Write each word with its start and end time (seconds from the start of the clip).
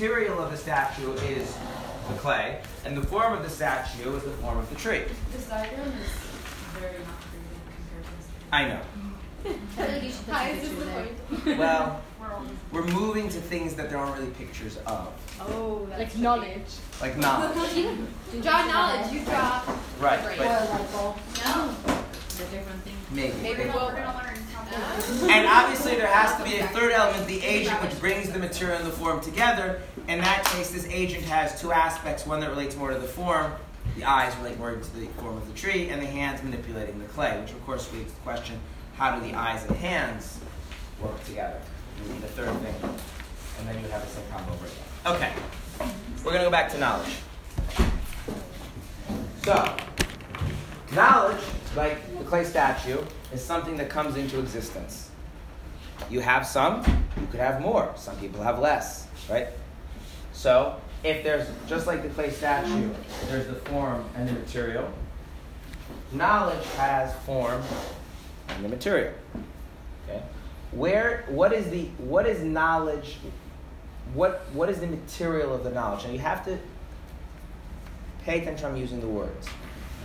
material 0.00 0.38
of 0.42 0.50
the 0.50 0.56
statue 0.58 1.10
is 1.14 1.56
the 2.08 2.14
clay, 2.18 2.60
and 2.84 2.94
the 2.96 3.02
form 3.06 3.32
of 3.32 3.42
the 3.42 3.48
statue 3.48 4.14
is 4.14 4.22
the 4.24 4.30
form 4.32 4.58
of 4.58 4.68
the 4.68 4.76
tree. 4.76 5.02
This 5.32 5.46
diagram 5.48 5.88
is 5.88 6.10
very 6.78 6.98
not 6.98 7.16
creative 7.22 7.56
in 7.56 7.72
comparison. 7.88 8.32
I 8.52 8.64
know. 8.68 8.80
I 9.46 9.48
feel 9.74 9.94
like 9.94 10.02
you 10.02 10.10
should 10.10 10.26
put 10.26 10.34
Hi, 10.34 10.48
is 10.50 10.68
this 10.68 10.78
the 10.78 10.84
point? 11.46 11.58
Well, 11.58 12.02
We're 12.72 12.84
moving 12.88 13.28
to 13.30 13.40
things 13.40 13.74
that 13.76 13.88
there 13.88 13.98
aren't 13.98 14.18
really 14.18 14.32
pictures 14.32 14.76
of, 14.86 15.08
Oh, 15.40 15.86
that's 15.88 16.14
Like 16.14 16.18
knowledge. 16.22 16.70
like 17.00 17.16
knowledge. 17.16 17.56
Draw 18.42 18.66
knowledge. 18.66 19.12
You 19.14 19.24
draw. 19.24 19.62
Right, 19.98 20.22
Great. 20.24 20.38
but 20.38 20.84
No. 21.46 21.74
The 22.36 22.44
different 22.54 22.82
thing. 22.84 22.94
maybe. 23.12 23.32
Maybe 23.42 23.58
maybe. 23.58 23.70
we'll, 23.70 23.86
we're 23.86 23.94
gonna 23.94 24.18
learn 24.18 24.26
something. 24.26 24.35
And 24.72 25.46
obviously, 25.46 25.94
there 25.96 26.06
has 26.06 26.36
to 26.36 26.44
be 26.44 26.56
a 26.56 26.66
third 26.68 26.92
element, 26.92 27.26
the 27.26 27.42
agent, 27.44 27.80
which 27.82 27.98
brings 28.00 28.30
the 28.30 28.38
material 28.38 28.78
and 28.78 28.86
the 28.86 28.92
form 28.92 29.20
together. 29.20 29.80
In 30.08 30.18
that 30.20 30.44
case, 30.46 30.70
this 30.70 30.86
agent 30.88 31.24
has 31.24 31.60
two 31.60 31.72
aspects 31.72 32.26
one 32.26 32.40
that 32.40 32.50
relates 32.50 32.76
more 32.76 32.90
to 32.90 32.98
the 32.98 33.06
form, 33.06 33.52
the 33.96 34.04
eyes 34.04 34.36
relate 34.38 34.58
more 34.58 34.74
to 34.74 34.96
the 34.96 35.06
form 35.20 35.36
of 35.36 35.46
the 35.46 35.54
tree, 35.54 35.88
and 35.88 36.02
the 36.02 36.06
hands 36.06 36.42
manipulating 36.42 36.98
the 36.98 37.06
clay, 37.06 37.40
which 37.40 37.52
of 37.52 37.64
course 37.64 37.92
leads 37.92 38.10
to 38.10 38.16
the 38.16 38.22
question 38.22 38.58
how 38.96 39.18
do 39.18 39.26
the 39.28 39.34
eyes 39.34 39.64
and 39.66 39.76
hands 39.76 40.40
work 41.02 41.22
together? 41.24 41.60
You 42.02 42.14
need 42.14 42.24
a 42.24 42.28
third 42.28 42.50
thing, 42.60 42.90
and 43.58 43.68
then 43.68 43.82
you 43.82 43.88
have 43.90 44.02
the 44.02 44.08
same 44.08 44.24
combo 44.30 44.52
over 44.52 44.64
again. 44.64 44.78
Okay, 45.06 45.32
we're 46.24 46.32
going 46.32 46.42
to 46.42 46.46
go 46.46 46.50
back 46.50 46.70
to 46.72 46.78
knowledge. 46.78 47.16
So, 49.42 49.76
knowledge, 50.94 51.42
like 51.76 52.18
the 52.18 52.24
clay 52.24 52.44
statue, 52.44 52.98
is 53.32 53.44
something 53.44 53.76
that 53.76 53.88
comes 53.88 54.16
into 54.16 54.38
existence. 54.38 55.10
You 56.10 56.20
have 56.20 56.46
some, 56.46 56.82
you 57.20 57.26
could 57.30 57.40
have 57.40 57.60
more. 57.60 57.92
Some 57.96 58.16
people 58.18 58.42
have 58.42 58.58
less, 58.58 59.06
right? 59.28 59.48
So, 60.32 60.80
if 61.02 61.24
there's, 61.24 61.48
just 61.66 61.86
like 61.86 62.02
the 62.02 62.08
clay 62.10 62.30
statue, 62.30 62.90
there's 63.28 63.46
the 63.46 63.54
form 63.54 64.04
and 64.14 64.28
the 64.28 64.32
material, 64.32 64.88
knowledge 66.12 66.64
has 66.76 67.14
form 67.24 67.62
and 68.48 68.64
the 68.64 68.68
material. 68.68 69.14
Okay? 70.04 70.22
Where, 70.72 71.24
what 71.28 71.52
is 71.52 71.70
the, 71.70 71.86
what 71.98 72.26
is 72.26 72.42
knowledge, 72.42 73.18
what, 74.14 74.46
what 74.52 74.68
is 74.68 74.80
the 74.80 74.86
material 74.86 75.54
of 75.54 75.64
the 75.64 75.70
knowledge? 75.70 76.04
Now 76.04 76.10
you 76.10 76.18
have 76.18 76.44
to 76.44 76.58
pay 78.24 78.40
attention 78.40 78.66
I'm 78.66 78.76
using 78.76 79.00
the 79.00 79.08
words. 79.08 79.48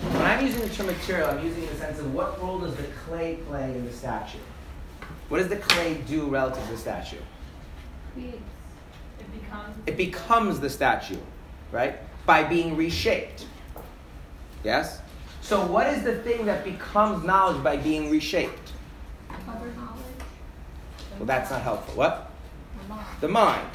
When 0.01 0.21
I'm 0.23 0.45
using 0.45 0.61
the 0.61 0.69
term 0.69 0.87
material, 0.87 1.29
I'm 1.29 1.45
using 1.45 1.63
in 1.63 1.69
the 1.69 1.75
sense 1.75 1.99
of 1.99 2.13
what 2.13 2.41
role 2.41 2.59
does 2.59 2.75
the 2.75 2.87
clay 3.05 3.37
play 3.47 3.65
in 3.71 3.85
the 3.85 3.93
statue? 3.93 4.39
What 5.29 5.37
does 5.37 5.47
the 5.47 5.57
clay 5.57 6.01
do 6.07 6.27
relative 6.27 6.63
to 6.65 6.71
the 6.71 6.77
statue? 6.77 7.17
It 8.17 8.41
becomes. 9.31 9.77
It 9.85 9.97
becomes 9.97 10.59
the 10.59 10.69
statue, 10.69 11.19
right? 11.71 11.99
By 12.25 12.43
being 12.43 12.75
reshaped. 12.75 13.45
Yes? 14.63 15.01
So, 15.41 15.65
what 15.65 15.87
is 15.87 16.03
the 16.03 16.15
thing 16.19 16.45
that 16.45 16.63
becomes 16.63 17.23
knowledge 17.23 17.63
by 17.63 17.77
being 17.77 18.09
reshaped? 18.09 18.73
Other 19.29 19.71
knowledge. 19.73 20.01
Well, 21.17 21.25
that's 21.25 21.51
not 21.51 21.61
helpful. 21.61 21.95
What? 21.95 22.31
The 23.21 23.27
mind. 23.27 23.69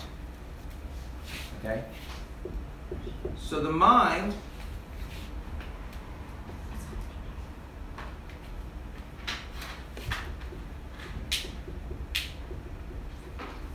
Okay? 1.61 1.85
So, 3.39 3.61
the 3.61 3.71
mind 3.71 4.35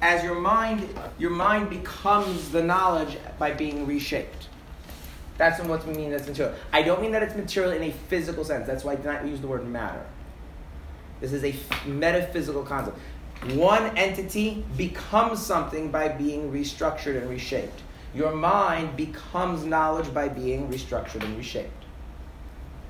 as 0.01 0.23
your 0.23 0.35
mind 0.35 0.87
your 1.17 1.29
mind 1.29 1.69
becomes 1.69 2.49
the 2.49 2.61
knowledge 2.61 3.17
by 3.37 3.51
being 3.51 3.85
reshaped. 3.85 4.47
That's 5.37 5.59
what 5.61 5.85
we 5.87 5.93
mean 5.93 6.11
that's 6.11 6.27
material. 6.27 6.55
I 6.71 6.81
don't 6.83 7.01
mean 7.01 7.11
that 7.11 7.23
it's 7.23 7.35
material 7.35 7.71
in 7.71 7.83
a 7.83 7.91
physical 7.91 8.43
sense. 8.43 8.67
That's 8.67 8.83
why 8.83 8.93
i 8.93 8.95
did 8.95 9.05
not 9.05 9.25
use 9.25 9.41
the 9.41 9.47
word 9.47 9.67
matter. 9.67 10.05
This 11.19 11.33
is 11.33 11.43
a 11.43 11.55
metaphysical 11.87 12.63
concept. 12.63 12.97
One 13.53 13.97
entity 13.97 14.63
becomes 14.77 15.43
something 15.43 15.89
by 15.89 16.09
being 16.09 16.51
restructured 16.51 17.17
and 17.17 17.29
reshaped. 17.29 17.81
Your 18.13 18.35
mind 18.35 18.95
becomes 18.95 19.63
knowledge 19.63 20.13
by 20.13 20.27
being 20.27 20.67
restructured 20.67 21.23
and 21.23 21.37
reshaped. 21.37 21.85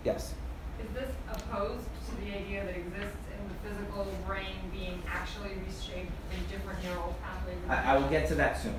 Yes? 0.03 0.33
Is 0.81 0.93
this 0.93 1.11
opposed 1.31 1.85
to 2.09 2.15
the 2.25 2.35
idea 2.35 2.65
that 2.65 2.75
exists 2.75 3.15
physical 3.63 4.07
brain 4.27 4.55
being 4.71 5.01
actually 5.07 5.51
reshaped 5.65 6.11
in 6.33 6.39
different 6.49 6.83
neural 6.83 7.15
pathways? 7.21 7.57
i, 7.69 7.93
I 7.95 7.97
will 7.97 8.09
get 8.09 8.27
to 8.29 8.35
that 8.35 8.59
soon 8.59 8.75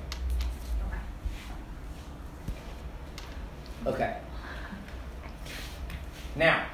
Okay. 3.85 3.95
Okay. 3.95 4.17
Now, 6.35 6.65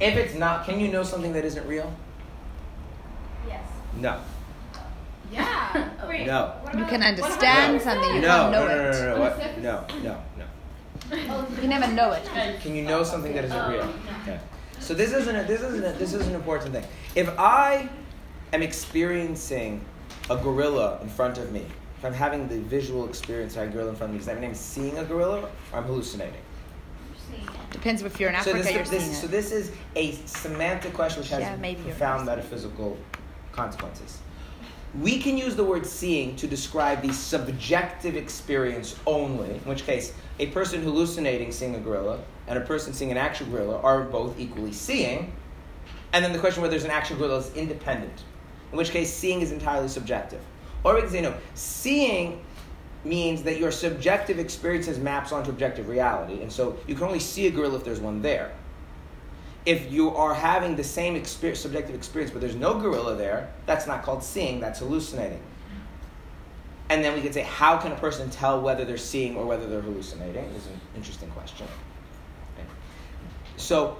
if 0.00 0.16
it's 0.16 0.34
not, 0.34 0.64
can 0.64 0.80
you 0.80 0.88
know 0.88 1.02
something 1.02 1.32
that 1.32 1.44
isn't 1.44 1.66
real? 1.66 1.92
Yes. 3.46 3.66
No. 4.00 4.20
Yeah. 5.30 5.88
Wait, 6.08 6.26
No. 6.26 6.54
what 6.62 6.78
You 6.78 6.84
can 6.84 7.02
understand 7.02 7.80
something, 7.82 8.14
you 8.14 8.20
no, 8.20 8.28
can't 8.28 8.52
no, 8.52 8.66
know 8.66 8.68
no, 8.68 8.76
no, 8.76 8.88
it. 8.88 8.92
no, 8.92 9.14
no, 9.14 9.20
what? 9.20 9.62
no, 9.62 9.84
no, 10.02 10.22
no. 10.38 11.46
You 11.50 11.56
can 11.56 11.68
never 11.70 11.92
know 11.92 12.12
it. 12.12 12.24
Can 12.60 12.74
you 12.74 12.82
know 12.84 13.02
something 13.02 13.34
that 13.34 13.44
isn't 13.44 13.70
real? 13.70 13.82
Oh, 13.82 14.20
okay. 14.22 14.40
So 14.84 14.92
this 14.92 15.14
isn't 15.14 15.34
a, 15.34 15.44
this 15.44 15.62
isn't 15.62 15.82
a, 15.82 15.92
this 15.98 16.12
is 16.12 16.26
an 16.26 16.34
important 16.34 16.74
thing. 16.74 16.84
If 17.14 17.30
I 17.38 17.88
am 18.52 18.60
experiencing 18.60 19.82
a 20.28 20.36
gorilla 20.36 20.98
in 21.00 21.08
front 21.08 21.38
of 21.38 21.52
me, 21.52 21.64
if 21.96 22.04
I'm 22.04 22.12
having 22.12 22.48
the 22.48 22.58
visual 22.58 23.08
experience 23.08 23.56
of 23.56 23.62
a 23.62 23.66
gorilla 23.68 23.90
in 23.90 23.96
front 23.96 24.10
of 24.10 24.14
me, 24.14 24.18
does 24.18 24.26
that 24.26 24.38
mean 24.38 24.50
I'm 24.50 24.54
seeing 24.54 24.98
a 24.98 25.04
gorilla 25.04 25.40
or 25.40 25.78
I'm 25.78 25.84
hallucinating? 25.84 26.42
Depends 27.70 28.02
if 28.02 28.20
you're 28.20 28.28
in 28.28 28.34
So 28.42 28.50
Africa, 28.50 28.58
this, 28.58 28.72
you're 28.74 28.84
this, 28.84 29.04
seeing 29.04 29.14
so 29.14 29.26
it. 29.26 29.30
this 29.30 29.52
is 29.52 29.72
a 29.96 30.12
semantic 30.26 30.92
question 30.92 31.22
which 31.22 31.30
has 31.30 31.40
Yeah, 31.40 31.74
profound 31.76 32.26
metaphysical 32.26 32.98
consequences. 33.52 34.18
We 35.00 35.18
can 35.18 35.38
use 35.38 35.56
the 35.56 35.64
word 35.64 35.86
seeing 35.86 36.36
to 36.36 36.46
describe 36.46 37.00
the 37.00 37.12
subjective 37.14 38.16
experience 38.16 38.96
only, 39.06 39.48
in 39.48 39.60
which 39.60 39.84
case 39.86 40.12
a 40.38 40.48
person 40.48 40.82
hallucinating 40.82 41.52
seeing 41.52 41.74
a 41.74 41.80
gorilla 41.80 42.20
and 42.46 42.58
a 42.58 42.62
person 42.62 42.92
seeing 42.92 43.10
an 43.10 43.16
actual 43.16 43.46
gorilla 43.46 43.80
are 43.80 44.02
both 44.02 44.38
equally 44.38 44.72
seeing. 44.72 45.32
And 46.12 46.24
then 46.24 46.32
the 46.32 46.38
question 46.38 46.62
whether 46.62 46.72
there's 46.72 46.84
an 46.84 46.90
actual 46.90 47.16
gorilla 47.16 47.38
is 47.38 47.54
independent, 47.54 48.22
in 48.70 48.78
which 48.78 48.90
case 48.90 49.12
seeing 49.12 49.40
is 49.40 49.52
entirely 49.52 49.88
subjective. 49.88 50.40
Or 50.84 50.94
we 50.94 51.00
can 51.00 51.10
say 51.10 51.22
no, 51.22 51.34
seeing 51.54 52.44
means 53.04 53.42
that 53.42 53.58
your 53.58 53.70
subjective 53.70 54.38
experiences 54.38 54.98
maps 54.98 55.32
onto 55.32 55.50
objective 55.50 55.88
reality, 55.88 56.42
and 56.42 56.52
so 56.52 56.78
you 56.86 56.94
can 56.94 57.04
only 57.04 57.18
see 57.18 57.46
a 57.46 57.50
gorilla 57.50 57.76
if 57.76 57.84
there's 57.84 58.00
one 58.00 58.22
there. 58.22 58.52
If 59.66 59.90
you 59.90 60.14
are 60.14 60.34
having 60.34 60.76
the 60.76 60.84
same 60.84 61.16
experience, 61.16 61.60
subjective 61.60 61.94
experience, 61.94 62.30
but 62.30 62.40
there's 62.40 62.54
no 62.54 62.78
gorilla 62.78 63.16
there, 63.16 63.50
that's 63.66 63.86
not 63.86 64.02
called 64.02 64.22
seeing, 64.22 64.60
that's 64.60 64.78
hallucinating. 64.78 65.40
And 66.90 67.02
then 67.02 67.14
we 67.14 67.22
could 67.22 67.32
say, 67.32 67.42
how 67.42 67.78
can 67.78 67.92
a 67.92 67.96
person 67.96 68.28
tell 68.28 68.60
whether 68.60 68.84
they're 68.84 68.98
seeing 68.98 69.36
or 69.36 69.46
whether 69.46 69.66
they're 69.66 69.80
hallucinating? 69.80 70.44
Is 70.44 70.66
an 70.66 70.80
interesting 70.94 71.30
question. 71.30 71.66
So, 73.56 73.98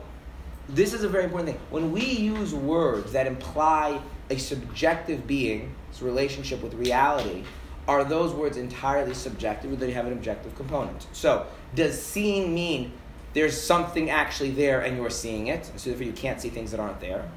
this 0.69 0.95
is 0.95 1.05
a 1.05 1.09
very 1.09 1.25
important 1.25 1.51
thing. 1.51 1.61
When 1.71 1.93
we 1.93 2.05
use 2.05 2.55
words 2.55 3.13
that 3.13 3.27
imply 3.27 4.01
a 4.31 4.39
subjective 4.39 5.27
being's 5.27 6.01
relationship 6.01 6.63
with 6.63 6.75
reality, 6.75 7.45
are 7.87 8.03
those 8.03 8.33
words 8.33 8.57
entirely 8.57 9.15
subjective 9.15 9.71
or 9.71 9.75
do 9.75 9.87
they 9.87 9.93
have 9.93 10.07
an 10.07 10.13
objective 10.13 10.55
component? 10.57 11.07
So, 11.13 11.47
does 11.75 12.01
seeing 12.03 12.55
mean 12.55 12.93
there's 13.35 13.61
something 13.61 14.11
actually 14.11 14.53
there 14.53 14.81
and 14.81 14.97
you're 14.97 15.11
seeing 15.11 15.49
it, 15.49 15.71
so 15.77 15.91
therefore 15.91 16.07
you 16.07 16.13
can't 16.13 16.41
see 16.41 16.49
things 16.49 16.71
that 16.71 16.81
aren't 16.81 17.01
there? 17.01 17.29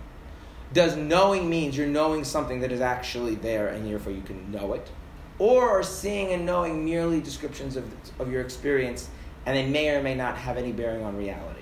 Does 0.73 0.95
knowing 0.95 1.49
means 1.49 1.77
you're 1.77 1.87
knowing 1.87 2.23
something 2.23 2.59
that 2.61 2.71
is 2.71 2.81
actually 2.81 3.35
there 3.35 3.69
and 3.69 3.85
therefore 3.85 4.13
you 4.13 4.21
can 4.21 4.51
know 4.51 4.73
it? 4.73 4.87
Or 5.39 5.69
are 5.69 5.83
seeing 5.83 6.31
and 6.33 6.45
knowing 6.45 6.83
merely 6.83 7.21
descriptions 7.21 7.75
of, 7.75 7.85
of 8.19 8.31
your 8.31 8.41
experience 8.41 9.09
and 9.45 9.55
they 9.55 9.67
may 9.67 9.89
or 9.89 10.01
may 10.01 10.15
not 10.15 10.37
have 10.37 10.57
any 10.57 10.71
bearing 10.71 11.03
on 11.03 11.15
reality? 11.15 11.56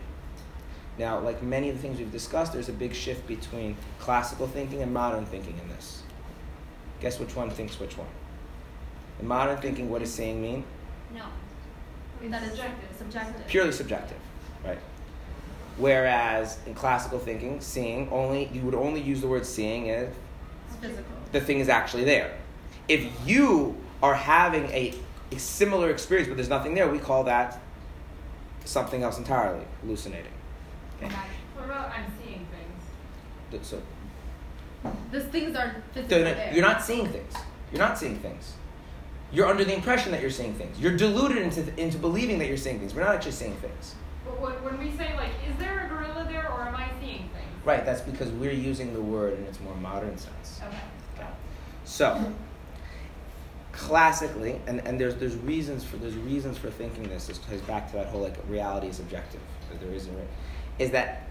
Now, 0.97 1.19
like 1.19 1.43
many 1.43 1.69
of 1.69 1.75
the 1.75 1.81
things 1.81 1.99
we've 1.99 2.11
discussed, 2.11 2.53
there's 2.53 2.69
a 2.69 2.73
big 2.73 2.93
shift 2.93 3.27
between 3.27 3.75
classical 3.99 4.47
thinking 4.47 4.81
and 4.81 4.93
modern 4.93 5.25
thinking 5.25 5.57
in 5.61 5.67
this. 5.69 6.03
Guess 7.01 7.19
which 7.19 7.35
one 7.35 7.49
thinks 7.49 7.79
which 7.79 7.97
one? 7.97 8.07
In 9.19 9.27
modern 9.27 9.57
thinking, 9.57 9.89
what 9.89 9.99
does 9.99 10.13
seeing 10.13 10.41
mean? 10.41 10.63
No. 11.13 11.25
That 12.29 12.43
is 12.43 12.49
subjective. 12.49 12.97
Subjective. 12.97 13.47
Purely 13.47 13.71
subjective, 13.71 14.17
right? 14.63 14.79
Whereas 15.77 16.57
in 16.65 16.73
classical 16.73 17.19
thinking, 17.19 17.59
seeing 17.59 18.09
only 18.09 18.49
you 18.53 18.61
would 18.61 18.75
only 18.75 19.01
use 19.01 19.21
the 19.21 19.27
word 19.27 19.45
seeing 19.45 19.87
if 19.87 20.09
physical. 20.79 21.03
the 21.33 21.41
thing 21.41 21.59
is 21.59 21.67
actually 21.67 22.05
there. 22.05 22.37
If 22.87 23.05
you 23.25 23.75
are 24.01 24.15
having 24.15 24.65
a, 24.67 24.93
a 25.31 25.37
similar 25.37 25.89
experience 25.89 26.29
but 26.29 26.37
there's 26.37 26.49
nothing 26.49 26.73
there, 26.73 26.87
we 26.87 26.99
call 26.99 27.25
that 27.25 27.59
something 28.63 29.03
else 29.03 29.17
entirely, 29.17 29.65
hallucinating. 29.81 30.31
Okay? 31.03 31.13
What 31.55 31.65
about 31.65 31.91
I'm 31.91 32.05
seeing 32.23 32.45
things? 32.51 32.83
Th- 33.51 33.63
So, 33.63 33.81
These 35.11 35.23
things 35.25 35.55
are 35.55 35.75
physically 35.93 36.23
no, 36.23 36.51
you're 36.53 36.65
not 36.65 36.83
seeing 36.83 37.07
things. 37.07 37.33
You're 37.71 37.81
not 37.81 37.97
seeing 37.97 38.17
things. 38.19 38.53
You're 39.31 39.47
under 39.47 39.65
the 39.65 39.73
impression 39.73 40.11
that 40.11 40.21
you're 40.21 40.29
seeing 40.29 40.53
things. 40.53 40.79
You're 40.79 40.95
deluded 40.95 41.37
into, 41.39 41.61
into 41.81 41.97
believing 41.97 42.39
that 42.39 42.47
you're 42.47 42.57
seeing 42.57 42.79
things. 42.79 42.93
We're 42.93 43.03
not 43.03 43.15
actually 43.15 43.31
seeing 43.31 43.55
things. 43.57 43.95
But 44.23 44.39
when, 44.39 44.53
when 44.63 44.77
we 44.79 44.95
say 44.95 45.15
like, 45.17 45.31
is 45.49 45.57
there 45.57 45.85
a 45.85 45.89
gorilla 45.89 46.25
there 46.29 46.49
or 46.51 46.61
am 46.63 46.75
I 46.75 46.89
seeing 47.01 47.29
things? 47.29 47.65
Right, 47.65 47.83
that's 47.85 48.01
because 48.01 48.29
we're 48.31 48.51
using 48.51 48.93
the 48.93 49.01
word 49.01 49.37
in 49.37 49.43
its 49.45 49.59
more 49.59 49.75
modern 49.75 50.17
sense. 50.17 50.61
Okay. 50.65 50.77
Okay. 51.17 51.27
So, 51.83 52.33
classically, 53.71 54.59
and, 54.67 54.79
and 54.87 54.99
there's 54.99 55.15
there's 55.15 55.35
reasons 55.35 55.83
for 55.83 55.97
there's 55.97 56.15
reasons 56.15 56.57
for 56.57 56.69
thinking 56.69 57.03
this. 57.09 57.27
This 57.27 57.39
ties 57.39 57.61
back 57.61 57.89
to 57.91 57.97
that 57.97 58.07
whole 58.07 58.21
like 58.21 58.35
reality 58.47 58.87
is 58.87 58.99
objective. 58.99 59.41
There 59.81 59.91
isn't 59.93 60.15
is 60.79 60.91
that 60.91 61.25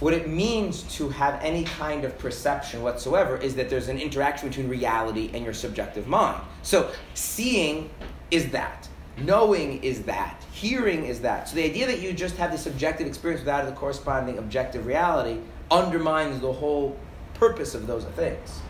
what 0.00 0.12
it 0.12 0.28
means 0.28 0.82
to 0.96 1.08
have 1.08 1.40
any 1.42 1.64
kind 1.64 2.04
of 2.04 2.18
perception 2.18 2.82
whatsoever 2.82 3.36
is 3.36 3.54
that 3.54 3.70
there's 3.70 3.88
an 3.88 3.98
interaction 3.98 4.48
between 4.48 4.68
reality 4.68 5.30
and 5.32 5.44
your 5.44 5.54
subjective 5.54 6.08
mind. 6.08 6.42
So, 6.62 6.92
seeing 7.14 7.90
is 8.30 8.50
that. 8.50 8.88
Knowing 9.18 9.82
is 9.84 10.02
that. 10.02 10.44
Hearing 10.52 11.04
is 11.04 11.20
that. 11.20 11.48
So, 11.48 11.54
the 11.54 11.64
idea 11.64 11.86
that 11.86 12.00
you 12.00 12.12
just 12.12 12.36
have 12.36 12.50
the 12.50 12.58
subjective 12.58 13.06
experience 13.06 13.42
without 13.42 13.66
the 13.66 13.72
corresponding 13.72 14.38
objective 14.38 14.86
reality 14.86 15.38
undermines 15.70 16.40
the 16.40 16.52
whole 16.52 16.98
purpose 17.34 17.74
of 17.74 17.86
those 17.86 18.04
things. 18.16 18.60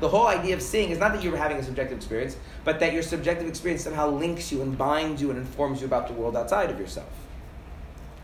The 0.00 0.08
whole 0.08 0.26
idea 0.26 0.54
of 0.54 0.60
seeing 0.60 0.90
is 0.90 0.98
not 0.98 1.12
that 1.14 1.22
you're 1.22 1.36
having 1.36 1.56
a 1.56 1.62
subjective 1.62 1.96
experience, 1.96 2.36
but 2.64 2.78
that 2.80 2.92
your 2.92 3.02
subjective 3.02 3.48
experience 3.48 3.82
somehow 3.84 4.10
links 4.10 4.52
you 4.52 4.60
and 4.60 4.76
binds 4.76 5.22
you 5.22 5.30
and 5.30 5.38
informs 5.38 5.80
you 5.80 5.86
about 5.86 6.08
the 6.08 6.12
world 6.14 6.36
outside 6.36 6.70
of 6.70 6.78
yourself. 6.78 7.08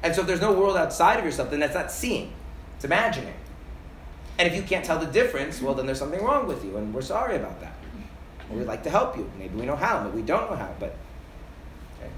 And 0.02 0.14
so, 0.14 0.22
if 0.22 0.26
there's 0.26 0.40
no 0.40 0.52
world 0.52 0.76
outside 0.76 1.18
of 1.18 1.24
yourself, 1.24 1.50
then 1.50 1.60
that's 1.60 1.74
not 1.74 1.92
seeing. 1.92 2.32
It's 2.76 2.84
imagining. 2.84 3.34
And 4.38 4.48
if 4.48 4.56
you 4.56 4.62
can't 4.62 4.84
tell 4.84 4.98
the 4.98 5.06
difference, 5.06 5.60
well, 5.60 5.74
then 5.74 5.84
there's 5.84 5.98
something 5.98 6.24
wrong 6.24 6.46
with 6.46 6.64
you, 6.64 6.76
and 6.78 6.94
we're 6.94 7.02
sorry 7.02 7.36
about 7.36 7.60
that. 7.60 7.74
Or 8.50 8.56
we'd 8.56 8.66
like 8.66 8.82
to 8.84 8.90
help 8.90 9.16
you. 9.16 9.30
Maybe 9.38 9.54
we 9.54 9.66
know 9.66 9.76
how, 9.76 10.02
maybe 10.02 10.16
we 10.16 10.22
don't 10.22 10.50
know 10.50 10.56
how, 10.56 10.74
but. 10.80 10.96
Okay. 11.98 12.10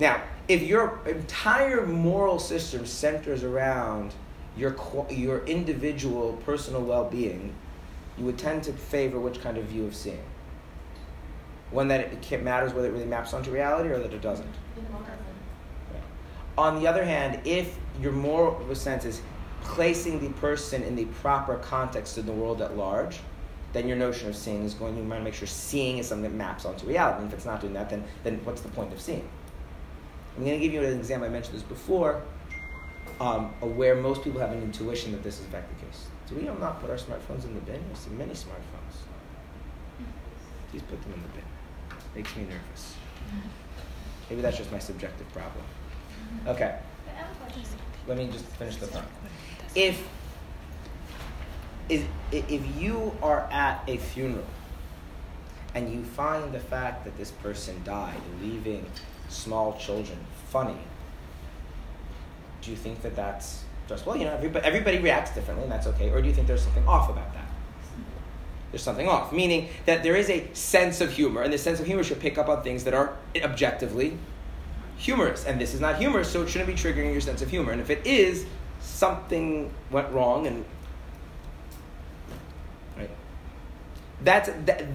Now, 0.00 0.22
if 0.48 0.62
your 0.62 1.00
entire 1.06 1.86
moral 1.86 2.40
system 2.40 2.84
centers 2.84 3.44
around 3.44 4.12
your, 4.56 4.76
your 5.10 5.44
individual 5.44 6.32
personal 6.44 6.82
well 6.82 7.04
being, 7.04 7.54
you 8.18 8.24
would 8.24 8.38
tend 8.38 8.64
to 8.64 8.72
favor 8.72 9.20
which 9.20 9.40
kind 9.40 9.58
of 9.58 9.64
view 9.66 9.86
of 9.86 9.94
seeing? 9.94 10.22
One 11.70 11.88
that 11.88 12.00
it 12.00 12.42
matters 12.42 12.72
whether 12.72 12.88
it 12.88 12.92
really 12.92 13.06
maps 13.06 13.34
onto 13.34 13.50
reality 13.50 13.90
or 13.90 13.98
that 13.98 14.12
it 14.12 14.22
doesn't. 14.22 14.50
On 16.58 16.80
the 16.80 16.86
other 16.86 17.04
hand, 17.04 17.40
if 17.46 17.76
your 18.00 18.12
moral 18.12 18.74
sense 18.74 19.04
is 19.04 19.20
placing 19.62 20.20
the 20.20 20.30
person 20.40 20.82
in 20.82 20.96
the 20.96 21.04
proper 21.06 21.56
context 21.56 22.16
of 22.18 22.26
the 22.26 22.32
world 22.32 22.62
at 22.62 22.76
large, 22.76 23.18
then 23.72 23.86
your 23.86 23.96
notion 23.96 24.28
of 24.28 24.36
seeing 24.36 24.64
is 24.64 24.74
going 24.74 24.94
to 24.94 25.02
want 25.02 25.20
to 25.20 25.24
make 25.24 25.34
sure 25.34 25.46
seeing 25.46 25.98
is 25.98 26.08
something 26.08 26.30
that 26.30 26.36
maps 26.36 26.64
onto 26.64 26.86
reality. 26.86 27.22
And 27.22 27.32
if 27.32 27.36
it's 27.36 27.46
not 27.46 27.60
doing 27.60 27.74
that, 27.74 27.90
then, 27.90 28.04
then 28.24 28.40
what's 28.44 28.62
the 28.62 28.68
point 28.68 28.92
of 28.92 29.00
seeing? 29.00 29.28
I'm 30.36 30.44
going 30.44 30.58
to 30.58 30.64
give 30.64 30.72
you 30.72 30.82
an 30.82 30.98
example. 30.98 31.28
I 31.28 31.30
mentioned 31.30 31.56
this 31.56 31.62
before, 31.62 32.22
um, 33.20 33.46
where 33.60 33.94
most 33.94 34.22
people 34.22 34.40
have 34.40 34.52
an 34.52 34.62
intuition 34.62 35.12
that 35.12 35.22
this 35.22 35.40
is 35.40 35.46
in 35.46 35.50
fact 35.50 35.68
the 35.78 35.86
case. 35.86 36.06
Do 36.28 36.36
we 36.36 36.48
all 36.48 36.56
not 36.56 36.80
put 36.80 36.90
our 36.90 36.96
smartphones 36.96 37.44
in 37.44 37.54
the 37.54 37.60
bin? 37.60 37.82
There's 37.88 38.08
many 38.10 38.32
smartphones. 38.32 38.96
Please 40.70 40.82
put 40.82 41.00
them 41.02 41.12
in 41.12 41.22
the 41.22 41.28
bin. 41.28 41.44
Makes 42.14 42.36
me 42.36 42.44
nervous. 42.44 42.94
Maybe 44.30 44.42
that's 44.42 44.56
just 44.56 44.72
my 44.72 44.78
subjective 44.78 45.30
problem. 45.32 45.64
Okay. 46.46 46.78
Let 48.06 48.18
me 48.18 48.28
just 48.28 48.44
finish 48.44 48.76
the 48.76 48.86
thought. 48.86 49.04
If 49.74 50.02
if 51.88 52.76
you 52.80 53.16
are 53.22 53.48
at 53.52 53.82
a 53.86 53.96
funeral 53.96 54.44
and 55.74 55.92
you 55.92 56.02
find 56.02 56.52
the 56.52 56.58
fact 56.58 57.04
that 57.04 57.16
this 57.16 57.30
person 57.30 57.80
died, 57.84 58.20
leaving 58.42 58.84
small 59.28 59.76
children 59.78 60.18
funny, 60.48 60.78
do 62.62 62.70
you 62.70 62.76
think 62.76 63.02
that 63.02 63.14
that's 63.14 63.62
just 63.88 64.06
well, 64.06 64.16
you 64.16 64.24
know, 64.24 64.34
everybody, 64.34 64.64
everybody 64.64 64.98
reacts 64.98 65.32
differently, 65.32 65.64
and 65.64 65.72
that's 65.72 65.86
okay, 65.86 66.10
or 66.10 66.20
do 66.20 66.28
you 66.28 66.34
think 66.34 66.46
there's 66.46 66.62
something 66.62 66.86
off 66.88 67.08
about 67.08 67.32
that? 67.34 67.46
There's 68.72 68.82
something 68.82 69.08
off, 69.08 69.32
meaning 69.32 69.68
that 69.84 70.02
there 70.02 70.16
is 70.16 70.28
a 70.28 70.48
sense 70.54 71.00
of 71.00 71.12
humor, 71.12 71.42
and 71.42 71.52
the 71.52 71.58
sense 71.58 71.78
of 71.78 71.86
humor 71.86 72.02
should 72.02 72.20
pick 72.20 72.36
up 72.36 72.48
on 72.48 72.62
things 72.62 72.82
that 72.84 72.94
are 72.94 73.16
objectively 73.36 74.18
humorous. 74.96 75.44
And 75.44 75.60
this 75.60 75.74
is 75.74 75.80
not 75.80 75.96
humorous, 75.96 76.30
so 76.30 76.42
it 76.42 76.48
shouldn't 76.48 76.68
be 76.68 76.74
triggering 76.74 77.12
your 77.12 77.20
sense 77.20 77.42
of 77.42 77.50
humor. 77.50 77.72
And 77.72 77.80
if 77.80 77.90
it 77.90 78.06
is, 78.06 78.46
something 78.80 79.70
went 79.90 80.10
wrong 80.12 80.46
and 80.46 80.64
right. 82.96 83.10
That's 84.22 84.50
that, 84.66 84.86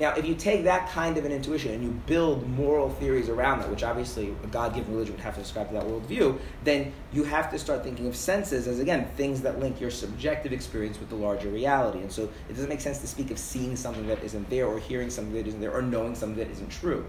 now 0.00 0.14
if 0.14 0.26
you 0.26 0.34
take 0.34 0.64
that 0.64 0.88
kind 0.88 1.18
of 1.18 1.24
an 1.24 1.32
intuition 1.32 1.72
and 1.72 1.82
you 1.82 1.90
build 2.06 2.48
moral 2.48 2.90
theories 2.90 3.28
around 3.28 3.60
that, 3.60 3.70
which 3.70 3.84
obviously 3.84 4.34
a 4.42 4.46
God-given 4.46 4.92
religion 4.92 5.14
would 5.14 5.22
have 5.22 5.34
to 5.34 5.40
describe 5.40 5.68
to 5.68 5.74
that 5.74 5.84
worldview, 5.84 6.38
then 6.64 6.92
you 7.12 7.24
have 7.24 7.50
to 7.50 7.58
start 7.58 7.84
thinking 7.84 8.06
of 8.06 8.16
senses 8.16 8.66
as 8.66 8.80
again 8.80 9.08
things 9.16 9.42
that 9.42 9.60
link 9.60 9.80
your 9.80 9.90
subjective 9.90 10.52
experience 10.52 10.98
with 10.98 11.10
the 11.10 11.16
larger 11.16 11.48
reality. 11.48 11.98
And 11.98 12.10
so 12.10 12.24
it 12.48 12.54
doesn't 12.54 12.68
make 12.68 12.80
sense 12.80 12.98
to 12.98 13.06
speak 13.06 13.30
of 13.30 13.38
seeing 13.38 13.76
something 13.76 14.06
that 14.06 14.24
isn't 14.24 14.48
there 14.48 14.66
or 14.66 14.78
hearing 14.78 15.10
something 15.10 15.34
that 15.34 15.46
isn't 15.46 15.60
there 15.60 15.72
or 15.72 15.82
knowing 15.82 16.14
something 16.14 16.38
that 16.38 16.50
isn't 16.50 16.70
true 16.70 17.06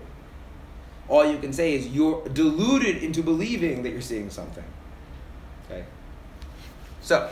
all 1.10 1.26
you 1.30 1.38
can 1.38 1.52
say 1.54 1.74
is 1.74 1.88
you're 1.88 2.28
deluded 2.30 3.04
into 3.04 3.22
believing 3.22 3.84
that 3.84 3.90
you're 3.90 4.02
seeing 4.02 4.30
something. 4.30 4.64
Okay? 5.66 5.84
So, 7.02 7.30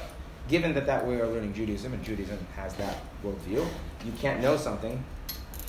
given 0.50 0.74
that, 0.74 0.86
that 0.86 1.06
we 1.06 1.16
are 1.16 1.28
learning 1.28 1.54
Judaism 1.54 1.94
and 1.94 2.04
Judaism 2.04 2.38
has 2.56 2.74
that 2.76 2.98
worldview, 3.24 3.66
you 4.06 4.12
can't 4.20 4.42
know 4.42 4.58
something 4.58 5.04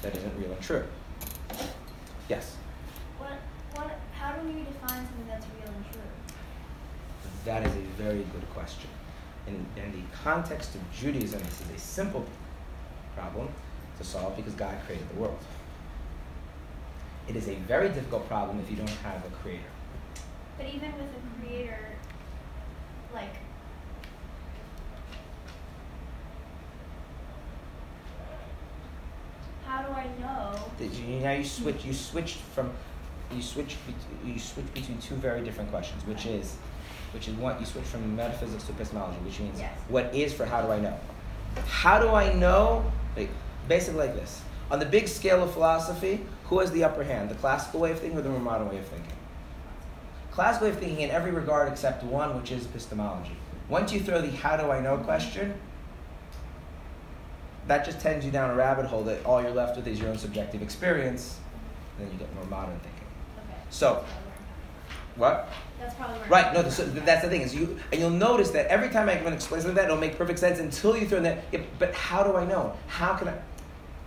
that 0.02 0.16
isn't 0.16 0.37
real 0.38 0.50
and 0.50 0.60
true. 0.60 0.84
Yes? 2.28 2.56
What, 3.19 3.32
what, 3.75 3.99
how 4.12 4.32
do 4.32 4.46
we 4.46 4.64
define 4.64 5.06
something 5.06 5.26
that's 5.28 5.46
real 5.60 5.72
and 5.75 5.84
true? 5.93 6.02
That 7.44 7.66
is 7.66 7.72
a 7.72 8.02
very 8.02 8.25
good 8.32 8.48
question. 8.52 8.90
In, 9.46 9.66
in 9.76 9.93
the 9.93 10.16
context 10.25 10.75
of 10.75 10.81
Judaism, 10.93 11.40
this 11.40 11.60
is 11.60 11.70
a 11.76 11.78
simple 11.78 12.25
problem 13.16 13.48
to 13.98 14.05
solve 14.05 14.37
because 14.37 14.55
God 14.55 14.76
created 14.87 15.08
the 15.10 15.20
world. 15.20 15.38
It 17.32 17.38
is 17.38 17.49
a 17.49 17.55
very 17.55 17.88
difficult 17.88 18.29
problem 18.29 18.61
if 18.61 18.70
you 18.70 18.76
don't 18.76 18.90
have 18.90 19.25
a 19.25 19.31
creator. 19.43 19.62
But 20.58 20.67
even 20.67 20.93
with 20.93 21.06
a 21.06 21.40
creator, 21.40 21.79
like, 23.14 23.37
how 29.64 29.81
do 29.81 29.93
I 29.94 30.08
know? 30.20 30.61
Did 30.79 30.93
you, 30.93 31.20
now 31.20 31.32
you 31.32 31.44
switch. 31.44 31.86
You 31.86 31.94
switched 31.94 32.36
from. 32.36 32.70
You 33.34 33.41
switch. 33.41 33.77
You 34.27 34.39
switch 34.39 34.67
between 34.74 34.98
two 34.98 35.15
very 35.15 35.43
different 35.43 35.70
questions, 35.70 36.05
which 36.06 36.27
is, 36.27 36.56
which 37.15 37.29
is 37.29 37.34
one. 37.36 37.58
You 37.58 37.65
switch 37.65 37.84
from 37.84 38.15
metaphysics 38.15 38.65
to 38.65 38.72
epistemology, 38.72 39.17
which 39.20 39.41
means 39.41 39.58
yes. 39.58 39.72
what 39.89 40.15
is 40.15 40.34
for 40.34 40.44
how 40.44 40.60
do 40.60 40.70
I 40.70 40.79
know? 40.79 41.01
How 41.67 41.98
do 41.98 42.08
I 42.08 42.34
know? 42.34 42.84
Like, 43.17 43.31
basically 43.69 44.01
like 44.01 44.15
this. 44.15 44.43
On 44.70 44.79
the 44.79 44.86
big 44.86 45.08
scale 45.08 45.43
of 45.43 45.53
philosophy, 45.53 46.20
who 46.53 46.59
has 46.59 46.71
the 46.73 46.85
upper 46.85 47.03
hand, 47.03 47.31
the 47.31 47.35
classical 47.37 47.81
way 47.81 47.93
of 47.93 47.99
thinking 47.99 48.19
or 48.19 48.21
the 48.21 48.29
more 48.29 48.39
modern 48.39 48.69
way 48.69 48.77
of 48.77 48.85
thinking? 48.85 49.15
Classical 50.32 50.69
way 50.69 50.75
of 50.75 50.79
thinking 50.79 51.01
in 51.01 51.09
every 51.09 51.31
regard 51.31 51.73
except 51.73 52.05
one, 52.05 52.37
which 52.39 52.53
is 52.53 52.67
epistemology. 52.67 53.35
Once 53.71 53.91
you 53.91 54.01
throw 54.01 54.21
the 54.21 54.29
how 54.29 54.59
do 54.59 54.71
I 54.71 54.79
know 54.79 54.99
question, 54.99 55.55
that 57.69 57.87
just 57.87 58.01
tends 58.01 58.27
you 58.27 58.31
down 58.31 58.51
a 58.51 58.55
rabbit 58.55 58.85
hole 58.85 59.03
that 59.05 59.25
all 59.25 59.41
you're 59.41 59.51
left 59.51 59.77
with 59.77 59.89
is 59.89 59.99
your 59.99 60.11
own 60.11 60.19
subjective 60.19 60.61
experience, 60.61 61.39
and 61.97 62.06
then 62.06 62.13
you 62.13 62.19
get 62.19 62.35
more 62.35 62.44
modern 62.44 62.79
thinking. 62.81 63.06
Okay. 63.39 63.59
So, 63.71 64.05
what? 65.17 65.49
That's 65.81 65.94
probably 65.94 66.19
where 66.19 66.29
Right. 66.29 66.53
No. 66.53 66.69
So 66.69 66.85
that's 66.85 67.23
the 67.23 67.31
thing 67.31 67.41
is 67.41 67.55
you, 67.55 67.79
and 67.93 67.99
you'll 67.99 68.11
notice 68.11 68.51
that 68.51 68.67
every 68.67 68.91
time 68.91 69.09
I 69.09 69.17
can 69.17 69.32
explain 69.32 69.63
something 69.63 69.75
like 69.75 69.87
that, 69.87 69.91
it'll 69.91 69.97
make 69.97 70.19
perfect 70.19 70.39
sense 70.39 70.59
until 70.59 70.99
you 70.99 71.09
throw 71.09 71.17
in 71.17 71.25
that. 71.25 71.44
Yeah, 71.51 71.61
but 71.79 71.94
how 71.94 72.23
do 72.23 72.37
I 72.37 72.44
know? 72.44 72.77
How 72.89 73.15
can 73.15 73.29
I? 73.29 73.39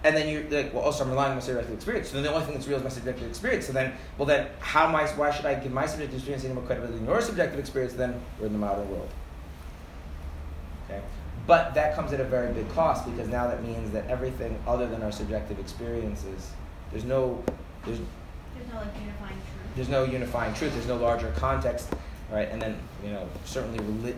And 0.06 0.16
then 0.16 0.30
you're 0.30 0.44
like, 0.52 0.72
well, 0.72 0.84
also 0.84 1.04
I'm 1.04 1.10
relying 1.10 1.32
on 1.32 1.38
my 1.38 1.42
subjective 1.42 1.74
experience. 1.74 2.10
So 2.10 2.14
then 2.14 2.24
the 2.24 2.32
only 2.32 2.46
thing 2.46 2.54
that's 2.54 2.68
real 2.68 2.78
is 2.78 2.84
my 2.84 2.90
subjective 2.90 3.28
experience. 3.28 3.66
So 3.66 3.74
then, 3.74 3.94
well, 4.20 4.28
then 4.28 4.48
how 4.60 4.88
am 4.88 4.96
I? 4.96 5.08
Why 5.08 5.32
should 5.32 5.48
I 5.48 5.56
give 5.56 5.72
my 5.72 5.88
subjective 5.88 6.18
experience 6.18 6.46
any 6.46 6.54
more 6.54 6.64
credibility 6.64 7.00
than 7.00 7.08
your 7.08 7.22
subjective 7.22 7.58
experience? 7.58 7.94
Then 7.94 8.22
we're 8.40 8.46
in 8.46 8.54
the 8.54 8.60
modern 8.60 8.88
world. 8.92 9.10
Okay, 10.86 11.02
but 11.48 11.74
that 11.74 11.96
comes 11.96 12.14
at 12.14 12.20
a 12.20 12.24
very 12.24 12.54
big 12.54 12.70
cost 12.70 13.10
because 13.10 13.28
now 13.30 13.48
that 13.48 13.64
means 13.64 13.92
that 13.94 14.08
everything 14.08 14.60
other 14.68 14.88
than 14.88 15.02
our 15.02 15.12
subjective 15.12 15.58
experiences, 15.58 16.52
there's 16.92 17.04
no, 17.04 17.44
there's, 17.84 17.98
there's 17.98 18.72
no 18.72 18.78
like 18.78 18.94
unifying 19.02 19.34
truth. 19.34 19.76
There's 19.76 19.90
no 19.90 20.04
unifying 20.04 20.54
truth. 20.54 20.74
There's 20.74 20.88
no 20.88 20.98
larger 20.98 21.34
context, 21.36 21.90
right? 22.32 22.48
And 22.52 22.62
then 22.62 22.78
you 23.04 23.10
know, 23.10 23.28
certainly 23.44 24.14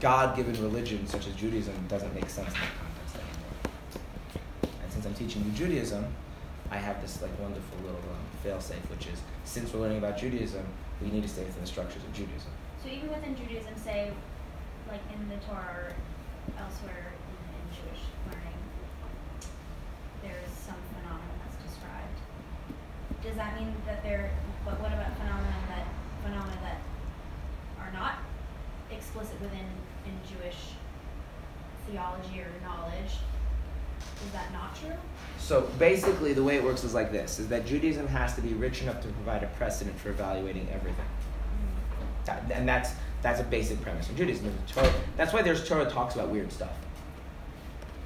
God-given 0.00 0.62
religion 0.62 1.06
such 1.06 1.26
as 1.26 1.34
Judaism 1.34 1.74
doesn't 1.88 2.14
make 2.14 2.28
sense 2.28 2.48
in 2.48 2.60
that 2.60 2.68
context 2.78 2.89
since 5.00 5.18
I'm 5.18 5.26
teaching 5.26 5.42
you 5.46 5.52
Judaism, 5.52 6.04
I 6.70 6.76
have 6.76 7.00
this 7.00 7.22
like 7.22 7.32
wonderful 7.40 7.78
little 7.80 8.04
um, 8.12 8.20
fail-safe, 8.42 8.84
which 8.90 9.06
is 9.06 9.18
since 9.44 9.72
we're 9.72 9.80
learning 9.80 9.96
about 9.96 10.18
Judaism, 10.18 10.64
we 11.00 11.10
need 11.10 11.22
to 11.22 11.28
stay 11.28 11.42
within 11.42 11.62
the 11.62 11.66
structures 11.66 12.04
of 12.04 12.12
Judaism. 12.12 12.52
So 12.84 12.90
even 12.90 13.08
within 13.08 13.34
Judaism, 13.34 13.72
say, 13.76 14.12
like 14.88 15.00
in 15.14 15.26
the 15.28 15.36
Torah 15.48 15.72
or 15.72 15.92
elsewhere 16.60 17.16
in, 17.16 17.36
in 17.48 17.64
Jewish 17.72 18.04
learning, 18.28 18.60
there's 20.20 20.52
some 20.52 20.76
phenomenon 20.92 21.32
that's 21.48 21.56
described. 21.64 22.20
Does 23.24 23.36
that 23.36 23.56
mean 23.56 23.72
that 23.86 24.02
they're? 24.02 24.30
But 24.66 24.76
what 24.84 24.92
about 24.92 25.16
phenomena 25.16 25.56
that 25.72 25.88
phenomena 26.22 26.60
that 26.60 26.80
are 27.80 27.92
not 27.96 28.20
explicit 28.92 29.40
within 29.40 29.64
in 30.04 30.12
Jewish 30.28 30.76
theology 31.88 32.44
or 32.44 32.52
knowledge? 32.60 33.16
Is 34.26 34.32
that 34.32 34.52
not 34.52 34.74
true? 34.76 34.92
So 35.38 35.62
basically, 35.78 36.32
the 36.32 36.42
way 36.42 36.56
it 36.56 36.64
works 36.64 36.84
is 36.84 36.94
like 36.94 37.10
this: 37.12 37.38
is 37.38 37.48
that 37.48 37.66
Judaism 37.66 38.06
has 38.08 38.34
to 38.36 38.40
be 38.42 38.54
rich 38.54 38.82
enough 38.82 39.00
to 39.02 39.08
provide 39.08 39.42
a 39.42 39.48
precedent 39.48 39.98
for 39.98 40.10
evaluating 40.10 40.68
everything, 40.72 41.04
mm. 41.04 42.26
That- 42.26 42.50
and 42.52 42.68
that's 42.68 42.92
that's 43.22 43.40
a 43.40 43.44
basic 43.44 43.80
premise 43.82 44.08
of 44.08 44.16
Judaism. 44.16 44.46
The 44.66 44.72
Torah, 44.72 44.92
that's 45.16 45.32
why 45.32 45.42
there's 45.42 45.66
Torah 45.66 45.88
talks 45.90 46.14
about 46.14 46.28
weird 46.28 46.52
stuff. 46.52 46.72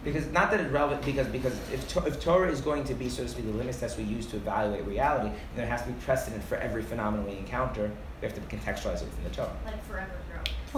Because 0.02 0.26
not 0.32 0.50
that 0.50 0.60
it's 0.60 0.70
relevant, 0.70 1.04
because 1.04 1.26
because 1.28 1.54
if, 1.72 1.96
if 2.06 2.20
Torah 2.20 2.50
is 2.50 2.60
going 2.60 2.84
to 2.84 2.94
be, 2.94 3.08
so 3.08 3.22
to 3.22 3.28
speak, 3.28 3.46
the 3.46 3.52
litmus 3.52 3.80
test 3.80 3.96
we 3.96 4.04
use 4.04 4.26
to 4.26 4.36
evaluate 4.36 4.84
reality, 4.86 5.28
then 5.28 5.36
there 5.56 5.66
has 5.66 5.82
to 5.82 5.88
be 5.88 5.94
precedent 6.04 6.44
for 6.44 6.56
every 6.56 6.82
phenomenon 6.82 7.26
we 7.26 7.36
encounter. 7.38 7.90
We 8.20 8.28
have 8.28 8.34
to 8.34 8.40
contextualize 8.42 9.00
it 9.02 9.04
within 9.04 9.24
the 9.24 9.30
Torah 9.30 9.56
Like 9.64 9.84
forever. 9.86 10.12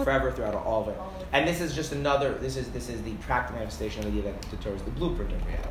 Forever 0.03 0.31
throughout 0.31 0.55
all 0.55 0.83
of 0.83 0.89
it. 0.89 0.97
All 0.97 1.13
of 1.15 1.21
it. 1.21 1.27
And 1.33 1.47
this 1.47 1.61
is 1.61 1.73
just 1.73 1.91
another. 1.91 2.33
This 2.35 2.57
is 2.57 2.69
this 2.71 2.89
is 2.89 3.01
the 3.03 3.13
practical 3.15 3.59
manifestation 3.59 4.05
of 4.05 4.13
the 4.13 4.19
idea 4.19 4.31
that 4.31 4.41
the 4.43 4.57
Torah 4.57 4.75
is 4.75 4.83
the 4.83 4.91
blueprint 4.91 5.31
of 5.31 5.45
reality. 5.45 5.69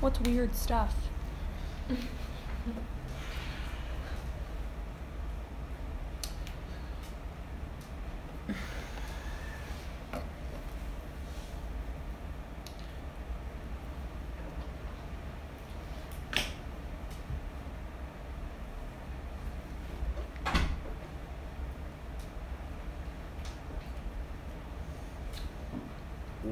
What's 0.00 0.20
weird 0.20 0.54
stuff? 0.54 0.94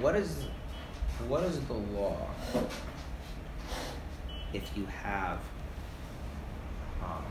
What 0.01 0.15
is 0.15 0.47
what 1.27 1.43
is 1.43 1.59
the 1.67 1.75
law 1.75 2.29
if 4.53 4.71
you 4.77 4.87
have 4.87 5.41
um, 7.03 7.25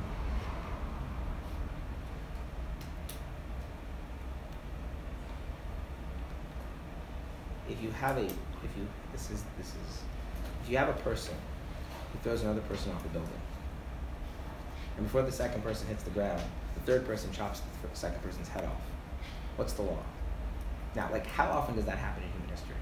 if 7.69 7.81
you 7.81 7.86
have 7.99 8.17
a 8.17 8.21
if 8.21 8.71
you 8.77 8.87
this 9.11 9.29
is 9.31 9.43
this 9.57 9.67
is 9.67 10.01
if 10.63 10.69
you 10.69 10.77
have 10.77 10.89
a 10.89 10.93
person 11.01 11.33
who 12.13 12.19
throws 12.19 12.41
another 12.43 12.61
person 12.61 12.91
off 12.93 13.05
a 13.05 13.09
building. 13.09 13.29
And 14.97 15.05
before 15.05 15.21
the 15.21 15.31
second 15.31 15.63
person 15.63 15.87
hits 15.87 16.03
the 16.03 16.09
ground 16.11 16.41
the 16.75 16.81
third 16.81 17.05
person 17.05 17.31
chops 17.31 17.61
the 17.81 17.89
second 17.97 18.21
person's 18.21 18.47
head 18.47 18.63
off. 18.65 18.81
What's 19.55 19.73
the 19.73 19.81
law? 19.83 19.99
Now 20.95 21.09
like 21.11 21.25
how 21.27 21.45
often 21.49 21.75
does 21.75 21.85
that 21.85 21.97
happen 21.97 22.23
in 22.23 22.29
human 22.31 22.49
history? 22.49 22.75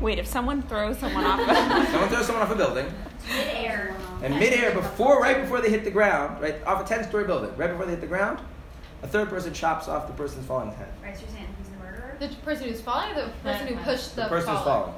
Wait, 0.00 0.18
if 0.18 0.26
someone 0.26 0.62
throws 0.62 0.98
someone 0.98 1.24
off 1.24 1.38
Someone 1.90 2.08
throws 2.08 2.26
someone 2.26 2.42
off 2.42 2.50
a 2.50 2.56
building, 2.56 2.86
Mid-air. 3.28 3.96
and 4.22 4.34
midair, 4.34 4.74
before, 4.74 5.20
right 5.20 5.40
before 5.40 5.60
they 5.60 5.70
hit 5.70 5.84
the 5.84 5.90
ground, 5.90 6.40
right 6.42 6.56
off 6.66 6.84
a 6.84 6.88
ten-story 6.88 7.24
building, 7.24 7.56
right 7.56 7.70
before 7.70 7.86
they 7.86 7.92
hit 7.92 8.00
the 8.00 8.06
ground, 8.06 8.40
a 9.02 9.06
third 9.06 9.28
person 9.30 9.54
chops 9.54 9.88
off 9.88 10.06
the 10.06 10.12
person's 10.14 10.44
falling 10.44 10.70
head. 10.72 10.88
Right, 11.02 11.14
so 11.14 11.22
you're 11.22 11.30
saying 11.30 11.46
who's 11.58 11.68
the 12.18 12.28
person 12.44 12.68
who's 12.68 12.80
falling 12.80 13.10
or 13.16 13.22
the 13.26 13.30
person 13.42 13.66
who 13.68 13.76
pushed 13.84 14.16
the, 14.16 14.22
The 14.22 14.28
person 14.28 14.54
who's 14.54 14.64
falling. 14.64 14.94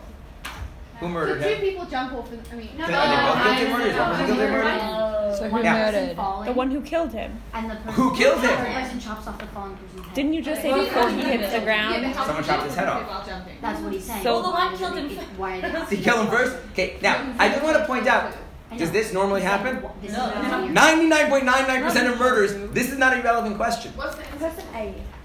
Who 1.01 1.09
murdered 1.09 1.41
so 1.41 1.49
two 1.49 1.55
him? 1.55 1.61
people 1.61 1.87
jump 1.87 2.13
off. 2.13 2.29
The, 2.29 2.39
I 2.51 2.57
mean, 2.57 2.71
No, 2.77 2.85
Are 2.85 2.91
no, 2.91 2.99
they 2.99 2.99
no, 2.99 3.15
no, 3.15 3.45
no, 3.45 3.63
of 3.63 3.71
murder? 3.71 3.87
Is 3.87 3.97
no, 3.97 4.09
no, 4.09 4.37
no, 4.37 5.29
no. 5.29 5.37
So 5.39 5.45
who 5.49 5.57
person 5.63 5.73
murdered? 5.73 6.17
The 6.49 6.53
one 6.53 6.71
who 6.73 6.81
killed 6.81 7.13
him. 7.13 7.41
And 7.55 7.71
the 7.71 7.75
person 7.77 7.93
Who 7.95 8.17
killed 8.17 8.41
him? 8.41 8.51
The 8.51 8.57
person 8.81 8.99
chops 9.01 9.27
off 9.29 9.39
the 9.39 9.47
falling 9.47 9.77
person's 9.77 10.07
head. 10.07 10.15
Didn't 10.15 10.33
you 10.33 10.43
just 10.43 10.61
say 10.61 10.73
Well, 10.73 10.85
before 10.85 11.11
he 11.11 11.19
yeah, 11.19 11.25
hits 11.37 11.53
the 11.53 11.59
but 11.61 11.65
ground? 11.67 12.05
how 12.07 12.27
Someone 12.27 12.45
chopped 12.45 12.65
his 12.65 12.75
head 12.75 12.89
off. 12.89 13.03
it 13.03 13.07
while 13.07 13.25
jumping? 13.27 13.57
That's 13.61 13.81
what 13.81 13.93
he's 13.93 14.05
saying. 14.05 14.23
So- 14.25 14.33
Well, 14.33 14.43
the 14.43 14.51
one 14.51 14.77
killed 14.77 14.97
him 14.99 15.09
Why 15.37 15.61
did 15.61 15.89
he 15.89 16.03
kill 16.03 16.21
him 16.23 16.31
first? 16.33 16.57
Okay, 16.73 16.97
now 17.01 17.33
I 17.39 17.49
just 17.49 17.63
want 17.63 17.77
to 17.77 17.85
point 17.87 18.09
out: 18.09 18.35
Does 18.77 18.91
this 18.91 19.13
normally 19.13 19.43
happen? 19.43 19.81
No, 19.81 19.93
is 20.03 20.13
no, 20.13 20.19
not 20.19 20.51
no. 20.51 20.61
weird. 20.63 20.73
Ninety-nine 20.75 21.29
point 21.29 21.45
nine 21.45 21.69
nine 21.69 21.83
percent 21.85 22.09
of 22.09 22.19
murders. 22.19 22.55
This 22.75 22.91
is 22.91 22.99
not 22.99 23.17
a 23.17 23.23
relevant 23.23 23.57
question. 23.57 23.93
What's 23.95 24.17
the 24.17 24.23
Person 24.25 24.65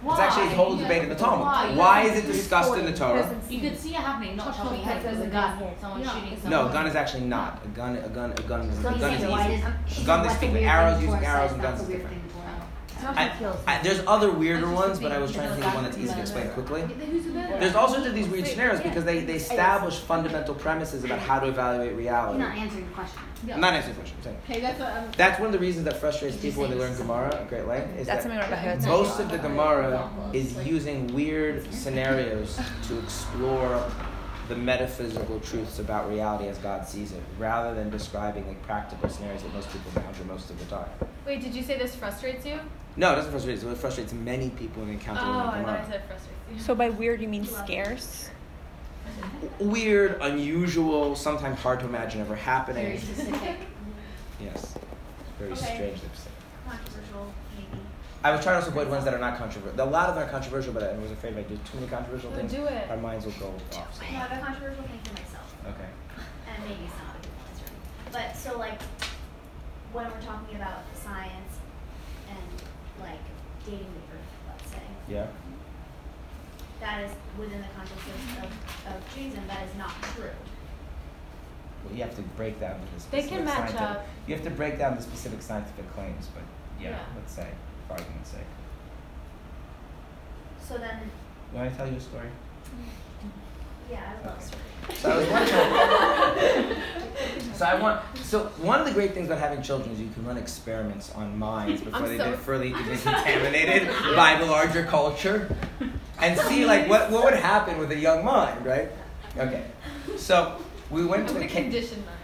A. 0.06 0.12
It's 0.12 0.20
actually 0.20 0.48
a 0.48 0.56
whole 0.56 0.76
debate 0.76 1.04
in 1.04 1.10
the 1.10 1.16
Talmud. 1.16 1.46
Why? 1.46 1.74
Why 1.76 2.02
is 2.04 2.24
it 2.24 2.28
discussed 2.28 2.76
in 2.78 2.86
the 2.86 2.94
Torah? 2.94 3.36
You 3.50 3.60
could 3.62 3.78
see 3.80 3.90
it 3.90 3.96
happening, 3.96 4.36
not 4.36 4.56
chopping 4.56 4.82
heads. 4.82 5.04
There's 5.04 5.20
a 5.20 5.28
gun. 5.28 5.60
Someone 5.80 6.04
shooting 6.04 6.40
someone. 6.42 6.50
No, 6.52 6.70
a 6.70 6.74
gun 6.74 6.88
is 6.88 6.96
actually 6.96 7.24
not 7.26 7.62
a 7.64 7.68
gun. 7.70 7.96
A 7.98 8.10
gun. 8.10 8.32
A 8.32 8.42
gun. 8.44 8.62
is- 8.62 8.82
So 8.82 8.90
A 8.90 8.98
gun 9.00 9.14
is 9.14 9.20
easy. 9.22 9.28
does 9.28 10.04
A 10.04 10.06
gun 10.06 10.22
they 10.22 10.28
what's 10.28 10.38
speak 10.38 10.50
the 10.50 10.54
with 10.54 10.62
weird 10.62 10.72
arrows, 10.74 11.02
using 11.04 11.26
arrows 11.26 11.52
and 11.52 11.62
guns 11.62 11.80
a 11.80 11.84
is 11.84 11.90
different. 11.90 12.23
Thing 13.04 13.30
Torah. 13.40 13.58
I, 13.68 13.76
I, 13.76 13.84
there's 13.84 14.02
other 14.08 14.32
weirder 14.32 14.70
ones, 14.70 15.00
but 15.00 15.12
I 15.12 15.18
was 15.18 15.32
trying 15.32 15.50
to 15.50 15.56
think 15.56 15.68
of 15.68 15.74
one 15.74 15.84
that's 15.84 15.98
easy 15.98 16.14
to 16.14 16.22
explain 16.22 16.50
quickly. 16.50 16.84
There's 17.60 17.76
all 17.76 17.90
sorts 17.90 18.06
of 18.06 18.16
these 18.16 18.28
weird 18.28 18.48
scenarios 18.48 18.82
because 18.82 19.04
they, 19.04 19.22
they 19.22 19.36
establish 19.36 20.00
fundamental 20.00 20.56
premises 20.56 21.04
about 21.04 21.20
how 21.20 21.40
to 21.40 21.48
evaluate 21.48 21.96
reality. 21.96 22.40
You're 22.40 22.50
reality. 22.50 22.56
not 22.56 22.58
answering 22.58 22.88
the 22.88 22.94
question. 22.94 23.22
I'm 23.52 23.60
not 23.60 23.74
answering 23.74 23.96
the 23.96 24.02
question. 24.02 24.18
I'm 24.18 24.24
saying. 24.24 24.38
Okay, 24.50 24.62
that's 24.62 24.80
what 24.80 24.90
I'm. 24.90 25.12
That's 25.18 25.40
one 25.40 25.48
of 25.48 25.54
the 25.54 25.60
reasons 25.60 25.86
that 25.86 25.98
frustrates 25.98 26.38
people 26.38 26.62
when 26.62 26.72
they 26.72 26.78
learn 26.78 26.96
Gemara 26.96 27.36
at 27.36 27.50
Great 27.50 27.68
Length 27.68 28.00
is 28.00 28.08
That's 28.08 28.24
that 28.26 28.32
something 28.32 28.54
about 28.54 28.88
most 28.88 29.20
of 29.20 29.30
the 29.30 29.38
Gemara 29.38 30.10
is 30.32 30.56
using 30.66 31.14
weird 31.14 31.72
scenarios 31.74 32.60
to 32.88 33.00
explore 33.00 33.84
the 34.48 34.56
metaphysical 34.56 35.40
truths 35.40 35.80
about 35.80 36.10
reality 36.10 36.48
as 36.48 36.58
God 36.58 36.88
sees 36.88 37.12
it, 37.12 37.22
rather 37.40 37.74
than 37.74 37.90
describing 37.90 38.48
like 38.48 38.62
practical 38.64 39.10
scenarios 39.10 39.42
that 39.44 39.54
most 39.54 39.72
people 39.72 39.92
encounter 39.96 40.24
most 40.26 40.50
of 40.50 40.60
the 40.60 40.66
time. 40.66 40.90
Wait, 41.26 41.42
did 41.42 41.54
you 41.56 41.64
say 41.64 41.78
this 41.78 41.96
frustrates 41.96 42.46
you? 42.46 42.60
No, 42.98 43.14
it 43.14 43.16
doesn't 43.16 43.32
frustrate. 43.32 43.58
us. 43.58 43.64
It 43.64 43.78
frustrates 43.78 44.14
many 44.14 44.50
people 44.52 44.82
in 44.84 44.90
the 44.90 44.94
encounter 44.96 45.22
Oh, 45.26 45.30
learning 45.30 45.42
I 45.42 45.52
thought 45.52 45.60
Gemara. 45.66 45.86
I 45.86 45.90
said 45.90 46.04
frustrates 46.08 46.38
you. 46.54 46.60
So 46.60 46.76
by 46.76 46.90
weird 46.90 47.22
you 47.22 47.28
mean 47.28 47.46
scarce? 47.46 48.30
weird, 49.60 50.18
unusual, 50.22 51.16
sometimes 51.16 51.60
hard 51.60 51.80
to 51.82 51.86
imagine 51.86 52.22
ever 52.22 52.30
Very 52.36 52.42
happening. 52.42 53.00
specific, 53.00 53.58
Yes, 54.42 54.76
very 55.40 55.52
Okay. 55.52 55.62
strange. 55.76 56.02
they've 56.02 56.10
said. 56.16 56.32
controversial, 56.68 57.34
maybe. 57.58 57.82
I 58.24 58.32
was 58.32 58.42
trying 58.44 58.62
to 58.62 58.68
avoid 58.70 58.90
ones 58.90 59.04
that 59.04 59.14
are 59.14 59.20
not 59.20 59.38
controversial. 59.38 59.82
A 59.82 59.84
lot 59.84 60.08
of 60.10 60.16
them 60.16 60.24
are 60.26 60.32
controversial, 60.32 60.72
but 60.74 60.84
I 60.84 60.94
was 60.98 61.12
afraid 61.12 61.34
if 61.34 61.40
I 61.40 61.42
do 61.50 61.56
too 61.58 61.76
many 61.76 61.88
controversial 61.88 62.32
No, 62.32 62.38
things, 62.38 62.54
do 62.54 62.66
it. 62.66 62.90
our 62.90 62.96
minds 62.98 63.26
will 63.26 63.34
go 63.34 63.54
off. 63.78 64.00
I 64.02 64.06
have 64.06 64.32
a 64.32 64.42
controversial 64.46 64.84
thing 64.84 65.00
for 65.04 65.14
myself. 65.14 65.56
Okay. 65.68 65.90
and 66.48 66.64
maybe 66.64 66.84
it's 66.86 66.98
not 67.04 67.16
a 67.16 67.20
good 67.20 67.36
answer. 67.50 67.74
But 68.12 68.36
so 68.38 68.58
like 68.58 68.82
when 69.92 70.06
we're 70.06 70.22
talking 70.22 70.56
about 70.56 70.84
science 70.96 71.54
and 72.30 72.40
like 73.02 73.20
dating 73.66 73.80
the 73.92 74.16
earth, 74.16 74.32
let's 74.48 74.72
say, 74.72 74.82
Yeah. 75.10 75.28
that 76.80 77.04
is 77.04 77.12
within 77.38 77.60
the 77.62 77.68
context 77.76 78.08
of, 78.08 78.44
of, 78.46 78.96
of 78.96 79.14
Judaism, 79.16 79.44
that 79.48 79.64
is 79.68 79.76
not 79.78 79.92
true. 80.16 80.32
Well, 81.86 81.94
you 81.94 82.04
have 82.04 82.16
to 82.16 82.22
break 82.38 82.60
down 82.62 82.80
the 82.80 83.00
specific. 83.02 83.12
They 83.12 83.22
specific 83.28 83.38
can 83.38 83.46
match 83.46 83.72
scientific. 83.72 83.82
up. 84.04 84.08
You 84.28 84.36
have 84.36 84.44
to 84.46 84.50
break 84.52 84.78
down 84.80 84.96
the 84.96 85.02
specific 85.02 85.42
scientific 85.42 85.94
claims, 85.94 86.28
but 86.34 86.44
yeah, 86.82 86.92
Yeah. 86.92 87.00
let's 87.18 87.34
say, 87.34 87.48
for 87.88 87.94
argument's 87.94 88.30
sake. 88.30 88.42
So 90.68 90.78
then, 90.78 91.00
You 91.52 91.60
want 91.60 91.72
to 91.72 91.78
tell 91.78 91.88
you 91.88 91.98
a 91.98 92.00
story? 92.00 92.30
yeah, 93.92 94.14
I 94.24 94.26
love 94.28 94.36
Okay. 94.38 94.46
story. 94.46 94.62
So 94.96 95.10
I 95.12 95.18
was 95.18 95.28
wondering. 95.30 96.82
so 97.56 97.66
I 97.66 97.76
want. 97.80 98.02
So 98.24 98.46
one 98.58 98.80
of 98.82 98.86
the 98.86 98.92
great 98.94 99.14
things 99.14 99.28
about 99.28 99.40
having 99.40 99.62
children 99.62 99.92
is 99.94 100.00
you 100.02 100.10
can 100.14 100.26
run 100.26 100.38
experiments 100.38 101.12
on 101.12 101.38
minds 101.38 101.82
before 101.86 102.02
I'm 102.02 102.08
they've 102.08 102.18
so 102.18 102.32
been 102.32 102.40
further 102.40 102.70
contaminated 102.72 103.88
by 104.16 104.38
the 104.40 104.46
larger 104.46 104.84
culture, 104.86 105.56
and 106.20 106.38
see 106.40 106.66
like 106.66 106.90
what 106.90 107.12
what 107.12 107.24
would 107.26 107.36
happen 107.36 107.78
with 107.78 107.92
a 107.92 107.98
young 107.98 108.26
mind, 108.26 108.66
right? 108.66 108.90
Okay. 109.38 109.66
So 110.18 110.58
we 110.90 111.06
went 111.06 111.30
I'm 111.30 111.36
to 111.36 111.42
a 111.42 111.48
ca- 111.48 111.62
condition 111.62 112.04
mine. 112.06 112.16
Okay. 112.16 112.23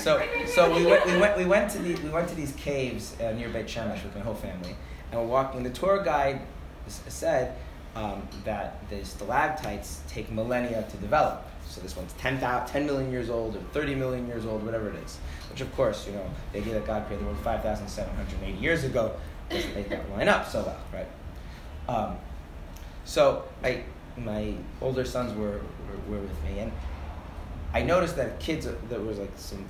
So, 0.00 0.22
so 0.46 0.74
we 0.74 0.86
went, 0.86 1.04
we 1.04 1.18
went, 1.18 1.36
we 1.36 1.44
went 1.44 1.70
to 1.72 1.78
the, 1.78 1.94
we 2.02 2.08
went 2.08 2.26
to 2.30 2.34
these 2.34 2.52
caves 2.52 3.20
uh, 3.20 3.32
near 3.32 3.50
Beit 3.50 3.66
Shemesh 3.66 4.02
with 4.02 4.14
my 4.14 4.22
whole 4.22 4.34
family, 4.34 4.74
and 5.12 5.20
we're 5.20 5.26
walking. 5.26 5.62
The 5.62 5.68
tour 5.68 6.02
guide 6.02 6.40
said 6.86 7.54
um, 7.94 8.26
that 8.44 8.88
the 8.88 9.04
stalactites 9.04 10.00
take 10.08 10.30
millennia 10.30 10.86
to 10.90 10.96
develop. 10.96 11.46
So 11.68 11.82
this 11.82 11.96
one's 11.96 12.14
10, 12.14 12.40
10 12.40 12.86
million 12.86 13.12
years 13.12 13.28
old 13.28 13.56
or 13.56 13.60
30 13.72 13.94
million 13.94 14.26
years 14.26 14.46
old, 14.46 14.64
whatever 14.64 14.88
it 14.88 14.96
is. 15.04 15.18
Which 15.50 15.60
of 15.60 15.72
course, 15.76 16.06
you 16.06 16.14
know, 16.14 16.24
the 16.52 16.60
idea 16.60 16.74
that 16.74 16.86
God 16.86 17.06
created 17.06 17.26
the 17.26 17.30
world 17.30 17.44
5,780 17.44 18.58
years 18.58 18.84
ago 18.84 19.14
doesn't 19.50 19.74
make 19.74 19.90
that 19.90 20.10
line 20.12 20.28
up 20.28 20.48
so 20.48 20.62
well, 20.62 20.80
right? 20.94 21.94
Um, 21.94 22.16
so 23.04 23.44
I, 23.62 23.82
my 24.16 24.54
older 24.80 25.04
sons 25.04 25.36
were, 25.36 25.60
were, 26.08 26.16
were 26.16 26.22
with 26.22 26.44
me, 26.44 26.60
and 26.60 26.72
I 27.72 27.82
noticed 27.82 28.16
that 28.16 28.40
kids, 28.40 28.66
uh, 28.66 28.74
there 28.88 29.00
was 29.00 29.18
like 29.18 29.30
some 29.36 29.64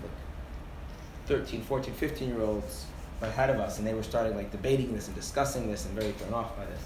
13, 1.30 1.62
14, 1.62 1.94
15 1.94 2.28
year 2.28 2.42
olds 2.42 2.86
ahead 3.22 3.50
of 3.50 3.60
us, 3.60 3.78
and 3.78 3.86
they 3.86 3.94
were 3.94 4.02
starting 4.02 4.34
like 4.34 4.50
debating 4.50 4.92
this 4.92 5.06
and 5.06 5.14
discussing 5.14 5.70
this 5.70 5.86
and 5.86 5.94
very 5.94 6.10
thrown 6.12 6.34
off 6.34 6.56
by 6.56 6.66
this. 6.66 6.80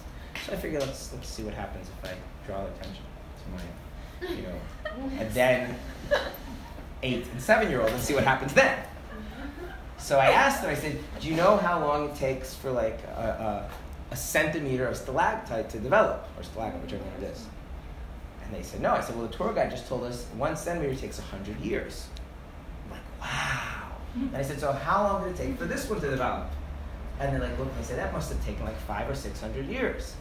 So 0.46 0.52
I 0.52 0.56
figured 0.56 0.82
let's 0.82 1.14
let's 1.14 1.28
see 1.30 1.42
what 1.42 1.54
happens 1.54 1.88
if 1.88 2.10
I 2.10 2.14
draw 2.46 2.66
attention 2.66 3.02
to 3.40 4.26
my, 4.26 4.34
you 4.34 4.42
know, 4.42 5.10
and 5.18 5.30
then 5.32 5.74
eight 7.02 7.26
and 7.32 7.40
seven 7.40 7.70
year 7.70 7.80
olds 7.80 7.94
and 7.94 8.02
see 8.02 8.12
what 8.12 8.24
happens 8.24 8.52
then. 8.52 8.84
So 9.96 10.18
I 10.18 10.26
asked 10.26 10.60
them, 10.60 10.70
I 10.70 10.74
said, 10.74 10.98
Do 11.20 11.28
you 11.28 11.36
know 11.36 11.56
how 11.56 11.80
long 11.80 12.10
it 12.10 12.16
takes 12.16 12.54
for 12.54 12.70
like 12.70 13.02
a, 13.16 13.70
a, 14.10 14.12
a 14.12 14.16
centimeter 14.16 14.86
of 14.86 14.98
stalactite 14.98 15.70
to 15.70 15.78
develop, 15.78 16.28
or 16.36 16.42
stalagmite, 16.42 16.82
whichever 16.82 17.02
one 17.02 17.22
it 17.22 17.32
is? 17.32 17.46
And 18.44 18.54
they 18.54 18.62
said, 18.62 18.82
No. 18.82 18.90
I 18.90 19.00
said, 19.00 19.16
Well, 19.16 19.26
the 19.26 19.34
tour 19.34 19.54
guide 19.54 19.70
just 19.70 19.88
told 19.88 20.04
us 20.04 20.26
one 20.36 20.54
centimeter 20.54 20.94
takes 20.94 21.18
100 21.18 21.58
years. 21.60 22.08
I'm 22.84 22.90
like, 22.90 23.22
Wow. 23.22 23.83
And 24.14 24.36
I 24.36 24.42
said, 24.42 24.60
So 24.60 24.72
how 24.72 25.04
long 25.04 25.24
did 25.24 25.34
it 25.34 25.36
take 25.36 25.58
for 25.58 25.64
this 25.64 25.88
one 25.88 26.00
to 26.00 26.10
develop? 26.10 26.50
And 27.20 27.32
they're 27.32 27.48
like 27.48 27.58
looked 27.58 27.72
and 27.72 27.80
they 27.80 27.86
said, 27.86 27.98
That 27.98 28.12
must 28.12 28.32
have 28.32 28.44
taken 28.44 28.64
like 28.64 28.78
five 28.80 29.08
or 29.08 29.14
600 29.14 29.66
years. 29.66 30.14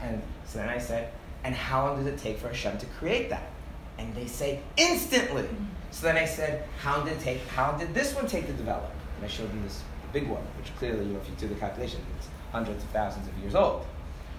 And 0.00 0.22
so 0.46 0.58
then 0.58 0.68
I 0.68 0.78
said, 0.78 1.12
And 1.44 1.54
how 1.54 1.86
long 1.86 1.96
does 1.96 2.06
it 2.06 2.18
take 2.18 2.38
for 2.38 2.48
Hashem 2.48 2.78
to 2.78 2.86
create 2.86 3.30
that? 3.30 3.50
And 3.98 4.14
they 4.14 4.26
say, 4.26 4.60
Instantly. 4.76 5.42
Mm-hmm. 5.42 5.64
So 5.92 6.06
then 6.06 6.16
I 6.16 6.24
said, 6.24 6.64
how 6.78 7.02
did 7.02 7.12
it 7.12 7.20
take? 7.20 7.46
How 7.48 7.72
did 7.72 7.92
this 7.92 8.14
one 8.14 8.26
take 8.26 8.46
to 8.46 8.52
develop? 8.54 8.90
And 9.16 9.24
I 9.26 9.28
showed 9.28 9.50
them 9.50 9.62
this 9.62 9.82
big 10.12 10.26
one, 10.26 10.42
which 10.58 10.74
clearly, 10.78 11.04
you 11.04 11.12
know, 11.12 11.20
if 11.20 11.28
you 11.28 11.34
do 11.36 11.48
the 11.48 11.60
calculation, 11.60 12.00
it's 12.18 12.28
hundreds 12.50 12.82
of 12.82 12.90
thousands 12.90 13.28
of 13.28 13.38
years 13.38 13.54
old. 13.54 13.86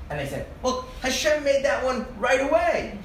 And 0.09 0.19
they 0.19 0.27
said, 0.27 0.47
well, 0.61 0.87
Hashem 1.01 1.43
made 1.43 1.63
that 1.63 1.83
one 1.83 2.05
right 2.19 2.41
away. 2.41 2.97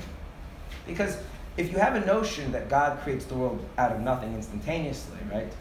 Because 0.86 1.18
if 1.58 1.70
you 1.70 1.78
have 1.78 1.94
a 1.96 2.06
notion 2.06 2.50
that 2.52 2.70
God 2.70 3.00
creates 3.00 3.26
the 3.26 3.34
world 3.34 3.62
out 3.76 3.92
of 3.92 4.00
nothing 4.00 4.32
instantaneously, 4.34 5.18
right? 5.30 5.52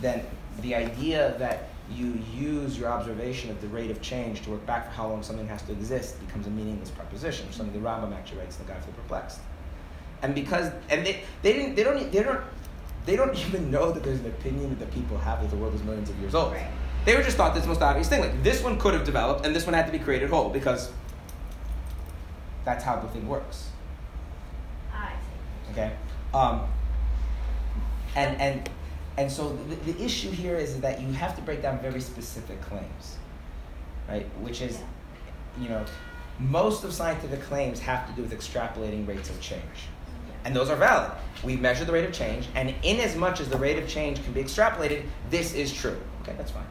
Then 0.00 0.24
the 0.62 0.74
idea 0.74 1.34
that 1.38 1.68
you 1.90 2.18
use 2.34 2.78
your 2.78 2.88
observation 2.88 3.50
of 3.50 3.60
the 3.60 3.68
rate 3.68 3.90
of 3.90 4.00
change 4.00 4.40
to 4.42 4.50
work 4.50 4.64
back 4.64 4.86
for 4.86 4.92
how 4.92 5.08
long 5.08 5.22
something 5.22 5.46
has 5.48 5.60
to 5.62 5.72
exist 5.72 6.18
becomes 6.26 6.46
a 6.46 6.50
meaningless 6.50 6.90
proposition, 6.90 7.52
something 7.52 7.74
the 7.74 7.86
Rambam 7.86 8.14
actually 8.14 8.38
writes 8.38 8.58
in 8.58 8.66
the 8.66 8.72
Guide 8.72 8.82
for 8.82 8.90
the 8.90 8.96
Perplexed 8.96 9.40
and 10.24 10.34
because 10.34 10.72
and 10.88 11.04
they, 11.06 11.20
they 11.42 11.52
didn't 11.52 11.74
they 11.74 11.84
don't 11.84 12.10
they 12.10 12.22
don't 12.22 12.40
they 13.04 13.16
don't 13.16 13.36
even 13.46 13.70
know 13.70 13.92
that 13.92 14.02
there's 14.02 14.20
an 14.20 14.26
opinion 14.26 14.76
that 14.78 14.90
people 14.92 15.18
have 15.18 15.40
that 15.42 15.50
the 15.50 15.56
world 15.56 15.74
is 15.74 15.82
millions 15.82 16.10
of 16.10 16.18
years 16.18 16.34
old. 16.34 16.52
Right. 16.52 16.66
They 17.04 17.14
were 17.14 17.22
just 17.22 17.36
thought 17.36 17.54
this 17.54 17.66
most 17.66 17.82
obvious 17.82 18.08
thing. 18.08 18.20
Like 18.20 18.42
this 18.42 18.62
one 18.62 18.78
could 18.78 18.94
have 18.94 19.04
developed, 19.04 19.44
and 19.44 19.54
this 19.54 19.66
one 19.66 19.74
had 19.74 19.86
to 19.86 19.92
be 19.92 19.98
created 19.98 20.30
whole 20.30 20.48
because 20.48 20.90
that's 22.64 22.82
how 22.82 22.98
the 22.98 23.08
thing 23.08 23.28
works. 23.28 23.68
Okay, 25.74 25.92
um, 26.32 26.62
and 28.14 28.40
and 28.40 28.70
and 29.16 29.30
so 29.30 29.58
the, 29.68 29.92
the 29.92 30.04
issue 30.04 30.30
here 30.30 30.54
is 30.54 30.80
that 30.80 31.02
you 31.02 31.12
have 31.12 31.34
to 31.34 31.42
break 31.42 31.62
down 31.62 31.80
very 31.80 32.00
specific 32.00 32.60
claims, 32.60 33.16
right? 34.08 34.24
Which 34.40 34.62
is, 34.62 34.78
you 35.60 35.68
know, 35.68 35.84
most 36.38 36.84
of 36.84 36.92
scientific 36.92 37.42
claims 37.42 37.80
have 37.80 38.08
to 38.08 38.12
do 38.14 38.22
with 38.22 38.32
extrapolating 38.32 39.06
rates 39.06 39.30
of 39.30 39.40
change. 39.40 39.88
And 40.44 40.54
those 40.54 40.70
are 40.70 40.76
valid. 40.76 41.10
We 41.42 41.56
measure 41.56 41.84
the 41.84 41.92
rate 41.92 42.04
of 42.04 42.12
change, 42.12 42.46
and 42.54 42.72
in 42.84 43.00
as 43.00 43.16
much 43.16 43.40
as 43.40 43.48
the 43.48 43.58
rate 43.58 43.78
of 43.78 43.88
change 43.88 44.22
can 44.22 44.32
be 44.32 44.44
extrapolated, 44.44 45.04
this 45.30 45.54
is 45.54 45.72
true. 45.72 45.98
Okay, 46.22 46.34
that's 46.36 46.52
fine. 46.52 46.66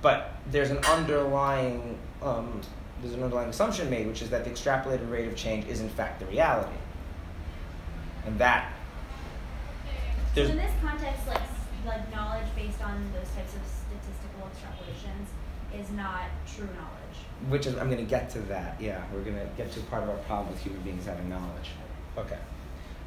But 0.00 0.32
there's 0.50 0.70
an 0.70 0.78
underlying 0.78 1.98
um, 2.22 2.62
there's 3.02 3.14
an 3.14 3.22
underlying 3.22 3.50
assumption 3.50 3.90
made, 3.90 4.06
which 4.06 4.22
is 4.22 4.30
that 4.30 4.44
the 4.44 4.50
extrapolated 4.50 5.10
rate 5.10 5.28
of 5.28 5.36
change 5.36 5.66
is 5.66 5.80
in 5.82 5.90
fact 5.90 6.20
the 6.20 6.26
reality, 6.26 6.74
and 8.26 8.38
that 8.38 8.72
So 10.34 10.42
in 10.42 10.56
this 10.56 10.72
context, 10.82 11.26
like 11.26 11.40
like 11.86 12.10
knowledge 12.14 12.46
based 12.56 12.82
on 12.82 13.10
those 13.12 13.28
types 13.34 13.54
of 13.54 13.60
statistical 13.66 14.48
extrapolations 14.48 15.28
is 15.78 15.90
not 15.90 16.24
true 16.46 16.66
knowledge. 16.66 17.50
which 17.50 17.66
is 17.66 17.76
I'm 17.76 17.90
going 17.90 18.04
to 18.04 18.08
get 18.08 18.30
to 18.30 18.40
that. 18.40 18.80
Yeah, 18.80 19.02
we're 19.12 19.22
going 19.22 19.36
to 19.36 19.48
get 19.56 19.72
to 19.72 19.80
part 19.80 20.02
of 20.02 20.08
our 20.08 20.16
problem 20.18 20.52
with 20.52 20.62
human 20.62 20.80
beings 20.82 21.06
having 21.06 21.28
knowledge. 21.28 21.70
Okay. 22.16 22.38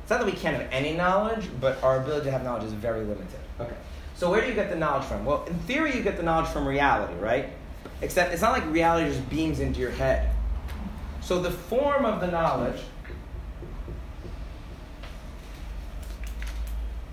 It's 0.01 0.09
not 0.09 0.19
that 0.19 0.25
we 0.25 0.33
can't 0.33 0.55
have 0.55 0.71
any 0.71 0.93
knowledge, 0.93 1.49
but 1.59 1.81
our 1.83 2.01
ability 2.01 2.25
to 2.25 2.31
have 2.31 2.43
knowledge 2.43 2.63
is 2.63 2.73
very 2.73 3.01
limited. 3.01 3.39
Okay. 3.59 3.75
So 4.15 4.29
where 4.31 4.41
do 4.41 4.47
you 4.47 4.53
get 4.53 4.69
the 4.69 4.75
knowledge 4.75 5.05
from? 5.05 5.25
Well, 5.25 5.43
in 5.45 5.55
theory, 5.59 5.95
you 5.95 6.01
get 6.01 6.17
the 6.17 6.23
knowledge 6.23 6.49
from 6.49 6.67
reality, 6.67 7.13
right? 7.19 7.49
Except 8.01 8.31
it's 8.33 8.41
not 8.41 8.51
like 8.51 8.65
reality 8.71 9.09
just 9.09 9.29
beams 9.29 9.59
into 9.59 9.79
your 9.79 9.91
head. 9.91 10.29
So 11.21 11.41
the 11.41 11.51
form 11.51 12.05
of 12.05 12.21
the 12.21 12.27
knowledge, 12.27 12.81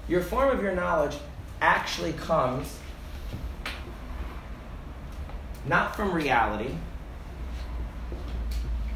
your 0.08 0.20
form 0.20 0.50
of 0.50 0.62
your 0.62 0.74
knowledge 0.74 1.16
actually 1.60 2.12
comes 2.12 2.78
not 5.66 5.96
from 5.96 6.12
reality, 6.12 6.74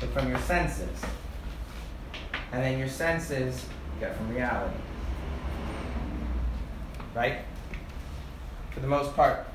but 0.00 0.10
from 0.10 0.28
your 0.28 0.38
senses. 0.40 1.00
And 2.52 2.62
then 2.62 2.78
your 2.78 2.88
senses 2.88 3.64
you 3.94 4.00
get 4.00 4.16
from 4.16 4.28
reality. 4.34 4.76
Right? 7.14 7.38
For 8.72 8.80
the 8.80 8.86
most 8.86 9.14
part. 9.14 9.46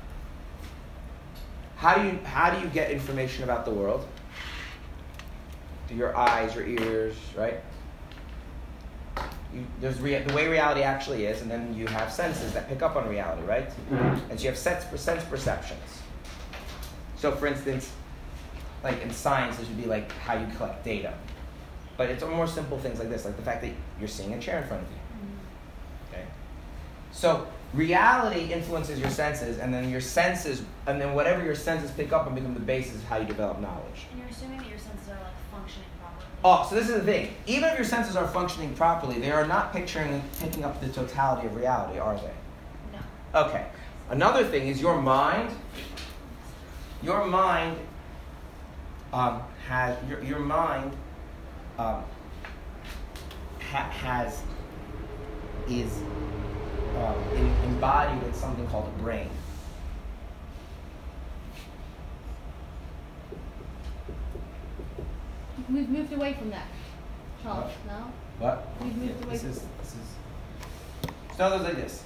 How 1.76 1.94
do 1.94 2.06
you 2.06 2.18
how 2.24 2.50
do 2.50 2.60
you 2.60 2.68
get 2.68 2.90
information 2.90 3.44
about 3.44 3.64
the 3.64 3.70
world? 3.70 4.08
Through 5.86 5.98
your 5.98 6.16
eyes, 6.16 6.54
your 6.54 6.66
ears, 6.66 7.14
right? 7.36 7.60
You, 9.54 9.66
there's 9.80 10.00
rea- 10.00 10.22
the 10.22 10.34
way 10.34 10.48
reality 10.48 10.82
actually 10.82 11.26
is, 11.26 11.42
and 11.42 11.50
then 11.50 11.74
you 11.74 11.86
have 11.86 12.12
senses 12.12 12.52
that 12.52 12.68
pick 12.68 12.82
up 12.82 12.96
on 12.96 13.08
reality, 13.08 13.42
right? 13.42 13.68
Mm-hmm. 13.68 14.30
And 14.30 14.38
so 14.38 14.44
you 14.44 14.50
have 14.50 14.58
sense, 14.58 14.84
sense 15.00 15.24
perceptions. 15.24 16.02
So, 17.16 17.32
for 17.32 17.46
instance, 17.46 17.92
like 18.82 19.00
in 19.02 19.10
science, 19.10 19.56
this 19.56 19.68
would 19.68 19.80
be 19.80 19.86
like 19.86 20.12
how 20.12 20.34
you 20.34 20.46
collect 20.56 20.84
data. 20.84 21.14
But 21.96 22.10
it's 22.10 22.24
more 22.24 22.46
simple 22.46 22.78
things 22.78 22.98
like 22.98 23.08
this, 23.08 23.24
like 23.24 23.36
the 23.36 23.42
fact 23.42 23.62
that 23.62 23.70
you're 23.98 24.08
seeing 24.08 24.34
a 24.34 24.40
chair 24.40 24.60
in 24.60 24.68
front 24.68 24.82
of 24.82 24.88
you. 24.90 24.98
Okay? 26.10 26.24
So, 27.12 27.46
reality 27.72 28.52
influences 28.52 28.98
your 28.98 29.10
senses, 29.10 29.58
and 29.58 29.72
then 29.72 29.88
your 29.90 30.00
senses, 30.00 30.62
and 30.86 31.00
then 31.00 31.14
whatever 31.14 31.44
your 31.44 31.54
senses 31.54 31.90
pick 31.92 32.12
up 32.12 32.26
and 32.26 32.34
become 32.34 32.54
the 32.54 32.60
basis 32.60 32.96
of 32.96 33.04
how 33.04 33.18
you 33.18 33.26
develop 33.26 33.60
knowledge. 33.60 34.06
And 34.10 34.20
you're 34.20 34.28
assuming 34.28 34.58
that 34.58 34.68
your 34.68 34.78
senses 34.78 35.08
are 35.08 35.22
like 35.22 35.38
functioning 35.50 35.88
properly. 36.00 36.26
Oh, 36.46 36.66
so 36.68 36.74
this 36.74 36.90
is 36.90 36.96
the 36.96 37.02
thing. 37.02 37.34
Even 37.46 37.70
if 37.70 37.76
your 37.76 37.86
senses 37.86 38.16
are 38.16 38.28
functioning 38.28 38.74
properly, 38.74 39.18
they 39.18 39.30
are 39.30 39.46
not 39.46 39.72
picturing 39.72 40.22
picking 40.40 40.62
up 40.62 40.78
the 40.82 40.88
totality 40.88 41.46
of 41.46 41.56
reality, 41.56 41.98
are 41.98 42.16
they? 42.16 42.32
No. 42.92 43.46
Okay. 43.46 43.64
Another 44.10 44.44
thing 44.44 44.68
is 44.68 44.78
your 44.78 45.00
mind. 45.00 45.50
Your 47.02 47.24
mind 47.26 47.78
um, 49.14 49.42
has 49.66 49.96
your, 50.06 50.22
your 50.22 50.38
mind 50.38 50.92
um, 51.78 52.04
ha- 53.60 53.90
has 53.90 54.42
is 55.66 55.96
um, 56.98 57.14
in, 57.36 57.46
embodied 57.64 58.22
in 58.22 58.34
something 58.34 58.66
called 58.66 58.86
a 58.86 59.02
brain. 59.02 59.30
We've 65.74 65.88
moved 65.88 66.12
away 66.12 66.34
from 66.34 66.50
that. 66.50 66.68
Charles, 67.42 67.72
no? 67.88 68.12
What? 68.38 68.68
We've 68.80 68.96
moved 68.96 69.20
Yeah, 69.20 69.26
away 69.26 69.32
this 69.32 69.40
from 69.42 69.50
is 69.50 69.60
this 69.80 69.94
is. 69.94 71.36
So 71.36 71.56
like 71.56 71.74
this. 71.74 72.04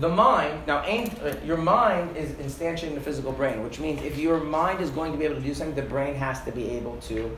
The 0.00 0.08
mind 0.08 0.66
now, 0.66 0.78
uh, 0.78 1.36
your 1.44 1.56
mind 1.58 2.16
is 2.16 2.32
instantiating 2.32 2.94
the 2.96 3.00
physical 3.00 3.30
brain, 3.30 3.62
which 3.62 3.78
means 3.78 4.02
if 4.02 4.18
your 4.18 4.40
mind 4.40 4.80
is 4.80 4.90
going 4.90 5.12
to 5.12 5.18
be 5.18 5.24
able 5.24 5.36
to 5.36 5.40
do 5.40 5.54
something, 5.54 5.76
the 5.76 5.88
brain 5.88 6.16
has 6.16 6.42
to 6.42 6.50
be 6.50 6.70
able 6.70 6.96
to 7.02 7.36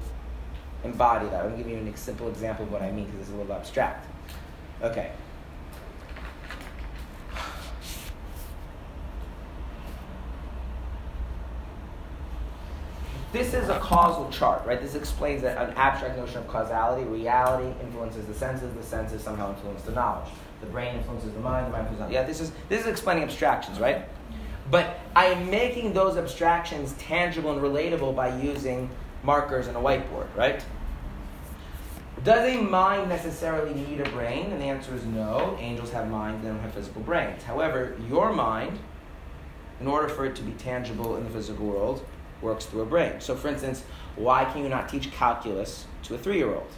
embody 0.82 1.28
that. 1.28 1.44
I'm 1.44 1.50
going 1.50 1.62
to 1.62 1.68
give 1.68 1.84
you 1.84 1.92
a 1.92 1.96
simple 1.98 2.28
example 2.28 2.64
of 2.64 2.72
what 2.72 2.80
I 2.80 2.90
mean 2.90 3.04
because 3.04 3.20
it's 3.20 3.30
a 3.30 3.34
little 3.34 3.52
abstract. 3.52 4.06
Okay. 4.82 5.12
This 13.36 13.52
is 13.52 13.68
a 13.68 13.75
causal 13.86 14.28
chart, 14.30 14.66
right? 14.66 14.80
This 14.80 14.96
explains 14.96 15.42
that 15.42 15.56
an 15.58 15.72
abstract 15.76 16.18
notion 16.18 16.38
of 16.38 16.48
causality. 16.48 17.04
Reality 17.04 17.72
influences 17.80 18.26
the 18.26 18.34
senses. 18.34 18.74
The 18.74 18.82
senses 18.82 19.22
somehow 19.22 19.50
influence 19.50 19.82
the 19.82 19.92
knowledge. 19.92 20.28
The 20.60 20.66
brain 20.66 20.96
influences 20.96 21.32
the 21.32 21.38
mind. 21.38 21.68
The 21.68 21.70
mind 21.70 21.86
influences. 21.86 22.12
Yeah, 22.12 22.24
this 22.24 22.40
is 22.40 22.50
this 22.68 22.80
is 22.80 22.88
explaining 22.88 23.22
abstractions, 23.22 23.78
right? 23.78 24.04
But 24.72 24.98
I 25.14 25.26
am 25.26 25.48
making 25.50 25.92
those 25.92 26.16
abstractions 26.16 26.94
tangible 26.98 27.52
and 27.52 27.60
relatable 27.60 28.16
by 28.16 28.36
using 28.40 28.90
markers 29.22 29.68
and 29.68 29.76
a 29.76 29.80
whiteboard, 29.80 30.34
right? 30.34 30.64
Does 32.24 32.48
a 32.48 32.60
mind 32.60 33.08
necessarily 33.08 33.72
need 33.72 34.00
a 34.00 34.10
brain? 34.10 34.50
And 34.50 34.60
the 34.60 34.64
answer 34.64 34.96
is 34.96 35.04
no. 35.04 35.56
Angels 35.60 35.92
have 35.92 36.10
minds, 36.10 36.42
they 36.42 36.48
don't 36.48 36.58
have 36.58 36.74
physical 36.74 37.02
brains. 37.02 37.44
However, 37.44 37.96
your 38.08 38.32
mind, 38.32 38.80
in 39.80 39.86
order 39.86 40.08
for 40.08 40.26
it 40.26 40.34
to 40.34 40.42
be 40.42 40.50
tangible 40.52 41.16
in 41.16 41.22
the 41.22 41.30
physical 41.30 41.66
world, 41.66 42.04
works 42.42 42.66
through 42.66 42.82
a 42.82 42.86
brain. 42.86 43.20
So, 43.20 43.34
for 43.34 43.48
instance, 43.48 43.84
why 44.16 44.44
can 44.44 44.62
you 44.62 44.68
not 44.68 44.88
teach 44.88 45.10
calculus 45.12 45.86
to 46.04 46.14
a 46.14 46.18
three 46.18 46.38
year 46.38 46.54
old? 46.54 46.70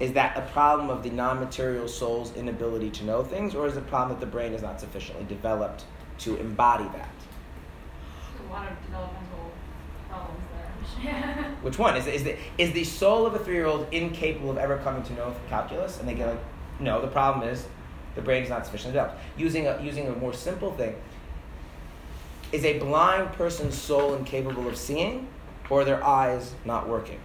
Is 0.00 0.12
that 0.14 0.36
a 0.36 0.42
problem 0.52 0.90
of 0.90 1.02
the 1.02 1.10
non 1.10 1.38
material 1.38 1.86
soul's 1.86 2.34
inability 2.34 2.90
to 2.90 3.04
know 3.04 3.22
things, 3.22 3.54
or 3.54 3.66
is 3.66 3.76
it 3.76 3.80
a 3.80 3.82
problem 3.82 4.18
that 4.18 4.24
the 4.24 4.30
brain 4.30 4.52
is 4.52 4.62
not 4.62 4.80
sufficiently 4.80 5.24
developed 5.26 5.84
to 6.18 6.36
embody 6.36 6.84
that? 6.84 7.10
A 8.48 8.52
lot 8.52 8.70
of 8.70 8.84
developmental 8.84 9.52
problems 10.08 10.40
there. 11.02 11.54
Which 11.62 11.78
one? 11.78 11.96
Is, 11.96 12.06
is, 12.06 12.24
the, 12.24 12.36
is 12.58 12.72
the 12.72 12.84
soul 12.84 13.26
of 13.26 13.34
a 13.34 13.38
three 13.38 13.54
year 13.54 13.66
old 13.66 13.86
incapable 13.92 14.50
of 14.50 14.58
ever 14.58 14.78
coming 14.78 15.02
to 15.04 15.12
know 15.14 15.34
calculus? 15.48 16.00
And 16.00 16.08
they 16.08 16.14
get 16.14 16.28
like, 16.28 16.40
no, 16.80 17.00
the 17.00 17.08
problem 17.08 17.48
is 17.48 17.66
the 18.14 18.22
brain 18.22 18.42
is 18.42 18.50
not 18.50 18.66
sufficiently 18.66 18.98
developed. 18.98 19.22
Using 19.36 19.66
a, 19.66 19.80
using 19.82 20.08
a 20.08 20.12
more 20.16 20.32
simple 20.32 20.72
thing, 20.72 20.94
is 22.52 22.64
a 22.64 22.78
blind 22.78 23.32
person's 23.32 23.76
soul 23.76 24.14
incapable 24.14 24.68
of 24.68 24.76
seeing, 24.76 25.26
or 25.70 25.80
are 25.80 25.84
their 25.84 26.04
eyes 26.04 26.54
not 26.64 26.88
working? 26.88 27.18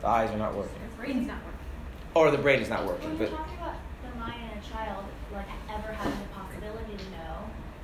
The 0.00 0.06
eyes 0.06 0.30
are 0.30 0.38
not 0.38 0.54
working. 0.54 0.80
Your 0.80 1.04
brain's 1.04 1.26
not 1.26 1.36
working. 1.44 1.58
Or 2.14 2.30
the 2.30 2.38
brain 2.38 2.60
is 2.60 2.68
not 2.70 2.86
working. 2.86 3.08
When 3.10 3.18
But 3.18 3.28
you're 3.28 3.36
talking 3.38 3.56
about 3.58 3.74
the 4.02 4.18
mind 4.18 4.40
in 4.50 4.58
a 4.58 4.62
child, 4.62 5.04
like 5.32 5.46
ever 5.68 5.92
having 5.92 6.18
the 6.18 6.28
possibility 6.32 6.96
to 6.96 7.10
know, 7.10 7.34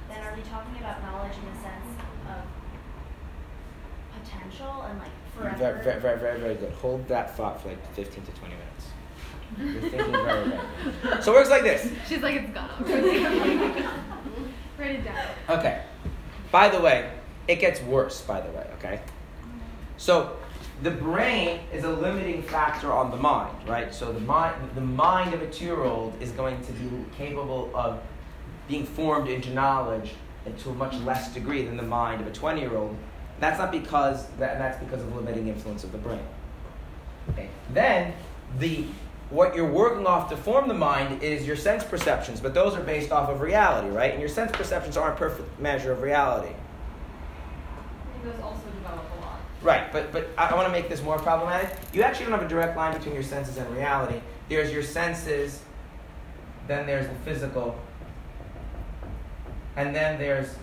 then 0.09 0.23
are 0.25 0.35
we 0.35 0.43
talking 0.43 0.77
about 0.81 1.03
knowledge 1.03 1.33
in 1.37 1.45
the 1.53 1.61
sense 1.61 2.01
of 2.31 2.43
potential 4.23 4.83
and 4.89 4.99
like 4.99 5.11
forever? 5.37 5.57
very, 5.59 5.83
very, 5.83 6.01
very, 6.01 6.19
very, 6.19 6.41
very 6.41 6.55
good. 6.55 6.73
Hold 6.75 7.07
that 7.09 7.37
thought 7.37 7.61
for 7.63 7.69
like 7.69 7.95
15 7.95 8.25
to 8.25 8.31
20 8.33 8.55
minutes. 8.55 8.87
You're 9.59 9.91
thinking 9.91 10.13
very, 10.13 10.49
very 10.49 10.61
good. 11.03 11.23
So 11.23 11.33
it 11.33 11.37
works 11.37 11.51
like 11.51 11.63
this. 11.63 11.91
She's 12.09 12.23
like, 12.23 12.35
it's 12.37 12.55
gone 12.55 12.71
already. 12.81 13.85
Write 14.79 14.97
it 14.97 15.05
down. 15.05 15.27
Okay. 15.49 15.83
By 16.51 16.69
the 16.69 16.81
way, 16.81 17.11
it 17.49 17.57
gets 17.57 17.81
worse, 17.83 18.21
by 18.21 18.41
the 18.41 18.51
way, 18.51 18.67
okay? 18.79 19.01
So 19.97 20.37
the 20.83 20.91
brain 20.91 21.61
is 21.73 21.85
a 21.85 21.91
limiting 21.91 22.43
factor 22.43 22.93
on 22.93 23.11
the 23.11 23.17
mind, 23.17 23.69
right? 23.69 23.95
So 23.95 24.13
the 24.13 24.21
mind 24.21 24.55
the 24.75 24.81
mind 24.81 25.33
of 25.33 25.43
a 25.43 25.49
two-year-old 25.49 26.21
is 26.21 26.31
going 26.33 26.61
to 26.67 26.73
be 26.73 27.05
capable 27.17 27.71
of 27.75 28.01
being 28.69 28.85
formed 28.85 29.29
into 29.29 29.51
knowledge 29.51 30.15
and 30.45 30.57
to 30.59 30.71
a 30.71 30.75
much 30.75 30.95
less 31.01 31.33
degree 31.33 31.65
than 31.65 31.77
the 31.77 31.83
mind 31.83 32.21
of 32.21 32.27
a 32.27 32.31
20-year-old. 32.31 32.97
That's 33.41 33.59
not 33.59 33.73
because 33.73 34.27
that, 34.39 34.59
that's 34.59 34.83
because 34.83 35.03
of 35.03 35.11
the 35.11 35.17
limiting 35.17 35.49
influence 35.49 35.85
of 35.85 35.93
the 35.93 35.99
brain. 35.99 36.23
Okay. 37.31 37.49
Then 37.73 38.13
the 38.59 38.87
what 39.31 39.57
you're 39.57 39.71
working 39.71 40.07
off 40.07 40.31
to 40.31 40.37
form 40.37 40.69
the 40.69 40.75
mind 40.75 41.23
is 41.23 41.47
your 41.47 41.57
sense 41.57 41.83
perceptions, 41.83 42.41
but 42.41 42.55
those 42.55 42.75
are 42.75 42.83
based 42.83 43.11
off 43.11 43.29
of 43.29 43.41
reality, 43.41 43.89
right? 43.89 44.13
And 44.13 44.21
your 44.21 44.29
sense 44.29 44.53
perceptions 44.53 44.97
aren't 44.97 45.15
a 45.15 45.19
perfect 45.19 45.59
measure 45.61 45.93
of 45.93 46.03
reality. 46.03 46.55
Those 48.23 48.35
also 48.41 48.63
develop 48.77 49.05
a 49.19 49.21
lot. 49.21 49.41
Right, 49.63 49.93
but 49.93 50.13
but 50.13 50.29
I, 50.39 50.47
I 50.47 50.55
want 50.55 50.69
to 50.69 50.73
make 50.73 50.89
this 50.89 51.03
more 51.03 51.19
problematic. 51.19 51.77
You 51.93 52.03
actually 52.03 52.27
don't 52.27 52.39
have 52.39 52.47
a 52.47 52.49
direct 52.49 52.77
line 52.77 52.97
between 52.97 53.15
your 53.15 53.25
senses 53.25 53.57
and 53.57 53.69
reality. 53.75 54.21
There's 54.49 54.73
your 54.73 54.83
senses, 54.83 55.61
then 56.69 56.87
there's 56.87 57.09
the 57.09 57.15
physical, 57.25 57.77
and 59.75 59.95
then 59.95 60.19
there's 60.21 60.55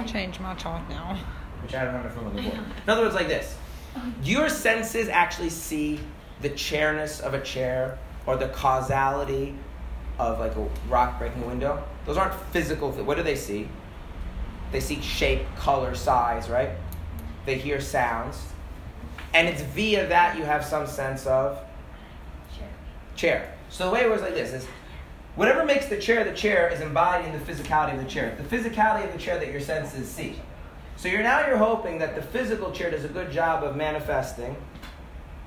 How 0.00 0.06
do 0.06 0.10
I 0.10 0.12
change 0.12 0.40
my 0.40 0.54
chalk 0.54 0.88
now? 0.88 1.18
which 1.62 1.74
I 1.74 1.84
don't 1.84 1.92
have 1.92 2.06
in 2.06 2.10
front 2.12 2.28
of 2.28 2.34
the 2.34 2.40
board. 2.40 2.54
In 2.54 2.88
other 2.88 3.02
words, 3.02 3.14
like 3.14 3.28
this: 3.28 3.54
oh. 3.96 4.12
your 4.22 4.48
senses 4.48 5.10
actually 5.10 5.50
see 5.50 6.00
the 6.40 6.48
chairness 6.48 7.20
of 7.20 7.34
a 7.34 7.40
chair 7.42 7.98
or 8.24 8.38
the 8.38 8.48
causality 8.48 9.54
of 10.18 10.40
like 10.40 10.56
a 10.56 10.66
rock 10.88 11.18
breaking 11.18 11.42
a 11.42 11.46
window. 11.46 11.84
Those 12.06 12.16
aren't 12.16 12.32
physical. 12.50 12.90
What 12.92 13.18
do 13.18 13.22
they 13.22 13.36
see? 13.36 13.68
They 14.72 14.80
see 14.80 15.02
shape, 15.02 15.42
color, 15.56 15.94
size, 15.94 16.48
right? 16.48 16.70
They 17.44 17.58
hear 17.58 17.78
sounds, 17.78 18.40
and 19.34 19.48
it's 19.48 19.60
via 19.60 20.06
that 20.06 20.38
you 20.38 20.44
have 20.44 20.64
some 20.64 20.86
sense 20.86 21.26
of 21.26 21.58
chair. 22.56 22.68
chair. 23.16 23.54
So 23.68 23.84
the 23.84 23.90
way 23.92 24.00
it 24.00 24.08
works 24.08 24.22
like 24.22 24.34
this 24.34 24.54
is 24.54 24.66
whatever 25.40 25.64
makes 25.64 25.86
the 25.86 25.96
chair 25.96 26.22
the 26.22 26.36
chair 26.36 26.68
is 26.68 26.82
embodied 26.82 27.24
in 27.24 27.32
the 27.32 27.42
physicality 27.50 27.94
of 27.94 28.04
the 28.04 28.10
chair. 28.10 28.36
The 28.36 28.54
physicality 28.54 29.06
of 29.06 29.12
the 29.14 29.18
chair 29.18 29.38
that 29.38 29.50
your 29.50 29.62
senses 29.62 30.06
see. 30.06 30.38
So 30.98 31.08
you're 31.08 31.22
now 31.22 31.46
you're 31.46 31.56
hoping 31.56 31.98
that 32.00 32.14
the 32.14 32.20
physical 32.20 32.70
chair 32.72 32.90
does 32.90 33.06
a 33.06 33.08
good 33.08 33.32
job 33.32 33.64
of 33.64 33.74
manifesting 33.74 34.54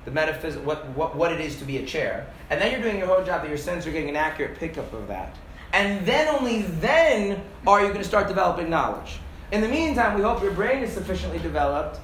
the 0.05 0.09
metaphys- 0.09 0.59
what, 0.63 0.87
what, 0.95 1.15
what 1.15 1.31
it 1.31 1.39
is 1.39 1.57
to 1.57 1.63
be 1.63 1.77
a 1.77 1.85
chair. 1.85 2.25
And 2.49 2.59
then 2.59 2.71
you're 2.71 2.81
doing 2.81 2.97
your 2.97 3.05
whole 3.05 3.23
job 3.23 3.43
that 3.43 3.49
your 3.49 3.57
senses 3.59 3.85
are 3.85 3.91
getting 3.91 4.09
an 4.09 4.15
accurate 4.15 4.57
pickup 4.57 4.91
of 4.93 5.07
that. 5.09 5.35
And 5.73 6.03
then 6.07 6.27
only 6.27 6.63
then 6.63 7.43
are 7.67 7.81
you 7.81 7.89
going 7.89 8.01
to 8.01 8.03
start 8.03 8.27
developing 8.27 8.71
knowledge. 8.71 9.19
In 9.51 9.61
the 9.61 9.69
meantime, 9.69 10.15
we 10.15 10.23
hope 10.23 10.41
your 10.41 10.53
brain 10.53 10.81
is 10.81 10.91
sufficiently 10.91 11.37
developed 11.37 11.99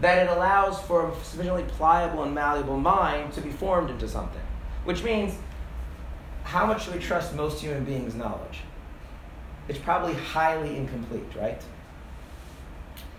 that 0.00 0.26
it 0.26 0.30
allows 0.30 0.78
for 0.82 1.08
a 1.08 1.24
sufficiently 1.24 1.64
pliable 1.68 2.22
and 2.22 2.34
malleable 2.34 2.78
mind 2.78 3.32
to 3.32 3.40
be 3.40 3.50
formed 3.50 3.88
into 3.88 4.06
something. 4.06 4.42
Which 4.84 5.02
means, 5.02 5.38
how 6.50 6.66
much 6.66 6.86
do 6.86 6.90
we 6.92 6.98
trust 6.98 7.32
most 7.36 7.60
human 7.60 7.84
beings' 7.84 8.16
knowledge? 8.16 8.58
It's 9.68 9.78
probably 9.78 10.14
highly 10.14 10.76
incomplete, 10.76 11.22
right? 11.38 11.62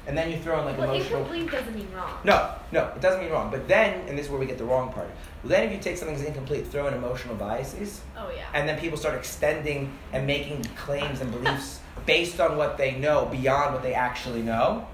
And 0.06 0.18
then 0.18 0.30
you 0.32 0.38
throw 0.38 0.60
in 0.60 0.66
like 0.66 0.78
Well, 0.78 0.92
emotional. 0.94 1.20
incomplete 1.20 1.50
doesn't 1.52 1.74
mean 1.76 1.88
wrong. 1.96 2.18
No, 2.26 2.54
no, 2.74 2.88
it 2.94 3.00
doesn't 3.02 3.22
mean 3.22 3.32
wrong. 3.32 3.50
But 3.50 3.70
then, 3.70 4.06
and 4.10 4.18
this 4.18 4.26
is 4.26 4.32
where 4.32 4.40
we 4.40 4.46
get 4.48 4.58
the 4.58 4.66
wrong 4.66 4.92
part. 4.92 5.10
Then, 5.46 5.64
if 5.64 5.72
you 5.72 5.78
take 5.80 5.96
something 5.96 6.16
that's 6.18 6.28
incomplete, 6.28 6.68
throw 6.68 6.88
in 6.88 6.94
emotional 6.94 7.36
biases, 7.36 8.02
Oh 8.18 8.30
yeah. 8.36 8.48
and 8.54 8.68
then 8.68 8.78
people 8.80 8.98
start 8.98 9.16
extending 9.16 9.94
and 10.12 10.28
making 10.28 10.64
claims 10.76 11.22
and 11.22 11.32
beliefs 11.32 11.80
based 12.06 12.42
on 12.42 12.58
what 12.58 12.78
they 12.78 12.96
know 12.98 13.28
beyond 13.28 13.74
what 13.74 13.84
they 13.84 13.94
actually 13.94 14.42
know. 14.42 14.86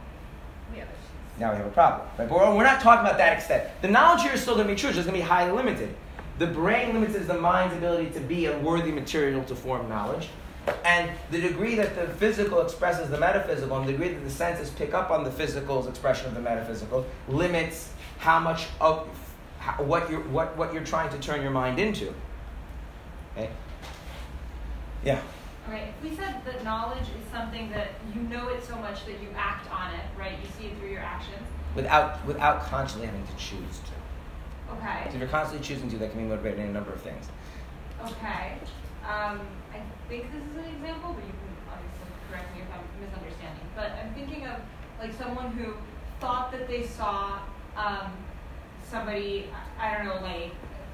We 0.71 0.79
have 0.79 0.87
Now 1.39 1.51
we 1.53 1.57
have 1.57 1.65
a 1.65 1.71
problem. 1.71 2.07
Right? 2.19 2.29
But 2.29 2.37
we're, 2.37 2.55
we're 2.55 2.63
not 2.63 2.81
talking 2.81 3.03
about 3.03 3.17
that 3.17 3.33
extent. 3.35 3.67
The 3.81 3.87
knowledge 3.87 4.21
here 4.21 4.33
is 4.33 4.41
still 4.41 4.53
going 4.55 4.67
to 4.67 4.73
be 4.73 4.79
true. 4.79 4.89
It's 4.89 4.97
just 4.97 5.07
going 5.07 5.19
to 5.19 5.25
be 5.25 5.27
highly 5.27 5.53
limited. 5.53 5.95
The 6.37 6.47
brain 6.47 6.93
limits 6.93 7.15
is 7.15 7.27
the 7.27 7.37
mind's 7.37 7.75
ability 7.75 8.11
to 8.11 8.19
be 8.19 8.45
a 8.45 8.57
worthy 8.59 8.91
material 8.91 9.43
to 9.45 9.55
form 9.55 9.89
knowledge. 9.89 10.29
And 10.83 11.09
the 11.31 11.39
degree 11.39 11.75
that 11.75 11.95
the 11.95 12.13
physical 12.15 12.61
expresses 12.61 13.09
the 13.09 13.17
metaphysical 13.17 13.77
and 13.77 13.87
the 13.87 13.93
degree 13.93 14.09
that 14.09 14.23
the 14.23 14.29
senses 14.29 14.69
pick 14.71 14.93
up 14.93 15.09
on 15.09 15.23
the 15.23 15.31
physical's 15.31 15.87
expression 15.87 16.27
of 16.27 16.35
the 16.35 16.41
metaphysical 16.41 17.05
limits 17.27 17.93
how 18.19 18.39
much 18.39 18.67
of 18.81 19.07
how, 19.59 19.81
what, 19.83 20.09
you're, 20.09 20.21
what, 20.21 20.55
what 20.57 20.73
you're 20.73 20.83
trying 20.83 21.09
to 21.09 21.17
turn 21.19 21.41
your 21.41 21.51
mind 21.51 21.79
into. 21.79 22.13
Okay? 23.35 23.49
Yeah. 25.03 25.21
Okay, 25.67 25.93
if 25.97 26.09
we 26.09 26.15
said 26.15 26.41
that 26.45 26.63
knowledge 26.63 27.01
is 27.01 27.31
something 27.31 27.69
that 27.71 27.89
you 28.15 28.21
know 28.21 28.47
it 28.49 28.63
so 28.63 28.75
much 28.77 29.05
that 29.05 29.21
you 29.21 29.27
act 29.35 29.69
on 29.71 29.93
it, 29.93 30.01
right? 30.17 30.33
You 30.41 30.49
see 30.57 30.67
it 30.67 30.79
through 30.79 30.89
your 30.89 31.01
actions. 31.01 31.41
Without, 31.75 32.25
without 32.25 32.63
consciously 32.63 33.05
having 33.05 33.25
to 33.25 33.35
choose 33.35 33.79
to. 33.79 33.91
Okay. 34.73 35.03
So 35.07 35.13
if 35.13 35.19
you're 35.19 35.29
constantly 35.29 35.65
choosing 35.65 35.89
to, 35.91 35.97
that 35.97 36.11
can 36.11 36.21
be 36.21 36.27
motivated 36.27 36.59
in 36.59 36.67
a 36.67 36.73
number 36.73 36.91
of 36.91 37.01
things. 37.01 37.27
Okay. 38.03 38.57
Um, 39.03 39.39
I 39.73 39.79
think 40.09 40.31
this 40.31 40.41
is 40.41 40.57
an 40.57 40.75
example, 40.75 41.13
but 41.13 41.23
you 41.23 41.31
can 41.31 41.53
obviously 41.71 42.07
correct 42.29 42.55
me 42.55 42.61
if 42.61 42.67
I'm 42.73 42.83
misunderstanding. 43.01 43.65
But 43.75 43.91
I'm 44.03 44.13
thinking 44.13 44.45
of 44.47 44.59
like 44.99 45.13
someone 45.13 45.51
who 45.51 45.73
thought 46.19 46.51
that 46.51 46.67
they 46.67 46.85
saw 46.85 47.39
um, 47.75 48.11
somebody, 48.83 49.49
I 49.79 49.93
I 49.93 49.97
don't 49.97 50.05
know, 50.05 50.21
like, 50.21 50.51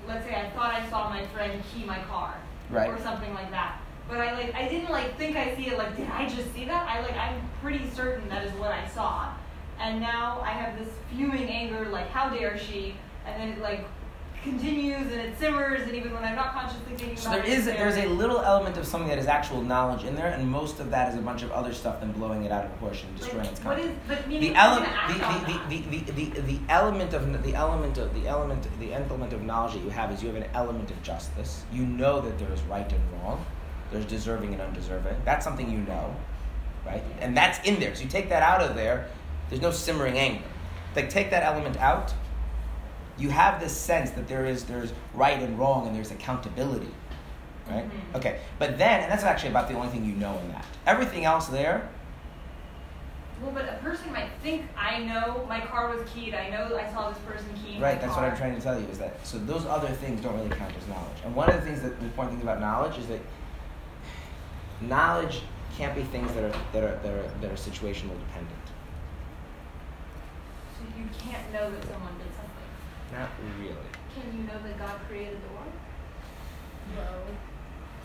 let's 0.07 0.25
say 0.25 0.35
I 0.35 0.49
thought 0.51 0.73
I 0.73 0.87
saw 0.89 1.09
my 1.09 1.25
friend 1.27 1.61
key 1.73 1.83
my 1.85 1.99
car. 2.03 2.35
Right. 2.69 2.89
Or 2.89 2.99
something 2.99 3.33
like 3.33 3.51
that. 3.51 3.79
But 4.07 4.17
I 4.17 4.33
like 4.33 4.53
I 4.53 4.67
didn't 4.67 4.89
like 4.89 5.17
think 5.17 5.37
I 5.37 5.55
see 5.55 5.67
it 5.67 5.77
like 5.77 5.95
did 5.95 6.09
I 6.09 6.27
just 6.27 6.53
see 6.53 6.65
that? 6.65 6.87
I 6.89 7.01
like 7.01 7.15
I'm 7.15 7.41
pretty 7.61 7.89
certain 7.91 8.27
that 8.29 8.45
is 8.45 8.53
what 8.53 8.71
I 8.71 8.87
saw. 8.87 9.33
And 9.79 9.99
now 9.99 10.41
I 10.41 10.51
have 10.51 10.77
this 10.77 10.89
fuming 11.09 11.49
anger 11.49 11.89
like 11.89 12.09
how 12.09 12.29
dare 12.29 12.57
she? 12.57 12.95
And 13.25 13.41
then 13.41 13.49
it 13.49 13.61
like 13.61 13.85
continues 14.43 15.09
and 15.11 15.21
it 15.21 15.39
simmers 15.39 15.81
and 15.83 15.95
even 15.95 16.13
when 16.13 16.23
I'm 16.23 16.35
not 16.35 16.53
consciously 16.53 16.83
thinking 16.97 17.17
So 17.17 17.29
about 17.31 17.45
there 17.45 17.53
it. 17.53 17.59
Is, 17.59 17.65
there's 17.65 17.95
a 17.95 18.07
little 18.07 18.41
element 18.41 18.77
of 18.77 18.85
something 18.85 19.07
that 19.07 19.17
is 19.17 19.25
actual 19.25 19.61
knowledge 19.61 20.03
in 20.03 20.15
there, 20.15 20.27
and 20.27 20.47
most 20.47 20.79
of 20.79 20.91
that 20.91 21.13
is 21.13 21.17
a 21.17 21.21
bunch 21.21 21.43
of 21.43 21.51
other 21.51 21.73
stuff 21.73 22.01
than 22.01 22.11
blowing 22.11 22.43
it 22.43 22.51
out 22.51 22.65
of 22.65 22.71
proportion, 22.71 23.07
and 23.09 23.17
destroying 23.17 23.43
like, 23.45 23.51
its 23.51 23.59
content. 23.61 23.97
is 24.09 24.25
the 24.41 24.55
I'm 24.55 24.55
element, 24.55 24.93
the, 25.07 25.79
the, 25.79 25.79
the, 25.87 26.11
the, 26.11 26.25
the, 26.25 26.41
the 26.41 26.59
element 26.67 27.13
of 27.13 27.43
the 27.43 27.55
element 27.55 27.97
of 27.97 28.13
the 28.13 28.27
element 28.27 28.67
the 28.79 28.93
element 28.93 29.33
of 29.33 29.43
knowledge 29.43 29.75
that 29.75 29.83
you 29.83 29.89
have 29.89 30.11
is 30.11 30.21
you 30.21 30.27
have 30.27 30.37
an 30.37 30.49
element 30.53 30.91
of 30.91 31.01
justice. 31.03 31.63
You 31.71 31.85
know 31.85 32.19
that 32.19 32.37
there 32.37 32.51
is 32.51 32.61
right 32.63 32.91
and 32.91 33.01
wrong, 33.13 33.45
there's 33.91 34.05
deserving 34.05 34.51
and 34.53 34.61
undeserving. 34.61 35.15
That's 35.23 35.45
something 35.45 35.71
you 35.71 35.79
know, 35.79 36.13
right? 36.85 37.03
And 37.21 37.35
that's 37.37 37.65
in 37.65 37.79
there. 37.79 37.95
So 37.95 38.03
you 38.03 38.09
take 38.09 38.27
that 38.29 38.43
out 38.43 38.61
of 38.61 38.75
there, 38.75 39.07
there's 39.49 39.61
no 39.61 39.71
simmering 39.71 40.17
anger. 40.17 40.43
Like 40.97 41.09
take 41.09 41.29
that 41.29 41.43
element 41.43 41.77
out, 41.77 42.13
you 43.17 43.29
have 43.29 43.59
this 43.59 43.75
sense 43.75 44.11
that 44.11 44.27
there 44.27 44.45
is 44.45 44.63
there's 44.65 44.91
right 45.13 45.39
and 45.41 45.57
wrong 45.59 45.87
and 45.87 45.95
there's 45.95 46.11
accountability, 46.11 46.91
right? 47.69 47.85
Mhm. 47.85 48.15
Okay, 48.15 48.39
but 48.59 48.77
then 48.77 49.01
and 49.01 49.11
that's 49.11 49.23
actually 49.23 49.49
about 49.49 49.67
the 49.67 49.75
only 49.75 49.89
thing 49.89 50.03
you 50.05 50.13
know 50.13 50.37
in 50.39 50.51
that. 50.51 50.65
Everything 50.85 51.25
else 51.25 51.47
there 51.47 51.87
Well, 53.41 53.51
but 53.51 53.67
a 53.67 53.77
person 53.83 54.11
might 54.13 54.29
think 54.41 54.63
I 54.77 54.99
know 54.99 55.45
my 55.49 55.59
car 55.59 55.89
was 55.93 56.07
keyed. 56.09 56.33
I 56.33 56.49
know 56.49 56.75
I 56.77 56.89
saw 56.93 57.09
this 57.09 57.17
person 57.19 57.49
key. 57.63 57.77
Right, 57.79 57.99
that's 57.99 58.13
car. 58.13 58.23
what 58.23 58.31
I'm 58.31 58.37
trying 58.37 58.55
to 58.55 58.61
tell 58.61 58.79
you 58.79 58.87
is 58.87 58.97
that 58.99 59.25
so 59.25 59.37
those 59.37 59.65
other 59.65 59.89
things 59.89 60.21
don't 60.21 60.35
really 60.35 60.49
count 60.55 60.73
as 60.79 60.87
knowledge. 60.87 61.17
And 61.25 61.35
one 61.35 61.49
of 61.49 61.55
the 61.55 61.61
things 61.61 61.81
that 61.81 61.99
the 61.99 62.05
important 62.05 62.37
thing 62.37 62.47
about 62.47 62.61
knowledge 62.61 62.97
is 62.97 63.07
that 63.07 63.19
knowledge 64.81 65.41
can't 65.77 65.95
be 65.95 66.03
things 66.03 66.31
that 66.33 66.43
are 66.43 66.55
that 66.71 66.83
are 66.83 66.95
that 67.03 67.11
are, 67.11 67.31
that 67.41 67.51
are 67.51 67.55
situational 67.55 68.15
dependent. 68.25 68.65
So 70.77 70.83
you 70.97 71.05
can't 71.19 71.51
know 71.51 71.69
that 71.69 71.83
someone. 71.83 72.22
Not 73.13 73.29
really. 73.59 73.75
Can 74.13 74.37
you 74.37 74.43
know 74.43 74.61
that 74.63 74.77
God 74.79 74.99
created 75.07 75.37
the 75.41 75.53
world? 75.53 75.71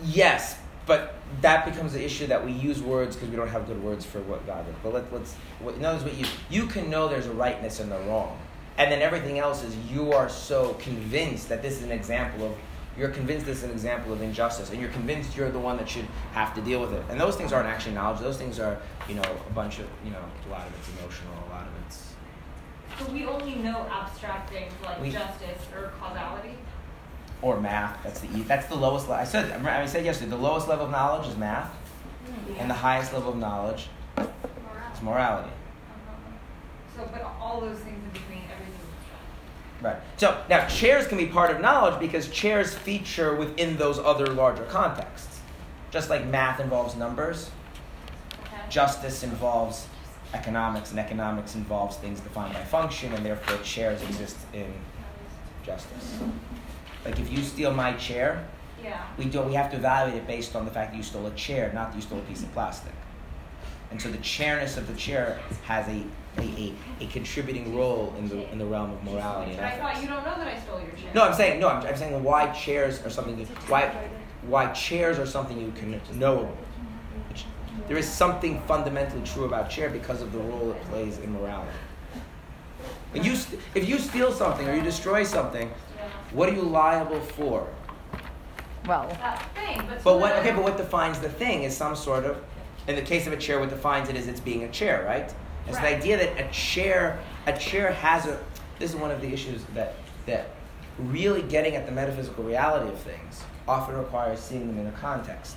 Yes, 0.05 0.59
but 0.87 1.17
that 1.43 1.67
becomes 1.67 1.93
the 1.93 2.05
issue 2.05 2.27
that 2.29 2.45
we 2.45 2.53
use 2.53 2.81
words 2.81 3.17
because 3.17 3.29
we 3.31 3.37
don't 3.37 3.49
have 3.49 3.67
good 3.67 3.83
words 3.83 4.05
for 4.07 4.21
what 4.21 4.47
God 4.47 4.67
is. 4.69 4.75
But 4.83 4.95
let, 4.95 5.13
let's, 5.13 5.35
what, 5.61 5.75
in 5.75 5.85
other 5.85 5.99
words, 5.99 6.11
what 6.11 6.19
you, 6.19 6.27
you 6.49 6.67
can 6.67 6.89
know 6.89 7.09
there's 7.09 7.27
a 7.27 7.33
rightness 7.33 7.81
and 7.81 7.93
a 7.93 7.99
wrong. 8.03 8.39
And 8.79 8.93
then 8.93 9.03
everything 9.03 9.39
else 9.39 9.65
is 9.65 9.77
you 9.91 10.13
are 10.13 10.29
so 10.29 10.75
convinced 10.75 11.49
that 11.49 11.63
this 11.63 11.75
is 11.75 11.83
an 11.83 11.91
example 11.91 12.47
of, 12.47 12.57
you're 12.97 13.11
convinced 13.11 13.45
this 13.45 13.59
is 13.59 13.65
an 13.65 13.71
example 13.71 14.13
of 14.13 14.23
injustice, 14.23 14.71
and 14.71 14.81
you're 14.81 14.91
convinced 14.91 15.37
you're 15.37 15.51
the 15.51 15.59
one 15.59 15.77
that 15.77 15.89
should 15.89 16.07
have 16.33 16.55
to 16.55 16.61
deal 16.61 16.81
with 16.81 16.93
it. 16.93 17.03
And 17.11 17.21
those 17.21 17.37
things 17.37 17.53
aren't 17.53 17.69
actually 17.69 17.95
knowledge. 17.95 18.21
Those 18.21 18.39
things 18.39 18.59
are, 18.59 18.81
you 19.09 19.15
know, 19.15 19.23
a 19.23 19.53
bunch 19.53 19.79
of, 19.79 19.87
you 20.05 20.11
know, 20.11 20.19
a 20.19 20.51
lot 20.51 20.67
of 20.67 20.73
it's 20.79 20.89
emotional, 20.99 21.35
a 21.49 21.51
lot 21.51 21.67
of 21.67 21.73
it's. 21.87 22.15
So 22.99 23.07
we 23.13 23.27
only 23.27 23.55
know 23.57 23.87
abstract 23.91 24.51
things 24.51 24.73
like 24.85 25.01
We- 25.01 25.11
justice 25.11 25.67
or 25.75 25.93
causality. 26.01 26.57
Or 27.41 27.61
math. 27.61 28.03
That's 28.03 28.21
the 28.21 28.27
that's 28.43 28.67
the 28.67 28.75
lowest. 28.75 29.09
Le- 29.09 29.15
I 29.17 29.25
said 29.25 29.65
I 29.65 29.87
said 29.87 30.05
yesterday. 30.05 30.31
The 30.31 30.37
lowest 30.37 30.67
level 30.67 30.87
of 30.87 30.91
knowledge 30.91 31.29
is 31.29 31.37
math, 31.37 31.71
and 32.59 32.69
the 32.69 32.75
highest 32.75 33.13
level 33.13 33.31
of 33.31 33.37
knowledge 33.37 33.89
is 34.19 35.03
morality. 35.03 35.49
Uh-huh. 35.49 36.97
So, 36.97 37.09
but 37.13 37.23
all 37.41 37.61
those 37.61 37.79
things 37.79 38.03
in 38.03 38.11
between, 38.11 38.43
everything. 38.53 38.75
Right. 39.81 39.99
So 40.17 40.43
now 40.51 40.67
chairs 40.67 41.07
can 41.07 41.17
be 41.17 41.27
part 41.27 41.53
of 41.53 41.61
knowledge 41.61 42.01
because 42.01 42.29
chairs 42.29 42.75
feature 42.75 43.37
within 43.37 43.77
those 43.77 44.01
other 44.01 44.27
larger 44.27 44.65
contexts. 44.65 45.39
Just 45.93 46.11
like 46.11 46.27
math 46.27 46.59
involves 46.59 46.97
numbers, 46.97 47.51
Okay. 48.43 48.57
justice 48.69 49.23
involves 49.23 49.87
economics, 50.35 50.91
and 50.91 51.01
economics 51.01 51.55
involves 51.55 51.97
things 51.97 52.21
defined 52.21 52.55
by 52.55 52.61
function, 52.65 53.13
and 53.15 53.25
therefore 53.25 53.59
chairs 53.63 54.03
exist 54.03 54.37
in 54.53 54.73
justice. 55.65 56.19
Like 57.05 57.19
if 57.19 57.31
you 57.33 57.43
steal 57.43 57.73
my 57.73 57.93
chair, 57.95 58.45
Yeah. 58.83 59.01
we 59.17 59.25
do 59.27 59.41
we 59.43 59.55
have 59.55 59.71
to 59.71 59.77
evaluate 59.77 60.17
it 60.21 60.27
based 60.27 60.55
on 60.57 60.65
the 60.65 60.71
fact 60.71 60.93
that 60.93 60.97
you 60.97 61.03
stole 61.03 61.27
a 61.27 61.31
chair, 61.33 61.71
not 61.75 61.91
that 61.91 61.97
you 61.97 62.03
stole 62.03 62.19
a 62.19 62.23
piece 62.23 62.43
of 62.43 62.53
plastic. 62.53 62.93
And 63.91 64.01
so 64.01 64.11
the 64.11 64.19
chairness 64.19 64.77
of 64.77 64.87
the 64.87 64.95
chair 64.95 65.41
has 65.65 65.89
a, 65.89 66.03
a, 66.37 66.43
a, 66.43 66.75
a 67.01 67.07
contributing 67.07 67.75
role 67.75 68.13
in 68.19 68.29
the 68.29 68.51
in 68.53 68.59
the 68.59 68.67
realm 68.67 68.93
of 68.93 69.03
morality 69.03 69.53
and 69.53 69.61
I 69.63 69.69
ethics. 69.71 69.83
thought 69.83 70.03
you 70.03 70.09
don't 70.09 70.25
know 70.27 70.37
that 70.37 70.47
I 70.47 70.61
stole 70.61 70.81
your 70.81 70.91
chair. 70.91 71.11
No, 71.15 71.23
I'm 71.23 71.33
saying 71.35 71.59
no. 71.59 71.69
I'm, 71.69 71.87
I'm 71.87 71.97
saying 71.97 72.23
why 72.23 72.49
chairs 72.53 73.01
are 73.05 73.11
something. 73.11 73.37
that- 73.39 73.49
Why 73.71 74.09
why 74.43 74.67
chairs 74.73 75.19
are 75.19 75.27
something 75.27 75.59
you 75.59 75.73
can 75.73 76.01
know. 76.19 76.53
Which- 77.79 77.89
There 77.89 77.97
is 77.97 78.09
something 78.09 78.61
fundamentally 78.63 79.23
true 79.25 79.45
about 79.45 79.71
chair 79.71 79.89
because 79.91 80.23
of 80.23 80.33
the 80.33 80.39
role 80.39 80.71
it 80.73 80.83
plays 80.91 81.19
in 81.19 81.33
morality. 81.33 81.71
If 83.15 83.25
you 83.25 83.35
st- 83.37 83.61
if 83.75 83.89
you 83.89 83.99
steal 83.99 84.33
something 84.33 84.69
or 84.69 84.75
you 84.75 84.83
destroy 84.83 85.25
something, 85.25 85.71
what 86.33 86.49
are 86.49 86.53
you 86.55 86.63
liable 86.63 87.21
for? 87.21 87.67
Well, 88.87 89.09
That 89.21 89.43
thing, 89.55 89.83
but. 89.89 90.03
But 90.05 90.21
what 90.21 90.33
okay, 90.37 90.53
but 90.53 90.63
what 90.63 90.77
defines 90.77 91.19
the 91.19 91.29
thing 91.29 91.63
is 91.65 91.77
some 91.77 91.97
sort 91.97 92.25
of 92.25 92.37
in 92.87 92.97
the 92.97 93.03
case 93.03 93.27
of 93.27 93.33
a 93.33 93.37
chair, 93.37 93.61
what 93.61 93.69
defines 93.71 94.09
it 94.09 94.17
is 94.17 94.29
it's 94.29 94.41
being 94.41 94.63
a 94.65 94.69
chair, 94.69 95.05
right? 95.07 95.33
It's 95.67 95.79
the 95.79 95.89
idea 95.89 96.17
that 96.17 96.39
a 96.43 96.51
chair 96.53 97.19
a 97.47 97.53
chair 97.59 97.93
has 97.93 98.27
a 98.27 98.39
this 98.79 98.91
is 98.91 98.97
one 98.97 99.11
of 99.11 99.21
the 99.21 99.29
issues 99.33 99.63
that 99.75 99.95
that 100.27 100.51
really 100.99 101.43
getting 101.43 101.77
at 101.77 101.87
the 101.87 101.93
metaphysical 101.93 102.45
reality 102.45 102.89
of 102.91 102.99
things 103.01 103.43
often 103.67 103.97
requires 103.97 104.41
seeing 104.41 104.67
them 104.67 104.79
in 104.79 104.87
a 104.87 104.93
context. 104.99 105.57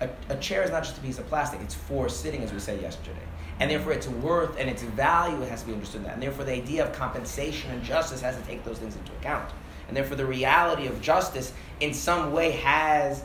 A, 0.00 0.08
a 0.28 0.36
chair 0.36 0.62
is 0.62 0.70
not 0.70 0.84
just 0.84 0.98
a 0.98 1.00
piece 1.00 1.18
of 1.18 1.26
plastic, 1.26 1.60
it's 1.60 1.74
for 1.74 2.08
sitting, 2.08 2.42
as 2.42 2.52
we 2.52 2.58
said 2.58 2.80
yesterday. 2.80 3.16
And 3.58 3.70
therefore, 3.70 3.92
its 3.92 4.06
worth 4.06 4.58
and 4.58 4.68
its 4.68 4.82
value 4.82 5.40
has 5.46 5.62
to 5.62 5.68
be 5.68 5.72
understood 5.72 6.04
that. 6.04 6.14
And 6.14 6.22
therefore, 6.22 6.44
the 6.44 6.52
idea 6.52 6.84
of 6.84 6.92
compensation 6.92 7.70
and 7.70 7.82
justice 7.82 8.20
has 8.20 8.36
to 8.36 8.42
take 8.42 8.64
those 8.64 8.78
things 8.78 8.94
into 8.96 9.12
account. 9.12 9.50
And 9.88 9.96
therefore, 9.96 10.16
the 10.16 10.26
reality 10.26 10.86
of 10.86 11.00
justice 11.00 11.52
in 11.80 11.94
some 11.94 12.32
way 12.32 12.50
has 12.52 13.22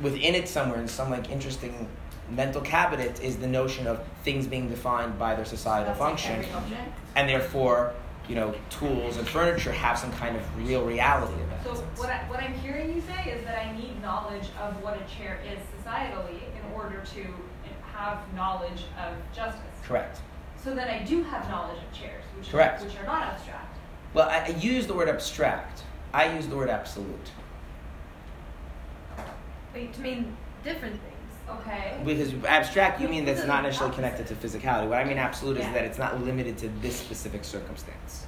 within 0.00 0.34
it 0.34 0.48
somewhere 0.48 0.80
in 0.80 0.88
some 0.88 1.10
like 1.10 1.30
interesting 1.30 1.88
mental 2.30 2.60
cabinet 2.60 3.22
is 3.22 3.36
the 3.36 3.46
notion 3.46 3.86
of 3.86 4.06
things 4.22 4.46
being 4.46 4.68
defined 4.68 5.18
by 5.18 5.34
their 5.34 5.44
societal 5.44 5.88
like 5.88 5.98
function 5.98 6.44
and 7.16 7.28
therefore 7.28 7.94
you 8.28 8.34
know 8.34 8.54
tools 8.70 9.16
and 9.16 9.26
furniture 9.26 9.72
have 9.72 9.98
some 9.98 10.12
kind 10.12 10.36
of 10.36 10.42
real 10.56 10.84
reality 10.84 11.32
in 11.40 11.48
that 11.48 11.64
So 11.64 11.74
what, 11.96 12.10
I, 12.10 12.18
what 12.28 12.40
I'm 12.40 12.54
hearing 12.54 12.94
you 12.94 13.00
say 13.00 13.30
is 13.30 13.44
that 13.44 13.58
I 13.58 13.72
need 13.76 14.00
knowledge 14.02 14.48
of 14.60 14.82
what 14.82 15.00
a 15.00 15.04
chair 15.16 15.40
is 15.46 15.58
societally 15.82 16.40
in 16.54 16.72
order 16.74 17.02
to 17.14 17.24
have 17.92 18.20
knowledge 18.34 18.84
of 19.04 19.14
justice. 19.34 19.62
correct 19.82 20.20
So 20.62 20.74
then 20.74 20.88
I 20.88 21.02
do 21.04 21.22
have 21.24 21.48
knowledge 21.48 21.78
of 21.82 21.98
chairs, 21.98 22.22
which 22.36 22.50
Correct. 22.50 22.82
Are, 22.82 22.84
which 22.84 22.96
are 22.98 23.06
not 23.06 23.22
abstract. 23.22 23.76
well 24.14 24.28
I, 24.28 24.38
I 24.40 24.48
use 24.48 24.86
the 24.86 24.94
word 24.94 25.08
abstract 25.08 25.82
i 26.14 26.32
use 26.36 26.46
the 26.46 26.56
word 26.56 26.70
absolute 26.70 27.30
Wait, 29.74 29.92
to 29.92 30.00
mean 30.00 30.36
different 30.64 30.94
things. 31.02 31.17
Okay. 31.50 31.98
because 32.04 32.32
abstract 32.44 33.00
you 33.00 33.08
mean 33.08 33.24
that's 33.24 33.44
not 33.46 33.62
necessarily 33.62 33.94
connected 33.94 34.26
to 34.26 34.34
physicality 34.34 34.88
what 34.88 34.98
i 34.98 35.04
mean 35.04 35.18
absolute 35.18 35.56
is 35.56 35.64
Yeah. 35.64 35.72
that 35.74 35.84
it's 35.84 35.98
not 35.98 36.22
limited 36.22 36.58
to 36.58 36.68
this 36.80 36.96
specific 36.96 37.44
circumstance 37.44 38.26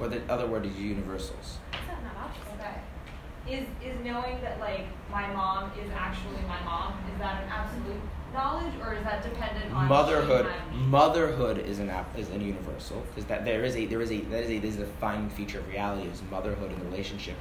or 0.00 0.08
the 0.08 0.20
other 0.32 0.46
word 0.46 0.66
is 0.66 0.76
universals 0.76 1.58
Is 1.72 1.78
not 2.02 2.16
optional? 2.24 2.54
Okay. 2.58 3.56
Is 3.56 3.66
is 3.84 4.04
knowing 4.04 4.40
that 4.40 4.58
like 4.60 4.86
my 5.10 5.32
mom 5.32 5.70
is 5.78 5.90
actually 5.94 6.42
my 6.48 6.60
mom 6.64 6.94
is 7.12 7.18
that 7.18 7.42
an 7.44 7.48
absolute 7.50 8.00
knowledge 8.32 8.72
or 8.82 8.94
is 8.94 9.04
that 9.04 9.22
dependent 9.22 9.72
on 9.72 9.86
motherhood 9.86 10.46
motherhood 10.72 11.58
is 11.58 11.78
an 11.78 11.88
app 11.90 12.18
is 12.18 12.28
a 12.30 12.38
universal 12.38 13.00
because 13.08 13.24
that 13.26 13.44
there 13.44 13.62
is 13.64 13.76
a 13.76 13.86
there 13.86 14.00
is 14.00 14.10
a 14.10 14.20
that 14.22 14.42
is 14.42 14.50
a 14.50 14.58
this 14.58 14.74
is 14.74 14.80
a 14.80 14.86
defining 14.86 15.30
feature 15.30 15.58
of 15.60 15.68
reality 15.68 16.08
is 16.08 16.20
motherhood 16.30 16.72
and 16.72 16.82
relationship 16.90 17.36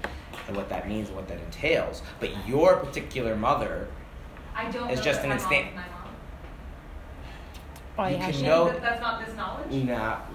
and 0.47 0.55
what 0.55 0.69
that 0.69 0.87
means 0.87 1.07
and 1.07 1.15
what 1.15 1.27
that 1.27 1.39
entails 1.39 2.03
but 2.19 2.29
your 2.47 2.75
particular 2.77 3.35
mother 3.35 3.87
I 4.55 4.69
don't 4.71 4.89
it's 4.89 4.99
know 4.99 5.05
just 5.05 5.21
an 5.23 5.29
my 5.29 5.35
mom 5.35 5.43
instant- 5.51 5.75
my 5.75 5.81
mom. 5.81 5.89
oh 7.99 8.05
You 8.07 8.15
yeah, 8.17 8.31
can 8.31 8.41
know- 8.43 8.65
That, 8.69 8.81
that's 8.81 9.01
not 9.01 9.25
this 9.25 9.35
knowledge. 9.35 9.71
not 9.71 10.31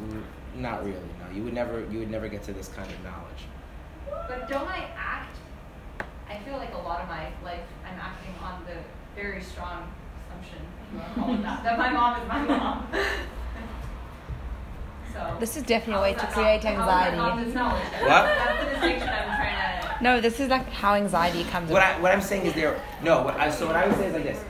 not 0.57 0.85
really 0.85 0.99
no 1.21 1.35
you 1.35 1.43
would 1.45 1.55
never 1.55 1.85
you 1.91 1.99
would 2.01 2.11
never 2.11 2.27
get 2.29 2.43
to 2.45 2.53
this 2.53 2.69
kind 2.69 2.91
of 2.91 3.05
knowledge 3.05 3.43
But 4.29 4.49
don't 4.49 4.67
I 4.69 4.89
act? 4.97 5.37
I 6.29 6.39
feel 6.41 6.57
like 6.57 6.73
a 6.75 6.79
lot 6.79 7.01
of 7.01 7.09
my 7.09 7.27
life 7.45 7.61
I'm 7.87 7.99
acting 8.01 8.35
on 8.43 8.65
the 8.67 8.77
very 9.21 9.41
strong 9.43 9.91
assumption, 10.29 10.59
if 10.83 10.93
you 10.93 10.99
want 10.99 11.15
to 11.15 11.21
call 11.21 11.35
it 11.35 11.43
that, 11.43 11.63
that 11.65 11.79
my 11.79 11.91
mom 11.91 12.21
is 12.23 12.29
my 12.29 12.41
mom. 12.45 12.87
so. 15.13 15.37
This 15.41 15.57
is 15.57 15.63
definitely 15.65 16.01
a 16.11 16.13
way 16.13 16.19
to 16.19 16.27
create 16.29 16.63
not- 16.65 16.75
how 16.75 16.83
is 16.83 16.87
that 16.89 17.17
not 17.17 17.39
anxiety. 17.39 18.05
What? 18.07 18.25
That's 18.25 18.59
the 18.65 18.71
distinction 18.71 19.09
I'm 19.09 19.25
trying 19.37 19.57
to. 19.57 19.68
No, 20.03 20.21
this 20.21 20.39
is 20.41 20.49
like 20.49 20.69
how 20.69 20.95
anxiety 20.95 21.45
comes. 21.45 21.71
what 21.71 21.83
about. 21.83 21.99
I 21.99 22.01
what 22.01 22.13
I'm 22.13 22.21
saying 22.21 22.47
is 22.47 22.55
there 22.55 22.81
no 23.03 23.23
what 23.23 23.39
I, 23.39 23.51
so 23.51 23.67
what 23.67 23.77
I 23.77 23.87
would 23.87 23.97
say 23.97 24.07
is 24.07 24.15
like 24.15 24.25
this 24.25 24.45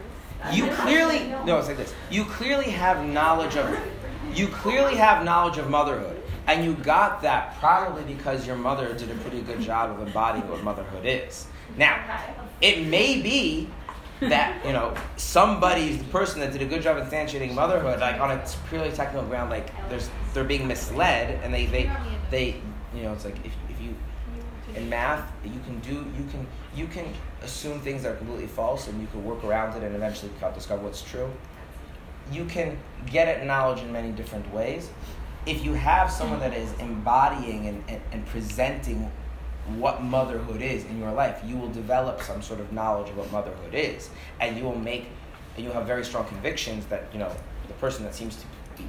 you 0.53 0.69
clearly 0.71 1.21
no 1.45 1.59
it's 1.59 1.69
like 1.69 1.77
this 1.79 1.95
you 2.11 2.25
clearly 2.25 2.71
have 2.71 3.05
knowledge 3.07 3.57
of 3.57 3.77
you 4.35 4.47
clearly 4.49 4.95
have 4.95 5.25
knowledge 5.25 5.59
of 5.59 5.69
motherhood 5.69 6.23
and 6.47 6.65
you 6.65 6.75
got 6.75 7.23
that 7.23 7.59
probably 7.59 8.03
because 8.15 8.47
your 8.47 8.57
mother 8.57 8.95
did 8.95 9.11
a 9.11 9.15
pretty 9.17 9.41
good 9.43 9.61
job 9.61 9.91
of 9.91 10.07
embodying 10.07 10.47
what 10.49 10.63
motherhood 10.63 11.05
is 11.05 11.47
now 11.77 11.99
it 12.61 12.87
may 12.87 13.21
be 13.21 13.69
that 14.21 14.65
you 14.65 14.73
know 14.73 14.95
somebody's 15.17 15.99
the 15.99 16.05
person 16.05 16.41
that 16.41 16.53
did 16.53 16.63
a 16.63 16.67
good 16.67 16.83
job 16.83 16.97
of 16.97 17.07
instantiating 17.09 17.55
motherhood 17.55 18.01
like 18.01 18.21
on 18.21 18.31
a 18.31 18.47
purely 18.69 18.91
technical 18.93 19.27
ground 19.29 19.51
like 19.51 19.73
there's 19.89 20.11
they're 20.35 20.45
being 20.45 20.67
misled 20.67 21.41
and 21.43 21.53
they 21.53 21.67
they 21.67 21.91
they 22.31 22.61
you 22.95 23.03
know 23.03 23.13
it's 23.13 23.25
like 23.25 23.37
if, 23.45 23.47
if 23.47 23.68
you 23.68 23.68
in 24.77 24.89
math 24.89 25.31
you 25.45 25.61
can 25.61 25.79
do 25.81 25.95
you 26.17 26.25
can 26.31 26.47
you 26.75 26.87
can 26.87 27.13
assume 27.43 27.81
things 27.81 28.03
that 28.03 28.13
are 28.13 28.17
completely 28.17 28.47
false 28.47 28.89
and 28.89 29.01
you 29.01 29.07
can 29.09 29.25
work 29.25 29.43
around 29.45 29.77
it 29.77 29.83
and 29.83 29.95
eventually 29.95 30.31
discover 30.55 30.83
what's 30.83 31.03
true. 31.03 31.31
You 32.33 32.45
can 32.45 32.79
get 33.07 33.29
at 33.29 33.47
knowledge 33.47 33.81
in 33.83 33.93
many 33.93 34.13
different 34.13 34.53
ways. 34.53 34.91
If 35.47 35.65
you 35.65 35.73
have 35.75 36.11
someone 36.11 36.41
that 36.41 36.53
is 36.53 36.73
embodying 36.75 37.69
and, 37.69 37.85
and, 37.89 38.03
and 38.13 38.27
presenting 38.27 39.11
what 39.77 40.03
motherhood 40.03 40.63
is 40.63 40.85
in 40.87 40.99
your 40.99 41.13
life 41.13 41.43
you 41.47 41.57
will 41.57 41.69
develop 41.69 42.23
some 42.23 42.41
sort 42.41 42.59
of 42.61 42.73
knowledge 42.73 43.11
of 43.11 43.17
what 43.17 43.31
motherhood 43.33 43.75
is. 43.75 44.11
And 44.41 44.57
you 44.57 44.65
will 44.65 44.79
make 44.79 45.09
and 45.57 45.65
you'll 45.65 45.75
have 45.75 45.87
very 45.87 46.05
strong 46.05 46.25
convictions 46.27 46.87
that 46.87 47.09
you 47.13 47.19
know 47.19 47.35
the 47.67 47.75
person 47.75 48.05
that 48.05 48.15
seems 48.15 48.37
to 48.37 48.43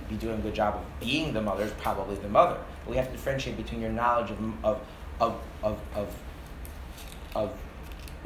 be, 0.08 0.16
doing 0.18 0.38
a 0.38 0.42
good 0.42 0.54
job 0.54 0.76
of 0.76 1.00
being 1.00 1.34
the 1.34 1.42
mother 1.42 1.64
is 1.64 1.72
probably 1.74 2.16
the 2.18 2.30
mother. 2.30 2.60
But 2.86 2.92
we 2.92 2.98
have 2.98 3.08
to 3.08 3.12
differentiate 3.12 3.58
between 3.58 3.82
your 3.82 3.90
knowledge 3.90 4.30
of 4.30 4.38
of 4.64 4.82
of 5.20 5.40
of, 5.64 5.80
of, 5.96 6.16
of 7.36 7.52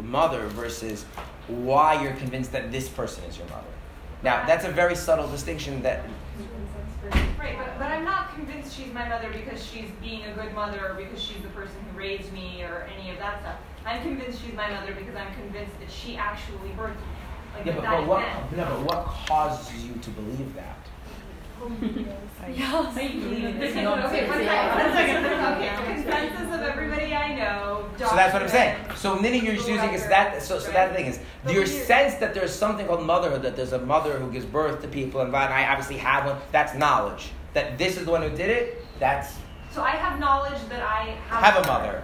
mother 0.04 0.48
versus 0.48 1.06
why 1.48 2.02
you're 2.02 2.14
convinced 2.14 2.52
that 2.52 2.72
this 2.72 2.90
person 2.90 3.24
is 3.26 3.38
your 3.38 3.48
mother 3.48 3.68
now 4.24 4.46
that's 4.46 4.66
a 4.66 4.72
very 4.72 4.96
subtle 4.96 5.30
distinction 5.30 5.82
that 5.82 6.04
Right, 7.38 7.58
but, 7.58 7.78
but 7.78 7.92
I'm 7.92 8.06
not 8.06 8.34
convinced 8.34 8.78
she's 8.78 8.94
my 8.94 9.08
mother 9.10 9.30
because 9.30 9.64
she's 9.66 9.90
being 10.02 10.24
a 10.24 10.34
good 10.34 10.54
mother 10.54 10.92
or 10.92 10.94
because 10.94 11.22
she's 11.22 11.42
the 11.42 11.50
person 11.50 11.76
who 11.92 11.98
raised 11.98 12.32
me 12.32 12.64
or 12.64 12.88
any 12.98 13.12
of 13.12 13.18
that 13.18 13.42
stuff. 13.42 13.58
I'm 13.86 14.02
convinced 14.02 14.42
she's 14.42 14.54
my 14.54 14.70
mother 14.70 14.94
because 14.94 15.14
I'm 15.14 15.34
convinced 15.34 15.78
that 15.82 15.92
she 15.92 16.16
actually 16.16 16.70
birthed 16.70 16.96
me. 16.96 17.14
Like 17.54 17.66
yeah, 17.66 17.76
but, 17.76 17.84
but 17.84 18.08
what 18.08 18.52
no, 18.56 18.66
but 18.66 18.84
what 18.86 19.06
causes 19.28 19.86
you 19.86 19.94
to 19.96 20.10
believe 20.12 20.56
that 20.56 20.83
Okay, 22.44 22.70
one 22.72 22.94
second, 22.94 24.74
one 24.76 24.92
second. 24.92 25.26
Okay, 25.26 25.94
consensus 25.94 26.54
of 26.54 26.62
everybody 26.62 27.14
I 27.16 27.36
know. 27.36 27.86
So 27.98 28.16
that's 28.16 28.34
what 28.34 28.44
I'm 28.44 28.50
saying. 28.50 28.76
So 28.96 29.16
meaning 29.18 29.46
you're 29.46 29.56
just 29.56 29.68
using 29.68 29.94
is 29.94 30.06
that. 30.08 30.42
So, 30.42 30.60
so 30.60 30.72
that 30.72 30.94
thing 30.96 31.06
is 31.06 31.20
But 31.44 31.54
your 31.54 31.64
when 31.64 31.72
sense 31.86 32.16
that 32.16 32.34
there's 32.34 32.54
something 32.54 32.86
called 32.88 33.06
motherhood. 33.06 33.42
That 33.44 33.56
there's 33.56 33.74
a 33.74 33.80
mother 33.80 34.20
who 34.20 34.32
gives 34.32 34.46
birth 34.46 34.82
to 34.82 34.88
people, 34.88 35.22
and 35.22 35.34
I 35.36 35.68
obviously 35.70 35.98
have 35.98 36.26
one. 36.26 36.38
That's 36.52 36.74
knowledge. 36.78 37.32
That 37.54 37.78
this 37.78 37.98
is 37.98 38.06
the 38.06 38.12
one 38.12 38.22
who 38.24 38.30
did 38.30 38.50
it. 38.50 38.86
That's 39.00 39.36
So 39.72 39.82
I 39.82 39.92
have 39.92 40.20
knowledge 40.20 40.60
that 40.70 40.82
I 40.82 41.16
have. 41.30 41.44
have 41.44 41.64
a 41.64 41.68
mother, 41.68 42.04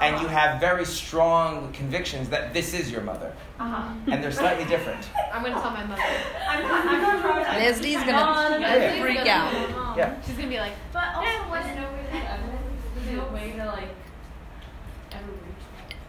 and 0.00 0.20
you 0.22 0.28
have 0.28 0.60
very 0.60 0.84
strong 0.84 1.72
convictions 1.72 2.28
that 2.28 2.52
this 2.54 2.72
is 2.74 2.90
your 2.90 3.00
mother, 3.00 3.32
Uh-huh. 3.58 3.92
and 4.10 4.22
they're 4.22 4.30
slightly 4.32 4.64
different. 4.66 5.08
I'm 5.32 5.42
gonna 5.42 5.60
tell 5.60 5.70
my 5.72 5.84
mother. 5.84 6.02
I'm 6.48 6.62
not, 6.62 6.86
I'm 6.86 7.02
not 7.02 7.24
traumatized. 7.44 7.58
Leslie's 7.58 7.98
gonna 8.04 8.58
Yeah. 8.60 9.00
freak 9.00 9.18
gonna- 9.18 9.30
out. 9.30 9.96
Yeah. 9.96 10.14
She's 10.24 10.36
gonna 10.36 10.48
be 10.48 10.58
like, 10.60 10.72
But 10.92 11.04
also, 11.16 11.48
wasn't 11.50 11.76
no 11.76 11.88
really 11.90 12.26
evidence. 12.26 12.62
There's 12.96 13.16
no 13.16 13.24
way 13.32 13.52
to 13.56 13.64
like 13.66 13.74
ever 13.74 13.86
reach 13.86 13.88
that. 13.88 13.97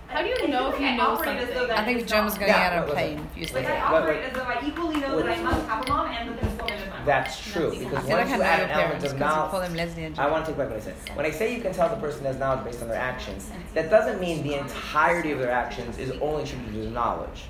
How 0.09 0.21
do 0.23 0.27
you 0.27 0.47
know 0.47 0.71
if 0.73 0.79
you 0.79 0.91
know 0.95 1.09
operate 1.11 1.37
as 1.37 1.47
though 1.49 1.67
something? 1.67 1.77
I 1.77 1.85
think 1.85 2.07
Jim 2.07 2.25
was 2.25 2.33
wrong. 2.33 2.39
going 2.39 2.49
Yeah, 2.49 2.67
out 2.67 2.73
of 2.73 2.79
what 2.79 2.95
was 2.95 2.95
pain 2.95 3.27
if 3.35 3.37
you 3.37 3.55
Like 3.55 3.65
said 3.65 3.77
I 3.77 3.81
operate 3.81 4.23
as 4.23 4.33
though 4.33 4.43
I 4.43 4.67
equally 4.67 4.95
know 4.99 5.21
that 5.21 5.37
I 5.37 5.41
must 5.43 5.67
have 5.67 5.85
a 5.85 5.89
mom 5.89 6.07
and 6.07 6.29
that 6.29 6.41
this 6.41 6.57
woman 6.59 6.73
is 6.73 6.89
my 6.89 6.97
mom. 6.97 7.05
That's 7.05 7.51
true 7.51 7.69
because 7.71 7.91
once 7.91 8.09
like 8.09 8.27
you 8.29 8.41
add 8.41 8.59
your 8.59 8.65
an 8.67 8.71
element 8.71 8.73
parents 8.73 9.05
of 9.05 9.11
because 9.13 9.13
you 9.13 9.19
call 9.19 9.51
knowledge. 9.51 9.67
them 9.67 9.77
Leslie 9.77 10.03
and 10.05 10.19
I 10.19 10.29
want 10.31 10.45
to 10.45 10.51
take 10.51 10.57
back 10.57 10.69
what 10.69 10.77
I 10.77 10.81
said. 10.81 10.95
When 11.15 11.25
I 11.25 11.31
say 11.31 11.55
you 11.55 11.61
can 11.61 11.73
tell 11.73 11.89
the 11.89 11.95
person 11.97 12.25
has 12.25 12.37
knowledge 12.37 12.65
based 12.65 12.81
on 12.81 12.87
their 12.87 12.97
actions, 12.97 13.51
that 13.73 13.89
doesn't 13.89 14.19
mean 14.19 14.43
the 14.43 14.55
entirety 14.55 15.31
of 15.31 15.39
their 15.39 15.51
actions 15.51 15.97
is 15.97 16.11
only 16.21 16.43
attributed 16.43 16.73
to 16.83 16.89
knowledge. 16.89 17.43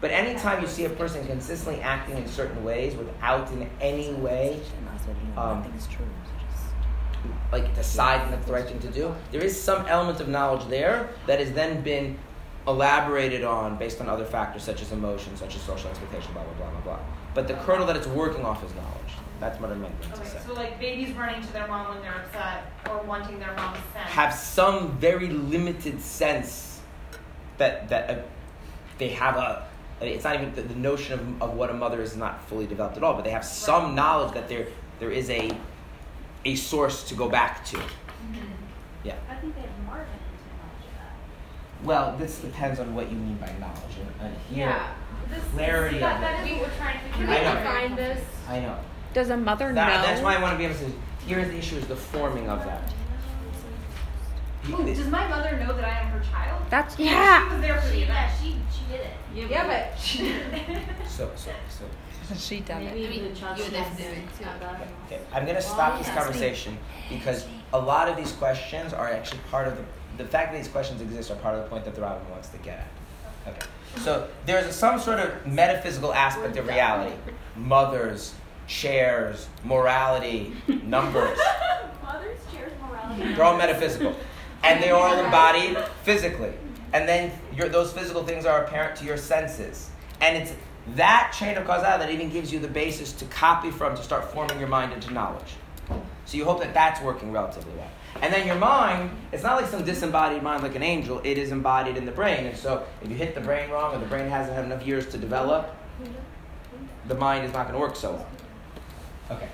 But 0.00 0.10
anytime 0.12 0.62
you 0.62 0.66
see 0.66 0.86
a 0.86 0.90
person 0.90 1.26
consistently 1.26 1.82
acting 1.82 2.16
in 2.16 2.26
certain 2.26 2.64
ways 2.64 2.94
without 2.96 3.50
in 3.52 3.68
any 3.82 4.12
way 4.14 4.58
um, 5.36 5.62
like 7.52 7.74
deciding 7.74 8.30
that's 8.30 8.46
the 8.46 8.52
right 8.52 8.66
thing 8.66 8.78
to 8.80 8.88
do, 8.88 9.14
there 9.32 9.42
is 9.42 9.60
some 9.60 9.86
element 9.86 10.20
of 10.20 10.28
knowledge 10.28 10.66
there 10.68 11.08
that 11.26 11.40
has 11.40 11.52
then 11.52 11.82
been 11.82 12.16
elaborated 12.68 13.42
on 13.44 13.76
based 13.76 14.00
on 14.00 14.08
other 14.08 14.24
factors 14.24 14.62
such 14.62 14.82
as 14.82 14.92
emotion, 14.92 15.36
such 15.36 15.56
as 15.56 15.62
social 15.62 15.90
expectation, 15.90 16.32
blah 16.32 16.42
blah 16.44 16.52
blah 16.54 16.70
blah 16.70 16.80
blah. 16.80 16.98
But 17.34 17.48
the 17.48 17.54
kernel 17.54 17.86
that 17.86 17.96
it's 17.96 18.06
working 18.06 18.44
off 18.44 18.64
is 18.64 18.72
knowledge. 18.74 18.96
That's 19.40 19.58
what 19.60 19.70
I 19.70 19.74
meant 19.74 20.00
to 20.02 20.12
Okay, 20.14 20.28
say. 20.28 20.38
so 20.46 20.52
like 20.52 20.78
babies 20.78 21.14
running 21.16 21.40
to 21.40 21.52
their 21.52 21.66
mom 21.66 21.94
when 21.94 22.02
they're 22.02 22.14
upset 22.14 22.64
or 22.90 22.98
wanting 23.04 23.38
their 23.38 23.54
mom's 23.54 23.78
scent. 23.94 24.06
have 24.08 24.34
some 24.34 24.90
very 24.98 25.28
limited 25.28 26.00
sense 26.00 26.80
that 27.58 27.88
that 27.88 28.10
uh, 28.10 28.16
they 28.98 29.08
have 29.08 29.36
a. 29.36 29.66
It's 30.02 30.24
not 30.24 30.34
even 30.34 30.54
the, 30.54 30.62
the 30.62 30.74
notion 30.76 31.12
of, 31.18 31.42
of 31.50 31.54
what 31.54 31.68
a 31.70 31.74
mother 31.74 32.00
is 32.00 32.16
not 32.16 32.46
fully 32.48 32.66
developed 32.66 32.96
at 32.96 33.02
all, 33.04 33.14
but 33.14 33.24
they 33.24 33.30
have 33.30 33.44
some 33.44 33.84
Right. 33.86 33.94
knowledge 33.94 34.34
that 34.34 34.48
there 34.48 34.66
there 34.98 35.10
is 35.10 35.28
a 35.30 35.50
a 36.44 36.54
source 36.54 37.04
to 37.04 37.14
go 37.14 37.28
back 37.28 37.64
to. 37.66 37.76
Mm-hmm. 37.76 38.38
Yeah. 39.04 39.14
I 39.28 39.34
think 39.36 39.54
they 39.54 39.62
have 39.62 39.70
more 39.86 39.96
of 39.96 40.02
an 40.02 40.06
knowledge 40.08 40.86
of 40.86 40.94
that. 40.98 41.86
Well, 41.86 42.16
this 42.18 42.38
depends 42.38 42.80
on 42.80 42.94
what 42.94 43.10
you 43.10 43.16
mean 43.16 43.36
by 43.36 43.52
knowledge. 43.58 43.96
And, 44.20 44.28
and 44.28 44.36
here, 44.50 44.66
Yeah. 44.66 44.92
This, 45.28 45.44
clarity 45.54 45.98
that, 46.00 46.16
of 46.16 46.20
that 46.22 46.44
it. 46.46 46.50
is 46.52 46.58
what 46.58 46.68
we're 46.70 46.76
trying 46.76 46.94
to 46.98 47.00
Can 47.10 47.12
figure 47.12 47.26
we 47.28 47.32
I 47.36 47.44
out. 47.44 47.54
know. 47.54 47.60
define 47.62 47.96
this? 47.96 48.24
I 48.48 48.60
know. 48.60 48.76
Does 49.14 49.30
a 49.30 49.36
mother 49.36 49.72
That, 49.72 50.00
know? 50.00 50.06
that's 50.06 50.20
why 50.22 50.34
I 50.36 50.42
want 50.42 50.54
to 50.54 50.58
be 50.58 50.64
able 50.64 50.74
to. 50.76 50.92
Here's 51.26 51.48
the 51.48 51.56
issue: 51.58 51.76
is 51.76 51.86
the 51.86 51.94
forming 51.96 52.48
of 52.48 52.64
that. 52.64 52.82
Ooh, 54.68 54.84
does 54.84 55.06
my 55.08 55.26
mother 55.28 55.56
know 55.58 55.72
that 55.74 55.84
I 55.84 56.00
am 56.00 56.06
her 56.08 56.22
child? 56.32 56.62
That's 56.68 56.98
yeah. 56.98 57.06
She 57.06 57.14
yeah. 57.14 57.52
was 57.52 57.60
there 57.62 57.80
for 57.80 57.88
the 57.88 57.94
She, 57.94 58.00
yeah, 58.00 58.30
she, 58.40 58.44
she 58.72 58.92
did 58.92 59.00
it. 59.00 59.50
Yeah, 59.50 59.66
but 59.92 60.00
she 60.02 60.18
did. 60.18 60.42
So 61.08 61.30
so 61.36 61.50
so. 61.68 61.84
She 62.38 62.60
done 62.60 62.82
it. 62.82 62.94
Maybe 62.94 63.28
the 63.28 63.34
child 63.34 63.58
you 63.58 63.64
would 63.64 63.72
have 63.72 63.96
do 63.96 64.04
it 64.04 64.24
too. 64.38 64.44
Okay, 65.06 65.20
I'm 65.32 65.44
going 65.44 65.56
to 65.56 65.62
stop 65.62 65.98
this 65.98 66.08
conversation 66.10 66.78
because 67.08 67.46
a 67.72 67.78
lot 67.78 68.08
of 68.08 68.16
these 68.16 68.32
questions 68.32 68.92
are 68.92 69.08
actually 69.08 69.40
part 69.50 69.68
of 69.68 69.76
the 69.76 69.84
the 70.18 70.24
fact 70.24 70.52
that 70.52 70.58
these 70.58 70.68
questions 70.68 71.00
exist 71.00 71.30
are 71.30 71.36
part 71.36 71.54
of 71.54 71.64
the 71.64 71.70
point 71.70 71.84
that 71.84 71.94
the 71.94 72.00
Robin 72.02 72.28
wants 72.30 72.48
to 72.48 72.58
get 72.58 72.78
at. 72.78 73.52
Okay, 73.52 73.66
so 73.96 74.28
there's 74.44 74.66
a, 74.66 74.72
some 74.72 75.00
sort 75.00 75.18
of 75.18 75.46
metaphysical 75.46 76.12
aspect 76.12 76.56
of 76.56 76.66
reality: 76.66 77.14
mothers, 77.56 78.34
chairs, 78.66 79.48
morality, 79.64 80.54
numbers. 80.84 81.38
Mother's 82.02 82.38
chairs 82.52 82.72
morality. 82.82 83.32
They're 83.34 83.44
all 83.44 83.56
metaphysical, 83.56 84.14
and 84.62 84.82
they 84.82 84.90
are 84.90 85.00
all 85.00 85.18
embodied 85.24 85.78
physically. 86.02 86.52
And 86.92 87.08
then 87.08 87.32
your, 87.54 87.68
those 87.68 87.92
physical 87.92 88.24
things 88.24 88.44
are 88.44 88.64
apparent 88.64 88.96
to 88.96 89.04
your 89.04 89.16
senses, 89.16 89.90
and 90.20 90.36
it's 90.36 90.52
that 90.96 91.34
chain 91.36 91.56
of 91.56 91.66
causality 91.66 92.04
that 92.04 92.12
even 92.12 92.30
gives 92.30 92.52
you 92.52 92.58
the 92.58 92.68
basis 92.68 93.12
to 93.14 93.24
copy 93.26 93.70
from 93.70 93.96
to 93.96 94.02
start 94.02 94.32
forming 94.32 94.58
your 94.58 94.68
mind 94.68 94.92
into 94.92 95.12
knowledge. 95.12 95.54
So 96.24 96.36
you 96.36 96.44
hope 96.44 96.60
that 96.60 96.74
that's 96.74 97.00
working 97.02 97.32
relatively 97.32 97.72
well. 97.74 97.90
And 98.22 98.32
then 98.32 98.46
your 98.46 98.56
mind, 98.56 99.10
it's 99.32 99.42
not 99.42 99.60
like 99.60 99.70
some 99.70 99.84
disembodied 99.84 100.42
mind 100.42 100.62
like 100.62 100.74
an 100.74 100.82
angel, 100.82 101.20
it 101.24 101.38
is 101.38 101.52
embodied 101.52 101.96
in 101.96 102.04
the 102.04 102.12
brain. 102.12 102.46
And 102.46 102.56
so 102.56 102.84
if 103.02 103.08
you 103.08 103.16
hit 103.16 103.34
the 103.34 103.40
brain 103.40 103.70
wrong 103.70 103.94
or 103.94 103.98
the 103.98 104.06
brain 104.06 104.28
hasn't 104.28 104.54
had 104.54 104.64
enough 104.64 104.86
years 104.86 105.06
to 105.08 105.18
develop, 105.18 105.74
the 107.06 107.14
mind 107.14 107.44
is 107.44 107.52
not 107.52 107.66
going 107.66 107.74
to 107.74 107.80
work 107.80 107.96
so 107.96 108.12
well. 108.12 108.28
Okay. 109.30 109.48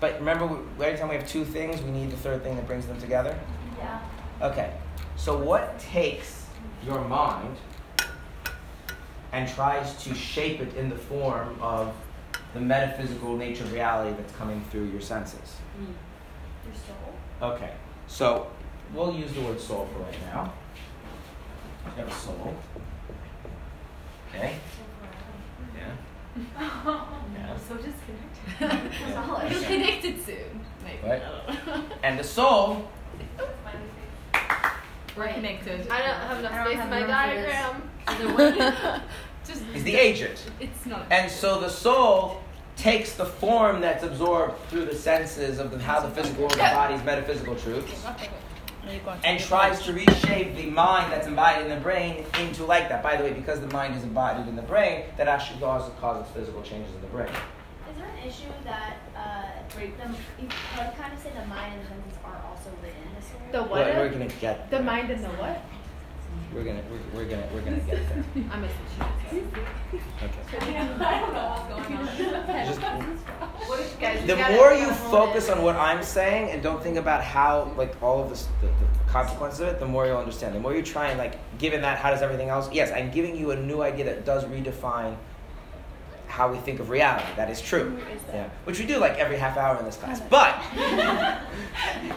But 0.00 0.18
remember, 0.18 0.58
every 0.80 0.98
time 0.98 1.08
we 1.08 1.14
have 1.16 1.28
two 1.28 1.44
things, 1.44 1.80
we 1.82 1.90
need 1.90 2.10
the 2.10 2.16
third 2.16 2.42
thing 2.42 2.56
that 2.56 2.66
brings 2.66 2.86
them 2.86 3.00
together? 3.00 3.38
Yeah. 3.78 4.00
Okay. 4.40 4.74
So 5.16 5.38
what 5.38 5.78
takes 5.78 6.46
your 6.84 7.04
mind 7.04 7.56
and 9.32 9.48
tries 9.48 10.02
to 10.04 10.14
shape 10.14 10.60
it 10.60 10.74
in 10.76 10.88
the 10.90 10.96
form 10.96 11.56
of 11.60 11.94
the 12.54 12.60
metaphysical 12.60 13.36
nature 13.36 13.64
of 13.64 13.72
reality 13.72 14.14
that's 14.16 14.32
coming 14.36 14.62
through 14.70 14.84
your 14.90 15.00
senses? 15.00 15.56
Hmm. 15.76 15.84
Your 16.66 16.74
soul. 16.74 17.50
Okay. 17.54 17.72
So 18.06 18.48
we'll 18.94 19.14
use 19.14 19.32
the 19.32 19.40
word 19.40 19.60
soul 19.60 19.88
for 19.92 20.00
right 20.00 20.18
now. 20.32 20.52
You 21.86 22.02
have 22.02 22.08
a 22.08 22.14
soul. 22.14 22.54
Okay. 24.30 24.56
Yeah. 25.76 27.04
Yeah. 27.34 27.56
So 27.68 27.76
disconnected. 27.76 29.12
Solid. 29.12 29.52
You'll 29.52 29.62
connect 29.64 30.04
it 30.06 30.24
soon. 30.24 30.64
Maybe. 30.82 31.06
Right. 31.06 31.22
I 31.22 31.52
don't 31.52 31.66
know. 31.66 31.84
And 32.02 32.18
the 32.18 32.24
soul 32.24 32.88
We're 35.14 35.28
connected. 35.28 35.88
I 35.90 35.98
don't 35.98 36.16
have 36.16 36.38
enough 36.38 36.66
space 36.66 36.80
in 36.82 36.88
my 36.88 37.34
room 37.34 37.82
for 38.06 38.36
this. 38.36 38.58
diagram. 38.58 39.02
Just 39.46 39.62
is 39.74 39.82
the 39.84 39.96
agent. 39.96 40.44
It's 40.60 40.86
not. 40.86 41.06
And 41.10 41.30
so 41.30 41.60
the 41.60 41.68
soul 41.68 42.40
takes 42.76 43.14
the 43.14 43.26
form 43.26 43.80
that's 43.80 44.04
absorbed 44.04 44.58
through 44.68 44.84
the 44.86 44.94
senses 44.94 45.58
of 45.58 45.70
the, 45.70 45.78
how 45.78 46.00
the 46.00 46.10
physical 46.10 46.42
world 46.42 46.52
embodies 46.58 47.04
metaphysical 47.04 47.54
truths 47.56 48.04
and 49.24 49.40
tries 49.40 49.82
to 49.82 49.92
reshape 49.92 50.56
the 50.56 50.66
mind 50.66 51.12
that's 51.12 51.26
embodied 51.26 51.66
in 51.66 51.70
the 51.70 51.80
brain 51.80 52.24
into 52.40 52.64
like 52.64 52.88
that. 52.88 53.02
By 53.02 53.16
the 53.16 53.24
way, 53.24 53.32
because 53.32 53.60
the 53.60 53.68
mind 53.68 53.94
is 53.94 54.02
embodied 54.02 54.48
in 54.48 54.56
the 54.56 54.62
brain, 54.62 55.04
that 55.16 55.28
actually 55.28 55.62
also 55.62 55.90
causes 56.00 56.30
physical 56.32 56.62
changes 56.62 56.92
in 56.94 57.00
the 57.00 57.06
brain. 57.08 57.28
Is 57.28 57.96
there 57.98 58.08
an 58.08 58.28
issue 58.28 58.48
that 58.64 58.96
uh, 59.14 59.76
the, 59.76 59.82
you 60.42 60.48
can 60.48 60.92
kind 60.94 61.12
of 61.12 61.18
say 61.18 61.30
the 61.30 61.46
mind 61.46 61.74
and 61.74 61.82
the 61.82 61.88
senses 61.88 62.18
are 62.24 62.42
also 62.48 62.70
within 62.80 63.08
the 63.14 63.22
soul? 63.22 63.40
The 63.52 63.62
We're, 63.62 63.84
what? 63.84 63.96
we're 63.96 64.08
gonna 64.10 64.28
get 64.40 64.70
The 64.70 64.82
mind 64.82 65.10
and 65.10 65.22
the 65.22 65.28
what? 65.28 65.62
We're 66.54 66.64
gonna 66.64 66.82
we're, 66.90 67.22
we're 67.22 67.30
gonna 67.30 67.48
we're 67.54 67.62
gonna 67.62 67.78
get 67.78 68.08
there. 68.08 68.24
I 68.50 68.58
missed 68.58 68.74
what 68.74 69.32
you 69.32 69.42
Okay. 70.22 70.76
I 70.76 71.20
don't 71.20 71.32
know 71.32 71.64
what's 71.68 71.88
going 71.88 71.96
on. 71.96 72.66
Just, 72.66 72.80
What 73.68 73.80
if 73.80 73.98
guys? 73.98 74.26
the 74.26 74.36
more 74.36 74.72
you 74.72 74.90
focus 75.10 75.48
on 75.48 75.62
what 75.62 75.76
I'm 75.76 76.02
saying 76.02 76.50
and 76.50 76.62
don't 76.62 76.82
think 76.82 76.96
about 76.98 77.24
how 77.24 77.72
like 77.76 78.00
all 78.02 78.22
of 78.22 78.28
this, 78.28 78.48
the, 78.60 78.66
the 78.66 79.10
consequences 79.10 79.60
of 79.60 79.68
it, 79.68 79.80
the 79.80 79.86
more 79.86 80.06
you'll 80.06 80.18
understand. 80.18 80.54
The 80.54 80.60
more 80.60 80.74
you 80.74 80.82
try 80.82 81.08
and 81.08 81.18
like, 81.18 81.38
given 81.58 81.80
that, 81.82 81.98
how 81.98 82.10
does 82.10 82.20
everything 82.20 82.50
else? 82.50 82.68
Yes, 82.70 82.92
I'm 82.92 83.10
giving 83.10 83.34
you 83.36 83.52
a 83.52 83.56
new 83.56 83.80
idea 83.80 84.04
that 84.04 84.26
does 84.26 84.44
redefine 84.44 85.16
how 86.26 86.50
we 86.52 86.58
think 86.58 86.80
of 86.80 86.90
reality. 86.90 87.26
That 87.36 87.50
is 87.50 87.60
true. 87.62 87.98
Yeah, 88.28 88.48
which 88.64 88.78
we 88.78 88.84
do 88.86 88.98
like 88.98 89.18
every 89.18 89.36
half 89.38 89.56
hour 89.56 89.78
in 89.78 89.84
this 89.86 89.96
class. 89.96 90.20
But 90.20 90.60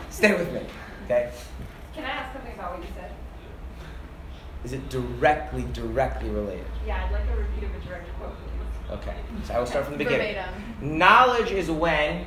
stay 0.09 0.33
with 0.33 0.51
me, 0.51 0.61
okay? 1.05 1.31
Can 1.93 2.03
I 2.03 2.09
ask 2.09 2.33
something 2.33 2.53
about 2.53 2.77
what 2.77 2.81
you 2.81 2.93
said? 2.95 3.11
Is 4.65 4.73
it 4.73 4.89
directly, 4.89 5.67
directly 5.73 6.27
related? 6.27 6.65
Yeah, 6.87 7.05
I'd 7.05 7.11
like 7.11 7.21
a 7.31 7.37
repeat 7.37 7.65
of 7.65 7.75
a 7.75 7.87
direct 7.87 8.11
quote, 8.17 8.33
please. 8.35 8.97
Okay, 8.97 9.15
so 9.43 9.53
I 9.53 9.59
will 9.59 9.67
start 9.67 9.85
from 9.85 9.93
the 9.93 10.03
beginning. 10.03 10.33
Verbatim. 10.33 10.97
Knowledge 10.97 11.51
is 11.51 11.69
when 11.69 12.25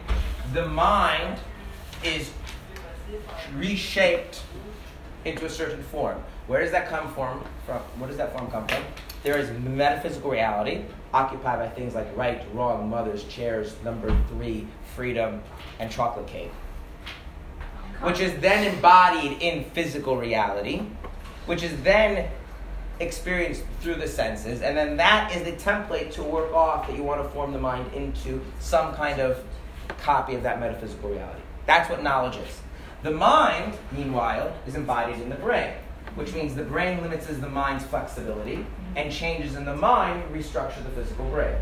the 0.54 0.64
mind 0.68 1.40
is 2.04 2.30
reshaped 3.56 4.42
into 5.24 5.46
a 5.46 5.50
certain 5.50 5.82
form. 5.82 6.22
Where 6.46 6.60
does 6.62 6.70
that 6.70 6.88
come 6.88 7.12
from? 7.12 7.44
From 7.66 7.78
where 7.98 8.06
does 8.08 8.18
that 8.18 8.32
form 8.32 8.48
come 8.52 8.68
from? 8.68 8.84
There 9.24 9.36
is 9.36 9.50
metaphysical 9.58 10.30
reality 10.30 10.84
occupied 11.12 11.58
by 11.58 11.68
things 11.70 11.96
like 11.96 12.06
right, 12.16 12.44
wrong, 12.54 12.88
mothers, 12.88 13.24
chairs, 13.24 13.74
number 13.82 14.16
three, 14.28 14.68
freedom, 14.94 15.42
and 15.80 15.90
chocolate 15.90 16.28
cake, 16.28 16.52
which 18.00 18.20
is 18.20 18.38
then 18.40 18.72
embodied 18.72 19.42
in 19.42 19.64
physical 19.70 20.16
reality, 20.16 20.82
which 21.48 21.62
is 21.62 21.82
then 21.82 22.28
experienced 23.00 23.64
through 23.80 23.94
the 23.94 24.06
senses, 24.06 24.60
and 24.60 24.76
then 24.76 24.98
that 24.98 25.34
is 25.34 25.44
the 25.44 25.52
template 25.52 26.12
to 26.12 26.22
work 26.22 26.52
off 26.52 26.86
that 26.86 26.94
you 26.94 27.02
want 27.02 27.22
to 27.22 27.28
form 27.30 27.54
the 27.54 27.58
mind 27.58 27.90
into 27.94 28.44
some 28.60 28.94
kind 28.94 29.18
of 29.18 29.42
copy 30.02 30.34
of 30.34 30.42
that 30.42 30.60
metaphysical 30.60 31.08
reality. 31.08 31.40
That's 31.64 31.88
what 31.88 32.02
knowledge 32.02 32.36
is. 32.36 32.60
The 33.02 33.12
mind, 33.12 33.78
meanwhile, 33.92 34.54
is 34.66 34.74
embodied 34.74 35.22
in 35.22 35.30
the 35.30 35.36
brain, 35.36 35.72
which 36.16 36.34
means 36.34 36.54
the 36.54 36.64
brain 36.64 37.00
limits 37.00 37.28
the 37.28 37.48
mind's 37.48 37.84
flexibility, 37.84 38.66
and 38.94 39.10
changes 39.10 39.54
in 39.54 39.64
the 39.64 39.76
mind 39.76 40.22
restructure 40.30 40.82
the 40.84 40.90
physical 40.90 41.24
brain. 41.30 41.56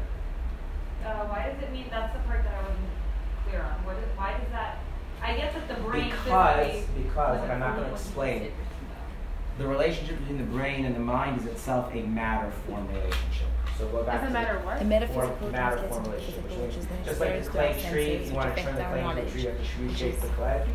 Uh, 1.04 1.26
why 1.26 1.48
does 1.48 1.62
it 1.62 1.72
mean 1.72 1.86
that's 1.90 2.12
the 2.12 2.18
part 2.24 2.42
that 2.42 2.54
I 2.54 2.62
wasn't 2.62 2.88
clear 3.46 3.62
on? 3.62 3.96
Is, 3.96 4.18
why 4.18 4.32
does 4.32 4.50
that? 4.50 4.78
I 5.22 5.36
get 5.36 5.54
that 5.54 5.68
the 5.68 5.80
brain 5.84 6.10
Because, 6.10 6.84
because, 6.96 7.42
and 7.44 7.52
I'm 7.52 7.60
not 7.60 7.76
going 7.76 7.86
to 7.86 7.94
explain, 7.94 8.50
the 9.58 9.66
relationship 9.66 10.18
between 10.20 10.38
the 10.38 10.44
brain 10.44 10.84
and 10.84 10.94
the 10.94 11.00
mind 11.00 11.40
is 11.40 11.46
itself 11.46 11.92
a 11.94 12.02
matter 12.02 12.50
form 12.66 12.86
relationship. 12.88 13.46
So 13.78 13.86
go 13.88 14.02
back 14.02 14.20
Doesn't 14.22 14.28
to 14.28 14.32
matter 14.32 14.58
what. 14.60 14.78
The 14.78 14.84
or 14.84 14.88
metaphysical 14.88 15.48
matter 15.50 15.76
translates 15.76 15.82
into 15.82 15.94
formulation, 15.94 16.42
physical, 16.42 16.56
which 16.64 16.66
which 16.66 16.76
means 16.76 16.86
then 16.86 17.04
just 17.04 17.20
like 17.20 17.28
the 17.30 17.36
experienced 17.38 17.50
clay 17.52 17.72
through 17.72 17.90
tree, 17.90 18.06
senses, 18.06 18.26
if 18.26 18.30
you 18.30 18.36
want 18.36 18.56
to 18.56 18.62
turn 18.62 18.74
the 18.74 18.80
affect 18.80 18.90
clay 18.92 19.00
into 19.00 19.22
a 19.22 19.30
tree, 19.30 19.40
you 19.42 19.48
have 19.48 19.56
to 19.56 19.62
Which 19.62 19.90
reshape 19.92 20.14
is- 20.14 20.20
the 20.20 20.28
clay. 20.28 20.66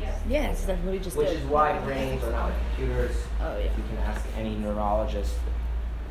Yes. 0.00 0.20
Yes, 0.28 0.64
that's 0.64 0.82
what 0.84 0.92
we 0.92 0.98
just 1.00 1.16
Which 1.16 1.28
is 1.28 1.44
why 1.44 1.78
brains 1.80 2.22
are 2.24 2.30
not 2.30 2.44
like 2.50 2.54
computers. 2.76 3.16
Oh, 3.40 3.58
yeah. 3.58 3.64
You 3.64 3.82
can 3.88 3.98
ask 4.06 4.24
any 4.36 4.54
neurologist 4.56 5.34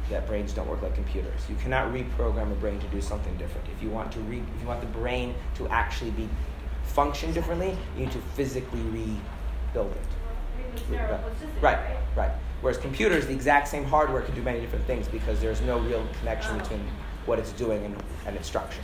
that 0.09 0.27
brains 0.27 0.53
don't 0.53 0.67
work 0.69 0.81
like 0.81 0.95
computers. 0.95 1.41
You 1.49 1.55
cannot 1.55 1.93
reprogram 1.93 2.51
a 2.51 2.55
brain 2.55 2.79
to 2.79 2.87
do 2.87 3.01
something 3.01 3.35
different. 3.37 3.67
If 3.75 3.81
you 3.83 3.89
want 3.89 4.11
to 4.13 4.19
re, 4.21 4.39
if 4.55 4.61
you 4.61 4.67
want 4.67 4.81
the 4.81 4.87
brain 4.87 5.35
to 5.55 5.67
actually 5.69 6.11
be 6.11 6.27
function 6.83 7.31
differently, 7.33 7.77
you 7.97 8.05
need 8.05 8.11
to 8.13 8.19
physically 8.35 8.81
rebuild 8.81 9.91
it. 9.91 10.07
I 10.57 10.57
mean, 10.57 10.66
it's 10.66 10.66
neuroplasticity, 10.66 10.66
Right, 10.89 11.77
right? 11.77 11.97
right. 12.15 12.31
Whereas 12.61 12.77
computers, 12.77 13.27
the 13.27 13.33
exact 13.33 13.67
same 13.67 13.85
hardware 13.85 14.21
can 14.21 14.33
do 14.35 14.41
many 14.41 14.59
different 14.59 14.85
things 14.85 15.07
because 15.07 15.39
there's 15.39 15.61
no 15.61 15.79
real 15.79 16.07
connection 16.19 16.55
Oh. 16.55 16.59
between 16.59 16.87
what 17.25 17.39
it's 17.39 17.51
doing 17.51 17.85
and, 17.85 17.95
and 18.25 18.35
its 18.35 18.47
structure. 18.47 18.81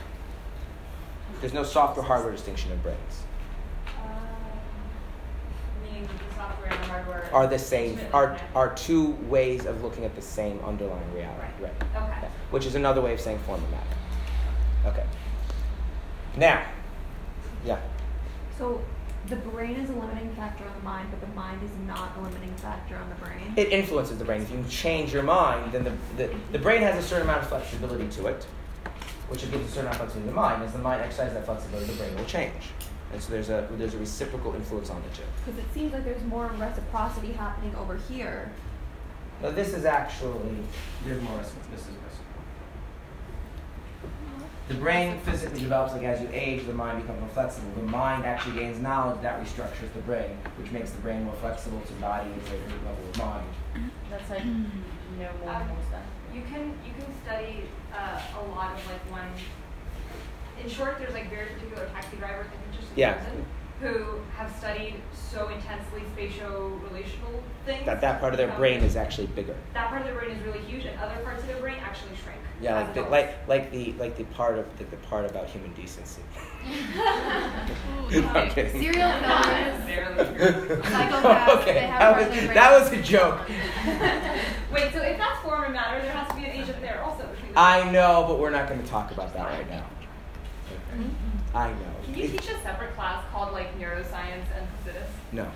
There's 1.41 1.53
no 1.53 1.63
software 1.63 2.05
hardware 2.05 2.31
distinction 2.31 2.71
in 2.71 2.77
brains. 2.79 3.23
Um, 3.87 4.11
meaning 5.83 6.03
the 6.03 6.35
software 6.35 6.71
and 6.71 6.81
the 6.83 6.87
hardware 6.87 7.29
Are 7.33 7.47
the 7.47 7.59
same 7.59 7.99
are 8.13 8.37
are 8.53 8.73
two 8.75 9.11
ways 9.27 9.65
of 9.65 9.83
looking 9.83 10.05
at 10.05 10.15
the 10.15 10.21
same 10.21 10.59
underlying 10.59 11.11
reality. 11.13 11.47
Right. 11.59 11.73
Right. 11.93 12.17
Okay. 12.17 12.27
Which 12.51 12.65
is 12.65 12.75
another 12.75 13.01
way 13.01 13.13
of 13.13 13.19
saying 13.19 13.39
form 13.39 13.61
and 13.61 13.71
matter. 13.71 13.87
Okay. 14.85 15.05
Now, 16.37 16.63
yeah. 17.65 17.79
So 18.57 18.81
the 19.33 19.49
brain 19.49 19.75
is 19.75 19.89
a 19.89 19.93
limiting 19.93 20.29
factor 20.35 20.63
on 20.65 20.73
the 20.75 20.83
mind, 20.83 21.09
but 21.09 21.19
the 21.21 21.35
mind 21.35 21.63
is 21.63 21.71
not 21.87 22.15
a 22.17 22.21
limiting 22.21 22.53
factor 22.55 22.95
on 22.95 23.09
the 23.09 23.15
brain. 23.15 23.53
It 23.55 23.69
influences 23.69 24.17
the 24.19 24.25
brain. 24.25 24.41
If 24.41 24.51
you 24.51 24.63
change 24.69 25.11
your 25.11 25.23
mind, 25.23 25.71
then 25.71 25.83
the, 25.83 25.93
the, 26.17 26.35
the 26.51 26.59
brain 26.59 26.81
has 26.81 27.03
a 27.03 27.07
certain 27.07 27.27
amount 27.27 27.43
of 27.43 27.49
flexibility 27.49 28.07
to 28.09 28.27
it, 28.27 28.43
which 29.29 29.43
it 29.43 29.51
gives 29.51 29.65
a 29.65 29.69
certain 29.69 29.87
amount 29.87 29.95
of 29.95 30.01
flexibility 30.01 30.29
to 30.29 30.35
the 30.35 30.41
mind. 30.41 30.63
As 30.63 30.73
the 30.73 30.79
mind 30.79 31.01
exercises 31.01 31.33
that 31.33 31.45
flexibility, 31.45 31.91
the 31.91 31.97
brain 31.97 32.15
will 32.15 32.25
change. 32.25 32.53
And 33.11 33.21
so 33.21 33.31
there's 33.31 33.49
a, 33.49 33.67
there's 33.71 33.93
a 33.95 33.99
reciprocal 33.99 34.53
influence 34.53 34.89
on 34.89 35.01
the 35.01 35.09
two. 35.17 35.23
Because 35.45 35.59
it 35.59 35.73
seems 35.73 35.93
like 35.93 36.03
there's 36.05 36.23
more 36.25 36.51
reciprocity 36.57 37.31
happening 37.31 37.75
over 37.75 37.97
here. 38.09 38.51
Now, 39.41 39.49
this 39.49 39.73
is 39.73 39.85
actually, 39.85 40.57
there's 41.05 41.21
more 41.21 41.37
reciprocal. 41.37 41.71
This 41.71 41.81
is 41.81 41.87
reciprocal. 41.87 42.02
The 44.69 44.75
brain 44.75 45.19
physically 45.19 45.59
develops 45.59 45.93
like 45.93 46.03
as 46.03 46.21
you 46.21 46.29
age, 46.31 46.65
the 46.65 46.73
mind 46.73 47.01
becomes 47.01 47.19
more 47.19 47.29
flexible. 47.29 47.69
The 47.75 47.81
mind 47.83 48.25
actually 48.25 48.59
gains 48.59 48.79
knowledge 48.79 49.21
that 49.21 49.43
restructures 49.43 49.91
the 49.93 49.99
brain, 50.01 50.37
which 50.57 50.71
makes 50.71 50.91
the 50.91 51.01
brain 51.01 51.23
more 51.25 51.33
flexible 51.35 51.81
to 51.81 51.93
embody 51.93 52.29
a 52.31 52.49
greater 52.49 52.67
level 52.85 53.09
of 53.09 53.17
mind. 53.17 53.45
That's 54.09 54.29
like 54.29 54.45
no 54.45 55.29
more 55.43 55.53
Um, 55.53 55.67
more 55.67 55.77
stuff. 55.89 56.01
You 56.33 56.41
can 56.49 56.73
you 56.85 56.93
can 56.97 57.13
study 57.23 57.63
uh, 57.93 58.21
a 58.39 58.43
lot 58.55 58.71
of 58.73 58.87
like 58.87 59.01
one. 59.11 59.27
In 60.63 60.69
short, 60.69 60.97
there's 60.97 61.13
like 61.13 61.29
very 61.29 61.47
particular 61.47 61.87
taxi 61.93 62.15
drivers. 62.17 62.47
I 62.47 62.55
think 62.55 62.79
just 62.79 62.91
in 62.93 62.97
Yeah. 62.99 63.13
prison, 63.15 63.45
who 63.81 64.19
have 64.37 64.55
studied 64.55 64.95
so 65.33 65.49
intensely 65.49 66.01
spatio-relational 66.15 67.43
things. 67.65 67.85
That 67.85 68.01
that 68.01 68.19
part 68.19 68.33
of 68.33 68.37
their 68.37 68.51
um, 68.51 68.57
brain 68.57 68.81
is 68.81 68.95
actually 68.95 69.27
bigger. 69.27 69.55
That 69.73 69.89
part 69.89 70.01
of 70.01 70.07
their 70.07 70.15
brain 70.15 70.31
is 70.31 70.43
really 70.43 70.59
huge, 70.59 70.85
and 70.85 70.97
other 70.99 71.15
parts 71.23 71.41
of 71.41 71.47
their 71.47 71.59
brain 71.59 71.77
actually 71.81 72.15
shrink. 72.23 72.39
Yeah, 72.61 72.75
like 72.75 72.93
the, 72.93 73.01
like 73.01 73.47
like 73.47 73.71
the 73.71 73.93
like 73.93 74.15
the 74.15 74.25
part 74.25 74.59
of 74.59 74.77
the, 74.77 74.83
the 74.85 74.97
part 74.97 75.29
about 75.29 75.47
human 75.47 75.73
decency. 75.73 76.21
I'm 76.65 78.49
kidding. 78.51 78.79
Serial 78.79 79.11
killers, 79.19 79.85
Barely 79.85 80.37
true. 80.37 80.77
psychopaths, 80.83 81.61
okay, 81.61 81.87
that 81.87 82.17
was, 82.17 82.47
that 82.53 82.79
was 82.79 82.91
a 82.93 83.01
joke. 83.01 83.41
Wait, 84.71 84.93
so 84.93 85.01
if 85.01 85.17
that's 85.17 85.41
form 85.41 85.63
and 85.63 85.73
matter, 85.73 86.01
there 86.01 86.11
has 86.11 86.27
to 86.29 86.35
be 86.35 86.45
an 86.45 86.51
agent 86.51 86.79
there 86.81 87.01
also. 87.03 87.27
I 87.55 87.89
know, 87.91 88.25
but 88.27 88.39
we're 88.39 88.49
not 88.49 88.67
going 88.69 88.81
to 88.81 88.87
talk 88.87 89.11
about 89.11 89.33
that 89.33 89.47
right 89.47 89.69
now. 89.69 89.85
I 91.53 91.69
know. 91.69 91.75
Can 92.05 92.15
you 92.15 92.27
teach 92.29 92.49
a 92.49 92.61
separate 92.61 92.95
class 92.95 93.23
called 93.31 93.53
like 93.53 93.77
neuroscience 93.79 94.45
and 94.55 94.67
Placidus? 94.83 95.09
No. 95.31 95.47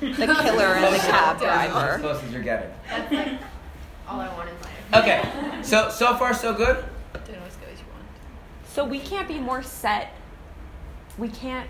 The 0.00 0.12
killer 0.14 0.74
and 0.74 0.94
the 0.94 0.98
cab 0.98 1.38
driver. 1.40 1.94
As 1.94 2.00
close 2.00 2.22
as 2.22 2.32
you're 2.32 2.42
getting. 2.42 2.70
That's 2.88 3.12
like 3.12 3.40
all 4.08 4.20
I 4.20 4.28
want 4.34 4.48
in 4.48 4.54
life. 4.60 4.94
Okay. 4.94 5.62
So 5.62 5.90
so 5.90 6.16
far 6.16 6.32
so 6.34 6.54
good. 6.54 6.84
Don't 7.14 7.38
always 7.38 7.56
go 7.56 7.66
as 7.72 7.78
you 7.80 7.86
want. 7.92 8.06
So 8.66 8.84
we 8.84 9.00
can't 9.00 9.26
be 9.26 9.38
more 9.38 9.62
set. 9.62 10.12
We 11.18 11.28
can't. 11.28 11.68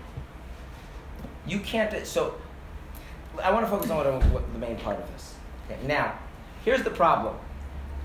You 1.47 1.59
can't. 1.59 2.05
So 2.05 2.35
I 3.41 3.51
want 3.51 3.65
to 3.65 3.69
focus 3.71 3.89
on 3.89 3.97
what, 3.97 4.23
what 4.25 4.53
the 4.53 4.59
main 4.59 4.77
part 4.77 4.99
of 4.99 5.11
this. 5.13 5.33
Okay. 5.65 5.79
Now, 5.87 6.13
here's 6.63 6.83
the 6.83 6.91
problem. 6.91 7.35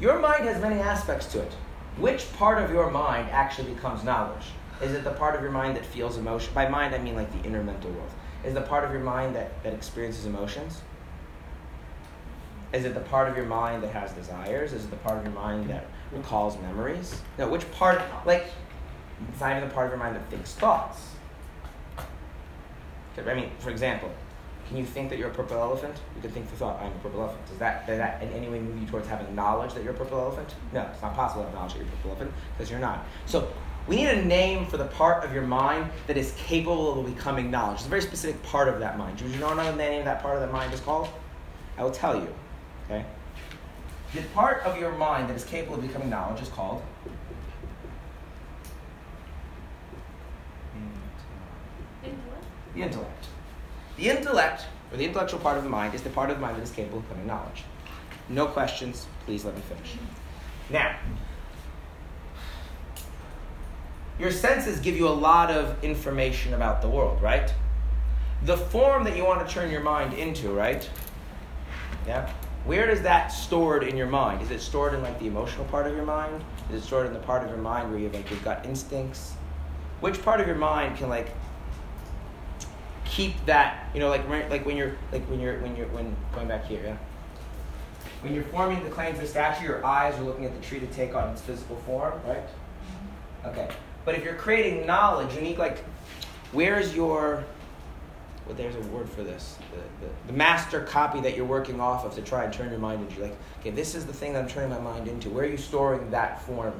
Your 0.01 0.19
mind 0.21 0.45
has 0.45 0.63
many 0.63 0.81
aspects 0.81 1.27
to 1.33 1.41
it. 1.41 1.53
Which 1.99 2.33
part 2.35 2.63
of 2.63 2.71
your 2.71 2.91
mind 2.91 3.29
actually 3.31 3.75
becomes 3.75 4.05
knowledge? 4.05 4.47
Is 4.81 4.93
it 4.93 5.05
the 5.05 5.11
part 5.11 5.35
of 5.35 5.43
your 5.43 5.51
mind 5.51 5.77
that 5.77 5.85
feels 5.85 6.17
emotion? 6.17 6.53
By 6.55 6.69
mind, 6.69 6.95
I 6.95 6.99
mean 6.99 7.17
like 7.17 7.31
the 7.33 7.47
inner 7.47 7.63
mental 7.63 7.91
world. 7.91 8.11
Is 8.45 8.53
it 8.53 8.55
the 8.55 8.63
part 8.63 8.85
of 8.85 8.93
your 8.93 9.03
mind 9.03 9.35
that, 9.35 9.63
that 9.65 9.73
experiences 9.73 10.27
emotions? 10.27 10.83
Is 12.73 12.85
it 12.85 12.95
the 12.95 13.01
part 13.01 13.29
of 13.29 13.37
your 13.37 13.47
mind 13.47 13.83
that 13.83 13.93
has 13.93 14.13
desires? 14.13 14.73
Is 14.73 14.85
it 14.85 14.91
the 14.91 14.97
part 14.97 15.19
of 15.19 15.25
your 15.25 15.33
mind 15.33 15.69
that 15.71 15.87
recalls 16.13 16.61
memories? 16.61 17.21
No, 17.39 17.49
which 17.49 17.69
part, 17.73 18.01
like, 18.25 18.47
it's 19.29 19.41
not 19.41 19.57
even 19.57 19.69
the 19.69 19.75
part 19.75 19.87
of 19.87 19.93
your 19.93 19.99
mind 19.99 20.15
that 20.15 20.29
thinks 20.31 20.53
thoughts. 20.53 21.15
I 23.17 23.35
mean, 23.35 23.51
for 23.59 23.71
example, 23.71 24.13
can 24.69 24.77
you 24.77 24.85
think 24.85 25.11
that 25.11 25.19
you're 25.19 25.31
a 25.31 25.35
purple 25.35 25.57
elephant? 25.57 25.97
You 26.15 26.23
can 26.23 26.31
think 26.31 26.49
the 26.51 26.57
thought, 26.57 26.81
I'm 26.81 26.93
a 26.93 26.99
purple 26.99 27.23
elephant. 27.23 27.45
Does 27.49 27.59
that, 27.59 27.87
does 27.87 27.99
that 27.99 28.23
in 28.23 28.29
any 28.29 28.49
way 28.49 28.61
move 28.61 28.79
you 28.79 28.87
towards 28.87 29.09
having 29.09 29.35
knowledge 29.35 29.75
that 29.75 29.83
you're 29.83 29.95
a 29.95 29.97
purple 29.97 30.21
elephant? 30.21 30.55
No, 30.73 30.83
it's 30.93 31.03
not 31.03 31.15
possible 31.15 31.43
to 31.43 31.49
have 31.49 31.57
knowledge 31.57 31.73
that 31.73 31.79
you're 31.79 31.89
a 31.89 31.91
purple 31.97 32.11
elephant 32.11 32.33
because 32.57 32.71
you're 32.71 32.79
not. 32.79 33.05
So 33.27 33.51
we 33.89 33.97
need 33.97 34.09
a 34.09 34.25
name 34.25 34.67
for 34.67 34.77
the 34.77 34.85
part 34.85 35.25
of 35.25 35.33
your 35.33 35.43
mind 35.43 35.91
that 36.07 36.17
is 36.17 36.35
capable 36.37 37.01
of 37.01 37.15
becoming 37.15 37.51
knowledge. 37.51 37.79
It's 37.79 37.87
a 37.87 37.89
very 37.89 38.03
specific 38.03 38.43
part 38.43 38.69
of 38.69 38.79
that 38.81 38.99
mind. 38.99 39.17
Do 39.17 39.27
you 39.27 39.37
know 39.39 39.49
what 39.55 39.65
the 39.65 39.77
name 39.77 40.01
of 40.01 40.05
that 40.05 40.23
part 40.23 40.37
of 40.37 40.43
the 40.43 40.53
mind 40.53 40.75
is 40.75 40.81
called? 40.81 41.09
I 41.79 41.83
will 41.83 41.91
tell 41.91 42.15
you. 42.15 42.33
Okay? 42.85 43.05
The 44.15 44.23
part 44.35 44.63
of 44.65 44.79
your 44.79 44.93
mind 44.93 45.29
that 45.31 45.37
is 45.37 45.45
capable 45.45 45.77
of 45.77 45.83
becoming 45.83 46.11
knowledge 46.11 46.43
is 46.43 46.49
called 46.49 46.83
the 52.79 52.85
intellect. 52.85 53.27
The 53.97 54.09
intellect, 54.09 54.67
or 54.93 54.97
the 54.97 55.05
intellectual 55.05 55.41
part 55.41 55.59
of 55.59 55.65
the 55.65 55.71
mind, 55.71 55.95
is 55.95 56.03
the 56.03 56.11
part 56.11 56.31
of 56.31 56.37
the 56.37 56.43
mind 56.43 56.57
that 56.57 56.63
is 56.63 56.71
capable 56.71 56.99
of 56.99 57.09
becoming 57.09 57.27
knowledge. 57.27 57.65
No 58.29 58.47
questions, 58.47 59.07
please 59.25 59.45
let 59.45 59.57
me 59.57 59.63
finish. 59.63 59.95
Mm-hmm. 59.95 60.75
Now, 60.75 60.97
your 64.19 64.31
senses 64.31 64.81
give 64.81 64.97
you 64.97 65.07
a 65.09 65.11
lot 65.11 65.51
of 65.51 65.83
information 65.85 66.55
about 66.55 66.83
the 66.83 66.89
world, 66.89 67.23
right? 67.23 67.53
The 68.45 68.57
form 68.57 69.05
that 69.05 69.17
you 69.17 69.25
want 69.25 69.47
to 69.47 69.53
turn 69.53 69.71
your 69.71 69.81
mind 69.81 70.15
into, 70.15 70.51
right? 70.51 70.89
Yeah? 72.07 72.31
Where 72.65 72.89
is 72.91 73.03
that 73.03 73.29
stored 73.29 73.83
in 73.85 73.97
your 73.97 74.07
mind? 74.07 74.43
Is 74.43 74.51
it 74.51 74.61
stored 74.61 74.95
in 74.95 75.03
like 75.03 75.19
the 75.19 75.27
emotional 75.27 75.65
part 75.67 75.87
of 75.87 75.95
your 75.95 76.05
mind? 76.05 76.43
Is 76.71 76.83
it 76.83 76.87
stored 76.87 77.07
in 77.07 77.13
the 77.13 77.19
part 77.21 77.43
of 77.43 77.49
your 77.49 77.59
mind 77.59 77.91
where 77.91 77.99
you 77.99 78.07
have 78.07 78.15
like 78.15 78.31
your 78.31 78.41
gut 78.41 78.65
instincts? 78.67 79.35
Which 80.01 80.23
part 80.23 80.41
of 80.41 80.47
your 80.47 80.57
mind 80.57 80.99
can 80.99 81.09
like 81.09 81.35
keep 83.05 83.35
that, 83.47 83.89
you 83.95 84.01
know, 84.01 84.09
like 84.09 84.29
when- 84.29 84.49
like 84.51 84.67
when 84.67 84.77
you're 84.77 84.93
like 85.13 85.25
when 85.27 85.41
you're 85.41 85.59
when 85.61 85.77
you're 85.77 85.89
when 85.89 86.15
going 86.35 86.49
back 86.49 86.67
here, 86.67 86.83
yeah? 86.85 86.97
When 88.23 88.35
you're 88.35 88.45
forming 88.45 88.83
the 88.85 88.91
claims 88.91 89.17
of 89.19 89.23
the 89.23 89.29
statue, 89.29 89.65
your 89.65 89.85
eyes 89.87 90.19
are 90.19 90.23
looking 90.23 90.45
at 90.45 90.55
the 90.55 90.61
tree 90.67 90.81
to 90.81 90.87
take 90.89 91.15
on 91.15 91.31
its 91.31 91.41
physical 91.41 91.77
form, 91.87 92.21
right? 92.27 92.43
Mm-hmm. 92.47 93.49
Okay. 93.49 93.69
But 94.05 94.15
if 94.15 94.25
you're 94.25 94.35
creating 94.35 94.87
knowledge, 94.87 95.35
you 95.35 95.41
need 95.41 95.59
like 95.59 95.79
where 96.53 96.79
is 96.79 96.95
your 96.95 97.45
well, 98.47 98.57
there's 98.57 98.77
a 98.77 98.81
word 98.89 99.11
for 99.11 99.23
this. 99.23 99.59
The, 99.73 100.07
the, 100.07 100.13
the 100.29 100.33
master 100.33 100.81
copy 100.81 101.21
that 101.21 101.37
you're 101.37 101.45
working 101.45 101.81
off 101.81 102.07
of 102.07 102.15
to 102.15 102.23
try 102.23 102.45
and 102.45 102.53
turn 102.53 102.71
your 102.71 102.79
mind 102.79 103.07
into. 103.07 103.21
Like, 103.21 103.37
okay, 103.61 103.69
this 103.71 103.95
is 103.95 104.07
the 104.07 104.13
thing 104.15 104.33
that 104.33 104.43
I'm 104.43 104.49
turning 104.49 104.71
my 104.71 104.81
mind 104.81 105.07
into. 105.07 105.29
Where 105.29 105.45
are 105.45 105.49
you 105.49 105.59
storing 105.59 106.11
that 106.13 106.41
form? 106.43 106.73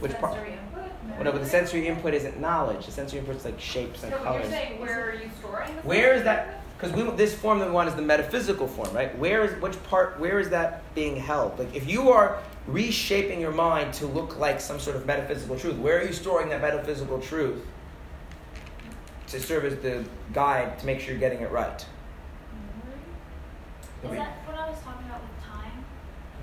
Which 0.00 0.12
part? 0.14 0.34
Sensory 0.34 0.54
input. 0.54 0.92
Well, 1.14 1.24
no, 1.24 1.30
but 1.32 1.40
the 1.42 1.48
sensory 1.48 1.86
input 1.86 2.12
isn't 2.14 2.40
knowledge. 2.40 2.86
The 2.86 2.92
sensory 2.92 3.20
input 3.20 3.36
is 3.36 3.44
like 3.44 3.60
shapes 3.60 4.02
and 4.02 4.12
So 4.12 4.18
colors. 4.18 4.42
you're 4.42 4.50
saying 4.50 4.80
where 4.80 5.10
are 5.10 5.14
you 5.14 5.30
storing 5.38 5.76
the 5.76 5.82
Where 5.82 6.12
is 6.14 6.24
that? 6.24 6.58
because 6.76 6.96
we 6.96 7.08
this 7.16 7.32
form 7.32 7.60
that 7.60 7.68
we 7.68 7.72
want 7.74 7.88
is 7.88 7.94
the 7.94 8.02
metaphysical 8.02 8.66
form, 8.66 8.92
right? 8.92 9.16
Where 9.16 9.44
is 9.44 9.52
which 9.62 9.80
part? 9.84 10.18
Where 10.18 10.40
is 10.40 10.50
that 10.50 10.82
being 10.96 11.14
held? 11.14 11.56
Like 11.56 11.72
if 11.76 11.88
you 11.88 12.10
are 12.10 12.40
reshaping 12.66 13.40
your 13.40 13.52
mind 13.52 13.92
to 13.94 14.06
look 14.06 14.38
like 14.38 14.60
some 14.60 14.78
sort 14.78 14.96
of 14.96 15.06
metaphysical 15.06 15.58
truth, 15.58 15.76
where 15.78 15.98
are 15.98 16.04
you 16.04 16.12
storing 16.12 16.48
that 16.50 16.60
metaphysical 16.60 17.20
truth 17.20 17.64
to 19.28 19.40
serve 19.40 19.64
as 19.64 19.76
the 19.76 20.04
guide 20.32 20.78
to 20.78 20.86
make 20.86 21.00
sure 21.00 21.10
you're 21.10 21.20
getting 21.20 21.40
it 21.40 21.50
right? 21.50 21.84
Is 24.04 24.10
that 24.10 24.36
what 24.46 24.56
I 24.56 24.68
was 24.68 24.78
talking 24.80 25.06
about 25.06 25.22
with 25.22 25.44
time? 25.44 25.84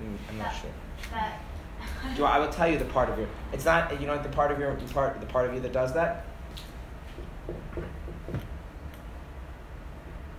Mm, 0.02 0.16
I'm 0.30 0.38
not 0.38 0.54
sure. 0.54 0.70
That. 1.12 1.40
Do 2.16 2.24
I, 2.24 2.36
I 2.36 2.38
will 2.38 2.48
tell 2.48 2.68
you 2.68 2.78
the 2.78 2.86
part 2.86 3.10
of 3.10 3.18
your. 3.18 3.28
It's 3.52 3.66
not. 3.66 4.00
You 4.00 4.06
know 4.06 4.20
the 4.22 4.30
part 4.30 4.50
of 4.50 4.58
your 4.58 4.74
the 4.74 4.94
part 4.94 5.20
the 5.20 5.26
part 5.26 5.46
of 5.46 5.54
you 5.54 5.60
that 5.60 5.72
does 5.72 5.92
that. 5.92 6.24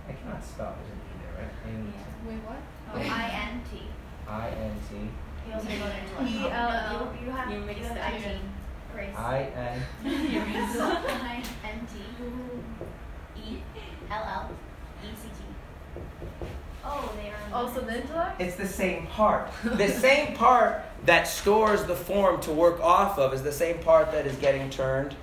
I 0.08 0.12
cannot 0.12 0.44
spell. 0.44 0.74
There's 0.76 0.90
an 0.90 0.98
e 0.98 1.14
there, 1.22 1.44
right? 1.44 1.52
N 1.68 1.92
Wait, 2.26 2.38
what? 2.38 2.58
Oh, 2.92 2.98
I 2.98 3.50
N 3.52 3.62
T. 3.70 3.82
I 4.28 4.48
N 4.48 4.76
T 4.90 5.08
You 5.46 5.54
also 5.54 5.66
go 5.66 5.72
into 5.72 6.32
E 6.32 6.48
L 6.48 6.70
L. 6.70 7.14
You, 7.20 7.26
you 7.26 7.32
have 7.32 7.50
You 7.50 7.58
you 7.58 7.64
mixed 7.64 7.90
it 7.90 7.98
I 7.98 8.10
in. 8.12 8.22
T. 8.22 8.28
Grace. 8.92 9.16
I 9.16 9.38
N. 9.56 9.82
I 10.04 11.44
N 11.64 11.86
T. 11.92 13.40
E 13.40 13.62
L 14.10 14.24
L 14.24 14.50
E 15.02 15.08
C 15.16 15.28
T. 15.28 16.46
Oh, 16.84 17.12
they 17.16 17.30
are. 17.30 17.34
Also 17.54 17.80
oh, 17.80 17.84
the 17.84 18.00
intellect? 18.00 18.40
It's 18.40 18.56
the 18.56 18.66
same 18.66 19.06
part. 19.06 19.48
The 19.64 19.88
same 19.88 20.34
part 20.34 20.84
that 21.04 21.28
stores 21.28 21.84
the 21.84 21.96
form 21.96 22.40
to 22.42 22.52
work 22.52 22.80
off 22.80 23.18
of 23.18 23.34
is 23.34 23.42
the 23.42 23.52
same 23.52 23.78
part 23.78 24.12
that 24.12 24.26
is 24.26 24.36
getting 24.36 24.70
turned 24.70 25.14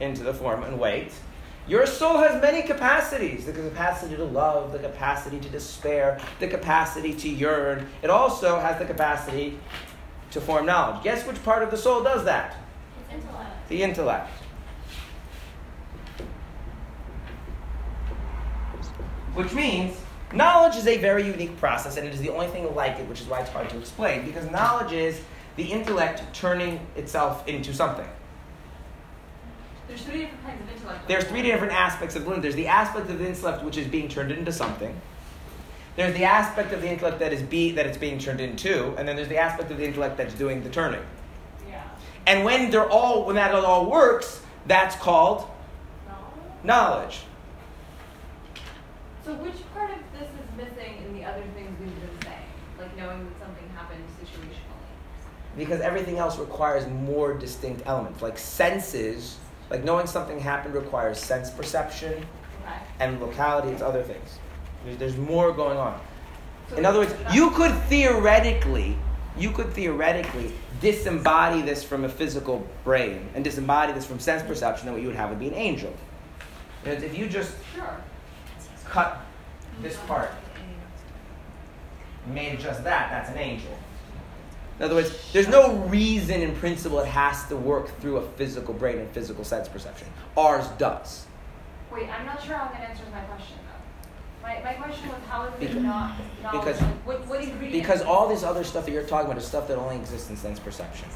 into 0.00 0.22
the 0.22 0.34
form. 0.34 0.62
And 0.62 0.78
wait, 0.78 1.12
your 1.68 1.86
soul 1.86 2.16
has 2.18 2.40
many 2.40 2.62
capacities 2.62 3.44
the 3.44 3.52
capacity 3.52 4.16
to 4.16 4.24
love, 4.24 4.72
the 4.72 4.78
capacity 4.78 5.38
to 5.38 5.48
despair, 5.50 6.18
the 6.40 6.48
capacity 6.48 7.12
to 7.14 7.28
yearn. 7.28 7.86
It 8.02 8.10
also 8.10 8.58
has 8.58 8.78
the 8.78 8.86
capacity 8.86 9.58
to 10.30 10.40
form 10.40 10.66
knowledge. 10.66 11.04
Guess 11.04 11.26
which 11.26 11.42
part 11.44 11.62
of 11.62 11.70
the 11.70 11.76
soul 11.76 12.02
does 12.02 12.24
that? 12.24 12.56
It's 13.04 13.14
intellect. 13.14 13.68
The 13.68 13.82
intellect. 13.82 14.30
Which 19.34 19.52
means 19.52 19.96
knowledge 20.32 20.76
is 20.76 20.86
a 20.86 20.96
very 20.98 21.26
unique 21.26 21.56
process, 21.58 21.96
and 21.96 22.06
it 22.06 22.14
is 22.14 22.20
the 22.20 22.30
only 22.30 22.48
thing 22.48 22.74
like 22.74 22.98
it, 22.98 23.08
which 23.08 23.20
is 23.20 23.26
why 23.26 23.40
it's 23.40 23.50
hard 23.50 23.68
to 23.70 23.78
explain. 23.78 24.24
Because 24.24 24.50
knowledge 24.50 24.92
is 24.92 25.20
the 25.56 25.64
intellect 25.64 26.22
turning 26.32 26.80
itself 26.96 27.46
into 27.46 27.74
something. 27.74 28.08
There's 29.88 30.02
three 30.02 30.18
different 30.18 30.44
kinds 30.44 30.60
of 30.62 30.76
intellect. 30.76 31.08
There's 31.08 31.24
three 31.24 31.42
different 31.42 31.72
aspects 31.72 32.14
of 32.14 32.22
the 32.24 32.28
intellect. 32.28 32.42
There's 32.42 32.54
the 32.54 32.66
aspect 32.68 33.10
of 33.10 33.18
the 33.18 33.26
intellect 33.26 33.64
which 33.64 33.76
is 33.78 33.86
being 33.86 34.08
turned 34.08 34.30
into 34.30 34.52
something. 34.52 34.94
There's 35.96 36.14
the 36.14 36.24
aspect 36.24 36.72
of 36.72 36.82
the 36.82 36.88
intellect 36.88 37.18
that 37.18 37.32
is 37.32 37.42
be 37.42 37.72
that 37.72 37.86
it's 37.86 37.98
being 37.98 38.18
turned 38.18 38.40
into, 38.40 38.94
and 38.96 39.08
then 39.08 39.16
there's 39.16 39.28
the 39.28 39.38
aspect 39.38 39.70
of 39.70 39.78
the 39.78 39.84
intellect 39.84 40.16
that's 40.16 40.34
doing 40.34 40.62
the 40.62 40.68
turning. 40.70 41.02
Yeah. 41.68 41.82
And 42.26 42.44
when 42.44 42.70
they're 42.70 42.88
all 42.88 43.24
when 43.24 43.34
that 43.36 43.52
all 43.54 43.90
works, 43.90 44.40
that's 44.66 44.94
called 44.96 45.48
No. 46.06 46.14
knowledge. 46.62 47.20
So 49.24 49.34
which 49.34 49.56
part 49.74 49.90
of 49.90 49.98
this 50.18 50.28
is 50.28 50.56
missing 50.56 51.02
in 51.04 51.14
the 51.14 51.24
other 51.24 51.42
things 51.54 51.68
we've 51.80 51.88
been 52.00 52.22
saying? 52.22 52.38
Like 52.78 52.96
knowing 52.96 53.24
that 53.24 53.46
something 53.46 53.68
happened 53.74 54.04
situationally. 54.22 55.56
because 55.56 55.80
everything 55.80 56.18
else 56.18 56.38
requires 56.38 56.86
more 56.86 57.34
distinct 57.34 57.82
elements 57.86 58.22
like 58.22 58.38
senses 58.38 59.36
like 59.70 59.84
knowing 59.84 60.06
something 60.06 60.40
happened 60.40 60.74
requires 60.74 61.18
sense 61.18 61.50
perception 61.50 62.24
and 63.00 63.20
locality 63.20 63.68
it's 63.68 63.82
other 63.82 64.02
things. 64.02 64.38
There's, 64.84 64.96
there's 64.98 65.16
more 65.16 65.52
going 65.52 65.78
on. 65.78 66.00
So 66.70 66.76
in 66.76 66.84
other 66.86 67.00
words 67.00 67.14
you 67.32 67.50
could 67.50 67.74
theoretically 67.84 68.96
you 69.36 69.50
could 69.50 69.72
theoretically 69.72 70.52
disembody 70.80 71.64
this 71.64 71.84
from 71.84 72.04
a 72.04 72.08
physical 72.08 72.66
brain 72.84 73.28
and 73.34 73.44
disembody 73.44 73.94
this 73.94 74.04
from 74.04 74.18
sense 74.18 74.42
perception 74.42 74.86
then 74.86 74.94
what 74.94 75.02
you 75.02 75.08
would 75.08 75.16
have 75.16 75.30
would 75.30 75.38
be 75.38 75.48
an 75.48 75.54
angel. 75.54 75.92
If 76.84 77.16
you 77.16 77.28
just 77.28 77.52
Sure. 77.74 77.96
cut 78.84 79.20
this 79.82 79.96
part 80.06 80.30
and 82.24 82.34
made 82.34 82.54
it 82.54 82.60
just 82.60 82.84
that, 82.84 83.10
that's 83.10 83.30
an 83.30 83.38
angel. 83.38 83.70
In 84.78 84.84
other 84.84 84.94
words, 84.94 85.12
there's 85.32 85.48
no 85.48 85.74
reason 85.86 86.40
in 86.40 86.54
principle 86.56 87.00
it 87.00 87.06
has 87.06 87.46
to 87.48 87.56
work 87.56 87.98
through 88.00 88.18
a 88.18 88.22
physical 88.22 88.72
brain 88.72 88.98
and 88.98 89.10
physical 89.10 89.42
sense 89.44 89.68
perception. 89.68 90.06
Ours 90.36 90.66
does. 90.78 91.26
Wait, 91.92 92.08
I'm 92.08 92.26
not 92.26 92.42
sure 92.42 92.54
how 92.56 92.70
that 92.70 92.88
answers 92.88 93.06
my 93.12 93.20
question 93.22 93.56
though. 93.66 94.46
My, 94.46 94.60
my 94.62 94.74
question 94.74 95.08
was 95.08 95.18
how 95.28 95.44
is 95.46 95.54
it 95.54 95.60
Because- 95.60 95.82
not 95.82 96.12
knowledge? 96.42 96.60
because- 96.64 96.80
like, 96.80 97.26
what? 97.28 97.70
Because 97.72 98.02
all 98.02 98.28
this 98.28 98.44
other 98.44 98.62
stuff 98.62 98.84
that 98.84 98.92
you're 98.92 99.02
talking 99.02 99.26
about 99.26 99.38
is 99.38 99.46
stuff 99.48 99.66
that 99.66 99.78
only 99.78 99.96
exists 99.96 100.30
in 100.30 100.36
sense 100.36 100.60
perception. 100.60 101.08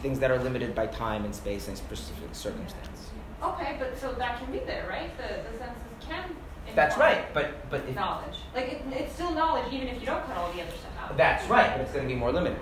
Things 0.00 0.20
that 0.20 0.30
are 0.30 0.38
limited 0.38 0.74
by 0.74 0.86
time 0.86 1.24
and 1.24 1.34
space 1.34 1.66
and 1.68 1.76
specific 1.76 2.28
circumstance. 2.32 3.10
Okay, 3.42 3.76
but 3.80 3.98
so 3.98 4.12
that 4.12 4.38
can 4.38 4.52
be 4.52 4.58
there, 4.60 4.86
right? 4.88 5.10
The, 5.16 5.50
the 5.50 5.58
senses 5.58 5.82
can. 6.00 6.36
That's 6.76 6.96
right, 6.96 7.32
but 7.34 7.68
but 7.68 7.80
if, 7.88 7.96
Knowledge. 7.96 8.36
Like 8.54 8.66
it, 8.66 8.82
it's 8.92 9.12
still 9.14 9.32
knowledge 9.32 9.72
even 9.72 9.88
if 9.88 10.00
you 10.00 10.06
don't 10.06 10.24
cut 10.26 10.36
all 10.36 10.52
the 10.52 10.62
other 10.62 10.70
stuff 10.70 10.92
out. 11.02 11.16
That's 11.16 11.46
right, 11.48 11.72
but 11.72 11.80
it's 11.80 11.92
going 11.92 12.06
to 12.08 12.14
be 12.14 12.18
more 12.18 12.30
limited. 12.32 12.58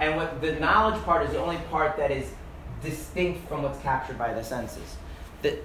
And 0.00 0.16
what 0.16 0.40
the 0.40 0.52
knowledge 0.52 1.02
part 1.04 1.26
is 1.26 1.32
the 1.32 1.38
only 1.38 1.56
part 1.70 1.96
that 1.96 2.10
is 2.10 2.30
distinct 2.82 3.48
from 3.48 3.62
what's 3.62 3.80
captured 3.80 4.18
by 4.18 4.32
the 4.34 4.44
senses. 4.44 4.96
The, 5.42 5.58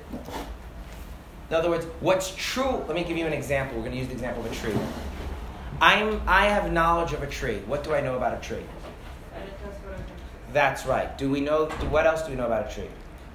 in 1.50 1.56
other 1.56 1.70
words, 1.70 1.86
what's 2.00 2.34
true, 2.36 2.84
let 2.88 2.96
me 2.96 3.04
give 3.04 3.18
you 3.18 3.28
an 3.28 3.34
example. 3.34 3.78
We're 3.78 3.84
going 3.84 3.94
to 3.94 4.00
use 4.00 4.08
the 4.08 4.14
example 4.14 4.46
of 4.46 4.52
a 4.52 4.56
tree. 4.56 4.74
I'm, 5.82 6.22
I 6.28 6.46
have 6.46 6.72
knowledge 6.72 7.12
of 7.12 7.24
a 7.24 7.28
tree. 7.28 7.58
What 7.66 7.84
do 7.84 7.94
I 7.94 8.02
know 8.02 8.16
about 8.16 8.38
a 8.38 8.42
tree? 8.42 8.64
And 9.36 9.44
it 9.44 9.66
does 9.66 9.76
go 9.84 9.92
to 9.92 10.54
That's 10.54 10.86
right. 10.86 11.18
Do 11.18 11.30
we 11.30 11.42
know, 11.42 11.66
what 11.90 12.06
else 12.06 12.22
do 12.24 12.30
we 12.30 12.38
know 12.38 12.46
about 12.46 12.72
a 12.72 12.74
tree? 12.74 12.88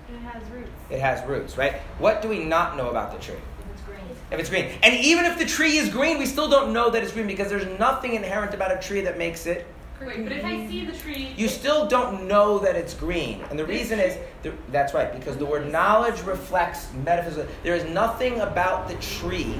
It 0.08 0.18
has 0.20 0.42
roots. 0.50 0.70
It 0.88 1.00
has 1.00 1.28
roots, 1.28 1.58
right? 1.58 1.74
What 1.98 2.22
do 2.22 2.28
we 2.28 2.44
not 2.44 2.76
know 2.76 2.88
about 2.88 3.12
the 3.12 3.18
tree? 3.18 3.34
if 3.34 3.70
it's 3.72 3.82
green. 3.82 4.00
If 4.30 4.40
it's 4.40 4.48
green. 4.48 4.70
And 4.82 4.94
even 4.94 5.24
if 5.24 5.38
the 5.38 5.44
tree 5.44 5.76
is 5.76 5.88
green, 5.88 6.18
we 6.18 6.26
still 6.26 6.48
don't 6.48 6.72
know 6.72 6.88
that 6.90 7.02
it's 7.02 7.12
green 7.12 7.26
because 7.26 7.48
there's 7.48 7.66
nothing 7.78 8.14
inherent 8.14 8.54
about 8.54 8.72
a 8.72 8.80
tree 8.80 9.02
that 9.02 9.18
makes 9.18 9.46
it 9.46 9.66
Wait, 10.00 10.24
but 10.24 10.32
if 10.32 10.44
I 10.44 10.66
see 10.68 10.84
the 10.84 10.92
tree, 10.92 11.32
You 11.36 11.48
still 11.48 11.86
don't 11.86 12.28
know 12.28 12.58
that 12.58 12.76
it's 12.76 12.92
green. 12.94 13.42
And 13.50 13.58
the 13.58 13.64
reason 13.64 13.98
is, 13.98 14.18
the, 14.42 14.52
that's 14.70 14.92
right, 14.92 15.12
because 15.12 15.36
the 15.38 15.46
word 15.46 15.72
knowledge 15.72 16.20
reflects 16.22 16.92
metaphysical. 17.04 17.50
There 17.62 17.74
is 17.74 17.84
nothing 17.84 18.40
about 18.40 18.88
the 18.88 18.94
tree. 18.96 19.54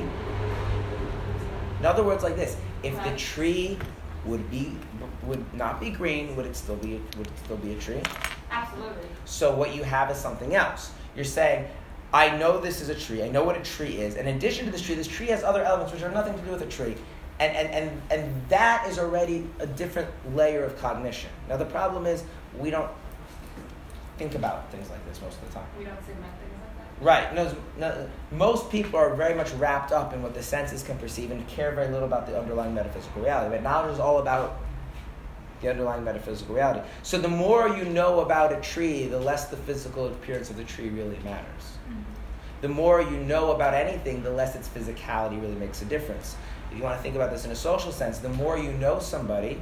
In 1.80 1.86
other 1.86 2.02
words, 2.02 2.22
like 2.22 2.36
this: 2.36 2.56
if 2.82 3.02
the 3.04 3.16
tree 3.16 3.78
would 4.24 4.50
be 4.50 4.72
would 5.22 5.44
not 5.54 5.80
be 5.80 5.90
green, 5.90 6.36
would 6.36 6.46
it 6.46 6.56
still 6.56 6.76
be 6.76 7.00
would 7.16 7.26
it 7.26 7.38
still 7.44 7.56
be 7.56 7.72
a 7.72 7.78
tree? 7.78 8.02
absolutely. 8.50 9.08
So 9.24 9.54
what 9.54 9.74
you 9.74 9.82
have 9.82 10.10
is 10.10 10.16
something 10.16 10.54
else. 10.54 10.90
You're 11.14 11.24
saying, 11.24 11.66
I 12.12 12.36
know 12.36 12.60
this 12.60 12.80
is 12.80 12.88
a 12.88 12.94
tree. 12.94 13.22
I 13.22 13.28
know 13.28 13.44
what 13.44 13.56
a 13.56 13.62
tree 13.62 13.98
is. 13.98 14.16
And 14.16 14.28
in 14.28 14.36
addition 14.36 14.64
to 14.66 14.70
this 14.70 14.82
tree, 14.82 14.94
this 14.94 15.08
tree 15.08 15.26
has 15.26 15.42
other 15.42 15.62
elements 15.62 15.92
which 15.92 16.02
are 16.02 16.10
nothing 16.10 16.34
to 16.34 16.40
do 16.42 16.50
with 16.52 16.62
a 16.62 16.66
tree. 16.66 16.94
And, 17.38 17.54
and, 17.54 17.68
and, 17.70 18.02
and 18.10 18.48
that 18.48 18.86
is 18.88 18.98
already 18.98 19.46
a 19.58 19.66
different 19.66 20.08
layer 20.34 20.64
of 20.64 20.78
cognition. 20.78 21.30
Now, 21.48 21.56
the 21.56 21.66
problem 21.66 22.06
is 22.06 22.24
we 22.58 22.70
don't 22.70 22.90
think 24.16 24.34
about 24.34 24.70
things 24.70 24.88
like 24.88 25.06
this 25.06 25.20
most 25.20 25.38
of 25.42 25.48
the 25.48 25.54
time. 25.54 25.66
We 25.78 25.84
don't 25.84 25.98
segment 26.06 26.32
things 26.40 26.52
like 26.54 26.98
that. 26.98 27.04
Right. 27.04 27.34
No, 27.34 27.54
no, 27.78 28.08
most 28.32 28.70
people 28.70 28.98
are 28.98 29.14
very 29.14 29.34
much 29.34 29.52
wrapped 29.52 29.92
up 29.92 30.14
in 30.14 30.22
what 30.22 30.34
the 30.34 30.42
senses 30.42 30.82
can 30.82 30.96
perceive 30.96 31.30
and 31.30 31.46
care 31.46 31.72
very 31.72 31.88
little 31.88 32.06
about 32.06 32.26
the 32.26 32.38
underlying 32.38 32.74
metaphysical 32.74 33.22
reality. 33.22 33.54
But 33.54 33.62
knowledge 33.62 33.92
is 33.92 34.00
all 34.00 34.18
about 34.18 34.58
the 35.60 35.70
underlying 35.70 36.04
metaphysical 36.04 36.54
reality. 36.54 36.86
So 37.02 37.18
the 37.18 37.28
more 37.28 37.68
you 37.68 37.84
know 37.84 38.20
about 38.20 38.52
a 38.52 38.60
tree, 38.60 39.06
the 39.06 39.20
less 39.20 39.48
the 39.48 39.56
physical 39.56 40.06
appearance 40.06 40.50
of 40.50 40.56
the 40.56 40.64
tree 40.64 40.88
really 40.88 41.18
matters. 41.24 41.46
Mm-hmm. 41.88 42.02
The 42.62 42.68
more 42.68 43.02
you 43.02 43.18
know 43.18 43.52
about 43.52 43.74
anything, 43.74 44.22
the 44.22 44.30
less 44.30 44.54
its 44.54 44.68
physicality 44.68 45.40
really 45.40 45.54
makes 45.54 45.82
a 45.82 45.84
difference. 45.84 46.36
You 46.76 46.82
want 46.82 46.98
to 46.98 47.02
think 47.02 47.14
about 47.14 47.30
this 47.30 47.44
in 47.44 47.50
a 47.50 47.56
social 47.56 47.90
sense, 47.90 48.18
the 48.18 48.28
more 48.28 48.58
you 48.58 48.72
know 48.72 48.98
somebody, 48.98 49.58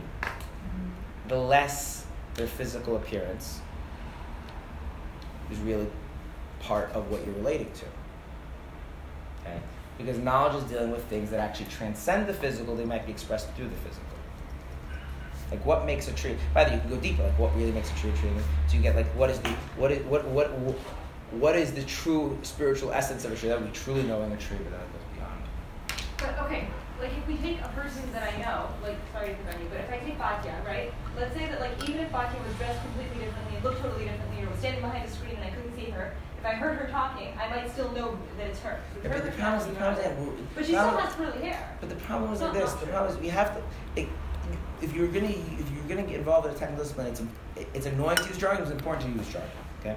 the 1.28 1.36
less 1.36 2.06
their 2.34 2.48
physical 2.48 2.96
appearance 2.96 3.60
is 5.50 5.58
really 5.60 5.86
part 6.60 6.90
of 6.92 7.10
what 7.10 7.24
you're 7.24 7.34
relating 7.36 7.70
to. 7.72 7.84
Okay? 9.42 9.60
Because 9.96 10.18
knowledge 10.18 10.62
is 10.62 10.68
dealing 10.68 10.90
with 10.90 11.04
things 11.04 11.30
that 11.30 11.38
actually 11.38 11.66
transcend 11.66 12.26
the 12.26 12.34
physical, 12.34 12.74
they 12.74 12.84
might 12.84 13.06
be 13.06 13.12
expressed 13.12 13.50
through 13.52 13.68
the 13.68 13.76
physical. 13.76 14.08
Like 15.50 15.64
what 15.64 15.86
makes 15.86 16.08
a 16.08 16.12
tree? 16.12 16.36
By 16.52 16.64
the 16.64 16.70
way, 16.70 16.76
you 16.76 16.80
can 16.80 16.90
go 16.90 16.96
deeper. 16.96 17.22
Like 17.22 17.38
what 17.38 17.54
really 17.54 17.70
makes 17.70 17.92
a 17.92 17.94
tree 17.94 18.10
a 18.10 18.16
tree? 18.16 18.30
So 18.66 18.76
you 18.76 18.82
get 18.82 18.96
like 18.96 19.06
what 19.14 19.30
is 19.30 19.38
the 19.38 19.50
what 19.76 19.92
is 19.92 20.04
what 20.06 20.26
what 20.26 20.48
what 21.30 21.54
is 21.54 21.72
the 21.72 21.82
true 21.84 22.36
spiritual 22.42 22.92
essence 22.92 23.24
of 23.24 23.30
a 23.30 23.36
tree? 23.36 23.50
That 23.50 23.60
would 23.60 23.72
be 23.72 23.78
truly 23.78 24.02
knowing 24.02 24.32
a 24.32 24.36
tree, 24.36 24.56
but 24.56 24.72
that 24.72 24.80
goes 24.92 25.02
beyond. 25.14 25.42
But 26.18 26.44
okay, 26.46 26.66
like 27.00 27.13
if 27.24 27.28
we 27.28 27.36
take 27.38 27.60
a 27.62 27.68
person 27.68 28.02
that 28.12 28.22
I 28.22 28.36
know, 28.42 28.68
like 28.82 28.96
sorry 29.12 29.28
to 29.28 29.34
offend 29.34 29.62
you, 29.62 29.68
but 29.70 29.80
if 29.80 29.90
I 29.90 29.98
take 30.04 30.18
Batya, 30.18 30.64
right? 30.64 30.92
Let's 31.16 31.34
say 31.34 31.46
that 31.46 31.58
like 31.60 31.72
even 31.88 32.02
if 32.02 32.12
Batya 32.12 32.36
was 32.44 32.54
dressed 32.56 32.80
completely 32.82 33.24
differently, 33.24 33.56
looked 33.62 33.80
totally 33.80 34.04
differently, 34.04 34.44
or 34.44 34.50
was 34.50 34.58
standing 34.58 34.82
behind 34.82 35.08
a 35.08 35.10
screen 35.10 35.36
and 35.36 35.44
I 35.44 35.50
couldn't 35.50 35.74
see 35.74 35.90
her, 35.90 36.14
if 36.38 36.44
I 36.44 36.52
heard 36.52 36.76
her 36.78 36.88
talking, 36.88 37.28
I 37.40 37.48
might 37.48 37.70
still 37.70 37.90
know 37.92 38.18
that 38.36 38.48
it's 38.48 38.60
her. 38.60 38.78
Yeah, 39.02 39.08
but 39.08 39.24
the 39.24 39.32
problem 39.32 39.60
is, 39.60 39.66
the 39.66 39.72
problem 39.72 39.98
is, 39.98 40.04
that 40.04 40.18
we're- 40.20 40.36
But 40.54 40.66
she 40.66 40.72
problem- 40.74 40.94
still 40.94 41.24
has 41.24 41.32
curly 41.32 41.46
hair. 41.48 41.76
But 41.80 41.88
the 41.88 41.96
problem 41.96 42.32
is 42.34 42.40
like 42.42 42.52
this. 42.52 42.72
The 42.74 42.86
problem 42.86 43.12
is 43.12 43.18
we 43.18 43.28
have 43.28 43.54
to. 43.56 43.62
It, 44.00 44.08
if 44.82 44.94
you're 44.94 45.08
gonna 45.08 45.28
if 45.28 45.70
you're 45.72 45.88
gonna 45.88 46.02
get 46.06 46.18
involved 46.18 46.46
in 46.46 46.52
a 46.52 46.56
technical 46.56 46.84
discipline, 46.84 47.06
it's 47.06 47.22
it's 47.72 47.86
annoying 47.86 48.18
to 48.18 48.28
use 48.28 48.36
jargon. 48.36 48.62
It's 48.64 48.72
important 48.72 49.10
to 49.10 49.18
use 49.18 49.32
jargon. 49.32 49.50
Okay. 49.80 49.96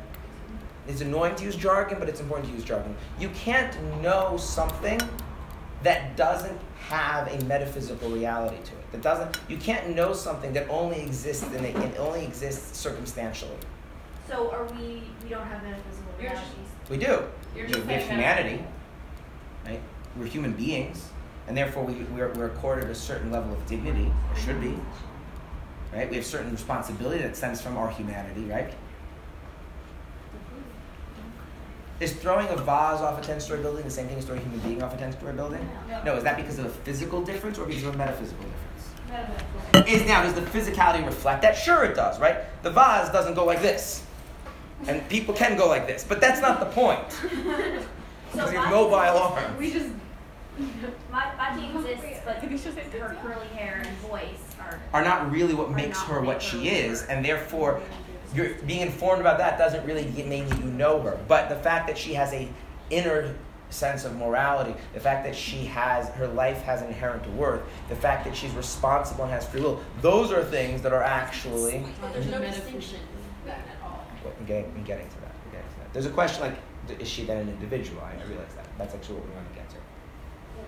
It's 0.88 1.02
annoying 1.02 1.36
to 1.36 1.44
use 1.44 1.58
jargon, 1.58 2.00
but 2.00 2.08
it's 2.08 2.22
important 2.22 2.48
to 2.48 2.56
use 2.56 2.64
jargon. 2.64 2.96
You 3.20 3.28
can't 3.30 3.76
know 4.02 4.38
something 4.38 5.02
that 5.84 6.16
doesn't 6.16 6.60
have 6.80 7.28
a 7.28 7.44
metaphysical 7.46 8.10
reality 8.10 8.58
to 8.58 8.72
it. 8.74 8.92
That 8.92 9.02
doesn't. 9.02 9.38
You 9.48 9.58
can't 9.58 9.96
know 9.96 10.14
something 10.14 10.54
that 10.54 10.70
only 10.70 11.02
exists 11.02 11.44
in 11.54 11.64
a, 11.64 11.68
it 11.68 11.98
only 11.98 12.24
exists 12.26 12.78
circumstantially. 12.78 13.58
So 14.28 14.52
are 14.52 14.66
we, 14.66 15.04
we 15.24 15.30
don't 15.30 15.46
have 15.46 15.64
metaphysical 15.64 16.12
realities? 16.20 16.68
We 16.90 16.98
do. 16.98 17.24
You're 17.56 17.68
we 17.68 17.74
just 17.74 17.86
we 17.86 17.94
have 17.94 18.02
saying 18.04 18.12
humanity, 18.12 18.64
right? 19.66 19.82
We're 20.18 20.26
human 20.26 20.54
beings, 20.54 21.10
and 21.48 21.56
therefore 21.56 21.84
we, 21.84 21.94
we're, 22.16 22.32
we're 22.34 22.48
accorded 22.48 22.90
a 22.90 22.96
certain 22.96 23.32
level 23.32 23.54
of 23.54 23.66
dignity, 23.68 24.12
or 24.32 24.40
should 24.40 24.60
be, 24.60 24.78
right? 25.94 26.10
We 26.10 26.18
have 26.18 26.26
certain 26.26 26.52
responsibility 26.52 27.22
that 27.24 27.38
stems 27.38 27.62
from 27.62 27.78
our 27.78 27.90
humanity, 27.90 28.46
right? 28.46 28.74
Is 32.00 32.14
throwing 32.14 32.48
a 32.50 32.56
vase 32.56 33.02
off 33.02 33.20
a 33.22 33.26
10 33.26 33.40
story 33.40 33.62
building 33.62 33.84
the 33.84 33.90
same 33.90 34.08
thing 34.08 34.18
as 34.20 34.26
throwing 34.26 34.42
a 34.42 34.44
human 34.44 34.60
being 34.60 34.84
off 34.84 34.94
a 34.94 34.98
10 34.98 35.14
story 35.14 35.34
building? 35.34 35.68
No. 35.90 36.04
No, 36.04 36.16
is 36.16 36.24
that 36.24 36.38
because 36.38 36.60
of 36.60 36.66
a 36.66 36.70
physical 36.70 37.24
difference 37.24 37.58
or 37.58 37.66
because 37.66 37.84
of 37.86 37.96
a 37.96 37.98
metaphysical 37.98 38.44
difference? 38.46 39.34
Metaphysical. 39.74 40.02
Is 40.02 40.08
now, 40.08 40.22
does 40.22 40.34
the 40.36 40.42
physicality 40.42 41.04
reflect 41.06 41.42
that? 41.42 41.56
Sure, 41.58 41.84
it 41.86 41.96
does, 41.96 42.20
right? 42.20 42.38
The 42.62 42.70
vase 42.70 43.10
doesn't 43.12 43.34
go 43.34 43.46
like 43.46 43.62
this. 43.62 44.04
And 44.86 45.08
people 45.10 45.34
can 45.34 45.58
go 45.58 45.68
like 45.68 45.88
this, 45.88 46.04
but 46.08 46.22
that's 46.22 46.40
not 46.40 46.60
the 46.60 46.68
point. 46.68 47.00
So 48.34 48.50
you 48.52 48.58
have 48.60 48.70
mobile 48.70 48.96
arms. 48.96 49.58
We 49.58 49.72
just. 49.72 49.90
Ma- 51.12 51.36
Bati 51.38 51.66
exists, 51.76 52.22
but 52.26 52.42
Did 52.42 52.52
just 52.52 52.66
her 52.66 53.18
curly 53.24 53.48
hair 53.56 53.82
and 53.86 53.98
voice 54.00 54.26
are. 54.60 54.80
are 54.94 55.04
not 55.04 55.32
really 55.32 55.54
what 55.54 55.72
makes 55.72 56.02
her 56.04 56.22
what 56.22 56.42
she 56.42 56.68
is, 56.70 57.04
and 57.04 57.24
therefore, 57.24 57.82
you're 58.38 58.54
being 58.68 58.82
informed 58.82 59.20
about 59.20 59.40
that 59.40 59.58
doesn't 59.58 59.84
really 59.86 60.06
mean 60.24 60.48
that 60.48 60.60
you 60.60 60.66
know 60.66 61.02
her. 61.02 61.20
But 61.28 61.50
the 61.50 61.56
fact 61.56 61.88
that 61.88 61.98
she 61.98 62.14
has 62.14 62.32
a 62.34 62.48
inner 62.92 63.34
sense 63.70 64.06
of 64.06 64.16
morality, 64.16 64.76
the 64.94 65.00
fact 65.00 65.26
that 65.26 65.36
she 65.36 65.66
has 65.66 66.08
her 66.10 66.28
life 66.28 66.62
has 66.62 66.84
inherent 66.84 67.28
worth, 67.34 67.64
the 67.90 67.96
fact 67.96 68.26
that 68.26 68.38
she's 68.38 68.52
responsible 68.52 69.24
and 69.24 69.34
has 69.34 69.46
free 69.48 69.62
will, 69.62 69.82
those 70.02 70.32
are 70.32 70.44
things 70.44 70.84
that 70.84 70.94
are 70.94 71.04
actually. 71.04 71.84
But 72.00 72.14
there's 72.14 72.28
no 72.28 72.40
mm-hmm. 72.40 72.54
distinction 72.54 73.00
then 73.44 73.56
at 73.56 73.84
all. 73.84 74.06
Well, 74.24 74.34
I'm 74.40 74.46
getting, 74.46 74.72
I'm 74.72 74.84
getting 74.84 75.10
to 75.10 75.22
that. 75.22 75.36
I'm 75.44 75.52
getting 75.52 75.70
to 75.70 75.80
that. 75.80 75.94
There's 75.94 76.06
a 76.06 76.12
question 76.12 76.44
like, 76.44 77.02
is 77.02 77.10
she 77.10 77.26
then 77.26 77.38
an 77.38 77.50
individual? 77.50 78.02
I, 78.02 78.22
I 78.22 78.28
realize 78.28 78.54
that. 78.56 78.68
That's 78.78 78.94
actually 78.94 79.16
what 79.16 79.30
we 79.30 79.36
want 79.36 79.50
to 79.50 79.56
get 79.56 79.70
to. 79.72 79.78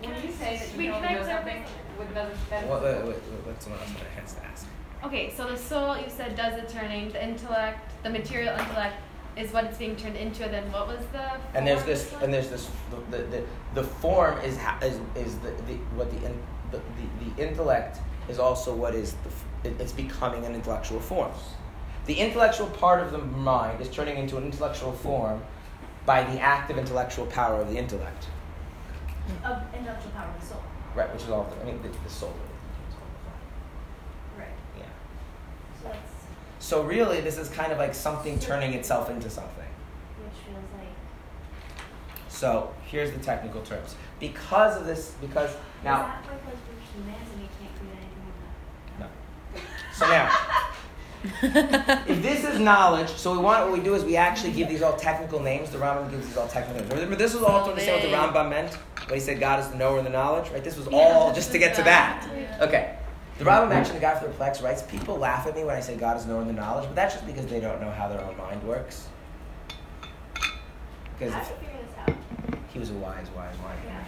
When 0.01 0.23
you 0.25 0.31
say 0.31 0.57
that 0.57 0.77
Wait, 0.77 0.85
you 0.85 0.91
can 0.91 1.01
don't 1.01 1.11
I 1.11 1.13
know 1.13 1.23
clarify? 1.23 1.35
something 1.35 1.63
with 1.99 2.13
metaphysical. 2.13 2.69
What, 2.69 2.81
what, 2.81 3.05
what, 3.05 3.15
what's 3.45 3.63
someone 3.63 3.81
else 3.81 3.91
that 3.91 4.21
has 4.21 4.33
to 4.33 4.45
ask? 4.45 4.67
Okay, 5.03 5.33
so 5.35 5.47
the 5.47 5.57
soul 5.57 5.97
you 5.97 6.09
said 6.09 6.35
does 6.35 6.59
the 6.61 6.67
turning. 6.71 7.11
The 7.11 7.23
intellect, 7.23 7.91
the 8.03 8.09
material 8.09 8.57
intellect, 8.59 8.95
is 9.37 9.51
what 9.53 9.63
it's 9.65 9.77
being 9.77 9.95
turned 9.95 10.17
into. 10.17 10.43
And 10.43 10.53
then 10.53 10.71
what 10.71 10.87
was 10.87 10.99
the? 11.13 11.31
And 11.53 11.65
there's 11.65 11.83
this, 11.83 12.13
and 12.21 12.33
there's 12.33 12.49
this, 12.49 12.69
the, 12.91 13.17
the, 13.17 13.23
the, 13.23 13.43
the 13.75 13.83
form 13.83 14.37
is, 14.41 14.57
ha- 14.57 14.77
is, 14.83 14.99
is 15.15 15.37
the, 15.39 15.51
the, 15.67 15.75
what 15.95 16.09
the, 16.11 16.25
in, 16.25 16.37
the, 16.71 16.77
the, 16.77 17.31
the 17.35 17.47
intellect 17.47 17.99
is 18.27 18.39
also 18.39 18.75
what 18.75 18.93
is, 18.93 19.13
the, 19.23 19.29
f- 19.29 19.79
it's 19.79 19.93
becoming 19.93 20.45
an 20.45 20.53
intellectual 20.53 20.99
form. 20.99 21.31
The 22.05 22.15
intellectual 22.15 22.67
part 22.67 23.01
of 23.01 23.11
the 23.11 23.19
mind 23.19 23.79
is 23.81 23.89
turning 23.89 24.17
into 24.17 24.37
an 24.37 24.43
intellectual 24.43 24.91
form 24.91 25.41
by 26.05 26.23
the 26.23 26.39
active 26.41 26.77
intellectual 26.77 27.25
power 27.27 27.61
of 27.61 27.69
the 27.69 27.77
intellect, 27.77 28.25
Of 29.45 29.61
intellectual 29.73 30.11
power 30.11 30.27
of 30.33 30.41
the 30.41 30.45
soul. 30.45 30.61
right? 30.95 31.11
Which 31.13 31.23
is 31.23 31.29
all, 31.29 31.53
I 31.61 31.65
mean, 31.65 31.81
the, 31.83 31.89
the 31.89 32.09
soul. 32.09 32.33
Right. 34.37 34.47
Yeah. 34.77 34.85
So 35.83 35.89
that's, 35.89 35.97
So 36.59 36.83
really, 36.83 37.21
this 37.21 37.37
is 37.37 37.49
kind 37.49 37.71
of 37.71 37.77
like 37.77 37.95
something 37.95 38.37
turning 38.39 38.73
itself 38.73 39.09
into 39.09 39.29
something. 39.29 39.65
which 40.23 40.33
feels 40.45 40.63
like. 40.77 40.87
So 42.27 42.73
here's 42.85 43.11
the 43.11 43.19
technical 43.19 43.61
terms. 43.61 43.95
Because 44.19 44.77
of 44.77 44.85
this, 44.85 45.15
because 45.21 45.55
now. 45.83 46.01
Is 46.01 46.07
that 46.07 46.25
why 46.25 46.37
because 46.37 46.59
we're 46.67 47.03
humans 47.03 47.29
and 47.31 47.41
we 47.41 47.49
can't 47.59 47.75
create 47.79 47.97
anything 47.97 48.33
in 48.93 48.99
No. 48.99 49.65
So 49.93 50.07
now, 50.07 52.03
if 52.07 52.21
this 52.21 52.43
is 52.43 52.59
knowledge, 52.59 53.09
so 53.09 53.31
we 53.31 53.39
want 53.39 53.69
what 53.69 53.77
we 53.77 53.83
do 53.83 53.95
is 53.95 54.03
we 54.03 54.17
actually 54.17 54.51
give 54.51 54.67
these 54.67 54.81
all 54.81 54.97
technical 54.97 55.39
names. 55.39 55.69
The 55.69 55.77
Rambam 55.77 56.11
gives 56.11 56.27
these 56.27 56.37
all 56.37 56.47
technical 56.47 56.81
names. 56.81 56.93
Remember, 56.93 57.15
this 57.15 57.33
was 57.33 57.43
all 57.43 57.63
to 57.63 57.71
understand 57.71 58.03
what 58.03 58.33
the 58.33 58.39
Rambam 58.39 58.49
meant 58.49 58.73
when 59.07 59.17
he 59.17 59.19
said 59.19 59.39
God 59.39 59.61
is 59.61 59.69
the 59.69 59.77
knower 59.77 59.97
and 59.97 60.05
the 60.05 60.11
knowledge, 60.11 60.51
right? 60.51 60.63
This 60.63 60.77
was 60.77 60.87
all 60.87 61.33
just 61.33 61.51
to 61.53 61.57
get 61.57 61.75
to 61.75 61.83
that. 61.83 62.29
Okay. 62.61 62.98
The 63.39 63.45
Rambam 63.45 63.63
mm-hmm. 63.63 63.71
actually, 63.71 63.93
the 63.95 64.01
Guide 64.01 64.19
for 64.19 64.25
the 64.25 64.31
Perplexed, 64.31 64.61
writes, 64.61 64.81
people 64.81 65.17
laugh 65.17 65.47
at 65.47 65.55
me 65.55 65.63
when 65.63 65.73
I 65.73 65.79
say 65.79 65.95
God 65.95 66.17
is 66.17 66.25
the 66.25 66.33
knower 66.33 66.41
and 66.41 66.49
the 66.49 66.53
knowledge, 66.53 66.85
but 66.87 66.95
that's 66.95 67.13
just 67.15 67.25
because 67.25 67.45
they 67.45 67.61
don't 67.61 67.79
know 67.79 67.89
how 67.89 68.09
their 68.09 68.21
own 68.21 68.35
mind 68.37 68.61
works. 68.63 69.07
Because 71.17 71.33
How 71.33 71.41
if- 71.41 71.49
you 71.49 71.55
figure 71.55 71.79
this 71.81 71.97
out? 71.97 72.57
he 72.73 72.79
was 72.79 72.89
a 72.89 72.93
wise, 72.95 73.29
wise, 73.31 73.55
wise 73.63 73.77
man. 73.85 74.05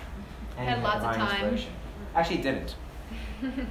And 0.57 0.67
Had 0.67 0.77
he 0.79 0.84
lots 0.84 1.05
of 1.05 1.15
time. 1.15 1.32
inspiration. 1.32 1.71
Actually, 2.13 2.36
he 2.38 2.43
didn't. 2.43 2.75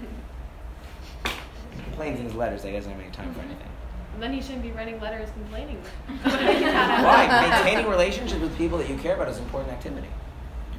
He 1.77 1.85
complains 1.85 2.19
in 2.19 2.25
his 2.25 2.35
letters 2.35 2.63
that 2.63 2.69
he 2.69 2.75
doesn't 2.75 2.91
have 2.91 3.01
any 3.01 3.11
time 3.11 3.33
for 3.33 3.41
mm-hmm. 3.41 3.51
anything. 3.51 3.69
And 4.15 4.23
then 4.23 4.33
he 4.33 4.43
shouldn't 4.43 4.63
be 4.63 4.73
writing 4.73 4.99
letters 4.99 5.31
complaining. 5.31 5.81
Why? 6.23 7.49
Maintaining 7.49 7.89
relationships 7.89 8.41
with 8.41 8.57
people 8.59 8.77
that 8.79 8.89
you 8.89 8.97
care 8.97 9.15
about 9.15 9.29
is 9.29 9.37
an 9.37 9.45
important 9.45 9.73
activity. 9.73 10.09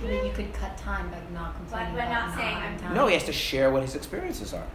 But 0.02 0.26
you 0.26 0.32
could 0.34 0.54
cut 0.54 0.78
time 0.78 1.10
by 1.10 1.18
not 1.34 1.56
complaining 1.56 1.96
by 1.96 2.06
about 2.06 2.28
not 2.28 2.38
saying 2.38 2.56
I'm- 2.56 2.80
time. 2.80 2.94
No, 2.96 3.08
he 3.08 3.14
has 3.14 3.24
to 3.26 3.34
share 3.34 3.70
what 3.72 3.82
his 3.84 3.96
experiences 3.96 4.54
are. 4.54 4.66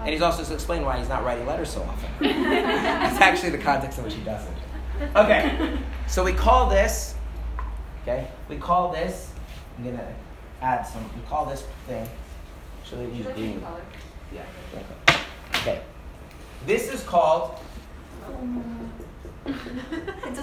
And 0.00 0.10
he's 0.10 0.22
also 0.22 0.44
to 0.44 0.54
explain 0.54 0.84
why 0.84 0.98
he's 0.98 1.08
not 1.08 1.24
writing 1.24 1.44
letters 1.46 1.70
so 1.70 1.82
often. 1.82 2.10
It's 2.20 3.20
actually 3.20 3.50
the 3.50 3.58
context 3.58 3.98
in 3.98 4.04
which 4.04 4.14
he 4.14 4.22
does 4.22 4.44
it. 4.46 4.52
Okay, 5.16 5.78
so 6.06 6.22
we 6.24 6.32
call 6.32 6.68
this, 6.68 7.14
okay, 8.02 8.28
we 8.48 8.56
call 8.56 8.92
this, 8.92 9.30
I'm 9.76 9.84
gonna 9.84 10.12
add 10.60 10.82
some, 10.86 11.02
we 11.14 11.20
call 11.28 11.46
this 11.46 11.64
thing, 11.86 12.08
should 12.84 12.98
I 12.98 13.02
use 13.02 13.18
Should 13.18 13.28
I 13.28 13.32
green? 13.32 13.60
color? 13.60 13.80
Yeah. 14.32 14.42
Okay. 14.74 15.20
Okay. 15.60 15.82
This 16.66 16.92
is 16.92 17.02
called 17.02 17.58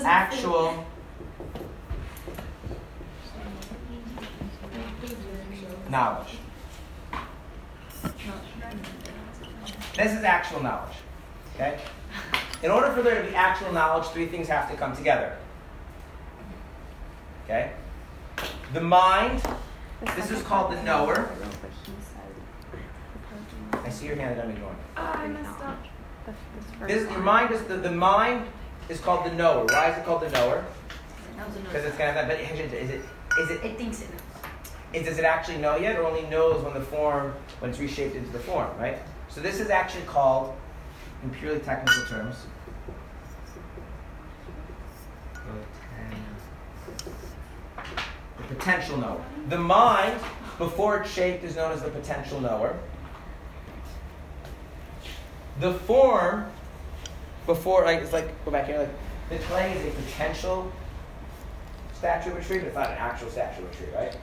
actual 0.04 0.86
knowledge. 5.90 6.38
This 9.96 10.12
is 10.12 10.24
actual 10.24 10.62
knowledge. 10.62 10.96
Okay? 11.56 11.80
In 12.64 12.72
order 12.72 12.92
for 12.92 13.02
there 13.02 13.22
to 13.22 13.30
be 13.30 13.36
actual 13.36 13.72
knowledge, 13.72 14.08
three 14.08 14.28
things 14.28 14.48
have 14.48 14.70
to 14.70 14.78
come 14.78 14.96
together. 14.96 15.38
Okay? 17.46 17.72
The 18.74 18.82
mind, 18.82 19.42
this 20.16 20.32
is 20.32 20.42
called 20.44 20.74
the 20.74 20.82
knower. 20.84 21.30
I 23.84 23.90
see 23.90 24.08
your 24.08 24.16
hand 24.16 24.38
that 24.38 24.46
I'm 24.46 24.52
ignoring. 24.52 24.78
I 24.98 25.28
messed 25.28 25.62
up. 25.62 25.78
This, 26.88 27.10
your 27.10 27.20
mind 27.20 27.54
is 27.54 27.62
the, 27.64 27.78
the 27.78 27.92
mind 27.92 28.48
is 28.90 29.00
called 29.00 29.26
the 29.26 29.34
knower. 29.34 29.66
Why 29.66 29.92
is 29.92 29.98
it 29.98 30.06
called 30.06 30.24
the 30.24 30.30
knower? 30.30 30.66
Because 31.64 31.86
it's 31.86 31.98
gonna 31.98 32.12
have 32.12 32.28
that. 32.28 32.28
But 32.28 32.40
is 32.40 32.60
it 32.60 32.74
is 32.74 32.90
it 32.90 33.02
is 33.40 33.50
it 33.52 33.64
It 33.64 33.78
thinks 33.78 34.02
it 34.02 34.10
knows. 34.12 34.25
Is, 34.96 35.06
does 35.06 35.18
it 35.18 35.26
actually 35.26 35.58
know 35.58 35.76
yet, 35.76 35.98
or 35.98 36.06
only 36.06 36.24
knows 36.24 36.64
when 36.64 36.74
the 36.74 36.82
form 36.82 37.34
when 37.60 37.72
it's 37.72 37.80
reshaped 37.80 38.16
into 38.16 38.32
the 38.32 38.40
form, 38.40 38.70
right? 38.80 38.98
So 39.30 39.42
this 39.42 39.60
is 39.60 39.70
actually 39.70 40.06
called, 40.06 40.56
in 41.24 41.30
purely 41.30 41.60
technical 41.60 42.06
terms, 42.06 42.46
the 48.38 48.44
potential 48.56 48.98
knower. 48.98 49.24
The 49.50 49.58
mind, 49.58 50.20
before 50.58 50.98
it's 50.98 51.12
shaped, 51.12 51.44
is 51.44 51.56
known 51.56 51.72
as 51.72 51.82
the 51.82 51.90
potential 51.90 52.40
knower. 52.40 52.78
The 55.60 55.74
form, 55.74 56.52
before 57.46 57.86
like 57.86 58.02
it's 58.02 58.14
like 58.14 58.46
go 58.46 58.52
back 58.52 58.68
here, 58.68 58.80
like 58.80 58.90
the 59.30 59.46
clay 59.46 59.74
is 59.74 59.94
a 59.94 60.02
potential 60.02 60.72
statue 61.94 62.32
of 62.32 62.38
a 62.38 62.44
tree, 62.44 62.60
but 62.60 62.68
it's 62.68 62.76
not 62.76 62.90
an 62.90 62.98
actual 62.98 63.30
statue 63.30 63.64
of 63.64 63.72
a 63.72 63.76
tree, 63.76 63.88
right? 63.96 64.16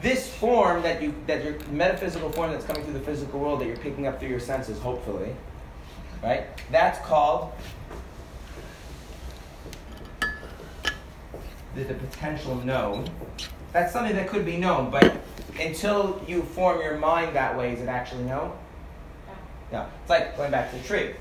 This 0.00 0.32
form 0.34 0.82
that 0.82 1.00
you 1.00 1.14
that 1.26 1.44
your 1.44 1.58
metaphysical 1.70 2.30
form 2.32 2.50
that's 2.50 2.64
coming 2.64 2.82
through 2.82 2.94
the 2.94 3.00
physical 3.00 3.38
world 3.38 3.60
that 3.60 3.66
you're 3.68 3.76
picking 3.76 4.06
up 4.06 4.18
through 4.18 4.30
your 4.30 4.40
senses, 4.40 4.78
hopefully, 4.80 5.36
right? 6.22 6.46
That's 6.72 6.98
called 7.06 7.52
the, 11.76 11.84
the 11.84 11.94
potential 11.94 12.56
known. 12.56 13.08
That's 13.72 13.92
something 13.92 14.16
that 14.16 14.28
could 14.28 14.44
be 14.44 14.56
known, 14.56 14.90
but 14.90 15.16
until 15.60 16.20
you 16.26 16.42
form 16.42 16.80
your 16.80 16.98
mind 16.98 17.36
that 17.36 17.56
way, 17.56 17.72
is 17.72 17.80
it 17.80 17.88
actually 17.88 18.24
known? 18.24 18.52
No. 19.70 19.86
It's 20.00 20.10
like 20.10 20.36
going 20.36 20.50
back 20.50 20.70
to 20.72 20.76
the 20.76 20.84
tree. 20.84 21.14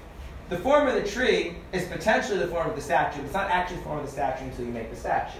the 0.52 0.58
form 0.58 0.86
of 0.86 0.96
the 0.96 1.10
tree 1.10 1.56
is 1.72 1.86
potentially 1.88 2.38
the 2.38 2.48
form 2.48 2.70
of 2.70 2.76
the 2.76 2.82
statue. 2.82 3.24
It's 3.24 3.34
not 3.34 3.50
actually 3.50 3.78
the 3.78 3.84
form 3.84 4.00
of 4.00 4.06
the 4.06 4.12
statue 4.12 4.44
until 4.44 4.66
you 4.66 4.72
make 4.72 4.90
the 4.90 4.98
statue. 4.98 5.40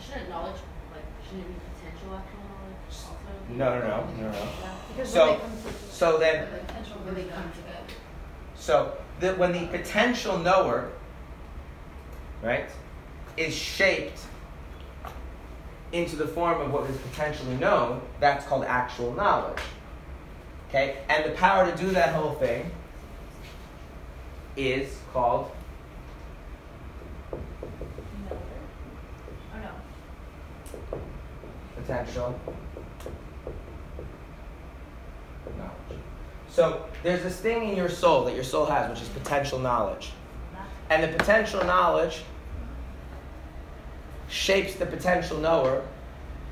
Shouldn't 0.00 0.30
knowledge, 0.30 0.56
like, 0.90 1.04
shouldn't 1.22 1.44
it 1.44 1.48
be 1.48 1.60
potential 1.76 2.16
actual 2.16 2.40
knowledge 2.48 2.80
also? 2.88 3.12
No, 3.56 3.78
no, 3.78 3.86
no, 3.86 4.06
no, 4.22 4.30
no. 4.30 4.48
Because 4.96 5.12
So- 5.12 5.34
when 5.34 5.40
So 5.90 6.18
then, 6.18 6.46
Potential 6.66 6.96
really 7.04 7.24
come 7.24 7.50
together. 7.50 7.94
so 8.54 8.96
the, 9.18 9.34
when 9.34 9.52
the 9.52 9.66
potential 9.66 10.38
knower, 10.38 10.90
right, 12.42 12.70
is 13.36 13.54
shaped 13.54 14.20
into 15.92 16.16
the 16.16 16.26
form 16.26 16.60
of 16.60 16.72
what 16.72 16.88
is 16.88 16.96
potentially 16.98 17.56
known, 17.56 18.00
that's 18.20 18.46
called 18.46 18.64
actual 18.64 19.12
knowledge. 19.14 19.60
Okay? 20.68 20.98
And 21.08 21.24
the 21.24 21.30
power 21.36 21.70
to 21.70 21.76
do 21.76 21.90
that 21.90 22.14
whole 22.14 22.34
thing 22.34 22.70
is 24.56 24.96
called 25.12 25.50
Oh 29.52 29.70
potential 31.76 32.38
knowledge. 35.56 36.00
So 36.50 36.84
there's 37.02 37.22
this 37.22 37.38
thing 37.38 37.68
in 37.68 37.76
your 37.76 37.88
soul 37.88 38.24
that 38.24 38.34
your 38.34 38.44
soul 38.44 38.66
has, 38.66 38.90
which 38.90 39.02
is 39.02 39.08
potential 39.08 39.58
knowledge. 39.58 40.12
And 40.90 41.02
the 41.02 41.16
potential 41.16 41.64
knowledge 41.64 42.22
shapes 44.28 44.74
the 44.74 44.86
potential 44.86 45.38
knower 45.38 45.86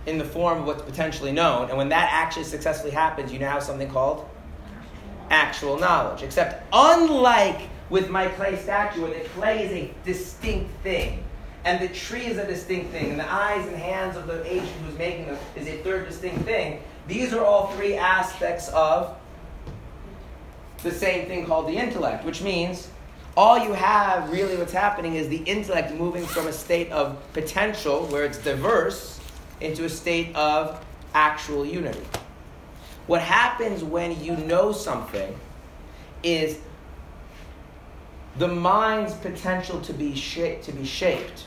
in 0.06 0.18
the 0.18 0.24
form 0.24 0.60
of 0.60 0.66
what's 0.66 0.82
potentially 0.82 1.32
known. 1.32 1.68
And 1.68 1.76
when 1.76 1.88
that 1.90 2.10
actually 2.12 2.44
successfully 2.44 2.92
happens, 2.92 3.32
you 3.32 3.38
now 3.38 3.52
have 3.52 3.62
something 3.62 3.90
called 3.90 4.28
actual 5.30 5.78
knowledge. 5.78 6.22
Except, 6.22 6.64
unlike 6.72 7.68
with 7.90 8.08
my 8.08 8.28
clay 8.28 8.56
statue, 8.56 9.02
where 9.02 9.12
the 9.12 9.28
clay 9.30 9.64
is 9.64 9.72
a 9.72 9.94
distinct 10.04 10.70
thing, 10.82 11.24
and 11.64 11.80
the 11.80 11.92
tree 11.92 12.26
is 12.26 12.38
a 12.38 12.46
distinct 12.46 12.92
thing, 12.92 13.10
and 13.10 13.20
the 13.20 13.30
eyes 13.30 13.66
and 13.66 13.76
hands 13.76 14.16
of 14.16 14.26
the 14.26 14.44
agent 14.50 14.70
who's 14.86 14.96
making 14.96 15.26
them 15.26 15.38
is 15.56 15.66
a 15.66 15.82
third 15.82 16.06
distinct 16.06 16.44
thing, 16.44 16.82
these 17.08 17.32
are 17.32 17.44
all 17.44 17.68
three 17.72 17.96
aspects 17.96 18.68
of 18.68 19.17
the 20.82 20.92
same 20.92 21.26
thing 21.26 21.46
called 21.46 21.68
the 21.68 21.76
intellect, 21.76 22.24
which 22.24 22.42
means 22.42 22.88
all 23.36 23.58
you 23.58 23.72
have 23.72 24.30
really 24.30 24.56
what's 24.56 24.72
happening 24.72 25.14
is 25.14 25.28
the 25.28 25.38
intellect 25.38 25.92
moving 25.94 26.24
from 26.24 26.46
a 26.46 26.52
state 26.52 26.90
of 26.90 27.16
potential, 27.32 28.06
where 28.06 28.24
it's 28.24 28.38
diverse, 28.38 29.20
into 29.60 29.84
a 29.84 29.88
state 29.88 30.34
of 30.36 30.84
actual 31.14 31.64
unity. 31.64 32.04
What 33.06 33.22
happens 33.22 33.82
when 33.82 34.22
you 34.22 34.36
know 34.36 34.72
something 34.72 35.38
is 36.22 36.58
the 38.36 38.48
mind's 38.48 39.14
potential 39.14 39.80
to 39.80 39.92
be 39.92 40.14
shaped, 40.14 40.64
to 40.64 40.72
be 40.72 40.84
shaped 40.84 41.46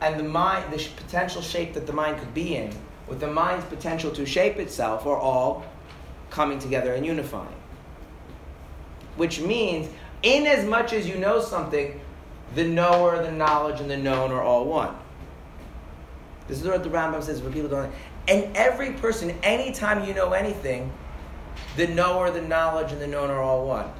and 0.00 0.18
the 0.18 0.24
mind 0.24 0.72
the 0.72 0.88
potential 0.96 1.42
shape 1.42 1.74
that 1.74 1.86
the 1.86 1.92
mind 1.92 2.18
could 2.18 2.32
be 2.34 2.56
in 2.56 2.72
with 3.08 3.20
the 3.20 3.30
mind's 3.30 3.64
potential 3.66 4.10
to 4.12 4.24
shape 4.26 4.58
itself 4.58 5.06
are 5.06 5.16
all 5.16 5.64
coming 6.38 6.60
together 6.60 6.94
and 6.94 7.04
unifying 7.04 7.60
which 9.16 9.40
means 9.40 9.88
in 10.22 10.46
as 10.46 10.64
much 10.64 10.92
as 10.92 11.04
you 11.08 11.16
know 11.18 11.40
something 11.40 12.00
the 12.54 12.62
knower 12.62 13.20
the 13.20 13.32
knowledge 13.32 13.80
and 13.80 13.90
the 13.90 13.96
known 13.96 14.30
are 14.30 14.40
all 14.40 14.64
one 14.64 14.94
this 16.46 16.62
is 16.62 16.64
what 16.64 16.84
the 16.84 16.88
Rambam 16.88 17.20
says 17.24 17.40
for 17.40 17.50
people 17.50 17.68
don't 17.68 17.92
and 18.28 18.56
every 18.56 18.92
person 18.92 19.36
anytime 19.42 20.06
you 20.06 20.14
know 20.14 20.30
anything 20.30 20.92
the 21.76 21.88
knower 21.88 22.30
the 22.30 22.42
knowledge 22.42 22.92
and 22.92 23.00
the 23.00 23.08
known 23.08 23.30
are 23.30 23.42
all 23.42 23.66
one 23.66 23.90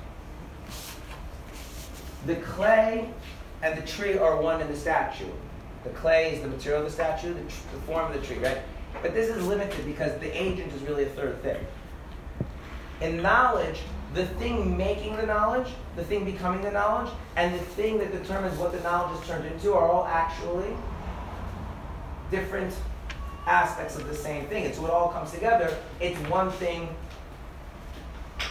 the 2.27 2.37
clay 2.37 3.13
and 3.63 3.77
the 3.77 3.85
tree 3.85 4.17
are 4.17 4.41
one 4.41 4.61
in 4.61 4.69
the 4.69 4.77
statue 4.77 5.27
the 5.83 5.91
clay 5.91 6.35
is 6.35 6.43
the 6.43 6.49
material 6.49 6.83
of 6.83 6.87
the 6.87 6.93
statue, 6.93 7.35
the, 7.35 7.41
tr- 7.41 7.69
the 7.73 7.81
form 7.87 8.13
of 8.13 8.21
the 8.21 8.27
tree, 8.27 8.39
right? 8.39 8.59
But 9.01 9.15
this 9.15 9.29
is 9.29 9.45
limited 9.47 9.87
because 9.87 10.19
the 10.21 10.31
agent 10.31 10.73
is 10.73 10.83
really 10.83 11.05
a 11.05 11.09
third 11.11 11.41
thing. 11.43 11.57
In 13.01 13.23
knowledge, 13.23 13.81
the 14.15 14.27
thing 14.27 14.77
making 14.77 15.17
the 15.17 15.27
knowledge, 15.27 15.69
the 15.97 16.05
thing 16.05 16.25
becoming 16.25 16.63
the 16.63 16.71
knowledge, 16.71 17.11
and 17.37 17.55
the 17.55 17.59
thing 17.59 17.99
that 17.99 18.11
determines 18.13 18.59
what 18.59 18.73
the 18.73 18.81
knowledge 18.81 19.21
is 19.21 19.29
turned 19.29 19.47
into 19.47 19.75
are 19.75 19.89
all 19.89 20.07
actually 20.07 20.77
different 22.31 22.75
aspects 23.47 23.97
of 23.97 24.07
the 24.09 24.15
same 24.15 24.47
thing. 24.47 24.65
And 24.65 24.75
so 24.75 24.85
it 24.87 24.91
all 24.91 25.09
comes 25.11 25.31
together. 25.31 25.77
It's 26.01 26.19
one 26.29 26.51
thing. 26.53 26.89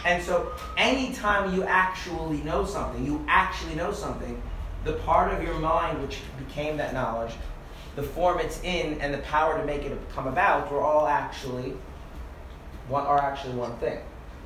And 0.04 0.22
so 0.22 0.52
anytime 0.76 1.54
you 1.54 1.64
actually 1.64 2.38
know 2.38 2.64
something, 2.64 3.04
you 3.04 3.24
actually 3.28 3.74
know 3.74 3.92
something, 3.92 4.40
the 4.84 4.94
part 4.94 5.32
of 5.32 5.42
your 5.42 5.58
mind 5.58 6.00
which 6.00 6.20
became 6.38 6.76
that 6.76 6.94
knowledge, 6.94 7.32
the 7.96 8.02
form 8.02 8.38
it's 8.38 8.62
in, 8.62 9.00
and 9.00 9.12
the 9.12 9.18
power 9.18 9.58
to 9.58 9.64
make 9.64 9.82
it 9.82 9.98
come 10.14 10.28
about 10.28 10.70
were 10.70 10.80
all 10.80 11.06
actually 11.06 11.74
one 12.88 13.04
are 13.04 13.18
actually 13.18 13.54
one 13.54 13.76
thing. 13.78 13.98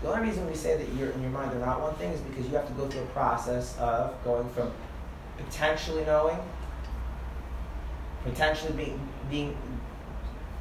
The 0.03 0.09
only 0.09 0.29
reason 0.29 0.49
we 0.49 0.57
say 0.57 0.77
that 0.77 0.93
you're 0.95 1.11
in 1.11 1.23
your 1.23 1.31
mind 1.31 1.53
they're 1.53 1.65
not 1.65 1.81
one 1.81 1.95
thing 1.95 2.11
is 2.11 2.21
because 2.21 2.47
you 2.47 2.55
have 2.57 2.67
to 2.67 2.73
go 2.75 2.89
through 2.89 3.03
a 3.03 3.07
process 3.07 3.77
of 3.79 4.13
going 4.25 4.49
from 4.51 4.73
potentially 5.39 6.05
knowing, 6.05 6.39
potentially 8.25 8.73
being 8.73 9.09
being 9.31 9.57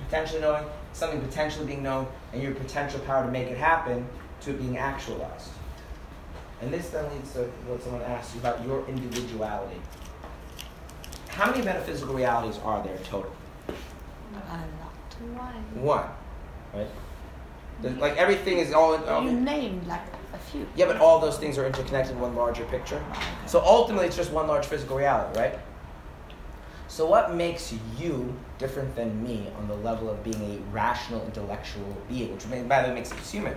potentially 0.05 0.41
knowing, 0.41 0.65
something 0.93 1.21
potentially 1.21 1.65
being 1.65 1.81
known, 1.81 2.07
and 2.33 2.43
your 2.43 2.53
potential 2.53 2.99
power 3.01 3.25
to 3.25 3.31
make 3.31 3.47
it 3.47 3.57
happen 3.57 4.07
to 4.41 4.51
it 4.51 4.59
being 4.59 4.77
actualized. 4.77 5.49
And 6.61 6.71
this 6.71 6.89
then 6.89 7.11
leads 7.11 7.33
to 7.33 7.43
what 7.65 7.81
someone 7.81 8.03
asked 8.03 8.35
you 8.35 8.41
about 8.41 8.63
your 8.63 8.87
individuality. 8.87 9.81
How 11.29 11.49
many 11.49 11.63
metaphysical 11.63 12.13
realities 12.13 12.59
are 12.63 12.83
there 12.83 12.97
total? 12.97 13.33
Uh, 13.67 13.73
a 14.35 14.57
lot. 15.33 15.53
One. 15.73 15.83
One, 15.83 16.05
right? 16.73 16.87
Like 17.83 18.17
everything 18.17 18.59
is 18.59 18.73
all. 18.73 18.95
all 19.05 19.23
You 19.23 19.31
named 19.31 19.87
like 19.87 20.01
a 20.33 20.37
few. 20.37 20.67
yeah, 20.75 20.85
but 20.85 20.97
all 20.97 21.19
those 21.19 21.37
things 21.37 21.57
are 21.57 21.65
interconnected 21.65 22.15
in 22.15 22.21
one 22.21 22.35
larger 22.35 22.63
picture. 22.65 23.03
Oh, 23.13 23.23
so 23.47 23.61
ultimately, 23.65 24.07
it's 24.07 24.15
just 24.15 24.31
one 24.31 24.47
large 24.47 24.65
physical 24.65 24.97
reality, 24.97 25.39
right? 25.39 25.59
So 26.87 27.05
what 27.05 27.33
makes 27.33 27.73
you 27.97 28.37
different 28.57 28.95
than 28.95 29.23
me 29.23 29.47
on 29.57 29.67
the 29.67 29.75
level 29.75 30.09
of 30.09 30.23
being 30.23 30.41
a 30.41 30.73
rational, 30.73 31.23
intellectual 31.25 31.95
being, 32.09 32.33
which 32.33 32.45
may- 32.47 32.61
by 32.63 32.81
the 32.81 32.89
way 32.89 32.95
makes 32.95 33.11
us 33.13 33.31
human, 33.31 33.55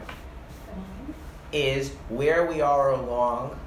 is 1.52 1.90
where 2.08 2.46
we 2.46 2.60
are 2.60 2.92
along 2.92 3.58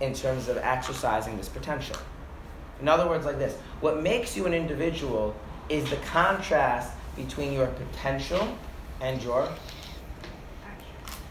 in 0.00 0.12
terms 0.14 0.48
of 0.48 0.56
exercising 0.58 1.36
this 1.36 1.48
potential. 1.48 1.96
In 2.80 2.88
other 2.88 3.06
words, 3.08 3.24
like 3.24 3.38
this 3.38 3.54
what 3.80 4.02
makes 4.02 4.36
you 4.36 4.46
an 4.46 4.54
individual 4.54 5.34
is 5.68 5.88
the 5.90 5.96
contrast 5.96 6.90
between 7.16 7.52
your 7.52 7.66
potential 7.66 8.56
and 9.00 9.22
your. 9.22 9.48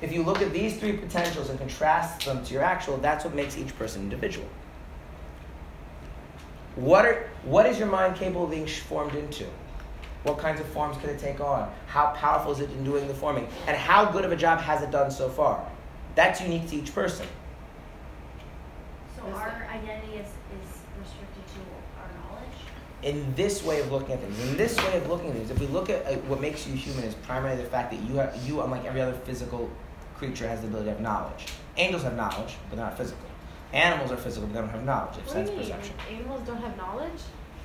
If 0.02 0.12
you 0.12 0.24
look 0.24 0.42
at 0.42 0.52
these 0.52 0.78
three 0.78 0.98
potentials 0.98 1.50
and 1.50 1.58
contrast 1.58 2.26
them 2.26 2.44
to 2.44 2.54
your 2.54 2.64
actual, 2.64 2.98
that's 2.98 3.24
what 3.24 3.34
makes 3.34 3.58
each 3.58 3.78
person 3.78 4.02
individual. 4.02 4.48
What, 6.76 7.06
are, 7.06 7.30
what 7.44 7.66
is 7.66 7.78
your 7.80 7.88
mind 7.88 8.16
capable 8.16 8.46
of 8.46 8.52
being 8.52 8.68
formed 8.68 9.16
into? 9.16 9.46
What 10.24 10.38
kinds 10.40 10.60
of 10.60 10.68
forms 10.68 10.98
can 10.98 11.10
it 11.10 11.20
take 11.20 11.40
on? 11.40 11.72
How 11.88 12.08
powerful 12.12 12.52
is 12.52 12.60
it 12.60 12.70
in 12.72 12.84
doing 12.84 13.08
the 13.08 13.14
forming? 13.14 13.48
And 13.68 13.78
how 13.78 14.06
good 14.06 14.26
of 14.26 14.32
a 14.32 14.36
job 14.36 14.60
has 14.60 14.82
it 14.82 14.90
done 14.90 15.12
so 15.12 15.30
far? 15.30 15.66
That's 16.16 16.42
unique 16.42 16.68
to 16.70 16.78
each 16.78 16.94
person. 16.94 17.28
So 19.16 19.24
our 19.24 19.68
identity 19.72 20.14
is, 20.14 20.28
is 20.28 20.80
restricted 21.00 21.48
to 21.48 21.60
our 21.60 21.66
knowledge. 21.66 21.83
In 23.04 23.34
this 23.36 23.64
way 23.64 23.80
of 23.82 23.92
looking 23.92 24.14
at 24.14 24.22
things. 24.22 24.40
In 24.40 24.58
this 24.58 24.78
way 24.78 24.98
of 24.98 25.08
looking 25.10 25.30
at 25.30 25.36
things, 25.36 25.52
if 25.52 25.60
we 25.60 25.68
look 25.68 25.90
at 25.90 26.06
uh, 26.06 26.16
what 26.28 26.40
makes 26.40 26.66
you 26.68 26.74
human 26.74 27.04
is 27.04 27.16
primarily 27.16 27.62
the 27.62 27.70
fact 27.70 27.92
that 27.92 28.02
you 28.02 28.16
have 28.16 28.36
you, 28.48 28.62
unlike 28.62 28.86
every 28.86 29.02
other 29.02 29.14
physical 29.14 29.70
creature, 30.16 30.48
has 30.48 30.62
the 30.62 30.68
ability 30.68 30.88
to 30.88 30.94
have 30.94 31.02
knowledge. 31.02 31.48
Angels 31.78 32.04
have 32.04 32.16
knowledge, 32.16 32.56
but 32.70 32.78
they're 32.78 32.86
not 32.86 32.98
physical. 32.98 33.26
Animals 33.74 34.12
are 34.12 34.18
physical, 34.18 34.48
but 34.48 34.54
they 34.54 34.62
don't 34.62 34.70
have 34.70 34.86
knowledge. 34.86 35.18
They 35.18 35.32
sense 35.32 35.50
do 35.50 35.56
you 35.56 35.62
mean? 35.62 35.70
perception. 35.70 35.96
Animals 36.12 36.42
don't 36.46 36.62
have 36.62 36.78
knowledge? 36.78 37.22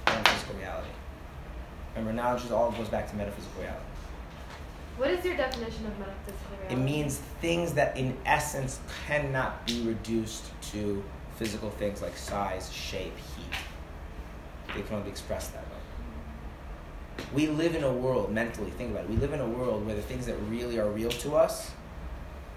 They 0.07 0.13
have 0.13 0.29
physical 0.29 0.55
reality. 0.57 0.89
Remember, 1.95 2.23
knowledge 2.23 2.45
is 2.45 2.51
all 2.51 2.73
goes 2.73 2.89
back 2.89 3.11
to 3.11 3.17
metaphysical 3.17 3.63
reality. 3.63 3.85
What 4.97 5.11
is 5.11 5.25
your 5.25 5.37
definition 5.37 5.87
of 5.87 5.99
metaphysical 5.99 6.57
reality? 6.57 6.75
It 6.75 6.85
means 6.85 7.19
things 7.41 7.75
that, 7.75 7.97
in 7.97 8.17
essence, 8.27 8.81
cannot 9.07 9.67
be 9.67 9.83
reduced 9.83 10.51
to 10.73 11.05
physical 11.37 11.71
things 11.71 12.03
like 12.03 12.17
size, 12.17 12.73
shape, 12.73 13.13
heat. 13.37 13.55
They 14.75 14.83
can 14.83 14.95
only 14.95 15.05
be 15.05 15.11
expressed 15.11 15.53
that 15.55 15.63
way. 15.65 17.25
We 17.35 17.49
live 17.49 17.75
in 17.75 17.83
a 17.85 17.93
world, 17.93 18.33
mentally, 18.33 18.71
think 18.71 18.93
about 18.93 19.05
it. 19.05 19.11
We 19.11 19.17
live 19.17 19.33
in 19.33 19.41
a 19.41 19.47
world 19.49 19.87
where 19.87 19.97
the 19.97 20.03
things 20.03 20.27
that 20.27 20.37
really 20.49 20.79
are 20.79 20.89
real 20.89 21.11
to 21.11 21.37
us 21.37 21.71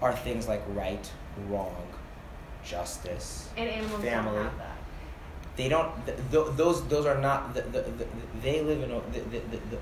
are 0.00 0.14
things 0.14 0.46
like 0.48 0.62
right, 0.68 1.10
wrong, 1.48 1.86
justice. 2.64 3.48
And 3.56 3.68
animals 3.68 4.02
family. 4.02 4.34
don't 4.36 4.44
have 4.44 4.58
that. 4.58 4.76
They 5.56 5.68
don't, 5.68 6.06
th- 6.06 6.18
th- 6.30 6.46
those, 6.56 6.86
those 6.88 7.06
are 7.06 7.20
not, 7.20 7.54
the, 7.54 7.62
the, 7.62 7.80
the, 7.82 8.06
they 8.40 8.62
live 8.62 8.82
in 8.82 8.90
a, 8.90 9.00
the, 9.12 9.20
the, 9.38 9.56
the, 9.70 9.78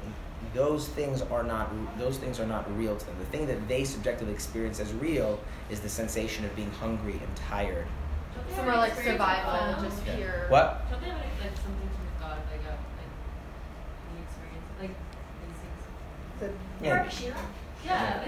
those 0.54 0.88
things 0.88 1.22
are 1.22 1.42
not 1.44 1.70
those 1.98 2.16
things 2.18 2.40
are 2.40 2.46
not 2.46 2.66
real 2.76 2.96
to 2.96 3.06
them. 3.06 3.14
The 3.20 3.24
thing 3.26 3.46
that 3.46 3.68
they 3.68 3.84
subjectively 3.84 4.32
experience 4.34 4.80
as 4.80 4.92
real 4.94 5.38
is 5.68 5.78
the 5.80 5.88
sensation 5.88 6.44
of 6.44 6.56
being 6.56 6.70
hungry 6.72 7.12
and 7.12 7.36
tired. 7.36 7.86
Don't 8.34 8.56
Some 8.56 8.68
are 8.68 8.76
like 8.78 8.94
survival, 8.96 9.80
just 9.88 10.04
Yeah. 10.06 10.16
pure. 10.16 10.46
What? 10.48 10.90
Don't 10.90 11.00
they 11.02 11.08
have 11.08 11.18
like, 11.18 11.26
like 11.40 11.56
something 11.56 11.88
to 11.88 11.94
do 11.94 12.02
with 12.02 12.20
God, 12.20 12.38
like 12.50 12.66
a 12.66 12.74
like 12.74 13.10
the 14.10 14.22
experience, 14.24 14.66
like 16.40 16.50
Yeah. 16.82 17.10
Yeah. 17.84 18.24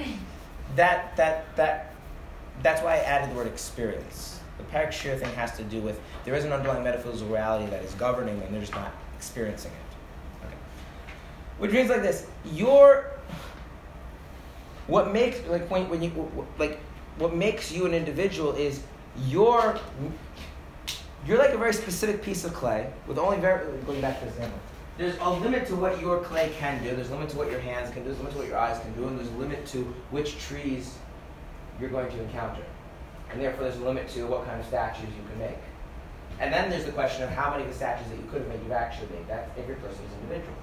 That 0.76 1.16
that 1.16 1.56
that 1.56 1.94
that's 2.62 2.82
why 2.82 2.94
I 2.94 2.98
added 2.98 3.30
the 3.30 3.34
word 3.34 3.46
experience. 3.46 4.40
The 4.58 4.64
parakshir 4.64 5.18
thing 5.18 5.32
has 5.34 5.56
to 5.56 5.64
do 5.64 5.80
with 5.80 6.00
there 6.24 6.34
is 6.34 6.44
an 6.44 6.52
underlying 6.52 6.84
metaphysical 6.84 7.32
reality 7.32 7.70
that 7.70 7.82
is 7.82 7.92
governing 7.94 8.38
them, 8.40 8.52
they're 8.52 8.60
just 8.60 8.74
not 8.74 8.92
experiencing 9.16 9.72
it. 9.72 10.46
Okay. 10.46 10.54
Which 11.58 11.72
means 11.72 11.90
like 11.90 12.02
this: 12.02 12.26
your 12.52 13.10
what 14.86 15.12
makes 15.12 15.46
like 15.48 15.70
when 15.70 15.88
when 15.88 16.02
you 16.02 16.46
like 16.58 16.78
what 17.18 17.34
makes 17.34 17.70
you 17.70 17.86
an 17.86 17.94
individual 17.94 18.54
is 18.54 18.82
your 19.26 19.78
you're 21.26 21.38
like 21.38 21.50
a 21.50 21.58
very 21.58 21.72
specific 21.72 22.22
piece 22.22 22.44
of 22.44 22.52
clay 22.52 22.90
with 23.06 23.18
only 23.18 23.38
very 23.38 23.66
going 23.82 24.00
back 24.00 24.18
to 24.18 24.24
the 24.24 24.30
example. 24.30 24.58
There's 24.98 25.16
a 25.20 25.30
limit 25.30 25.66
to 25.66 25.76
what 25.76 26.00
your 26.00 26.20
clay 26.20 26.52
can 26.58 26.82
do. 26.82 26.94
There's 26.94 27.08
a 27.08 27.14
limit 27.14 27.30
to 27.30 27.38
what 27.38 27.50
your 27.50 27.60
hands 27.60 27.90
can 27.90 28.02
do. 28.02 28.08
There's 28.08 28.18
a 28.18 28.20
limit 28.20 28.34
to 28.34 28.38
what 28.40 28.48
your 28.48 28.58
eyes 28.58 28.78
can 28.80 28.92
do, 28.94 29.08
and 29.08 29.18
there's 29.18 29.28
a 29.28 29.36
limit 29.36 29.66
to 29.68 29.82
which 30.10 30.38
trees 30.38 30.96
you're 31.80 31.90
going 31.90 32.10
to 32.10 32.20
encounter. 32.20 32.62
And 33.30 33.40
therefore, 33.40 33.64
there's 33.64 33.78
a 33.78 33.84
limit 33.84 34.08
to 34.10 34.26
what 34.26 34.44
kind 34.44 34.60
of 34.60 34.66
statues 34.66 35.08
you 35.08 35.28
can 35.30 35.38
make. 35.38 35.58
And 36.38 36.52
then 36.52 36.68
there's 36.68 36.84
the 36.84 36.92
question 36.92 37.22
of 37.22 37.30
how 37.30 37.50
many 37.50 37.62
of 37.62 37.68
the 37.68 37.74
statues 37.74 38.08
that 38.10 38.16
you 38.16 38.24
could 38.30 38.42
have 38.42 38.48
made 38.48 38.60
you've 38.62 38.72
actually 38.72 39.08
made. 39.08 39.26
That's 39.28 39.50
every 39.58 39.76
person's 39.76 40.12
individual. 40.22 40.56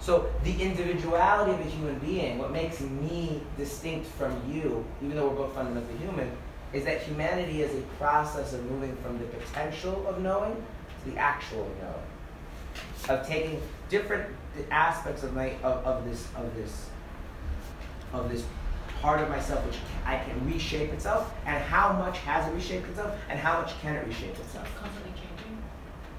So 0.00 0.30
the 0.44 0.62
individuality 0.62 1.52
of 1.52 1.60
a 1.60 1.70
human 1.70 1.98
being, 1.98 2.38
what 2.38 2.52
makes 2.52 2.80
me 2.80 3.42
distinct 3.56 4.06
from 4.06 4.40
you, 4.50 4.84
even 5.02 5.16
though 5.16 5.28
we're 5.28 5.36
both 5.36 5.54
fundamentally 5.54 5.98
human, 5.98 6.30
is 6.72 6.84
that 6.84 7.02
humanity 7.02 7.62
is 7.62 7.74
a 7.74 7.82
process 7.98 8.52
of 8.52 8.64
moving 8.70 8.94
from 8.96 9.18
the 9.18 9.24
potential 9.24 10.06
of 10.06 10.20
knowing 10.20 10.54
to 10.54 11.10
the 11.10 11.16
actual 11.18 11.68
knowing, 11.80 12.06
of 13.08 13.26
taking 13.26 13.60
different 13.88 14.34
aspects 14.70 15.22
of 15.22 15.34
my 15.34 15.50
of, 15.62 15.84
of 15.84 16.04
this 16.04 16.26
of 16.36 16.54
this 16.56 16.88
of 18.12 18.30
this 18.30 18.44
part 19.00 19.20
of 19.20 19.28
myself 19.28 19.64
which 19.66 19.78
I 20.04 20.18
can 20.18 20.34
reshape 20.46 20.92
itself, 20.92 21.32
and 21.44 21.62
how 21.62 21.92
much 21.92 22.18
has 22.18 22.48
it 22.48 22.54
reshaped 22.54 22.88
itself, 22.88 23.14
and 23.28 23.38
how 23.38 23.60
much 23.60 23.78
can 23.80 23.96
it 23.96 24.06
reshape 24.06 24.38
itself. 24.38 24.66
Constantly 24.78 25.12
changing. 25.12 25.58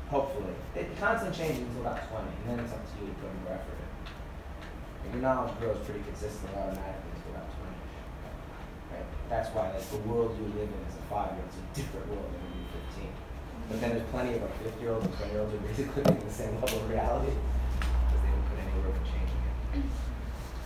Hopefully. 0.10 0.54
It 0.76 0.88
constantly 1.00 1.36
changes 1.36 1.64
until 1.68 1.82
about 1.82 2.08
20, 2.10 2.24
and 2.24 2.46
then 2.48 2.60
it's 2.64 2.74
up 2.74 2.84
to 2.86 2.94
you 3.02 3.12
to 3.12 3.16
put 3.20 3.32
more 3.44 3.54
effort 3.58 3.76
in. 3.76 5.12
Your 5.12 5.22
knowledge 5.22 5.58
grows 5.60 5.80
pretty 5.84 6.04
consistently 6.04 6.56
automatically 6.56 7.12
until 7.16 7.32
about 7.36 7.50
20. 7.60 7.76
Right? 8.94 9.08
That's 9.30 9.50
why 9.56 9.72
like, 9.72 9.84
the 9.90 10.04
world 10.08 10.38
you 10.38 10.48
live 10.54 10.70
in 10.70 10.82
as 10.88 10.96
a 10.96 11.04
five-year-old 11.10 11.50
is 11.50 11.60
a 11.60 11.68
different 11.76 12.08
world 12.08 12.30
than 12.30 12.40
when 12.46 12.56
you're 12.62 12.88
15. 12.94 13.27
But 13.70 13.82
then 13.82 13.90
there's 13.92 14.10
plenty 14.10 14.36
of 14.36 14.44
our 14.44 14.50
50-year-olds 14.50 15.06
and 15.06 15.16
20-year-olds 15.16 15.52
who 15.52 15.58
are 15.58 15.62
basically 15.62 16.04
living 16.04 16.28
the 16.28 16.34
same 16.34 16.56
level 16.62 16.80
of 16.80 16.90
reality 16.90 17.32
because 17.80 18.22
they 18.24 18.30
didn't 18.30 18.50
put 18.50 18.60
any 18.60 18.82
work 18.82 18.96
in 18.96 19.04
changing 19.04 19.38
it. 19.74 19.84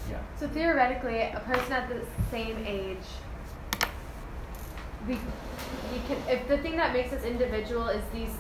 Yeah. 0.10 0.22
So 0.40 0.48
theoretically, 0.48 1.22
a 1.22 1.42
person 1.46 1.74
at 1.74 1.90
the 1.90 2.02
same 2.30 2.64
age, 2.66 2.98
we, 5.08 5.16
we 5.92 6.00
can. 6.08 6.18
If 6.30 6.48
the 6.48 6.60
thing 6.60 6.78
that 6.78 6.94
makes 6.94 7.12
us 7.12 7.24
individual 7.24 7.88
is 7.88 8.04
these, 8.14 8.36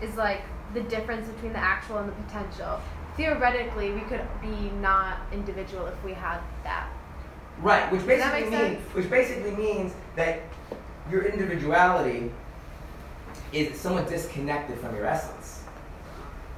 is 0.00 0.16
like 0.16 0.42
the 0.74 0.82
difference 0.82 1.28
between 1.28 1.52
the 1.52 1.58
actual 1.58 1.98
and 1.98 2.08
the 2.08 2.12
potential. 2.12 2.80
Theoretically, 3.16 3.92
we 3.92 4.02
could 4.02 4.20
be 4.42 4.70
not 4.80 5.18
individual 5.32 5.86
if 5.86 6.04
we 6.04 6.12
had 6.12 6.38
that. 6.64 6.90
Right, 7.62 7.90
which 7.90 8.06
Does 8.06 8.18
that 8.18 8.32
basically 8.32 8.58
make 8.58 8.78
means 8.78 8.94
which 8.94 9.10
basically 9.10 9.50
means 9.52 9.94
that 10.16 10.42
your 11.10 11.22
individuality 11.22 12.30
is 13.56 13.80
somewhat 13.80 14.08
disconnected 14.08 14.78
from 14.78 14.94
your 14.94 15.06
essence. 15.06 15.62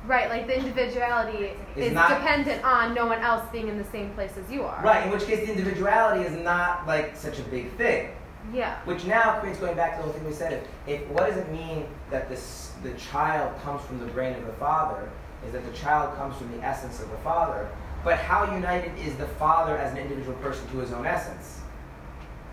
Right, 0.07 0.29
like 0.31 0.47
the 0.47 0.57
individuality 0.57 1.51
Is 1.77 1.89
is 1.89 1.93
not- 1.93 2.09
dependent 2.09 2.65
on 2.65 2.95
no 2.95 3.07
one 3.07 3.19
else 3.21 3.45
being 3.53 3.69
in 3.69 3.77
the 3.77 3.85
same 3.85 4.11
place 4.15 4.33
as 4.43 4.51
you 4.51 4.63
are. 4.65 4.81
Right, 4.83 5.05
in 5.05 5.11
which 5.11 5.27
case 5.27 5.47
the 5.47 5.53
individuality 5.53 6.25
is 6.25 6.33
not 6.43 6.87
like 6.87 7.17
such 7.17 7.39
a 7.39 7.43
big 7.43 7.71
thing. 7.73 8.11
Yeah. 8.53 8.79
Which 8.85 9.05
now 9.05 9.39
creates 9.41 9.59
going 9.59 9.77
back 9.77 9.93
to 9.93 9.97
the 9.99 10.05
whole 10.05 10.13
thing 10.13 10.25
we 10.25 10.33
said. 10.33 10.53
If, 10.87 11.03
if 11.03 11.09
what 11.09 11.27
does 11.27 11.37
it 11.37 11.51
mean 11.53 11.87
that 12.11 12.29
this 12.29 12.73
the 12.83 12.93
child 12.95 13.61
comes 13.63 13.85
from 13.85 13.99
the 13.99 14.07
brain 14.07 14.35
of 14.35 14.47
the 14.47 14.53
father? 14.55 15.11
Is 15.47 15.53
that 15.53 15.65
the 15.65 15.77
child 15.77 16.17
comes 16.17 16.37
from 16.37 16.51
the 16.57 16.65
essence 16.65 17.01
of 17.01 17.11
the 17.11 17.19
father? 17.19 17.69
But 18.05 18.19
how 18.19 18.55
united 18.55 18.97
is 18.99 19.17
the 19.17 19.27
father 19.27 19.77
as 19.77 19.93
an 19.93 19.99
individual 19.99 20.37
person 20.39 20.67
to 20.71 20.79
his 20.79 20.93
own 20.93 21.05
essence? 21.05 21.61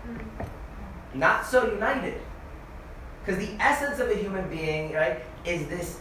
Mm. 0.06 0.46
Not 1.14 1.46
so 1.46 1.72
united. 1.72 2.20
Because 3.26 3.44
the 3.44 3.60
essence 3.60 3.98
of 3.98 4.08
a 4.08 4.14
human 4.14 4.48
being, 4.48 4.92
right, 4.92 5.20
is 5.44 5.66
this 5.66 5.98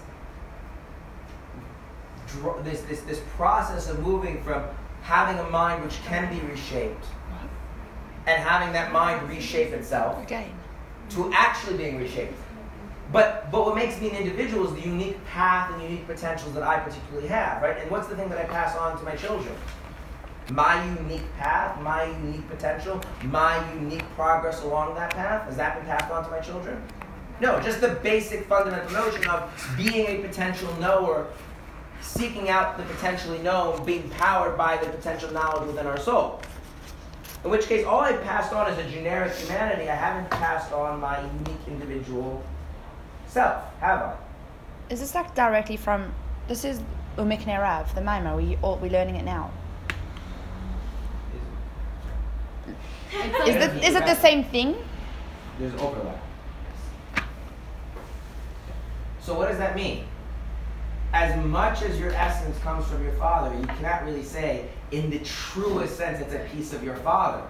this, 2.63 2.81
this, 2.81 3.01
this 3.01 3.21
process 3.35 3.89
of 3.89 3.99
moving 3.99 4.43
from 4.43 4.63
having 5.01 5.39
a 5.39 5.49
mind 5.49 5.83
which 5.83 6.03
can 6.03 6.31
be 6.33 6.45
reshaped 6.47 7.05
and 8.27 8.41
having 8.41 8.73
that 8.73 8.91
mind 8.91 9.27
reshape 9.29 9.71
itself 9.71 10.21
Again. 10.23 10.51
to 11.11 11.31
actually 11.33 11.77
being 11.77 11.97
reshaped. 11.97 12.33
But 13.11 13.51
but 13.51 13.65
what 13.65 13.75
makes 13.75 13.99
me 14.01 14.09
an 14.09 14.17
individual 14.17 14.67
is 14.67 14.73
the 14.73 14.87
unique 14.87 15.23
path 15.25 15.71
and 15.71 15.81
unique 15.81 16.07
potentials 16.07 16.53
that 16.55 16.63
I 16.63 16.79
particularly 16.79 17.27
have, 17.27 17.61
right? 17.61 17.77
And 17.77 17.89
what's 17.89 18.07
the 18.07 18.15
thing 18.15 18.29
that 18.29 18.37
I 18.37 18.45
pass 18.45 18.75
on 18.75 18.97
to 18.97 19.03
my 19.03 19.15
children? 19.15 19.55
My 20.51 20.83
unique 20.99 21.25
path, 21.37 21.79
my 21.81 22.05
unique 22.05 22.47
potential, 22.49 23.01
my 23.23 23.73
unique 23.73 24.03
progress 24.15 24.63
along 24.63 24.95
that 24.95 25.11
path. 25.11 25.45
Has 25.45 25.57
that 25.57 25.77
been 25.77 25.85
passed 25.85 26.11
on 26.11 26.23
to 26.25 26.29
my 26.29 26.39
children? 26.39 26.81
No, 27.41 27.59
just 27.61 27.81
the 27.81 27.89
basic 28.01 28.45
fundamental 28.45 28.91
notion 28.91 29.27
of 29.29 29.51
being 29.75 30.07
a 30.07 30.27
potential 30.27 30.73
knower, 30.79 31.27
seeking 32.01 32.49
out 32.49 32.77
the 32.77 32.83
potentially 32.83 33.39
known, 33.39 33.83
being 33.85 34.09
powered 34.11 34.57
by 34.57 34.77
the 34.77 34.87
potential 34.87 35.31
knowledge 35.31 35.67
within 35.67 35.85
our 35.85 35.99
soul. 35.99 36.41
In 37.43 37.51
which 37.51 37.67
case, 37.67 37.85
all 37.85 37.99
I've 37.99 38.23
passed 38.23 38.53
on 38.53 38.71
is 38.71 38.77
a 38.79 38.89
generic 38.89 39.33
humanity. 39.35 39.89
I 39.89 39.95
haven't 39.95 40.29
passed 40.31 40.71
on 40.71 40.99
my 40.99 41.19
unique 41.21 41.67
individual 41.67 42.41
self, 43.27 43.61
have 43.81 43.99
I? 44.01 44.15
Is 44.89 44.99
this 44.99 45.13
like 45.13 45.35
directly 45.35 45.77
from? 45.77 46.11
This 46.47 46.63
is 46.63 46.79
Umikne 47.17 47.59
Rav, 47.59 47.93
the 47.95 48.01
Maamar. 48.01 48.35
We 48.37 48.57
all 48.61 48.77
we 48.77 48.89
learning 48.89 49.15
it 49.15 49.25
now. 49.25 49.51
Is 53.13 53.23
like- 53.29 53.47
it 53.47 53.83
is 53.83 53.95
it 53.95 54.05
the 54.05 54.15
same 54.15 54.43
thing? 54.43 54.75
There's 55.59 55.73
overlap. 55.75 56.24
So 59.25 59.33
what 59.33 59.49
does 59.49 59.57
that 59.57 59.75
mean? 59.75 60.05
As 61.11 61.43
much 61.45 61.81
as 61.81 61.99
your 61.99 62.11
essence 62.11 62.59
comes 62.59 62.85
from 62.85 63.03
your 63.03 63.13
father, 63.13 63.57
you 63.57 63.65
cannot 63.65 64.05
really 64.05 64.21
say, 64.21 64.67
in 64.91 65.09
the 65.09 65.17
truest 65.19 65.97
sense, 65.97 66.21
it's 66.21 66.33
a 66.33 66.47
piece 66.55 66.73
of 66.73 66.83
your 66.83 66.97
father. 66.97 67.41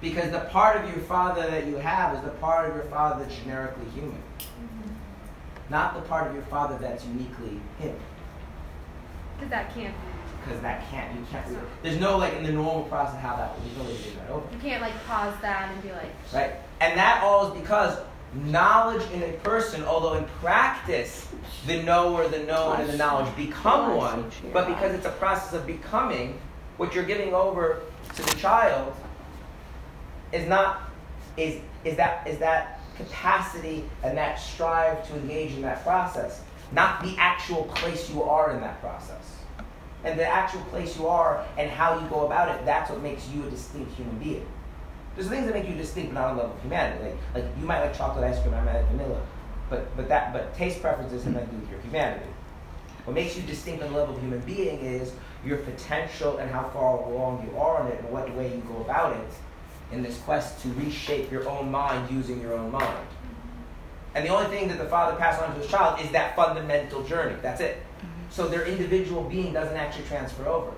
Because 0.00 0.30
the 0.30 0.40
part 0.50 0.76
of 0.76 0.88
your 0.88 1.04
father 1.06 1.42
that 1.50 1.66
you 1.66 1.74
have 1.76 2.14
is 2.16 2.22
the 2.22 2.30
part 2.36 2.68
of 2.68 2.76
your 2.76 2.84
father 2.84 3.24
that's 3.24 3.34
generically 3.40 3.90
human. 3.90 4.12
Mm-hmm. 4.12 4.92
Not 5.70 5.94
the 5.94 6.02
part 6.02 6.28
of 6.28 6.34
your 6.34 6.44
father 6.44 6.78
that's 6.80 7.04
uniquely 7.04 7.60
him. 7.80 7.96
Because 9.34 9.50
that 9.50 9.74
can't 9.74 9.94
be. 9.94 10.44
Because 10.44 10.62
that 10.62 10.88
can't, 10.88 11.18
you 11.18 11.26
can't, 11.32 11.44
there's 11.82 11.98
no, 11.98 12.16
like, 12.16 12.34
in 12.34 12.44
the 12.44 12.52
normal 12.52 12.84
process 12.84 13.20
how 13.20 13.34
that, 13.34 13.56
there's 13.64 13.76
no 13.76 13.84
way 13.84 13.96
to 13.96 14.02
do 14.04 14.16
that 14.16 14.30
over. 14.30 14.46
You 14.52 14.60
can't 14.60 14.80
like 14.80 14.94
pause 15.04 15.34
that 15.42 15.72
and 15.72 15.82
be 15.82 15.90
like, 15.90 16.12
Right? 16.32 16.52
And 16.80 16.96
that 16.96 17.24
all 17.24 17.52
is 17.52 17.60
because 17.60 17.98
knowledge 18.34 19.02
in 19.12 19.22
a 19.22 19.32
person, 19.38 19.82
although 19.84 20.14
in 20.14 20.24
practice 20.40 21.28
the 21.66 21.82
knower, 21.82 22.28
the 22.28 22.40
known, 22.40 22.80
and 22.80 22.88
the 22.88 22.96
knowledge 22.96 23.34
become 23.36 23.96
one, 23.96 24.30
but 24.52 24.66
because 24.66 24.94
it's 24.94 25.06
a 25.06 25.12
process 25.12 25.54
of 25.54 25.66
becoming, 25.66 26.38
what 26.76 26.94
you're 26.94 27.04
giving 27.04 27.34
over 27.34 27.82
to 28.14 28.22
the 28.22 28.36
child 28.36 28.94
is 30.32 30.46
not 30.48 30.90
is 31.36 31.60
is 31.84 31.96
that 31.96 32.26
is 32.26 32.38
that 32.38 32.80
capacity 32.96 33.84
and 34.02 34.16
that 34.16 34.38
strive 34.38 35.06
to 35.08 35.14
engage 35.14 35.52
in 35.52 35.62
that 35.62 35.82
process, 35.82 36.42
not 36.72 37.02
the 37.02 37.14
actual 37.16 37.64
place 37.74 38.10
you 38.10 38.22
are 38.22 38.52
in 38.52 38.60
that 38.60 38.80
process. 38.80 39.36
And 40.04 40.18
the 40.18 40.24
actual 40.24 40.60
place 40.62 40.96
you 40.96 41.08
are 41.08 41.44
and 41.56 41.68
how 41.70 41.98
you 41.98 42.06
go 42.08 42.26
about 42.26 42.54
it, 42.54 42.64
that's 42.64 42.90
what 42.90 43.02
makes 43.02 43.28
you 43.28 43.44
a 43.44 43.50
distinct 43.50 43.92
human 43.96 44.16
being. 44.18 44.46
There's 45.18 45.30
things 45.30 45.46
that 45.46 45.54
make 45.54 45.68
you 45.68 45.74
distinct, 45.74 46.14
but 46.14 46.20
not 46.20 46.30
on 46.30 46.36
the 46.36 46.42
level 46.44 46.56
of 46.56 46.62
humanity. 46.62 47.02
Like, 47.34 47.42
like 47.42 47.52
you 47.58 47.66
might 47.66 47.80
like 47.80 47.92
chocolate 47.92 48.22
ice 48.22 48.40
cream, 48.40 48.54
I 48.54 48.60
might 48.60 48.76
like 48.76 48.88
vanilla, 48.90 49.20
but 49.68 49.96
but 49.96 50.08
that 50.08 50.32
but 50.32 50.56
taste 50.56 50.80
preferences 50.80 51.24
have 51.24 51.34
nothing 51.34 51.48
to 51.48 51.54
do 51.56 51.60
with 51.62 51.70
your 51.72 51.80
humanity. 51.80 52.30
What 53.02 53.14
makes 53.14 53.36
you 53.36 53.42
distinct 53.42 53.82
on 53.82 53.92
the 53.92 53.98
level 53.98 54.14
of 54.14 54.20
human 54.20 54.38
being 54.42 54.78
is 54.78 55.12
your 55.44 55.56
potential 55.58 56.38
and 56.38 56.48
how 56.48 56.68
far 56.68 56.98
along 56.98 57.50
you 57.50 57.58
are 57.58 57.84
in 57.84 57.92
it, 57.94 57.98
and 57.98 58.12
what 58.12 58.32
way 58.36 58.54
you 58.54 58.62
go 58.68 58.80
about 58.82 59.16
it 59.16 59.32
in 59.90 60.04
this 60.04 60.18
quest 60.18 60.62
to 60.62 60.68
reshape 60.74 61.32
your 61.32 61.48
own 61.48 61.68
mind 61.68 62.08
using 62.12 62.40
your 62.40 62.52
own 62.52 62.70
mind. 62.70 63.06
And 64.14 64.24
the 64.24 64.30
only 64.30 64.48
thing 64.56 64.68
that 64.68 64.78
the 64.78 64.86
father 64.86 65.18
passed 65.18 65.42
on 65.42 65.52
to 65.52 65.60
his 65.60 65.68
child 65.68 65.98
is 66.00 66.12
that 66.12 66.36
fundamental 66.36 67.02
journey. 67.02 67.34
That's 67.42 67.60
it. 67.60 67.78
Mm-hmm. 67.78 68.06
So 68.30 68.46
their 68.46 68.66
individual 68.66 69.24
being 69.24 69.52
doesn't 69.52 69.76
actually 69.76 70.04
transfer 70.04 70.46
over. 70.46 70.70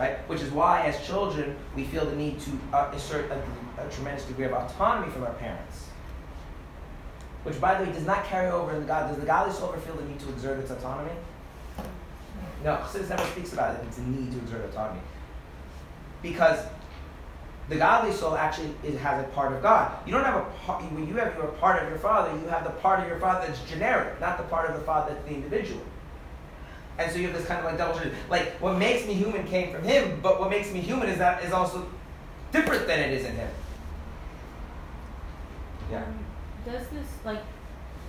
Right? 0.00 0.16
Which 0.30 0.40
is 0.40 0.50
why, 0.50 0.80
as 0.86 1.06
children, 1.06 1.56
we 1.76 1.84
feel 1.84 2.06
the 2.06 2.16
need 2.16 2.40
to 2.40 2.50
uh, 2.72 2.90
assert 2.94 3.30
a, 3.30 3.86
a 3.86 3.90
tremendous 3.90 4.24
degree 4.24 4.46
of 4.46 4.52
autonomy 4.54 5.12
from 5.12 5.24
our 5.24 5.34
parents. 5.34 5.88
Which, 7.42 7.60
by 7.60 7.74
the 7.74 7.84
way, 7.84 7.92
does 7.92 8.06
not 8.06 8.24
carry 8.24 8.50
over 8.50 8.72
in 8.72 8.80
the 8.80 8.86
God. 8.86 9.08
Does 9.08 9.18
the 9.18 9.26
godly 9.26 9.52
soul 9.52 9.74
ever 9.74 9.80
feel 9.82 9.96
the 9.96 10.04
need 10.04 10.18
to 10.20 10.30
exert 10.30 10.58
its 10.58 10.70
autonomy? 10.70 11.12
No, 12.64 12.76
Chassidus 12.76 13.10
never 13.10 13.24
speaks 13.26 13.52
about 13.52 13.74
it. 13.74 13.84
It's 13.88 13.98
a 13.98 14.02
need 14.02 14.32
to 14.32 14.38
exert 14.38 14.64
autonomy. 14.70 15.00
Because 16.22 16.64
the 17.68 17.76
godly 17.76 18.12
soul 18.14 18.36
actually 18.36 18.74
is, 18.82 18.98
has 19.00 19.22
a 19.22 19.28
part 19.28 19.52
of 19.52 19.62
God. 19.62 19.98
You 20.06 20.12
don't 20.12 20.24
have 20.24 20.36
a 20.36 20.50
part, 20.64 20.82
when 20.92 21.08
you 21.08 21.14
have 21.16 21.36
your 21.36 21.48
part 21.48 21.82
of 21.82 21.90
your 21.90 21.98
father, 21.98 22.32
you 22.40 22.48
have 22.48 22.64
the 22.64 22.70
part 22.70 23.00
of 23.00 23.06
your 23.06 23.18
father 23.18 23.46
that's 23.46 23.62
generic, 23.64 24.18
not 24.18 24.38
the 24.38 24.44
part 24.44 24.70
of 24.70 24.80
the 24.80 24.84
father 24.86 25.12
that's 25.12 25.28
the 25.28 25.34
individual. 25.34 25.82
And 27.00 27.10
so 27.10 27.18
you 27.18 27.28
have 27.28 27.36
this 27.36 27.46
kind 27.46 27.60
of 27.60 27.64
like 27.64 27.78
double 27.78 27.98
Like 28.28 28.60
what 28.60 28.76
makes 28.76 29.06
me 29.06 29.14
human 29.14 29.46
came 29.46 29.72
from 29.72 29.82
him, 29.84 30.20
but 30.22 30.38
what 30.38 30.50
makes 30.50 30.70
me 30.70 30.80
human 30.80 31.08
is 31.08 31.16
that 31.16 31.42
is 31.42 31.50
also 31.50 31.88
different 32.52 32.86
than 32.86 33.00
it 33.00 33.12
is 33.12 33.24
in 33.24 33.34
him. 33.36 33.50
Yeah. 35.90 36.04
Um, 36.04 36.18
does 36.66 36.86
this 36.88 37.06
like 37.24 37.42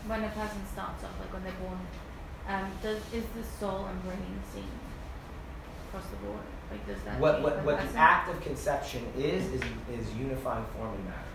when 0.07 0.23
a 0.25 0.29
person 0.29 0.59
starts 0.73 1.05
off, 1.05 1.11
like 1.21 1.31
when 1.31 1.43
they're 1.43 1.53
born, 1.63 1.79
um, 2.49 2.69
does 2.83 2.97
is 3.13 3.23
the 3.33 3.43
soul 3.59 3.85
and 3.85 4.03
brain 4.03 4.19
the 4.19 4.59
same 4.59 4.71
across 5.87 6.09
the 6.09 6.17
board? 6.17 6.43
Like 6.69 6.85
does 6.85 7.01
that 7.05 7.17
what 7.17 7.41
what, 7.41 7.63
what 7.63 7.79
the 7.79 7.97
act 7.97 8.29
of 8.29 8.41
conception 8.41 9.05
is 9.17 9.45
is 9.53 9.61
is 9.89 10.13
unifying 10.19 10.65
form 10.75 10.93
and 10.95 11.05
matter. 11.05 11.31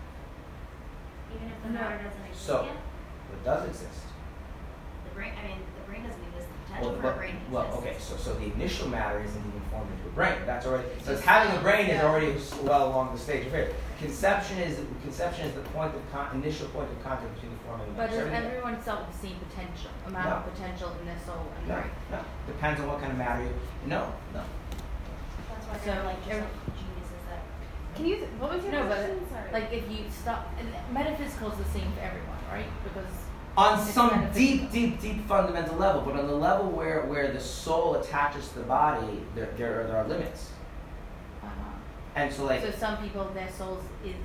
Even 1.35 1.47
if 1.47 1.63
the 1.63 1.69
matter 1.69 1.97
doesn't 2.03 2.25
exist 2.29 2.45
so, 2.45 2.65
yet? 2.65 2.75
it 3.33 3.43
does 3.43 3.67
exist. 3.67 4.05
The 5.09 5.15
brain 5.15 5.33
I 5.43 5.47
mean 5.47 5.57
the 6.83 6.89
brain 6.89 7.01
doesn't 7.01 7.29
exist 7.29 7.51
well, 7.51 7.67
well, 7.69 7.77
okay, 7.79 7.95
so 7.99 8.15
so 8.17 8.33
the 8.35 8.45
initial 8.53 8.87
matter 8.89 9.19
isn't 9.23 9.39
even 9.39 9.61
formed 9.71 9.89
into 9.91 10.07
a 10.07 10.11
brain. 10.11 10.37
That's 10.45 10.65
already 10.65 10.87
so 11.03 11.13
it's 11.13 11.21
having 11.21 11.55
a 11.57 11.61
brain 11.61 11.89
is 11.89 12.03
already 12.03 12.35
well 12.63 12.87
along 12.89 13.13
the 13.13 13.19
stage 13.19 13.45
of 13.47 13.51
here. 13.51 13.73
Conception 13.99 14.59
is 14.59 14.79
conception 15.01 15.47
is 15.47 15.55
the 15.55 15.61
point 15.71 15.95
of 15.95 16.01
con- 16.11 16.35
initial 16.35 16.67
point 16.69 16.89
of 16.89 17.03
contact 17.03 17.33
between 17.35 17.51
the 17.51 17.63
form 17.65 17.81
and 17.81 17.89
the 17.91 17.95
But 17.95 18.09
does 18.11 18.29
everyone 18.31 18.81
start 18.81 19.07
with 19.07 19.21
the 19.21 19.27
same 19.27 19.37
potential 19.49 19.91
amount 20.05 20.29
no. 20.29 20.35
of 20.35 20.53
potential 20.53 20.91
in 20.99 21.05
their 21.05 21.19
soul 21.25 21.47
and 21.57 21.67
no, 21.67 21.75
brain? 21.75 21.91
No, 22.11 22.19
depends 22.45 22.81
on 22.81 22.87
what 22.87 22.99
kind 22.99 23.11
of 23.11 23.17
matter 23.17 23.43
you. 23.43 23.53
No, 23.85 24.13
no. 24.33 24.43
That's 25.51 25.65
why 25.65 25.77
so, 25.83 26.05
like 26.05 26.21
just 26.25 26.41
like 26.41 26.77
geniuses 26.77 27.23
that. 27.29 27.41
Can 27.95 28.05
you? 28.05 28.15
What 28.37 28.53
was 28.53 28.63
your 28.63 28.73
no, 28.73 28.85
question? 28.85 29.19
But, 29.19 29.29
Sorry. 29.33 29.51
Like 29.51 29.73
if 29.73 29.89
you 29.89 30.05
stop, 30.11 30.53
metaphysical 30.91 31.51
is 31.51 31.57
the 31.57 31.69
same 31.73 31.91
for 31.93 32.01
everyone, 32.01 32.37
right? 32.51 32.69
Because 32.83 33.26
on 33.57 33.83
some 33.83 34.29
deep, 34.33 34.71
deep, 34.71 35.01
deep 35.01 35.27
fundamental 35.27 35.75
level, 35.77 36.01
but 36.01 36.15
on 36.15 36.27
the 36.27 36.35
level 36.35 36.69
where, 36.69 37.01
where 37.07 37.31
the 37.31 37.39
soul 37.39 37.95
attaches 37.95 38.49
to 38.49 38.59
the 38.59 38.65
body, 38.65 39.19
there, 39.33 39.49
there, 39.57 39.81
are, 39.81 39.87
there 39.87 39.97
are 39.97 40.07
limits. 40.07 40.51
Uh-huh. 41.41 41.51
And 42.15 42.31
so, 42.31 42.45
like, 42.45 42.61
so 42.61 42.71
some 42.71 42.97
people, 42.97 43.25
their 43.33 43.51
souls 43.51 43.83
is 44.05 44.15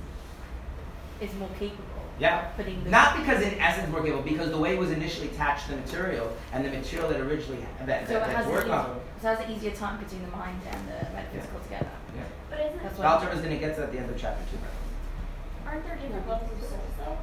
is 1.19 1.33
more 1.35 1.49
capable. 1.57 1.83
Yeah. 2.19 2.41
Putting 2.57 2.89
Not 2.89 3.17
because 3.17 3.41
in 3.41 3.57
essence 3.59 3.89
more 3.89 4.01
capable, 4.03 4.23
because 4.23 4.51
the 4.51 4.57
way 4.57 4.75
it 4.75 4.79
was 4.79 4.91
initially 4.91 5.29
attached 5.29 5.65
to 5.65 5.71
the 5.71 5.77
material, 5.77 6.31
and 6.51 6.63
the 6.63 6.69
material 6.69 7.09
that 7.09 7.19
originally 7.21 7.65
that, 7.85 8.07
so 8.07 8.13
that, 8.13 8.27
that 8.27 8.47
worked 8.47 8.69
on. 8.69 8.99
So 9.21 9.31
it 9.31 9.37
has 9.37 9.45
an 9.47 9.51
easier 9.55 9.71
time 9.71 9.97
putting 9.97 10.21
the 10.21 10.31
mind 10.31 10.59
and 10.69 10.87
the 10.87 11.11
metaphysical 11.11 11.59
yeah. 11.71 11.77
together. 11.79 11.97
Yeah. 12.15 12.23
But 12.49 12.59
isn't 12.59 12.83
That's 12.83 12.99
Walter 12.99 13.29
is 13.29 13.41
going 13.41 13.53
to 13.53 13.59
get 13.59 13.75
to 13.77 13.83
at 13.83 13.91
the 13.91 13.97
end 13.97 14.09
of 14.09 14.17
chapter 14.17 14.43
two. 14.51 14.57
Aren't 15.65 15.85
there 15.85 15.95
different 15.95 16.27
levels 16.27 16.51
of 16.51 16.69
souls 16.69 16.81
though? 16.99 17.17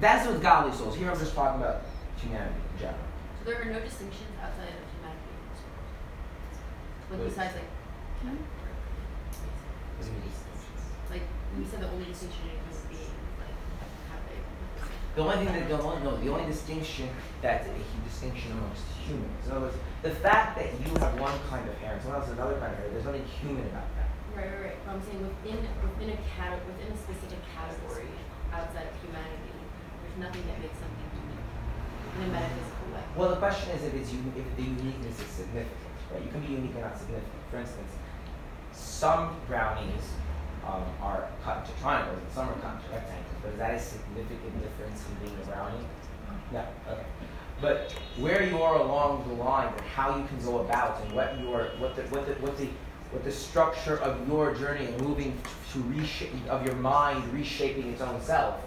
That's 0.00 0.26
with 0.26 0.42
godly 0.42 0.76
souls. 0.76 0.96
Here 0.96 1.10
I'm 1.10 1.18
just 1.18 1.34
talking 1.34 1.60
about 1.60 1.82
humanity 2.16 2.60
in 2.74 2.78
general. 2.78 3.06
So 3.40 3.50
there 3.50 3.62
are 3.62 3.64
no 3.64 3.80
distinctions 3.80 4.36
outside 4.42 4.76
of 4.76 4.84
humanity 4.92 5.32
and 5.32 5.56
souls. 5.56 5.88
Like 7.10 7.24
besides 7.24 7.54
like 7.56 7.70
hmm? 8.22 8.36
Like 11.10 11.22
we 11.56 11.64
said 11.64 11.80
the 11.80 11.88
only 11.88 12.04
distinction 12.04 12.44
is 12.68 12.84
being 12.90 13.16
like 13.40 13.56
have 14.12 14.20
they 14.28 14.36
the 15.16 15.22
only 15.22 15.36
thing 15.46 15.54
that 15.54 15.68
the 15.68 15.80
only, 15.80 16.02
no, 16.04 16.16
the 16.18 16.28
only 16.28 16.44
distinction 16.44 17.08
that's 17.40 17.66
a 17.66 17.72
distinction 18.04 18.52
amongst 18.52 18.84
humans. 19.06 19.46
In 19.46 19.52
other 19.52 19.72
words, 19.72 19.76
the 20.02 20.10
fact 20.10 20.58
that 20.58 20.68
you 20.76 20.92
have 21.00 21.18
one 21.18 21.38
kind 21.48 21.66
of 21.68 21.74
hair 21.78 21.94
and 21.94 22.02
someone 22.02 22.20
else 22.20 22.28
has 22.28 22.36
another 22.36 22.58
kind 22.60 22.72
of 22.74 22.78
hair, 22.78 22.88
there's 22.92 23.04
nothing 23.06 23.24
human 23.40 23.64
about 23.72 23.88
that. 23.96 24.10
Right, 24.36 24.52
right, 24.52 24.76
right. 24.76 24.78
But 24.84 24.92
I'm 24.92 25.02
saying 25.06 25.22
within 25.24 25.64
within 25.80 26.10
a 26.12 26.20
cat 26.36 26.60
within 26.66 26.92
a 26.92 26.98
specific 26.98 27.40
category 27.56 28.12
outside 28.52 28.92
of 28.92 28.96
humanity, 29.00 29.45
nothing 30.18 30.44
that 30.48 30.60
makes 30.60 30.78
something 30.80 31.08
unique 31.12 31.46
in 32.16 32.22
a 32.24 32.32
metaphysical 32.32 32.88
way. 32.92 33.04
Well, 33.16 33.30
the 33.30 33.36
question 33.36 33.70
is 33.76 33.84
if 33.84 33.94
it's 33.94 34.12
if 34.12 34.48
the 34.56 34.62
uniqueness 34.62 35.20
is 35.20 35.28
significant, 35.28 35.92
right? 36.12 36.22
You 36.22 36.30
can 36.30 36.40
be 36.40 36.52
unique 36.52 36.74
and 36.74 36.84
not 36.84 36.98
significant. 36.98 37.42
For 37.50 37.58
instance, 37.58 37.92
some 38.72 39.36
brownies 39.46 40.06
um, 40.66 40.84
are 41.00 41.28
cut 41.44 41.64
into 41.64 41.80
triangles 41.80 42.18
and 42.18 42.32
some 42.32 42.48
are 42.48 42.58
cut 42.64 42.76
into 42.76 42.88
rectangles. 42.90 43.36
But 43.42 43.52
is 43.52 43.58
that 43.58 43.74
a 43.74 43.80
significant 43.80 44.62
difference 44.62 45.04
in 45.08 45.26
being 45.26 45.38
a 45.42 45.46
brownie? 45.46 45.84
No. 46.52 46.64
Okay. 46.90 47.06
But 47.60 47.92
where 48.18 48.42
you 48.42 48.62
are 48.62 48.76
along 48.76 49.26
the 49.28 49.34
line 49.34 49.72
and 49.72 49.80
how 49.80 50.16
you 50.16 50.26
can 50.26 50.38
go 50.44 50.60
about 50.60 51.02
and 51.02 51.12
what 51.12 51.38
your 51.40 51.70
what 51.78 51.96
the 51.96 52.02
what 52.02 52.26
the 52.26 52.34
what 52.34 52.56
the 52.58 52.68
what 53.12 53.24
the 53.24 53.32
structure 53.32 53.98
of 53.98 54.28
your 54.28 54.54
journey 54.54 54.86
of 54.86 55.00
moving 55.00 55.38
to 55.72 55.82
reshape 55.84 56.32
of 56.48 56.66
your 56.66 56.74
mind 56.76 57.32
reshaping 57.32 57.92
its 57.92 58.02
own 58.02 58.20
self 58.20 58.60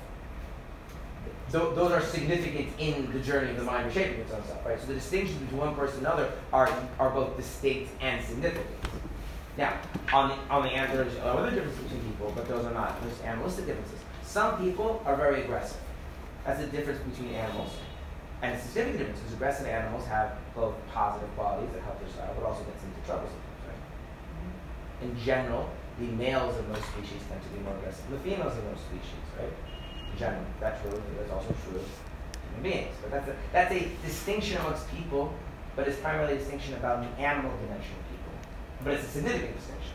th- 1.52 1.76
those 1.76 1.92
are 1.92 2.02
significant 2.02 2.70
in 2.80 3.12
the 3.12 3.20
journey 3.20 3.52
of 3.52 3.58
the 3.58 3.64
mind 3.64 3.88
reshaping 3.88 4.20
its 4.20 4.32
own 4.32 4.44
self, 4.46 4.66
right? 4.66 4.80
So 4.80 4.88
the 4.88 4.96
distinctions 4.96 5.40
between 5.40 5.60
one 5.60 5.76
person 5.76 6.00
and 6.00 6.08
another 6.08 6.32
are, 6.54 6.72
are 7.00 7.10
both 7.10 7.36
distinct 7.38 7.92
and 8.02 8.24
significant. 8.24 8.68
Now, 9.58 9.78
on 10.14 10.30
the, 10.30 10.36
on 10.54 10.64
the 10.64 10.70
end, 10.70 10.94
there's 10.94 11.18
other 11.20 11.52
differences 11.52 11.84
between 11.84 12.04
people, 12.04 12.32
but 12.36 12.48
those 12.48 12.66
are 12.66 12.74
not 12.74 13.02
just 13.04 13.24
animalistic 13.24 13.66
differences. 13.66 14.00
Some 14.24 14.58
people 14.64 15.02
are 15.06 15.16
very 15.16 15.44
aggressive. 15.44 15.82
That's 16.46 16.62
the 16.62 16.68
difference 16.68 17.00
between 17.02 17.36
animals. 17.36 17.74
And 18.42 18.56
it's 18.56 18.64
a 18.64 18.68
significant 18.70 19.00
difference 19.00 19.20
because 19.20 19.34
aggressive 19.34 19.68
animals 19.68 20.08
have 20.08 20.38
both 20.56 20.76
positive 20.94 21.28
qualities 21.36 21.70
that 21.74 21.84
help 21.84 22.00
their 22.00 22.10
style, 22.10 22.34
but 22.40 22.48
also 22.48 22.64
gets 22.64 22.84
into 22.84 23.02
trouble 23.06 23.28
sometimes, 23.28 23.68
right? 23.68 23.84
Mm-hmm. 24.40 25.12
In 25.12 25.26
general, 25.26 25.70
the 26.00 26.08
males 26.16 26.56
of 26.58 26.70
most 26.70 26.88
species 26.96 27.20
tend 27.28 27.44
to 27.44 27.50
be 27.50 27.60
more 27.60 27.76
aggressive 27.76 28.08
than 28.08 28.16
the 28.16 28.24
females 28.24 28.56
of 28.56 28.64
most 28.64 28.88
species, 28.88 29.20
right? 30.22 30.30
general. 30.30 30.46
That's 30.60 30.82
true. 30.82 31.02
That's 31.18 31.32
also 31.32 31.56
true 31.66 31.80
of 31.80 31.88
human 32.56 32.64
beings. 32.64 32.96
But 33.02 33.12
that's 33.12 33.30
a, 33.30 33.36
that's 33.54 33.74
a 33.74 33.92
distinction 34.06 34.58
amongst 34.58 34.90
people, 34.92 35.34
but 35.76 35.88
it's 35.88 36.00
primarily 36.00 36.34
a 36.34 36.38
distinction 36.38 36.74
about 36.76 37.02
the 37.02 37.22
animal 37.22 37.52
dimension 37.64 37.94
of 37.96 38.10
people. 38.10 38.34
But 38.84 38.94
it's 38.94 39.04
a 39.04 39.12
significant 39.12 39.56
distinction. 39.58 39.94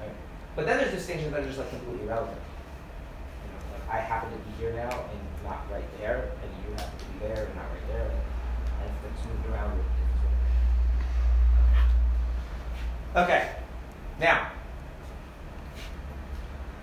Right? 0.00 0.10
But 0.54 0.66
then 0.66 0.78
there's 0.78 0.92
distinctions 0.92 1.32
that 1.32 1.42
are 1.42 1.46
just 1.46 1.58
like 1.58 1.70
completely 1.70 2.06
irrelevant. 2.06 2.38
You 2.38 3.52
know, 3.52 3.58
like 3.78 3.94
I 3.94 4.00
happen 4.00 4.30
to 4.30 4.38
be 4.38 4.52
here 4.58 4.72
now 4.72 4.90
and 4.90 5.20
not 5.44 5.66
right 5.70 5.98
there, 5.98 6.30
and 6.42 6.50
you 6.64 6.74
happen 6.76 6.98
to 6.98 7.04
be 7.04 7.18
there 7.26 7.44
and 7.44 7.54
not 7.54 7.64
right 7.70 7.88
there, 7.88 8.10
and 8.82 8.90
it's 9.12 9.26
moved 9.26 9.46
around. 9.50 9.84
Okay. 13.16 13.50
Now, 14.20 14.50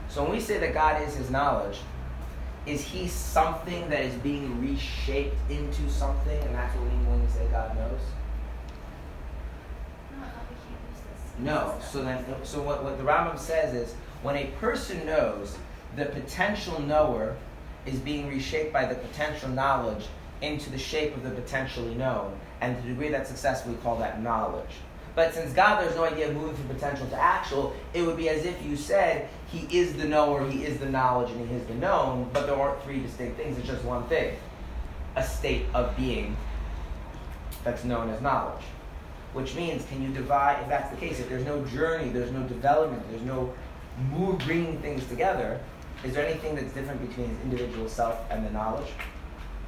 so 0.10 0.24
when 0.24 0.32
we 0.32 0.40
say 0.40 0.60
that 0.60 0.74
God 0.74 1.02
is 1.08 1.16
His 1.16 1.30
knowledge, 1.30 1.80
is 2.66 2.82
he 2.82 3.08
something 3.08 3.90
that 3.90 4.02
is 4.02 4.16
being 4.16 4.62
reshaped 4.62 5.36
into 5.50 5.90
something, 5.90 6.40
and 6.40 6.56
that's 6.56 6.76
what 6.76 6.86
we 6.86 6.90
mean 6.92 7.10
when 7.10 7.22
we 7.22 7.28
say 7.32 7.46
God 7.52 7.76
knows? 7.76 8.00
No. 11.40 11.76
So 11.92 12.04
then, 12.04 12.24
so 12.44 12.62
what, 12.62 12.84
what 12.84 12.98
the 12.98 13.04
Rambam 13.04 13.38
says 13.38 13.74
is, 13.74 13.94
when 14.22 14.38
a 14.38 14.46
person 14.62 15.06
knows, 15.06 15.58
the 15.96 16.06
potential 16.06 16.80
knower 16.80 17.36
is 17.86 18.00
being 18.00 18.30
reshaped 18.30 18.72
by 18.72 18.86
the 18.86 18.96
potential 18.96 19.50
knowledge 19.50 20.06
into 20.42 20.70
the 20.70 20.78
shape 20.78 21.16
of 21.16 21.24
the 21.24 21.32
potentially 21.32 21.96
known, 21.96 22.38
and 22.62 22.78
to 22.78 22.82
the 22.84 22.90
degree 22.90 23.10
that's 23.10 23.30
successful, 23.30 23.74
we 23.74 23.78
call 23.80 23.98
that 23.98 24.22
knowledge. 24.22 24.72
But 25.16 25.34
since 25.34 25.54
God, 25.54 25.82
there's 25.82 25.96
no 25.96 26.06
idea 26.06 26.30
of 26.30 26.36
moving 26.36 26.56
from 26.56 26.68
potential 26.70 27.06
to 27.08 27.16
actual, 27.16 27.76
it 27.94 28.02
would 28.02 28.18
be 28.18 28.30
as 28.30 28.46
if 28.46 28.64
you 28.66 28.76
said, 28.76 29.30
He 29.48 29.68
is 29.78 29.94
the 29.94 30.06
knower, 30.06 30.50
He 30.50 30.66
is 30.66 30.80
the 30.80 30.90
knowledge, 30.90 31.30
and 31.32 31.48
He 31.48 31.56
is 31.56 31.66
the 31.68 31.76
known, 31.76 32.30
but 32.34 32.48
there 32.48 32.56
aren't 32.56 32.82
three 32.84 33.00
distinct 33.00 33.38
things, 33.38 33.58
it's 33.58 33.68
just 33.68 33.84
one 33.84 34.04
thing 34.06 34.36
a 35.16 35.24
state 35.24 35.66
of 35.74 35.96
being 35.96 36.36
that's 37.64 37.84
known 37.84 38.10
as 38.10 38.22
knowledge. 38.22 38.64
Which 39.34 39.56
means, 39.56 39.86
can 39.86 40.02
you 40.02 40.10
divide, 40.10 40.62
if 40.62 40.70
that's 40.70 40.90
the 40.90 40.98
case, 40.98 41.20
if 41.20 41.30
there's 41.30 41.46
no 41.46 41.64
journey, 41.66 42.10
there's 42.10 42.32
no 42.32 42.44
development, 42.44 43.04
there's 43.10 43.22
no 43.22 43.54
move 44.12 44.40
bringing 44.40 44.80
things 44.80 45.06
together, 45.08 45.60
is 46.04 46.14
there 46.14 46.26
anything 46.26 46.56
that's 46.56 46.74
different 46.74 47.08
between 47.08 47.30
his 47.30 47.40
individual 47.42 47.88
self 47.88 48.20
and 48.30 48.46
the 48.46 48.50
knowledge? 48.52 48.90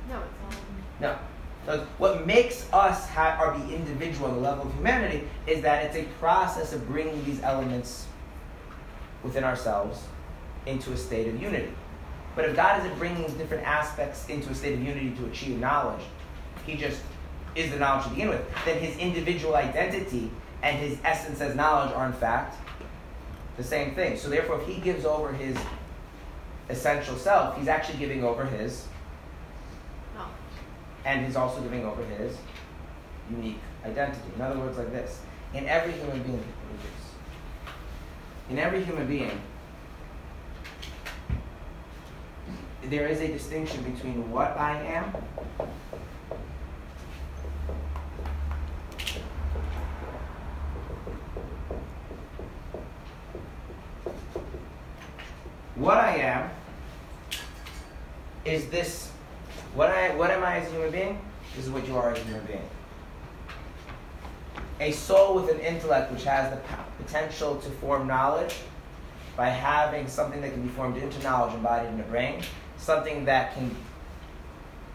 No, 0.10 0.18
it's 0.18 0.56
all. 0.56 0.62
No. 1.00 1.18
So 1.66 1.86
what 1.98 2.28
makes 2.28 2.72
us 2.72 3.08
have, 3.08 3.68
be 3.68 3.76
individual 3.76 4.28
on 4.28 4.36
the 4.36 4.42
level 4.42 4.68
of 4.68 4.74
humanity 4.76 5.28
is 5.48 5.62
that 5.64 5.86
it's 5.86 5.96
a 5.96 6.04
process 6.20 6.74
of 6.74 6.88
bringing 6.88 7.24
these 7.26 7.42
elements 7.42 8.06
within 9.24 9.44
ourselves 9.44 10.04
into 10.66 10.92
a 10.94 10.98
state 10.98 11.28
of 11.28 11.42
unity. 11.42 11.72
But 12.36 12.46
if 12.46 12.56
God 12.56 12.86
isn't 12.86 12.98
bringing 13.00 13.24
these 13.24 13.34
different 13.34 13.66
aspects 13.66 14.28
into 14.30 14.50
a 14.50 14.56
state 14.56 14.74
of 14.74 14.84
unity 14.84 15.12
to 15.12 15.26
achieve 15.26 15.60
knowledge, 15.60 16.02
He 16.66 16.76
just 16.76 17.02
is 17.56 17.72
the 17.72 17.80
knowledge 17.80 18.04
to 18.04 18.10
begin 18.10 18.30
with, 18.30 18.42
then 18.66 18.80
his 18.80 18.98
individual 18.98 19.56
identity 19.56 20.30
and 20.62 20.78
his 20.78 20.98
essence 21.04 21.42
as 21.42 21.56
knowledge 21.56 21.94
are 21.94 22.06
in 22.06 22.14
fact 22.14 22.58
the 23.58 23.64
same 23.64 23.96
thing. 23.96 24.18
So 24.18 24.30
therefore, 24.30 24.60
if 24.62 24.68
he 24.68 24.78
gives 24.82 25.06
over 25.06 25.32
his 25.32 25.56
essential 26.70 27.16
self, 27.16 27.58
he's 27.58 27.68
actually 27.68 27.98
giving 27.98 28.24
over 28.24 28.46
his. 28.46 28.86
And 31.06 31.26
he's 31.26 31.36
also 31.36 31.62
giving 31.62 31.86
over 31.86 32.04
his 32.04 32.38
unique 33.30 33.60
identity. 33.86 34.20
In 34.36 34.42
other 34.42 34.60
words, 34.60 34.78
like 34.78 34.92
this: 34.92 35.22
in 35.54 35.68
every 35.68 35.94
human 35.94 36.22
being, 36.24 36.44
in 38.50 38.60
every 38.60 38.84
human 38.84 39.08
being, 39.08 39.42
there 42.90 43.08
is 43.08 43.22
a 43.22 43.28
distinction 43.28 43.84
between 43.84 44.30
what 44.32 44.58
I 44.58 44.82
am 44.82 45.14
what 55.76 55.98
I 55.98 56.16
am 56.18 56.50
is 58.44 58.68
this 58.70 59.05
what 59.76 59.90
I 59.90 60.16
what 60.16 60.32
am 60.32 60.44
I 60.44 60.58
as 60.58 60.68
a 60.70 60.72
human 60.72 60.92
being? 60.92 61.22
This 61.56 61.66
is 61.66 61.72
what 61.72 61.88
you 61.88 61.98
are 61.98 62.12
as 62.12 62.20
a 62.20 62.24
human 62.24 62.46
being. 62.46 62.70
A 64.80 64.92
soul 64.92 65.36
with 65.36 65.50
an 65.50 65.60
intellect 65.60 66.12
which 66.12 66.24
has 66.24 66.52
the 66.52 66.60
potential 67.04 67.58
to 67.58 67.70
form 67.70 68.08
knowledge 68.08 68.56
by 69.38 69.50
having 69.50 70.08
something 70.08 70.42
that 70.42 70.52
can 70.52 70.62
be 70.62 70.70
formed 70.70 70.98
into 70.98 71.22
knowledge 71.24 71.54
embodied 71.54 71.90
in 71.90 71.98
the 71.98 72.04
brain, 72.04 72.42
something 72.78 73.26
that 73.26 73.54
can 73.54 73.76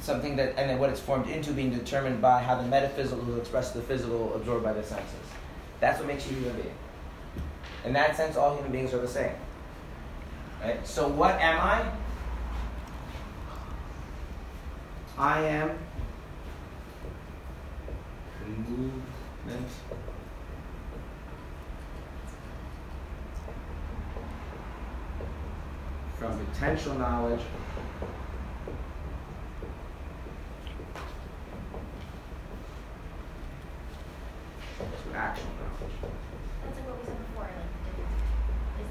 something 0.01 0.35
that 0.37 0.55
and 0.57 0.71
then 0.71 0.79
what 0.79 0.89
it's 0.89 1.01
formed 1.01 1.29
into 1.29 1.53
being 1.53 1.71
determined 1.71 2.23
by 2.23 2.43
how 2.43 2.61
the 2.61 2.67
metaphysical 2.67 3.31
is 3.33 3.39
expressed 3.39 3.75
the 3.75 3.83
physical 3.83 4.35
absorbed 4.35 4.65
by 4.65 4.73
the 4.73 4.83
senses. 4.83 5.15
That's 5.79 5.99
what 5.99 6.09
makes 6.09 6.27
you 6.27 6.37
a 6.37 6.41
human 6.41 6.57
being. 6.57 6.75
In 7.85 7.93
that 7.95 8.17
sense, 8.17 8.37
all 8.37 8.55
human 8.55 8.73
beings 8.73 8.93
are 8.95 9.01
the 9.01 9.09
same. 9.09 9.33
Right? 10.63 10.87
So 10.87 11.09
what 11.09 11.39
am 11.41 11.59
I? 11.59 11.91
I 15.21 15.43
am 15.43 15.71
movement 18.47 19.69
from 26.19 26.47
potential 26.47 26.95
knowledge 26.95 27.41
to 34.79 35.15
actual 35.15 35.45
knowledge. 35.45 35.95
That's 36.65 36.77
like 36.79 36.87
what 36.87 36.99
we 36.99 37.05
said 37.05 37.19
before, 37.19 37.43
like, 37.43 37.53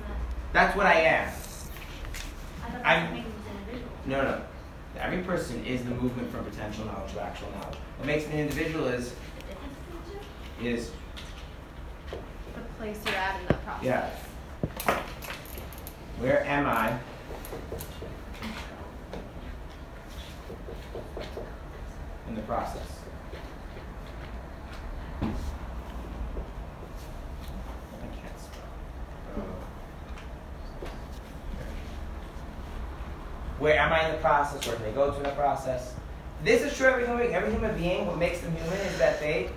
that, 0.07 0.53
That's 0.53 0.77
what 0.77 0.85
I 0.85 0.93
am. 0.93 1.27
I 1.27 2.69
thought 2.69 2.85
I'm- 2.85 3.01
that's 3.01 3.03
what 3.05 3.13
makes 3.13 3.27
us. 3.27 4.05
No, 4.05 4.41
Every 4.99 5.19
person 5.23 5.63
is 5.65 5.83
the 5.83 5.91
movement 5.91 6.29
from 6.31 6.43
potential 6.45 6.85
knowledge 6.85 7.13
to 7.13 7.21
actual 7.21 7.49
knowledge. 7.51 7.77
What 7.97 8.05
makes 8.07 8.25
an 8.25 8.33
individual 8.33 8.87
is 8.87 9.11
The 9.11 9.53
difference 9.53 9.75
between 9.87 10.19
the 10.59 10.63
two? 10.63 10.67
is 10.77 10.91
The 12.11 12.61
place 12.77 12.99
you're 13.05 13.15
at 13.15 13.39
in 13.39 13.47
that 13.47 13.65
process. 13.65 13.85
yeah. 13.85 14.09
Where 16.19 16.43
am 16.45 16.65
I? 16.65 16.99
In 22.27 22.35
the 22.35 22.41
process. 22.41 22.81
I 25.21 25.25
can't 28.21 28.39
spell. 28.39 28.63
Uh, 29.37 29.41
Where 33.59 33.77
am 33.77 33.91
I 33.91 34.07
in 34.07 34.11
the 34.13 34.17
process? 34.19 34.65
Where 34.65 34.75
can 34.77 34.85
they 34.85 34.91
go 34.91 35.11
to 35.11 35.17
in 35.17 35.23
the 35.23 35.29
process? 35.31 35.93
This 36.43 36.61
is 36.61 36.75
true 36.77 36.87
every 36.87 37.05
human 37.05 37.21
being. 37.21 37.35
Every 37.35 37.51
human 37.51 37.75
being, 37.77 38.07
what 38.07 38.17
makes 38.17 38.39
them 38.39 38.55
human 38.55 38.79
is 38.79 38.97
that 38.97 39.19
they 39.19 39.49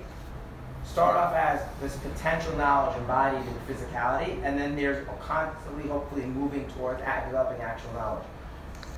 start 0.85 1.17
off 1.17 1.33
as 1.35 1.63
this 1.81 1.97
potential 1.99 2.57
knowledge 2.57 2.97
embodied 2.99 3.41
in 3.47 3.75
physicality, 3.75 4.43
and 4.43 4.59
then 4.59 4.75
there's 4.75 5.07
constantly, 5.21 5.89
hopefully, 5.89 6.25
moving 6.25 6.67
towards 6.71 7.01
developing 7.01 7.63
actual 7.63 7.93
knowledge. 7.93 8.25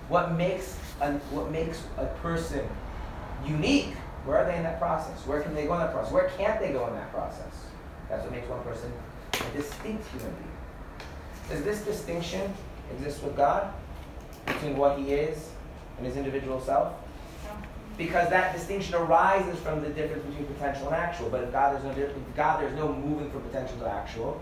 What 0.09 0.33
makes 0.33 0.77
a, 1.03 1.13
what 1.31 1.51
makes 1.51 1.83
a 1.99 2.07
person 2.07 2.67
unique? 3.45 3.95
Where 4.25 4.39
are 4.39 4.47
they 4.47 4.57
in 4.57 4.63
that 4.63 4.79
process? 4.79 5.27
Where 5.27 5.43
can 5.43 5.55
they 5.55 5.67
go 5.67 5.75
in 5.75 5.81
that 5.81 5.93
process? 5.93 6.13
Where 6.13 6.31
can't 6.39 6.59
they 6.59 6.73
go 6.73 6.87
in 6.89 6.95
that 6.95 7.13
process? 7.13 7.53
That's 8.09 8.23
what 8.23 8.33
makes 8.33 8.49
one 8.49 8.63
person 8.63 8.91
a 9.35 9.57
distinct 9.57 10.09
human 10.13 10.33
being. 10.33 10.51
Does 11.51 11.63
this 11.63 11.85
distinction 11.85 12.53
exist 12.97 13.23
with 13.23 13.37
God 13.37 13.73
between 14.47 14.77
what 14.77 14.99
He 14.99 15.13
is 15.13 15.51
and 15.97 16.07
His 16.07 16.17
individual 16.17 16.61
self? 16.61 16.95
because 17.97 18.29
that 18.31 18.55
distinction 18.55 18.95
arises 18.95 19.59
from 19.61 19.81
the 19.83 19.89
difference 19.91 20.25
between 20.25 20.47
potential 20.47 20.87
and 20.89 20.97
actual. 20.97 21.29
But 21.31 21.45
if 21.45 21.53
God 21.53 21.75
there's 21.75 21.85
no 21.85 22.03
if 22.03 22.37
God 22.37 22.61
there's 22.61 22.77
no 22.77 22.93
moving 22.93 23.31
from 23.31 23.43
potential 23.43 23.79
to 23.79 23.89
actual, 23.89 24.41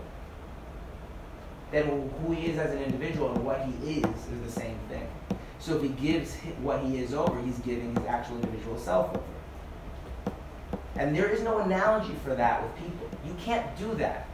then 1.71 2.11
who 2.21 2.33
he 2.33 2.47
is 2.47 2.57
as 2.57 2.71
an 2.71 2.81
individual 2.81 3.33
and 3.33 3.45
what 3.45 3.61
he 3.61 3.99
is 3.99 4.05
is 4.05 4.53
the 4.53 4.59
same 4.59 4.77
thing. 4.89 5.07
So 5.59 5.75
if 5.75 5.83
he 5.83 5.89
gives 5.89 6.35
what 6.61 6.81
he 6.83 6.99
is 6.99 7.13
over, 7.13 7.39
he's 7.41 7.59
giving 7.59 7.95
his 7.95 8.05
actual 8.05 8.35
individual 8.35 8.77
self 8.77 9.09
over. 9.15 9.23
And 10.95 11.15
there 11.15 11.29
is 11.29 11.41
no 11.41 11.59
analogy 11.59 12.13
for 12.23 12.35
that 12.35 12.61
with 12.61 12.75
people. 12.75 13.09
You 13.25 13.33
can't 13.39 13.75
do 13.77 13.93
that. 13.95 14.27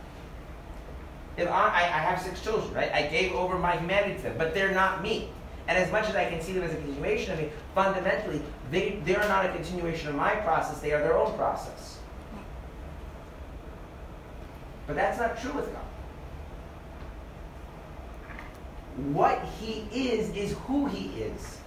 If 1.37 1.47
I, 1.47 1.67
I, 1.67 1.81
I 1.83 1.99
have 1.99 2.21
six 2.21 2.41
children, 2.41 2.73
right? 2.73 2.91
I 2.91 3.03
gave 3.03 3.33
over 3.33 3.57
my 3.57 3.77
humanity 3.77 4.15
to 4.15 4.21
them, 4.23 4.37
but 4.37 4.53
they're 4.53 4.73
not 4.73 5.01
me. 5.01 5.29
And 5.69 5.77
as 5.77 5.91
much 5.91 6.09
as 6.09 6.15
I 6.15 6.25
can 6.25 6.41
see 6.41 6.53
them 6.53 6.63
as 6.63 6.73
a 6.73 6.77
continuation 6.77 7.31
of 7.31 7.39
me, 7.39 7.51
fundamentally, 7.75 8.41
they, 8.71 8.99
they're 9.05 9.19
not 9.19 9.45
a 9.45 9.49
continuation 9.49 10.09
of 10.09 10.15
my 10.15 10.33
process, 10.37 10.81
they 10.81 10.93
are 10.93 10.99
their 10.99 11.15
own 11.15 11.37
process. 11.37 11.99
But 14.87 14.95
that's 14.95 15.19
not 15.19 15.39
true 15.39 15.53
with 15.53 15.71
God. 15.71 15.83
What 19.13 19.45
He 19.61 19.85
is, 19.93 20.31
is 20.31 20.57
who 20.65 20.87
He 20.87 21.21
is. 21.21 21.59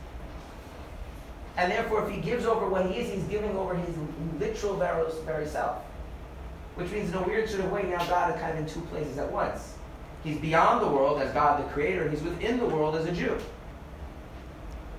And 1.57 1.71
therefore, 1.71 2.05
if 2.05 2.13
He 2.13 2.21
gives 2.21 2.45
over 2.45 2.69
what 2.69 2.87
He 2.87 2.99
is, 2.99 3.09
He's 3.09 3.23
giving 3.31 3.57
over 3.57 3.77
His 3.77 3.95
literal 4.41 4.79
very, 4.79 5.13
very 5.25 5.47
self. 5.47 5.77
Which 6.75 6.91
means, 6.91 7.11
in 7.11 7.19
a 7.19 7.23
weird 7.23 7.49
sort 7.49 7.65
of 7.65 7.71
way, 7.71 7.85
now 7.85 8.05
God 8.07 8.35
is 8.35 8.41
kind 8.41 8.59
of 8.59 8.65
in 8.65 8.69
two 8.69 8.81
places 8.89 9.19
at 9.19 9.31
once. 9.31 9.75
He's 10.25 10.39
beyond 10.39 10.83
the 10.83 10.89
world 10.89 11.23
as 11.23 11.33
God 11.33 11.65
the 11.65 11.73
Creator, 11.73 12.03
and 12.03 12.11
He's 12.11 12.23
within 12.25 12.59
the 12.59 12.67
world 12.67 12.97
as 12.97 13.07
a 13.07 13.13
Jew 13.13 13.39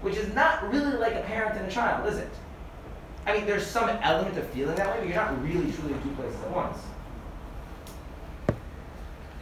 which 0.03 0.17
is 0.17 0.33
not 0.35 0.69
really 0.71 0.97
like 0.97 1.15
a 1.15 1.21
parent 1.21 1.57
and 1.57 1.65
a 1.65 1.71
child, 1.71 2.07
is 2.11 2.19
it? 2.19 2.29
I 3.25 3.33
mean, 3.33 3.45
there's 3.45 3.65
some 3.65 3.89
element 3.89 4.37
of 4.37 4.45
feeling 4.49 4.75
that 4.75 4.87
way, 4.89 4.97
but 4.99 5.07
you're 5.07 5.15
not 5.15 5.41
really 5.41 5.71
truly 5.71 5.93
in 5.93 6.03
two 6.03 6.09
places 6.09 6.39
at 6.41 6.51
once. 6.51 6.77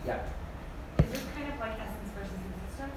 Yeah. 0.06 0.22
Is 1.00 1.12
this 1.12 1.24
kind 1.36 1.52
of 1.52 1.60
like 1.60 1.74
essence 1.74 2.10
versus 2.16 2.38
existence? 2.64 2.94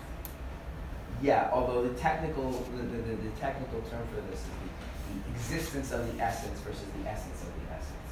Yeah, 1.22 1.48
although 1.52 1.88
the 1.88 1.94
technical 1.94 2.50
the, 2.76 2.82
the, 2.82 2.96
the, 2.98 3.16
the 3.16 3.30
technical 3.40 3.80
term 3.90 4.06
for 4.14 4.20
this 4.30 4.40
is 4.40 4.46
the, 4.46 5.30
existence 5.32 5.92
of 5.92 6.12
the 6.12 6.22
essence 6.22 6.58
versus 6.60 6.84
the 7.00 7.08
essence 7.08 7.42
of 7.42 7.48
the 7.48 7.72
essence. 7.72 8.10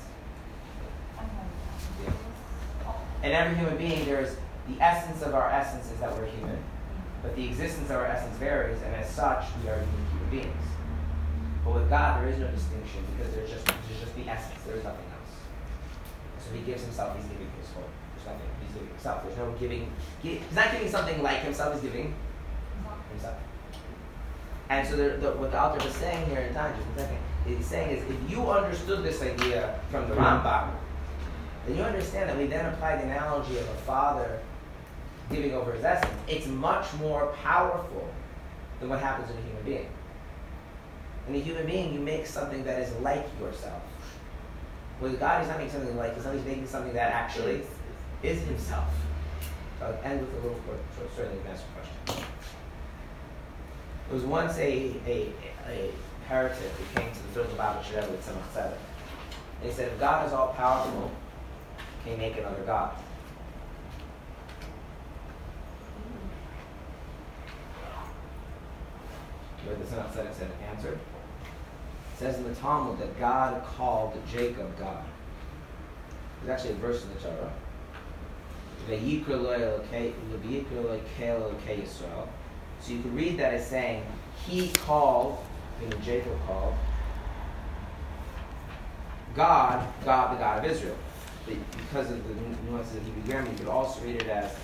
Yeah. 2.05 2.93
In 3.23 3.33
every 3.33 3.57
human 3.57 3.77
being, 3.77 4.07
there's 4.07 4.37
the 4.69 4.81
essence 4.81 5.23
of 5.23 5.35
our 5.35 5.51
essence 5.51 5.91
is 5.91 5.99
that 5.99 6.13
we're 6.17 6.27
human, 6.27 6.59
but 7.23 7.37
the 7.37 7.45
existence 7.47 7.89
of 7.91 7.97
our 7.97 8.07
essence 8.07 8.37
varies, 8.39 8.83
and 8.83 8.95
as 8.97 9.09
such, 9.09 9.45
we 9.63 9.71
are 9.71 9.77
unique 9.77 10.11
human 10.11 10.31
beings. 10.31 10.67
But 11.65 11.75
with 11.75 11.89
God, 11.89 12.21
there 12.21 12.29
is 12.29 12.39
no 12.39 12.49
distinction 12.49 13.05
because 13.15 13.33
there's 13.35 13.51
just 13.51 13.65
there's 13.65 14.01
just 14.01 14.17
the 14.17 14.29
essence. 14.29 14.59
There 14.67 14.77
is 14.77 14.83
nothing 14.83 15.07
else. 15.07 15.33
So 16.45 16.53
He 16.53 16.63
gives 16.63 16.83
Himself. 16.83 17.17
He's 17.17 17.27
giving 17.27 17.47
His 17.61 17.71
whole. 17.71 17.87
There's 18.17 18.27
nothing. 18.27 18.51
He's 18.67 18.75
giving 18.75 18.89
Himself. 18.89 19.23
There's 19.23 19.39
no 19.39 19.53
giving. 19.61 19.93
He, 20.23 20.43
he's 20.43 20.57
not 20.57 20.73
giving 20.73 20.89
something 20.91 21.23
like 21.23 21.39
Himself. 21.39 21.75
He's 21.75 21.83
giving 21.83 22.15
Himself. 23.13 23.37
And 24.69 24.89
so 24.89 24.97
the, 24.97 25.17
the, 25.19 25.31
what 25.33 25.53
the 25.53 25.63
author 25.63 25.87
is 25.87 25.95
saying 25.95 26.29
here 26.29 26.41
in 26.41 26.55
time, 26.55 26.75
just 26.75 26.89
a 26.97 27.01
second, 27.01 27.19
he's 27.47 27.67
saying 27.67 27.97
is 27.97 28.11
if 28.11 28.31
you 28.31 28.51
understood 28.51 29.05
this 29.05 29.21
idea 29.21 29.79
from 29.91 30.09
the 30.09 30.15
Rambam, 30.15 30.71
then 31.67 31.77
you 31.77 31.83
understand 31.83 32.31
that 32.31 32.39
we 32.39 32.47
then 32.47 32.73
apply 32.73 32.97
the 32.97 33.03
analogy 33.03 33.59
of 33.59 33.69
a 33.69 33.75
father 33.85 34.41
giving 35.31 35.55
over 35.55 35.73
his 35.73 35.85
essence. 35.85 36.13
It's 36.29 36.47
much 36.47 36.93
more 36.95 37.35
powerful 37.43 38.09
than 38.81 38.89
what 38.89 39.01
happens 39.01 39.31
in 39.31 39.37
a 39.37 39.41
human 39.41 39.63
being. 39.65 39.89
In 41.29 41.35
a 41.35 41.39
human 41.39 41.67
being, 41.67 41.95
you 41.95 42.01
make 42.01 42.27
something 42.27 42.65
that 42.65 42.81
is 42.81 42.93
like 43.01 43.27
yourself. 43.41 43.83
With 45.01 45.19
God, 45.19 45.41
he's 45.41 45.49
not 45.49 45.59
making 45.59 45.73
something 45.73 45.97
like 45.97 46.17
yourself, 46.17 46.35
he's 46.37 46.45
making 46.45 46.67
something 46.67 46.93
that 46.95 47.13
actually 47.13 47.63
is 48.23 48.41
himself. 48.43 48.89
So 49.79 49.87
I'll 49.87 50.11
end 50.11 50.21
with 50.21 50.33
a 50.33 50.37
little 50.47 50.61
short, 50.97 51.13
story, 51.13 51.29
then 51.29 51.53
ask 51.53 51.65
a 51.65 52.05
question. 52.05 52.25
There 54.09 54.15
was 54.15 54.25
once 54.25 54.57
a, 54.59 54.95
a, 55.07 55.33
a 55.69 55.91
heretic 56.29 56.59
who 56.59 57.01
came 57.01 57.11
to 57.13 57.23
the 57.23 57.29
Philip 57.29 57.57
Bible 57.57 57.83
Rebbe 57.95 58.09
with 58.09 58.27
Tzemach 58.27 58.53
Tzedek. 58.55 58.77
They 59.63 59.71
said, 59.71 59.89
if 59.93 59.99
God 59.99 60.27
is 60.27 60.33
all 60.33 60.49
powerful, 60.55 61.11
can 62.05 62.13
he 62.13 62.19
make 62.19 62.37
another 62.37 62.63
God? 62.67 62.97
Where 69.65 69.77
the 69.77 69.87
Son 69.87 70.01
of 70.01 70.13
said 70.13 70.51
answered. 70.71 70.99
It 70.99 72.19
says 72.19 72.39
in 72.39 72.45
the 72.45 72.55
Talmud 72.55 72.99
that 72.99 73.19
God 73.19 73.65
called 73.65 74.19
Jacob 74.31 74.79
God. 74.79 75.05
There's 76.45 76.59
actually 76.59 76.75
a 76.75 76.79
verse 76.79 77.05
in 77.05 77.15
the 77.15 77.21
Torah. 77.21 77.53
So 78.87 78.93
you 82.93 83.01
can 83.01 83.15
read 83.15 83.39
that 83.39 83.55
as 83.55 83.67
saying, 83.67 84.05
He 84.45 84.71
called, 84.71 85.39
meaning 85.81 86.03
Jacob 86.03 86.37
called, 86.47 86.75
God, 89.37 89.87
God, 90.05 90.35
the 90.35 90.39
God 90.41 90.65
of 90.65 90.71
Israel. 90.71 90.97
Because 91.47 92.11
of 92.11 92.27
the 92.27 92.35
nuances 92.69 92.97
of 92.97 93.05
Hebrew 93.05 93.23
grammar, 93.25 93.51
you 93.51 93.57
could 93.57 93.69
also 93.69 94.01
read 94.03 94.17
it 94.17 94.29
as 94.29 94.55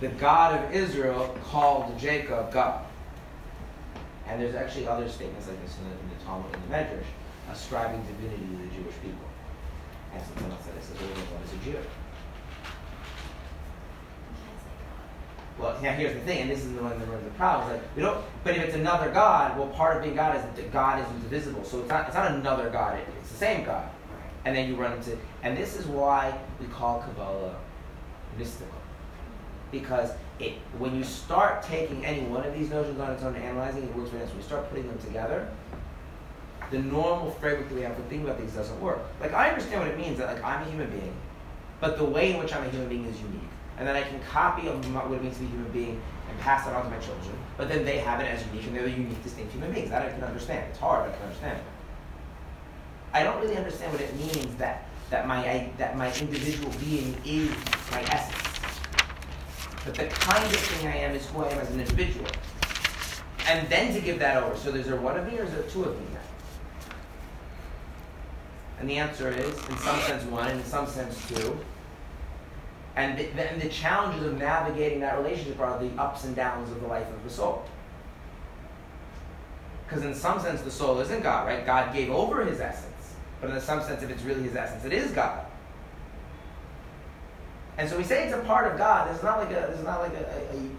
the 0.00 0.08
God 0.08 0.62
of 0.62 0.74
Israel 0.74 1.36
called 1.44 1.98
Jacob 1.98 2.52
God. 2.52 2.84
And 4.26 4.40
there's 4.40 4.54
actually 4.54 4.88
other 4.88 5.08
statements 5.08 5.46
like 5.48 5.62
this 5.62 5.76
in 5.78 5.84
the, 5.84 5.92
in 5.92 6.18
the 6.18 6.24
Talmud 6.24 6.52
and 6.52 6.62
the 6.64 6.74
Medrash, 6.74 7.06
ascribing 7.52 8.02
divinity 8.02 8.42
to 8.42 8.56
the 8.62 8.82
Jewish 8.82 8.94
people. 9.02 9.28
And 10.12 10.22
someone 10.22 10.52
else 10.52 10.64
said, 10.64 10.76
"This 10.76 10.90
is 10.90 10.98
what 10.98 11.42
is 11.44 11.52
a 11.52 11.64
Jew?" 11.64 11.78
Well, 15.58 15.80
now 15.80 15.92
here's 15.92 16.12
the 16.12 16.20
thing, 16.20 16.42
and 16.42 16.50
this 16.50 16.64
is 16.64 16.74
the 16.74 16.82
one 16.82 16.92
of 16.92 17.00
the 17.00 17.30
problems. 17.30 17.72
Like 17.72 17.96
we 17.96 18.02
don't, 18.02 18.22
but 18.44 18.56
if 18.56 18.62
it's 18.62 18.74
another 18.74 19.10
God, 19.10 19.58
well, 19.58 19.68
part 19.68 19.96
of 19.96 20.02
being 20.02 20.14
God 20.14 20.36
is 20.36 20.42
that 20.42 20.72
God 20.72 21.00
is 21.00 21.10
indivisible. 21.14 21.64
So 21.64 21.80
it's 21.80 21.88
not, 21.88 22.06
it's 22.06 22.14
not 22.14 22.32
another 22.32 22.68
God. 22.68 22.98
It's 23.20 23.30
the 23.30 23.38
same 23.38 23.64
God. 23.64 23.88
And 24.44 24.54
then 24.54 24.68
you 24.68 24.76
run 24.76 24.92
into, 24.92 25.16
and 25.42 25.56
this 25.56 25.76
is 25.76 25.86
why 25.86 26.38
we 26.60 26.66
call 26.66 27.00
Kabbalah 27.00 27.56
mystical, 28.38 28.78
because 29.72 30.10
it, 30.38 30.54
when 30.78 30.94
you 30.94 31.04
start 31.04 31.62
taking 31.62 32.04
any 32.04 32.22
one 32.22 32.44
of 32.44 32.54
these 32.54 32.70
notions 32.70 33.00
on 33.00 33.12
its 33.12 33.22
own 33.22 33.34
and 33.34 33.44
analyzing 33.44 33.84
it 33.84 33.94
works 33.96 34.10
for 34.10 34.16
when 34.18 34.36
you 34.36 34.42
start 34.42 34.68
putting 34.68 34.86
them 34.86 34.98
together, 34.98 35.48
the 36.70 36.78
normal 36.78 37.30
framework 37.32 37.68
that 37.68 37.74
we 37.74 37.82
have 37.82 37.94
for 37.94 38.02
thinking 38.02 38.24
about 38.24 38.38
things 38.38 38.52
doesn't 38.52 38.80
work. 38.80 38.98
Like 39.20 39.32
I 39.32 39.48
understand 39.48 39.80
what 39.80 39.90
it 39.90 39.98
means 39.98 40.18
that 40.18 40.34
like 40.34 40.42
I'm 40.44 40.66
a 40.66 40.70
human 40.70 40.90
being, 40.90 41.14
but 41.80 41.96
the 41.96 42.04
way 42.04 42.32
in 42.32 42.38
which 42.38 42.54
I'm 42.54 42.64
a 42.64 42.70
human 42.70 42.88
being 42.88 43.04
is 43.04 43.18
unique. 43.20 43.40
And 43.78 43.86
then 43.86 43.94
I 43.94 44.02
can 44.02 44.20
copy 44.20 44.66
what 44.66 45.12
it 45.12 45.22
means 45.22 45.34
to 45.34 45.40
be 45.40 45.46
a 45.46 45.50
human 45.50 45.72
being 45.72 46.00
and 46.30 46.38
pass 46.40 46.64
that 46.64 46.74
on 46.74 46.84
to 46.84 46.90
my 46.90 46.98
children, 46.98 47.36
but 47.56 47.68
then 47.68 47.84
they 47.84 47.98
have 47.98 48.20
it 48.20 48.24
as 48.24 48.44
unique 48.46 48.66
and 48.66 48.74
they're 48.76 48.84
the 48.84 48.90
unique, 48.90 49.22
distinct 49.22 49.52
human 49.52 49.72
beings. 49.72 49.90
That 49.90 50.02
I 50.02 50.10
can 50.10 50.24
understand. 50.24 50.66
It's 50.70 50.78
hard, 50.78 51.04
but 51.04 51.14
I 51.14 51.16
can 51.16 51.26
understand. 51.26 51.60
I 53.12 53.22
don't 53.22 53.40
really 53.40 53.56
understand 53.56 53.92
what 53.92 54.00
it 54.00 54.14
means 54.16 54.54
that 54.56 54.88
that 55.10 55.26
my 55.26 55.70
that 55.78 55.96
my 55.96 56.12
individual 56.14 56.72
being 56.80 57.14
is 57.24 57.50
my 57.90 58.02
essence. 58.02 58.55
But 59.86 59.94
the 59.94 60.06
kind 60.06 60.44
of 60.44 60.50
thing 60.50 60.88
I 60.88 60.96
am 60.96 61.14
is 61.14 61.24
who 61.26 61.44
I 61.44 61.48
am 61.48 61.58
as 61.60 61.70
an 61.70 61.78
individual. 61.78 62.26
And 63.48 63.68
then 63.68 63.94
to 63.94 64.00
give 64.00 64.18
that 64.18 64.42
over. 64.42 64.56
So 64.56 64.70
is 64.70 64.86
there 64.86 64.96
one 64.96 65.16
of 65.16 65.30
me 65.30 65.38
or 65.38 65.44
is 65.44 65.52
there 65.52 65.62
two 65.62 65.84
of 65.84 65.98
me 65.98 66.06
And 68.80 68.90
the 68.90 68.96
answer 68.96 69.30
is, 69.30 69.54
in 69.68 69.78
some 69.78 70.00
sense, 70.00 70.24
one, 70.24 70.48
and 70.48 70.60
in 70.60 70.66
some 70.66 70.88
sense, 70.88 71.16
two. 71.28 71.58
And 72.96 73.16
the, 73.16 73.26
the, 73.28 73.50
and 73.50 73.62
the 73.62 73.68
challenges 73.68 74.26
of 74.26 74.36
navigating 74.38 75.00
that 75.00 75.18
relationship 75.18 75.60
are 75.60 75.78
the 75.78 75.90
ups 76.00 76.24
and 76.24 76.34
downs 76.34 76.70
of 76.72 76.80
the 76.80 76.88
life 76.88 77.08
of 77.08 77.22
the 77.22 77.30
soul. 77.30 77.64
Because 79.86 80.04
in 80.04 80.14
some 80.14 80.40
sense, 80.40 80.62
the 80.62 80.70
soul 80.70 80.98
isn't 80.98 81.22
God, 81.22 81.46
right? 81.46 81.64
God 81.64 81.94
gave 81.94 82.10
over 82.10 82.44
his 82.44 82.58
essence. 82.58 83.14
But 83.40 83.50
in 83.50 83.60
some 83.60 83.82
sense, 83.82 84.02
if 84.02 84.10
it's 84.10 84.24
really 84.24 84.42
his 84.42 84.56
essence, 84.56 84.84
it 84.84 84.92
is 84.92 85.12
God. 85.12 85.45
And 87.78 87.88
so 87.88 87.98
we 87.98 88.04
say 88.04 88.24
it's 88.24 88.34
a 88.34 88.38
part 88.38 88.70
of 88.70 88.78
God. 88.78 89.10
It's 89.12 89.22
not 89.22 89.38
like 89.38 89.50
a, 89.50 89.68
it's 89.68 89.82
not 89.82 90.00
like 90.00 90.14
a, 90.14 90.24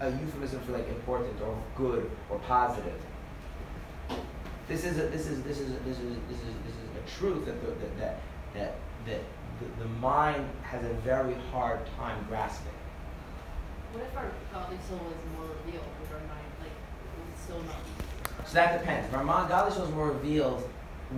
a, 0.02 0.08
a 0.08 0.10
euphemism 0.10 0.60
for 0.60 0.72
like 0.72 0.88
important 0.88 1.40
or 1.42 1.56
good 1.76 2.10
or 2.28 2.38
positive. 2.40 3.00
This 4.66 4.84
is 4.84 4.98
a, 4.98 5.02
this 5.02 5.28
is 5.28 5.42
this 5.44 5.60
is 5.60 5.72
this 5.84 5.98
is 5.98 6.16
this 6.28 6.38
is 6.38 6.54
this 6.66 6.74
is 6.74 6.88
a 6.96 7.18
truth 7.18 7.46
that 7.46 7.60
the, 7.60 7.68
that 7.68 7.98
that 7.98 8.20
that, 8.54 8.74
that 9.06 9.20
the, 9.60 9.84
the 9.84 9.88
mind 10.00 10.44
has 10.62 10.84
a 10.84 10.92
very 10.94 11.34
hard 11.52 11.80
time 11.96 12.24
grasping. 12.28 12.72
What 13.92 14.04
if 14.04 14.16
our 14.16 14.30
godly 14.52 14.78
soul 14.88 14.98
is 14.98 15.38
more 15.38 15.48
revealed 15.64 15.86
with 16.00 16.12
our 16.12 16.18
mind? 16.18 16.46
Like, 16.60 16.70
would 16.70 17.38
still 17.38 17.62
not. 17.62 18.46
So 18.46 18.54
that 18.54 18.80
depends. 18.80 19.08
If 19.08 19.14
our 19.14 19.24
mind, 19.24 19.48
godly 19.48 19.74
soul 19.74 19.86
is 19.86 19.94
more 19.94 20.08
revealed 20.08 20.68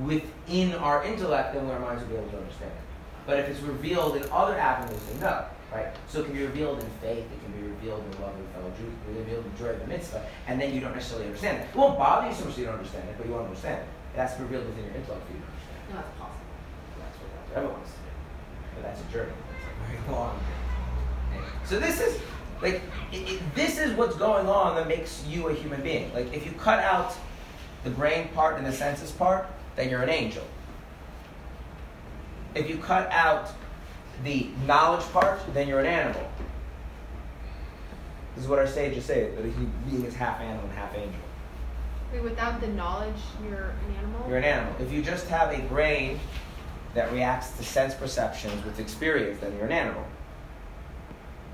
within 0.05 0.75
our 0.75 1.03
intellect, 1.05 1.55
then 1.55 1.67
our 1.67 1.81
minds 1.81 2.03
will 2.03 2.11
be 2.11 2.17
able 2.17 2.31
to 2.31 2.39
understand 2.39 2.71
it. 2.71 2.83
But 3.27 3.39
if 3.39 3.49
it's 3.49 3.61
revealed 3.61 4.17
in 4.17 4.25
other 4.31 4.57
avenues, 4.57 5.01
then 5.11 5.21
no 5.21 5.47
right? 5.73 5.95
So 6.09 6.21
it 6.21 6.25
can 6.27 6.35
be 6.35 6.43
revealed 6.43 6.81
in 6.81 6.91
faith, 7.01 7.25
it 7.25 7.41
can 7.45 7.53
be 7.53 7.69
revealed 7.69 8.05
in 8.05 8.23
love 8.23 8.35
and 8.35 8.49
fellow 8.51 8.73
Jews, 8.79 8.93
it 8.93 9.05
can 9.05 9.15
be 9.15 9.21
revealed 9.21 9.45
in 9.47 9.57
joy 9.57 9.71
of 9.71 9.81
the 9.81 9.87
mitzvah, 9.87 10.27
and 10.47 10.61
then 10.61 10.75
you 10.75 10.81
don't 10.81 10.95
necessarily 10.95 11.27
understand 11.27 11.63
it. 11.63 11.69
It 11.71 11.77
won't 11.77 11.99
bother 11.99 12.29
you 12.29 12.35
so 12.35 12.45
much 12.45 12.59
you 12.59 12.65
don't 12.65 12.75
understand 12.75 13.09
it, 13.09 13.15
but 13.17 13.27
you 13.27 13.33
won't 13.33 13.47
understand 13.47 13.81
it. 13.81 13.89
It 14.15 14.19
has 14.19 14.33
to 14.35 14.39
be 14.39 14.45
revealed 14.45 14.67
within 14.67 14.85
your 14.85 14.95
intellect 14.95 15.27
for 15.27 15.33
you 15.33 15.41
to 15.41 15.47
understand 15.47 15.79
it. 15.79 15.91
No, 15.91 15.97
that's 16.01 16.19
possible. 16.19 16.41
That's 16.99 17.17
what 17.19 17.57
everyone 17.57 17.79
wants 17.79 17.93
to 17.93 17.99
do. 17.99 18.11
But 18.75 18.83
that's 18.83 19.01
a 19.01 19.09
journey. 19.13 19.33
It's 19.33 19.67
a 19.67 19.87
very 19.87 20.17
long 20.17 20.35
journey. 20.39 21.47
So 21.65 21.79
this 21.79 22.01
is 22.01 22.21
like 22.61 22.83
it, 23.13 23.31
it, 23.31 23.55
this 23.55 23.79
is 23.79 23.93
what's 23.93 24.17
going 24.17 24.47
on 24.47 24.77
that 24.77 24.89
makes 24.89 25.25
you 25.27 25.49
a 25.49 25.55
human 25.55 25.81
being. 25.83 26.13
Like 26.13 26.35
if 26.35 26.45
you 26.45 26.53
cut 26.53 26.81
out 26.81 27.15
the 27.85 27.91
brain 27.91 28.29
part 28.35 28.59
and 28.59 28.67
the 28.67 28.73
senses 28.73 29.11
part, 29.11 29.47
then 29.77 29.89
you're 29.89 30.03
an 30.03 30.11
angel. 30.11 30.45
If 32.55 32.69
you 32.69 32.79
cut 32.79 33.11
out 33.13 33.53
the 34.25 34.49
knowledge 34.67 35.05
part, 35.13 35.41
then 35.55 35.69
you're 35.69 35.81
an 35.81 35.87
animal. 35.87 36.31
This 38.35 38.45
is 38.45 38.51
what 38.51 38.59
our 38.59 38.67
sages 38.67 39.05
say 39.05 39.31
that 39.31 39.45
a 39.45 39.49
human 39.49 39.73
being 39.89 40.05
is 40.05 40.15
half 40.15 40.41
animal 40.41 40.65
and 40.65 40.73
half 40.73 40.95
angel. 40.95 41.21
Wait, 42.13 42.23
without 42.23 42.61
the 42.61 42.69
knowledge, 42.69 43.17
you're 43.43 43.71
an 43.71 43.95
animal? 43.99 44.29
You're 44.29 44.39
an 44.39 44.45
animal. 44.45 44.75
If 44.81 44.93
you 44.93 45.03
just 45.03 45.29
have 45.29 45.53
a 45.53 45.61
brain 45.63 46.19
that 46.95 47.13
reacts 47.13 47.53
to 47.53 47.63
sense 47.63 47.95
perceptions 47.95 48.65
with 48.65 48.81
experience, 48.81 49.41
then 49.41 49.55
you're 49.57 49.67
an 49.67 49.73
animal. 49.73 50.05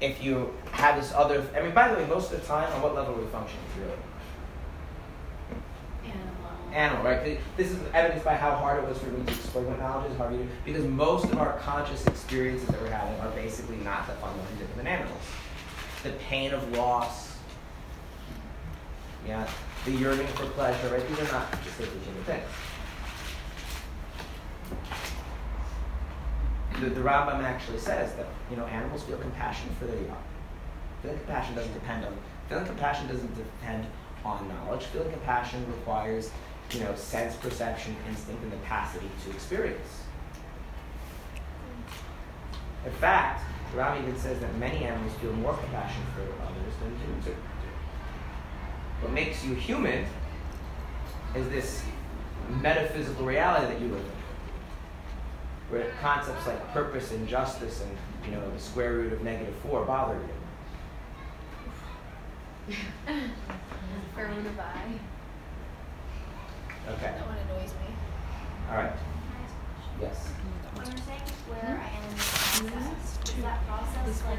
If 0.01 0.23
you 0.23 0.55
have 0.73 0.97
this 0.97 1.13
other, 1.13 1.47
I 1.57 1.63
mean, 1.63 1.73
by 1.75 1.89
the 1.89 1.97
way, 1.97 2.07
most 2.07 2.33
of 2.33 2.41
the 2.41 2.47
time, 2.47 2.73
on 2.73 2.83
what 2.83 2.95
level 2.95 3.15
are 3.15 3.21
we 3.21 3.27
functioning, 3.27 3.65
really? 3.79 3.93
Animal, 6.77 7.05
right? 7.05 7.39
This 7.57 7.71
is 7.71 7.79
evidenced 7.95 8.25
by 8.25 8.35
how 8.35 8.55
hard 8.55 8.83
it 8.83 8.89
was 8.89 8.99
for 8.99 9.07
me 9.07 9.25
to 9.25 9.33
explain 9.33 9.67
what 9.67 9.79
knowledge 9.79 10.13
is, 10.13 10.19
to 10.19 10.29
do, 10.31 10.49
because 10.65 10.85
most 10.85 11.25
of 11.25 11.39
our 11.39 11.59
conscious 11.59 12.07
experiences 12.07 12.69
that 12.69 12.81
we're 12.81 12.91
having 12.91 13.19
are 13.21 13.31
basically 13.31 13.77
not 13.77 14.07
that 14.07 14.21
fundamentally 14.21 14.59
different 14.59 14.77
than 14.77 14.87
animals. 14.87 15.23
The 16.03 16.11
pain 16.29 16.53
of 16.53 16.71
loss, 16.77 17.37
yeah, 19.27 19.49
the 19.87 19.93
yearning 19.93 20.27
for 20.29 20.47
pleasure, 20.51 20.89
right? 20.89 21.09
These 21.09 21.19
are 21.21 21.33
not 21.33 21.51
distinctly 21.65 21.99
human 22.01 22.25
things. 22.25 22.45
The, 26.81 26.91
the 26.91 27.01
Rambam 27.01 27.43
actually 27.43 27.79
says 27.79 28.15
that 28.17 28.27
you 28.51 28.57
know 28.57 28.67
animals 28.67 29.03
feel 29.05 29.17
compassion 29.17 29.71
for 29.79 29.87
their 29.87 29.97
young. 29.97 30.23
Feeling 31.03 31.19
compassion 31.19 31.55
doesn't 31.55 31.73
depend 31.73 32.05
on 32.05 32.15
feeling 32.49 32.67
compassion 32.67 33.09
doesn't 33.09 33.35
depend 33.35 33.87
on 34.25 34.47
knowledge. 34.49 34.85
Feeling 34.85 35.11
compassion 35.11 35.65
requires 35.69 36.31
you 36.73 36.81
know, 36.81 36.95
sense, 36.95 37.37
perception, 37.37 37.97
instinct, 38.09 38.43
and 38.43 38.53
the 38.53 38.57
capacity 38.57 39.09
to 39.25 39.31
experience. 39.31 40.03
In 42.85 42.93
fact, 42.93 43.43
Rambam 43.75 44.03
even 44.03 44.17
says 44.19 44.41
that 44.41 44.57
many 44.59 44.85
animals 44.85 45.13
feel 45.21 45.33
more 45.33 45.55
compassion 45.57 46.03
for 46.15 46.23
others 46.43 46.75
than 46.83 46.97
humans 46.99 47.25
do. 47.25 47.35
What 49.01 49.13
makes 49.13 49.45
you 49.45 49.55
human 49.55 50.07
is 51.35 51.49
this 51.51 51.83
metaphysical 52.63 53.27
reality 53.27 53.67
that 53.67 53.81
you 53.81 53.89
live 53.89 54.01
in, 54.01 54.13
where 55.71 55.91
concepts 56.01 56.47
like 56.47 56.73
purpose 56.73 57.13
and 57.13 57.29
justice 57.29 57.83
and 57.83 57.97
you 58.25 58.31
know 58.31 58.51
the 58.51 58.59
square 58.59 58.93
root 58.95 59.13
of 59.13 59.23
negative 59.23 59.55
four 59.57 59.85
bother 59.85 60.19
you. 62.69 63.15
square 64.13 64.29
root 64.29 64.47
of 64.47 64.59
I. 64.59 64.99
Okay. 66.89 67.13
That 67.19 67.27
one 67.27 67.39
annoys 67.51 67.73
me. 67.73 67.89
All 68.71 68.77
right. 68.77 68.93
Yes. 70.01 70.29
When 70.75 70.87
you're 70.87 70.97
saying 71.03 71.21
where 71.51 71.83
I 71.83 71.89
am 71.91 72.05
in 72.07 72.15
the 72.15 72.23
process, 72.23 73.19
is 73.27 73.43
that 73.43 73.67
process 73.67 74.23
like? 74.25 74.39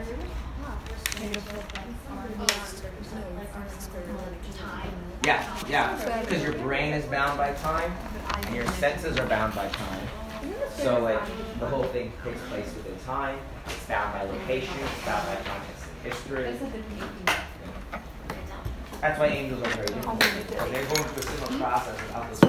Yeah, 5.23 5.43
yeah. 5.67 6.21
Because 6.21 6.43
your 6.43 6.53
brain 6.53 6.93
is 6.93 7.05
bound 7.05 7.37
by 7.37 7.53
time, 7.55 7.91
and 8.45 8.55
your 8.55 8.67
senses 8.67 9.17
are 9.17 9.25
bound 9.25 9.53
by 9.55 9.67
time. 9.67 10.07
So, 10.75 11.01
like, 11.01 11.19
the 11.59 11.67
whole 11.67 11.83
thing 11.85 12.13
takes 12.23 12.39
place 12.47 12.73
within 12.75 12.97
time. 13.05 13.37
It's 13.65 13.85
bound 13.87 14.13
by 14.13 14.23
location. 14.23 14.73
It's 14.79 15.05
bound 15.05 15.27
by 15.27 15.35
context 15.35 15.85
and 15.91 16.13
history. 16.13 16.55
That's 19.01 19.19
why 19.19 19.27
angels 19.27 19.61
are 19.61 19.69
very 19.69 19.87
different. 19.87 20.19
They're 20.19 20.85
going 20.85 21.03
through 21.03 21.23
a 21.23 21.25
similar 21.25 21.59
process 21.59 21.99
of 22.15 22.29
this. 22.29 22.39